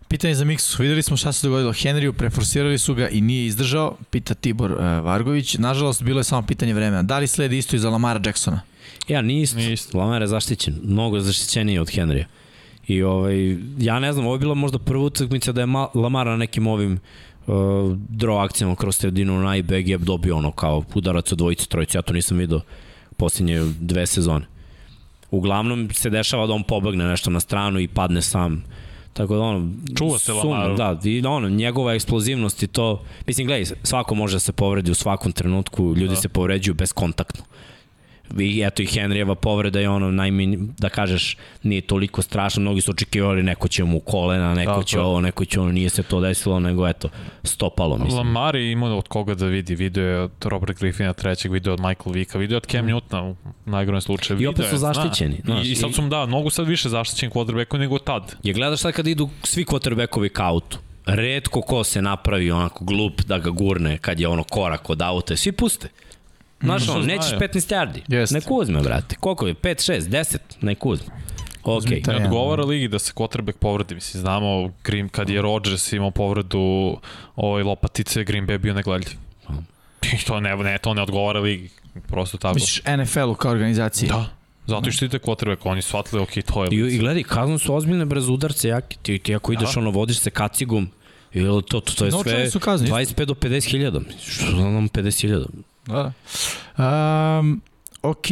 [0.08, 0.82] Pitanje za Miksu.
[0.82, 1.72] Videli smo šta se dogodilo.
[1.72, 5.54] Henryu preforsirali su ga i nije izdržao, pita Tibor uh, Vargović.
[5.58, 7.02] Nažalost, bilo je samo pitanje vremena.
[7.02, 8.60] Da li sledi isto i za Lamara Jacksona?
[9.08, 9.56] Ja, nije isto.
[9.56, 9.98] Nije isto.
[9.98, 12.24] Lamar je zaštićen, mnogo zaštićeniji od Henrya.
[12.86, 16.26] I ovaj, ja ne znam, ovo je bila možda prva utakmica da je Ma- Lamar
[16.26, 16.92] na nekim ovim
[17.46, 17.54] uh,
[18.10, 22.02] draw akcijama kroz sredinu na IBG je dobio ono kao udarac od dvojice, trojice, ja
[22.02, 22.60] to nisam vidio
[23.16, 24.46] posljednje dve sezone.
[25.30, 28.64] Uglavnom se dešava da on pobegne nešto na stranu i padne sam.
[29.18, 30.76] Tako da ono, Čuva se Lamaru.
[30.76, 34.94] Da, i ono, njegova eksplozivnost i to, mislim, gledaj, svako može da se povredi u
[34.94, 36.16] svakom trenutku, ljudi Da.
[36.16, 37.44] se povređuju bezkontaktno.
[38.38, 42.90] I eto i Henrijeva povreda je ono najmanj, da kažeš, nije toliko strašno, mnogi su
[42.90, 45.00] očekivali neko će mu kolena, neko Tako će je.
[45.00, 47.08] ovo, neko će ono, nije se to desilo, nego eto,
[47.42, 48.16] stopalo, mislim.
[48.16, 49.74] Lamar je imao od koga da vidi.
[49.74, 53.36] Video je od Robert Griffina trećeg, video od Michael Vicka, video od Cam Newtona u
[53.70, 54.40] najgorem slučaju.
[54.40, 54.92] I opet su je, zna.
[54.92, 58.36] zaštićeni, znaš, I, I sad su mu da, mogu sad više zaštićeni quarterbacku nego tad.
[58.42, 63.22] Je gledaš sad kad idu svi quarterbackovi ka autu, redko ko se napravi onako glup
[63.22, 65.88] da ga gurne kad je ono korak od auta, svi puste.
[66.60, 67.40] Znaš, što ono, nećeš znaju.
[67.40, 68.00] 15 yardi.
[68.08, 68.34] Jeste.
[68.34, 69.16] Nek uzme, brate.
[69.20, 69.54] Koliko je?
[69.54, 70.36] 5, 6, 10?
[70.60, 71.06] Nek uzme.
[71.62, 71.78] Ok.
[71.78, 72.14] Uzmi taj.
[72.14, 73.94] Ne Ja, odgovara ligi da se quarterback povredi.
[73.94, 76.96] Mislim, znamo Green, kad je Rodgers imao povredu
[77.36, 79.08] ovaj, lopatice, Green Bay je bio negledljiv.
[80.26, 81.68] To ne, ne, to ne odgovara ligi.
[82.06, 82.54] Prosto tako.
[82.54, 84.08] Misliš NFL-u kao organizaciji?
[84.08, 84.26] Da.
[84.66, 86.70] Zato i štite quarterback, oni shvatili, ok, to je...
[86.72, 88.96] I, i gledaj, kazno su ozbiljne brez udarce jake.
[89.02, 89.80] Ti, ti ako ideš, Da.
[89.80, 90.90] ono, vodiš se kacigom,
[91.32, 92.58] ili to, to, to je sve su isto.
[92.58, 94.00] 25 do 50 hiljada.
[94.26, 95.46] Što nam 50 hiljada?
[95.88, 96.12] Da.
[97.38, 97.60] Um,
[98.02, 98.26] ok,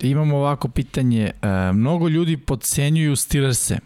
[0.00, 1.30] imamo ovako pitanje.
[1.42, 3.78] Uh, mnogo ljudi podcenjuju Steelers-e.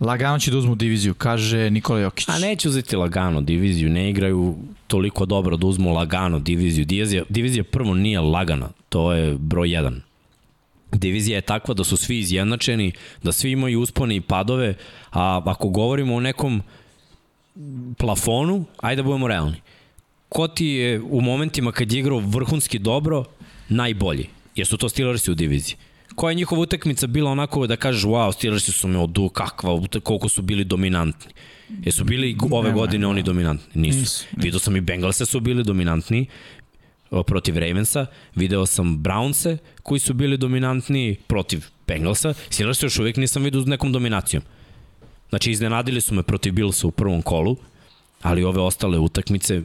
[0.00, 2.28] Lagano će da uzmu diviziju, kaže Nikola Jokić.
[2.28, 6.84] A neće uzeti lagano diviziju, ne igraju toliko dobro da uzmu lagano diviziju.
[6.84, 10.00] Divizija, divizija prvo nije lagana, to je broj 1.
[10.92, 12.92] Divizija je takva da su svi izjednačeni,
[13.22, 14.74] da svi imaju uspone i padove,
[15.12, 16.62] a ako govorimo o nekom
[17.98, 19.60] plafonu, ajde da budemo realni.
[20.28, 23.24] Ko ti je u momentima kad je igrao vrhunski dobro,
[23.68, 24.26] najbolji?
[24.54, 25.76] Jer su to Steelersi u diviziji.
[26.14, 30.28] Koja je njihova utakmica bila onako da kažeš wow, Steelersi su me odu, kakva, koliko
[30.28, 31.32] su bili dominantni.
[31.84, 33.10] Jesu bili ove Nema, godine nema.
[33.10, 33.82] oni dominantni?
[33.82, 33.98] Nisu.
[33.98, 34.24] Nisu.
[34.36, 36.26] Vidio sam i Bengalse su bili dominantni
[37.26, 43.42] protiv Ravensa, video sam Brownse koji su bili dominantni protiv Bengalsa, Steelersi još uvijek nisam
[43.42, 44.42] vidio s nekom dominacijom.
[45.28, 47.56] Znači, iznenadili su me protiv Billsa u prvom kolu,
[48.22, 49.62] ali ove ostale utakmice,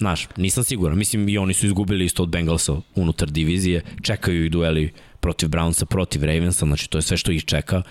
[0.00, 0.98] znaš, nisam siguran.
[0.98, 5.84] Mislim, i oni su izgubili isto od Bengalsa unutar divizije, čekaju i dueli protiv Brownsa,
[5.84, 7.82] protiv Ravensa, znači to je sve što ih čeka.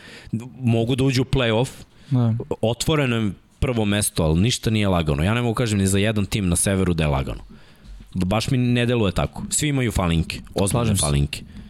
[0.59, 1.69] Mogu da uđu u play-off,
[2.09, 2.33] Da.
[2.61, 5.23] otvoreno je prvo mesto, ali ništa nije lagano.
[5.23, 7.43] Ja ne mogu kažem ni za jedan tim na severu da je lagano.
[8.15, 9.43] Baš mi ne deluje tako.
[9.49, 11.05] Svi imaju falinke, ozbiljne Slažem se.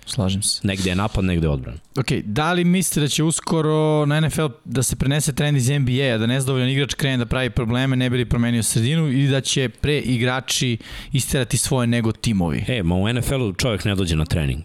[0.09, 0.61] Slažem se.
[0.63, 1.79] Negde je napad, negde je odbran.
[1.97, 6.17] Ok, da li mislite da će uskoro na NFL da se prenese trend iz NBA-a,
[6.17, 9.69] da nezadovoljan igrač krene da pravi probleme, ne bi li promenio sredinu ili da će
[9.71, 10.77] pre igrači
[11.11, 12.65] isterati svoje nego timovi?
[12.67, 14.63] E, ma u NFL-u čovjek ne dođe na trening.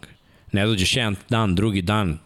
[0.52, 2.18] Ne dođeš jedan dan, drugi dan,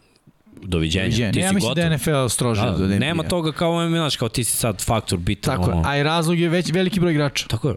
[0.62, 1.04] doviđenja.
[1.04, 1.32] Doviđenja.
[1.32, 1.74] Ti Ja si mislim gotov.
[1.74, 2.98] da je NFL strože Da, od NBA.
[2.98, 5.56] nema toga kao, znaš, kao ti si sad faktor bitan.
[5.56, 5.88] Tako je, ono.
[5.88, 7.46] a i razlog je već veliki broj igrača.
[7.48, 7.74] Tako je.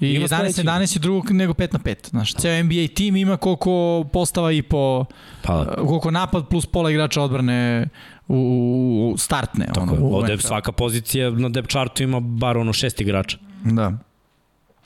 [0.00, 0.62] I Ima 11 sledeći.
[0.62, 2.10] 11 je drugog nego 5 na 5.
[2.10, 5.04] Znaš, ceo NBA tim ima koliko postava i po
[5.42, 7.88] Pa, koliko napad plus pola igrača odbrane
[8.28, 9.66] u, u, startne.
[9.66, 13.38] tako ono, u Ovde svaka pozicija na depth chartu ima bar ono šest igrača.
[13.64, 13.92] Da.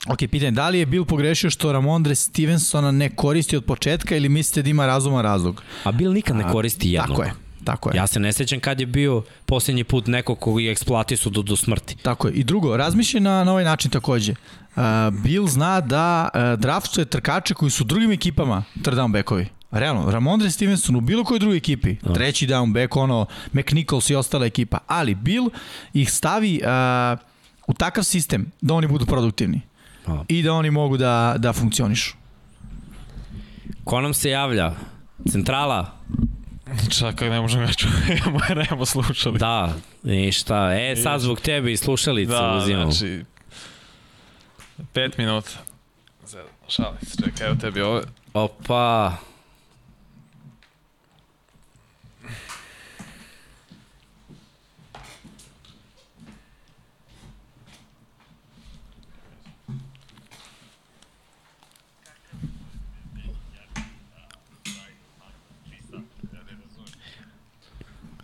[0.07, 4.29] Ok, pitanje, da li je Bill pogrešio što Ramondre Stevensona ne koristi od početka ili
[4.29, 5.63] mislite da ima razuman razlog?
[5.83, 7.17] A Bill nikad ne koristi jednog.
[7.17, 7.97] Tako je, tako je.
[7.97, 11.55] Ja se ne sećam kad je bio posljednji put neko koga je eksploatisu do, do
[11.55, 11.95] smrti.
[11.97, 12.33] Tako je.
[12.33, 14.33] I drugo, razmišljaj na, na ovaj način takođe.
[15.23, 19.47] Bill zna da uh, draftuje trkače koji su u drugim ekipama third down backovi.
[19.71, 22.13] Realno, Ramondre Stevenson u bilo kojoj drugoj ekipi, Da.
[22.13, 25.49] treći down back, ono, McNichols i ostala ekipa, ali Bill
[25.93, 27.19] ih stavi uh,
[27.67, 29.61] u takav sistem da oni budu produktivni
[30.05, 30.23] A.
[30.27, 32.13] i da oni mogu da, da funkcionišu.
[33.83, 34.73] Ko nam se javlja?
[35.31, 35.91] Centrala?
[36.99, 39.39] Čekaj, ne možemo ja čujemo, jer nemamo slušali.
[39.39, 39.73] Da,
[40.03, 40.73] ništa.
[40.73, 42.91] E, sad zbog tebe i slušalice da uzimam.
[42.91, 43.23] znači...
[44.93, 45.49] Pet minuta.
[46.25, 48.03] Zed, šalim se, čekaj, evo tebi ove.
[48.33, 49.17] Opa.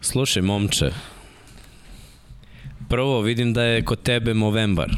[0.01, 0.91] Slušaj, momče.
[2.89, 4.89] Prvo, vidim da je kod tebe Movembar.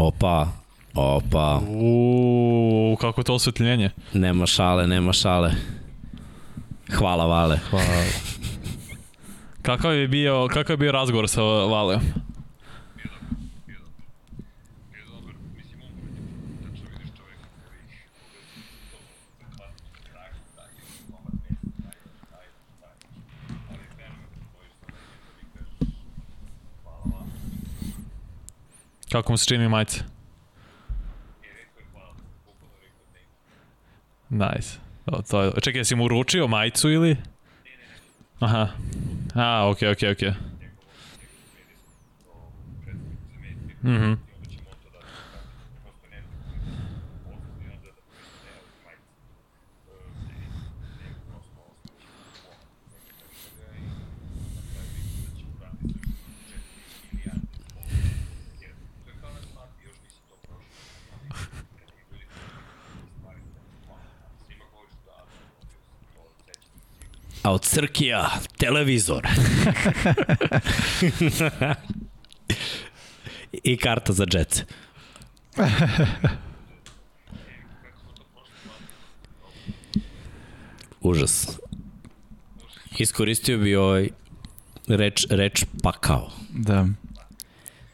[0.00, 0.48] Opa,
[0.94, 3.90] opa, Uuu, kako je to osvetljenje.
[4.14, 5.52] nema šale, nema šale.
[6.92, 7.58] Hvala, Vale.
[7.70, 8.04] Hvala.
[9.62, 12.02] Kakav je bio, kakav je bio razgovor sa Valejom?
[29.12, 30.00] Kako mu se čini majice?
[34.30, 34.78] Nice.
[35.06, 37.16] O, to je, čekaj, jesi mu uručio majicu ili?
[38.40, 38.68] Aha.
[39.34, 40.32] A, okej, okej, okej.
[43.82, 44.29] Mhm.
[67.42, 69.28] A od Crkija, televizor.
[73.62, 74.64] I karta za džece.
[81.00, 81.58] Užas.
[82.98, 84.08] Iskoristio bi ovaj
[84.88, 86.30] reč, reč pakao.
[86.50, 86.86] Da.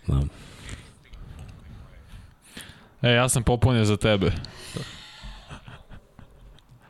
[0.06, 0.22] Da.
[3.02, 4.32] E, ja sam popunio za tebe.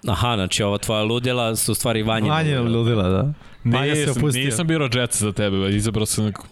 [0.07, 2.29] Aha, znači ova tvoja ludjela su u stvari vanje.
[2.29, 3.33] Manje ludila, da.
[3.65, 4.45] Vanja se opustio.
[4.45, 6.47] nisam birao Jets za tebe, izabrao sam neko...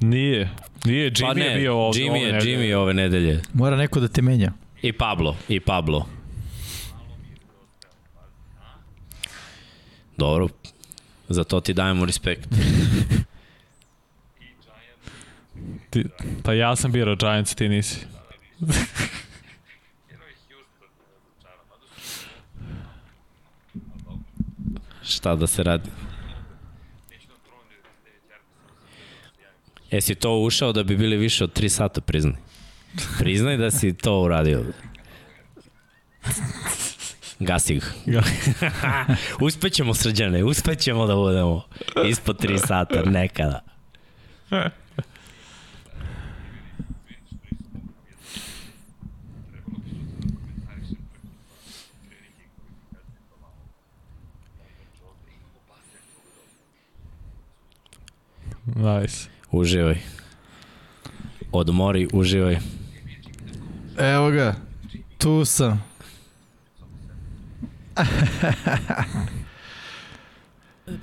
[0.00, 0.50] Nije.
[0.84, 2.00] Nije, Jimmy Pa ne, je bio ovde.
[2.00, 2.56] Jimmy ove je, nedelje.
[2.56, 3.42] Jimmy je ove nedelje.
[3.52, 4.52] Mora neko da te menja.
[4.82, 6.06] I Pablo, i Pablo.
[10.16, 10.48] Dobro,
[11.28, 12.48] za to ti dajemo respekt.
[15.90, 16.04] Ti,
[16.42, 18.06] pa ja sam birao Giants, ti nisi.
[25.08, 25.90] Šta da se radi?
[29.90, 32.36] Jesi to ušao da bi bili više od 3 sata, priznaj.
[33.18, 34.64] Priznaj da si to uradio.
[37.38, 37.92] Gasi ih.
[39.46, 41.62] uspećemo srđane, uspećemo da budemo
[42.08, 43.60] ispod 3 sata nekada.
[58.76, 59.28] Nice.
[59.50, 59.96] Uživaj.
[61.52, 62.58] Odmori, uživaj.
[63.98, 64.54] Evo ga,
[65.18, 65.84] tu sam.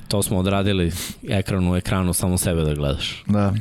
[0.08, 0.92] To smo odradili
[1.30, 3.24] ekran u ekranu, samo sebe da gledaš.
[3.26, 3.54] Da.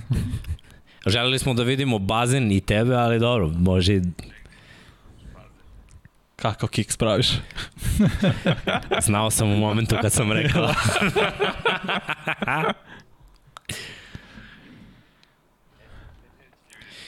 [1.06, 4.02] Želeli smo da vidimo bazen i tebe, ali dobro, može i
[6.36, 7.28] Kakav kick spraviš?
[9.06, 10.68] Znao sam u momentu kad sam rekao.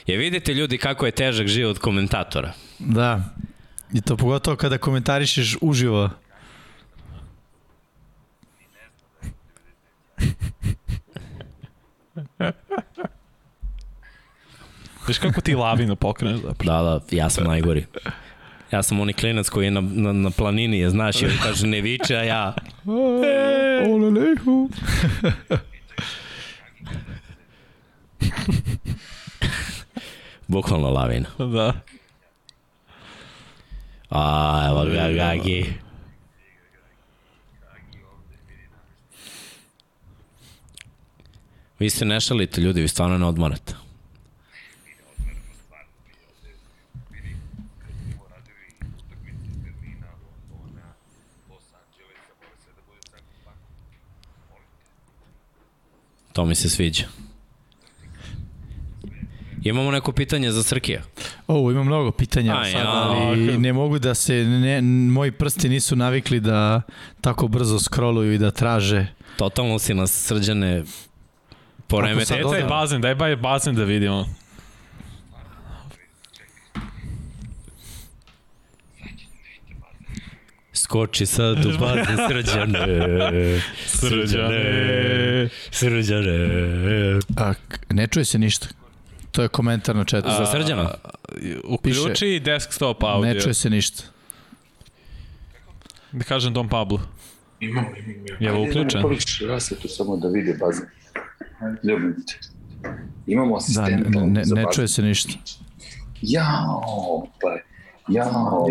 [0.07, 2.53] Je vidite ljudi kako je težak život komentatora.
[2.79, 3.25] Da.
[3.93, 6.11] I to pogotovo kada komentarišeš uživo.
[15.09, 16.85] Viš kako ti lavinu pokreneš zapravo.
[16.85, 17.87] Da, da, ja sam najgori.
[18.73, 21.67] Ja sam onaj klinac koji je na, na, na planini, je, znaš, i on kaže
[21.67, 22.55] ne viče, a ja...
[23.93, 24.71] Ole lehu.
[30.47, 31.29] Bukvalno lavina.
[31.39, 31.73] Da.
[34.11, 35.73] A, evo ga, Gagi.
[41.79, 43.75] Vi se ne šalite, ljudi, vi stvarno ne odmarate.
[56.33, 57.16] To mi se sviđa.
[59.67, 61.03] Imamo neko pitanje za Srkija.
[61.49, 62.91] O, ima mnogo pitanja Aj, sad, ja.
[62.93, 64.81] ali ne mogu da se, ne,
[65.11, 66.83] moji prsti nisu navikli da
[67.21, 69.07] tako brzo scrolluju i da traže.
[69.37, 70.83] Totalno si nas srđane
[71.87, 72.27] poremete.
[72.27, 74.27] taj dodam- bazen, daj baj bazen da vidimo.
[80.73, 83.61] Skoči sad u bazen srđane.
[83.87, 85.49] Srđane.
[85.71, 86.39] Srđane.
[87.37, 87.53] A,
[87.91, 88.67] ne čuje se ništa.
[89.37, 90.29] To je komentar na chatu.
[90.31, 90.91] Za srđana?
[91.65, 93.35] Uključi desktop audio.
[93.35, 94.03] Ne čuje se ništa.
[96.13, 97.01] Da kažem Dom Pablo.
[97.61, 98.27] Imam, imam.
[98.41, 98.99] Je li Ajde, uključen?
[98.99, 100.87] ne poliš rasetu samo da vidi bazen.
[101.83, 102.39] Ljubim te.
[103.27, 104.65] Imamo Da, asistenta ne, ne, ne bazen.
[104.75, 105.33] čuje se ništa.
[106.23, 107.59] Jao, pa,
[108.09, 108.67] jao.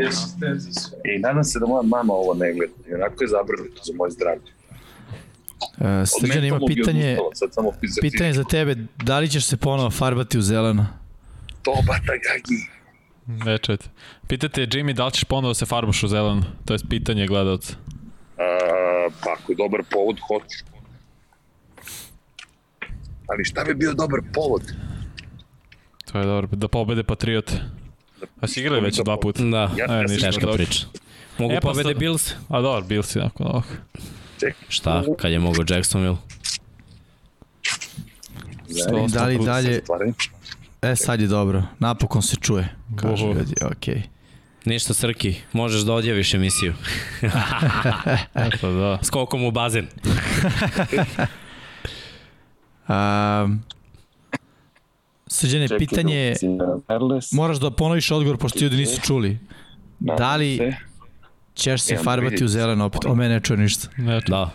[1.06, 2.74] I nadam se da moja mama ovo ne gleda.
[2.90, 4.55] I onako je zabrinuta za moj zdravlje.
[5.61, 8.75] Uh, Srđan ima je pitanje, sad samo pitanje za tebe.
[8.98, 10.88] Da li ćeš se ponovo farbati u zeleno?
[11.61, 12.61] To bata gagi.
[13.45, 13.58] Ne.
[14.27, 16.43] Pitate Jimmy da li ćeš ponovo da se farbaš u zeleno?
[16.66, 17.74] To je pitanje gledalca.
[18.38, 18.43] A,
[19.24, 20.64] pa ako je dobar povod, hoću.
[23.27, 24.61] Ali šta bi bio dobar povod?
[26.11, 26.48] To je dobro.
[26.48, 27.53] Da pobede Patriote.
[28.42, 29.43] A si igrali već dva puta?
[29.43, 30.56] Da, Ja- E, ja ništa, teška dobro.
[30.56, 30.85] priča.
[31.38, 32.34] Mogu E, pa pobede sad- Bills?
[32.50, 33.64] A dobro, bil si nakon ovog.
[34.70, 36.18] Šta, kad je mogo Jacksonville?
[38.68, 39.82] Sto- Da li dalje...
[40.82, 41.64] E, sad je dobro.
[41.80, 42.76] Napokon se čuje.
[42.96, 44.02] Kaže ljudi, okej.
[44.66, 46.74] Ništa Srki, možeš da odjaviš emisiju.
[48.48, 49.00] Eto, da.
[49.04, 49.88] Skokom u bazen.
[52.88, 53.64] Um,
[55.28, 56.34] Srđane, pitanje
[56.88, 56.98] da-
[57.32, 59.40] moraš da ponoviš odgovor, pošto ljudi nisu čuli.
[60.00, 60.74] Da li se.
[61.56, 63.06] Ćeš se Evo, farbati u zeleno opet?
[63.06, 63.88] O, mene ne čuje ništa.
[63.98, 64.50] Ne, Da.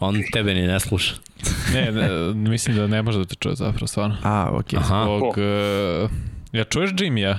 [0.00, 1.14] On tebe ni ne sluša.
[1.74, 4.16] ne, ne, mislim da ne može da te čuje zapravo, stvarno.
[4.22, 4.78] A, okej.
[4.78, 5.02] Aha.
[5.04, 5.40] Zbog, Ko?
[5.40, 6.10] uh,
[6.52, 7.38] ja čuješ Jimmy-a?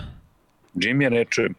[0.75, 1.53] Jimmy ne čujem.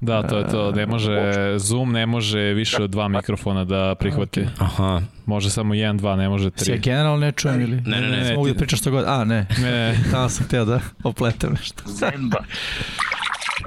[0.00, 0.72] Da, to je to.
[0.72, 1.14] Ne može,
[1.58, 4.46] Zoom ne može više od dva mikrofona da prihvati.
[4.58, 5.00] Aha.
[5.26, 6.78] Može samo jedan, dva, ne može Si ja tri.
[6.80, 7.76] generalno ne čujem ili?
[7.76, 9.04] Ne, ne, ne, ne, Mogu ti- da pričam što god.
[9.06, 9.46] A, ne.
[9.58, 9.98] Ne, ne.
[10.10, 11.82] Tamo sam hteo da opletem nešto.
[11.86, 12.38] Zemba.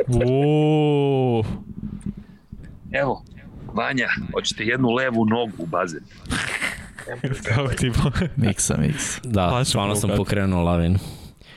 [0.07, 1.43] Uuu.
[2.93, 3.23] Evo,
[3.67, 5.99] Vanja, hoćete jednu levu nogu u bazen.
[7.45, 9.19] Kako ti bo- Miksa, miksa.
[9.23, 10.99] Da, Pa ću stvarno sam pokrenuo lavinu.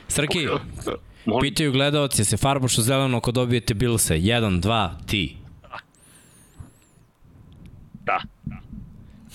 [0.07, 0.47] Srki,
[1.41, 4.17] pitaju gledalci, se farbaš u zeleno ako dobijete Billse?
[4.17, 5.37] Jedan, dva, ti.
[8.01, 8.21] da.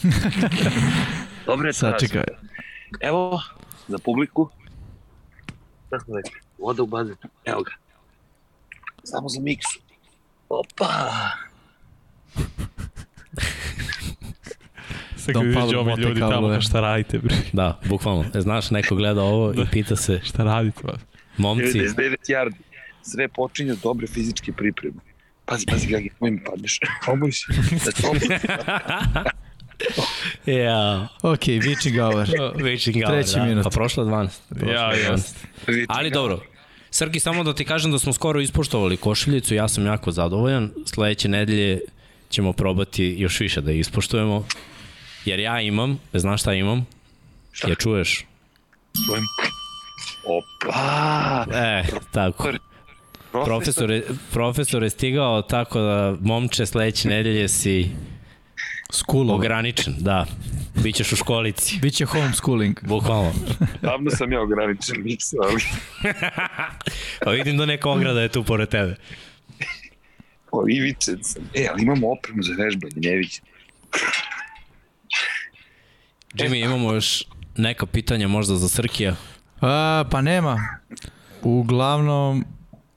[1.47, 2.23] Dobre, Sačekaj.
[3.01, 3.43] Evo,
[3.89, 4.49] za publiku.
[5.87, 6.41] Šta smo rekli?
[6.59, 7.17] Voda u bazen.
[7.45, 7.71] Evo ga.
[9.05, 9.81] Samo za miksu.
[10.49, 10.89] Opa!
[15.17, 17.35] Sad kad vidiš ovi ljudi tamo, kao šta radite, bre?
[17.53, 18.25] Da, bukvalno.
[18.35, 20.93] E, Znaš, neko gleda ovo i pita se, Šta radite, ba?
[21.37, 21.97] momci, 99
[22.29, 22.57] yardi.
[23.03, 24.97] Sve počinje od dobre fizičke pripreme.
[25.45, 26.79] Pazi, pazi, Gagi, moj mi padneš.
[27.09, 27.45] Oboj se.
[27.81, 27.91] Se.
[30.53, 32.27] ja, Okej, witching hour.
[32.57, 33.45] witching hour, Treći da.
[33.45, 33.65] minut.
[33.65, 34.29] Pa prošlo je 12.
[34.49, 35.11] Prošlo je Ja, 12.
[35.11, 35.37] jest.
[35.89, 36.41] Ali dobro,
[36.91, 40.71] Srki, samo da ti kažem da smo skoro ispoštovali košiljicu, ja sam jako zadovoljan.
[40.87, 41.81] Sledeće nedelje
[42.33, 44.47] ćemo probati još više da je ispoštujemo.
[45.25, 46.87] Jer ja imam, znaš šta imam?
[47.53, 47.69] Šta?
[47.69, 48.25] Je čuješ?
[49.07, 49.23] Čujem.
[50.27, 51.47] Opa!
[51.55, 52.49] E, tako.
[53.33, 57.91] Profesor je, profesor je stigao tako da, momče, sledeće nedelje si
[58.91, 59.31] School.
[59.31, 60.27] ograničen, da.
[60.83, 62.77] Bićeš u školici, Biće homeschooling.
[62.83, 63.33] bukvalno.
[63.83, 64.97] Davno sam ja ograničen
[65.43, 65.63] ali...
[67.25, 68.97] Pa vidim da neka ograda je tu pored tebe.
[70.53, 71.43] O, ivičen sam.
[71.55, 73.41] E, ali imamo opremu za vežbanje, ne vidim.
[76.35, 77.25] Jimmy, imamo još
[77.57, 79.17] neka pitanja možda za Srkija.
[79.61, 80.79] A, pa nema.
[81.43, 82.45] Uglavnom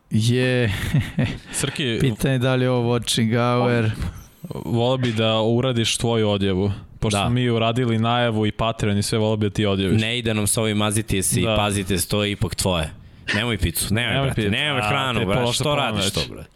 [0.10, 0.74] je
[1.54, 3.92] Srki, pitanje da li je ovo watching hour.
[4.66, 6.72] volio bi da uradiš tvoju odjevu.
[7.00, 7.24] Pošto Da.
[7.24, 10.02] smo mi uradili najavu i Patreon i sve, volio bi da ti odjeviš.
[10.02, 11.50] Ne ide nam s ovim maziti si Da.
[11.50, 11.56] da.
[11.56, 12.90] pazite, to je ipak tvoje.
[13.36, 14.52] Nemoj picu, nemoj, Nemoj nemoj brate, picu.
[14.54, 16.50] nemoj A, hranu, te brate, što radiš to, brate?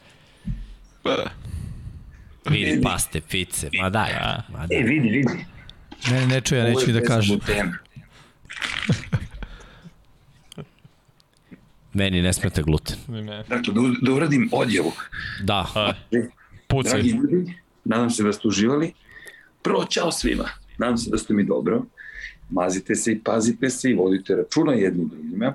[2.45, 4.11] Vidi, paste, pice, ma daj,
[4.49, 4.83] ma E, daj.
[4.83, 5.45] vidi, vidi.
[6.11, 7.39] Ne, ne čuje, neću mi da kažem.
[11.93, 12.97] Meni ne smeta gluten.
[13.47, 14.91] Dakle, da, da uradim odjevu.
[15.43, 15.93] Da, A,
[16.67, 16.89] puci.
[16.89, 17.53] Dragi ljudi,
[17.85, 18.93] nadam se da ste uživali.
[19.61, 20.49] Prvo, čao svima.
[20.77, 21.83] Nadam se da ste mi dobro.
[22.49, 25.53] Mazite se i pazite se i vodite računa jedni drugima.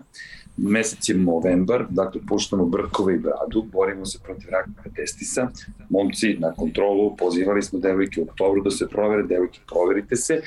[0.57, 5.49] Mesec je novembar, dakle puštamo brkove i bradu, borimo se protiv raka testisa.
[5.89, 10.43] Momci na kontrolu, pozivali smo devojke u oktobru da se provere, devojke proverite se.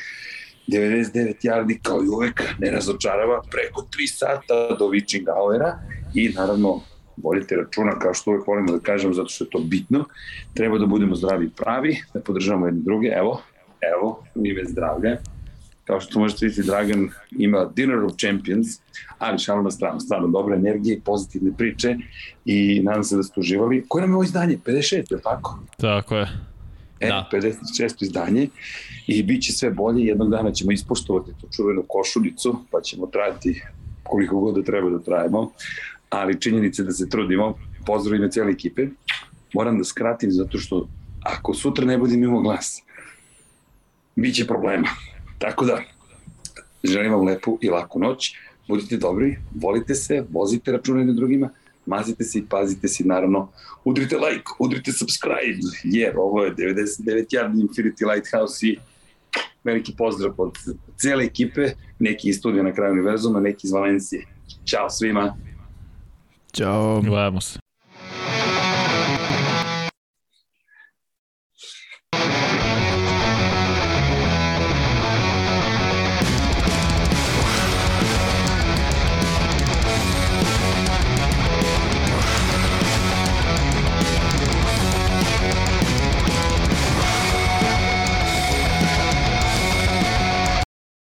[0.68, 5.80] 99 yardi kao i uvek ne razočarava preko 3 sata do witching houra
[6.14, 6.82] i naravno
[7.18, 10.06] vodite računa kao što uvek volimo da kažemo zato što je to bitno
[10.54, 13.42] treba da budemo zdravi i pravi da podržavamo jedne druge evo,
[13.82, 15.18] evo, u ime zdravlja
[15.88, 18.68] kao što možete vidjeti Dragan ima Dinner of Champions
[19.18, 21.96] ali šalno na stranu, stvarno dobra energija i pozitivne priče
[22.46, 24.58] i nadam se da ste uživali koje nam je ovo izdanje?
[24.66, 25.60] 56, je tako?
[25.78, 26.28] Tako je.
[27.00, 27.30] E, Da.
[27.32, 28.04] 56.
[28.04, 28.48] izdanje
[29.08, 33.62] i bit će sve bolje, jednog dana ćemo ispoštovati tu čuvenu košuljicu, pa ćemo trajati
[34.04, 35.52] koliko god da treba da trajemo,
[36.10, 38.88] ali činjenice da se trudimo, pozdrav ime cijele ekipe,
[39.54, 40.88] moram da skratim zato što
[41.24, 42.84] ako sutra ne budem imao glas,
[44.16, 44.88] bit će problema.
[45.38, 45.82] Tako da,
[46.84, 48.36] želim vam lepu i laku noć.
[48.68, 51.50] Budite dobri, volite se, vozite računa jednim drugima,
[51.86, 53.50] mazite se i pazite se naravno
[53.86, 58.78] udrite like, udrite subscribe, jer ovo je 99 javni Infinity Lighthouse i
[59.64, 60.58] veliki pozdrav od
[60.98, 64.26] cele ekipe, neki iz studija na kraju univerzuma, neki iz Valencije.
[64.66, 65.36] Ćao svima!
[66.54, 67.02] Ćao!
[67.02, 67.60] Gledamo se!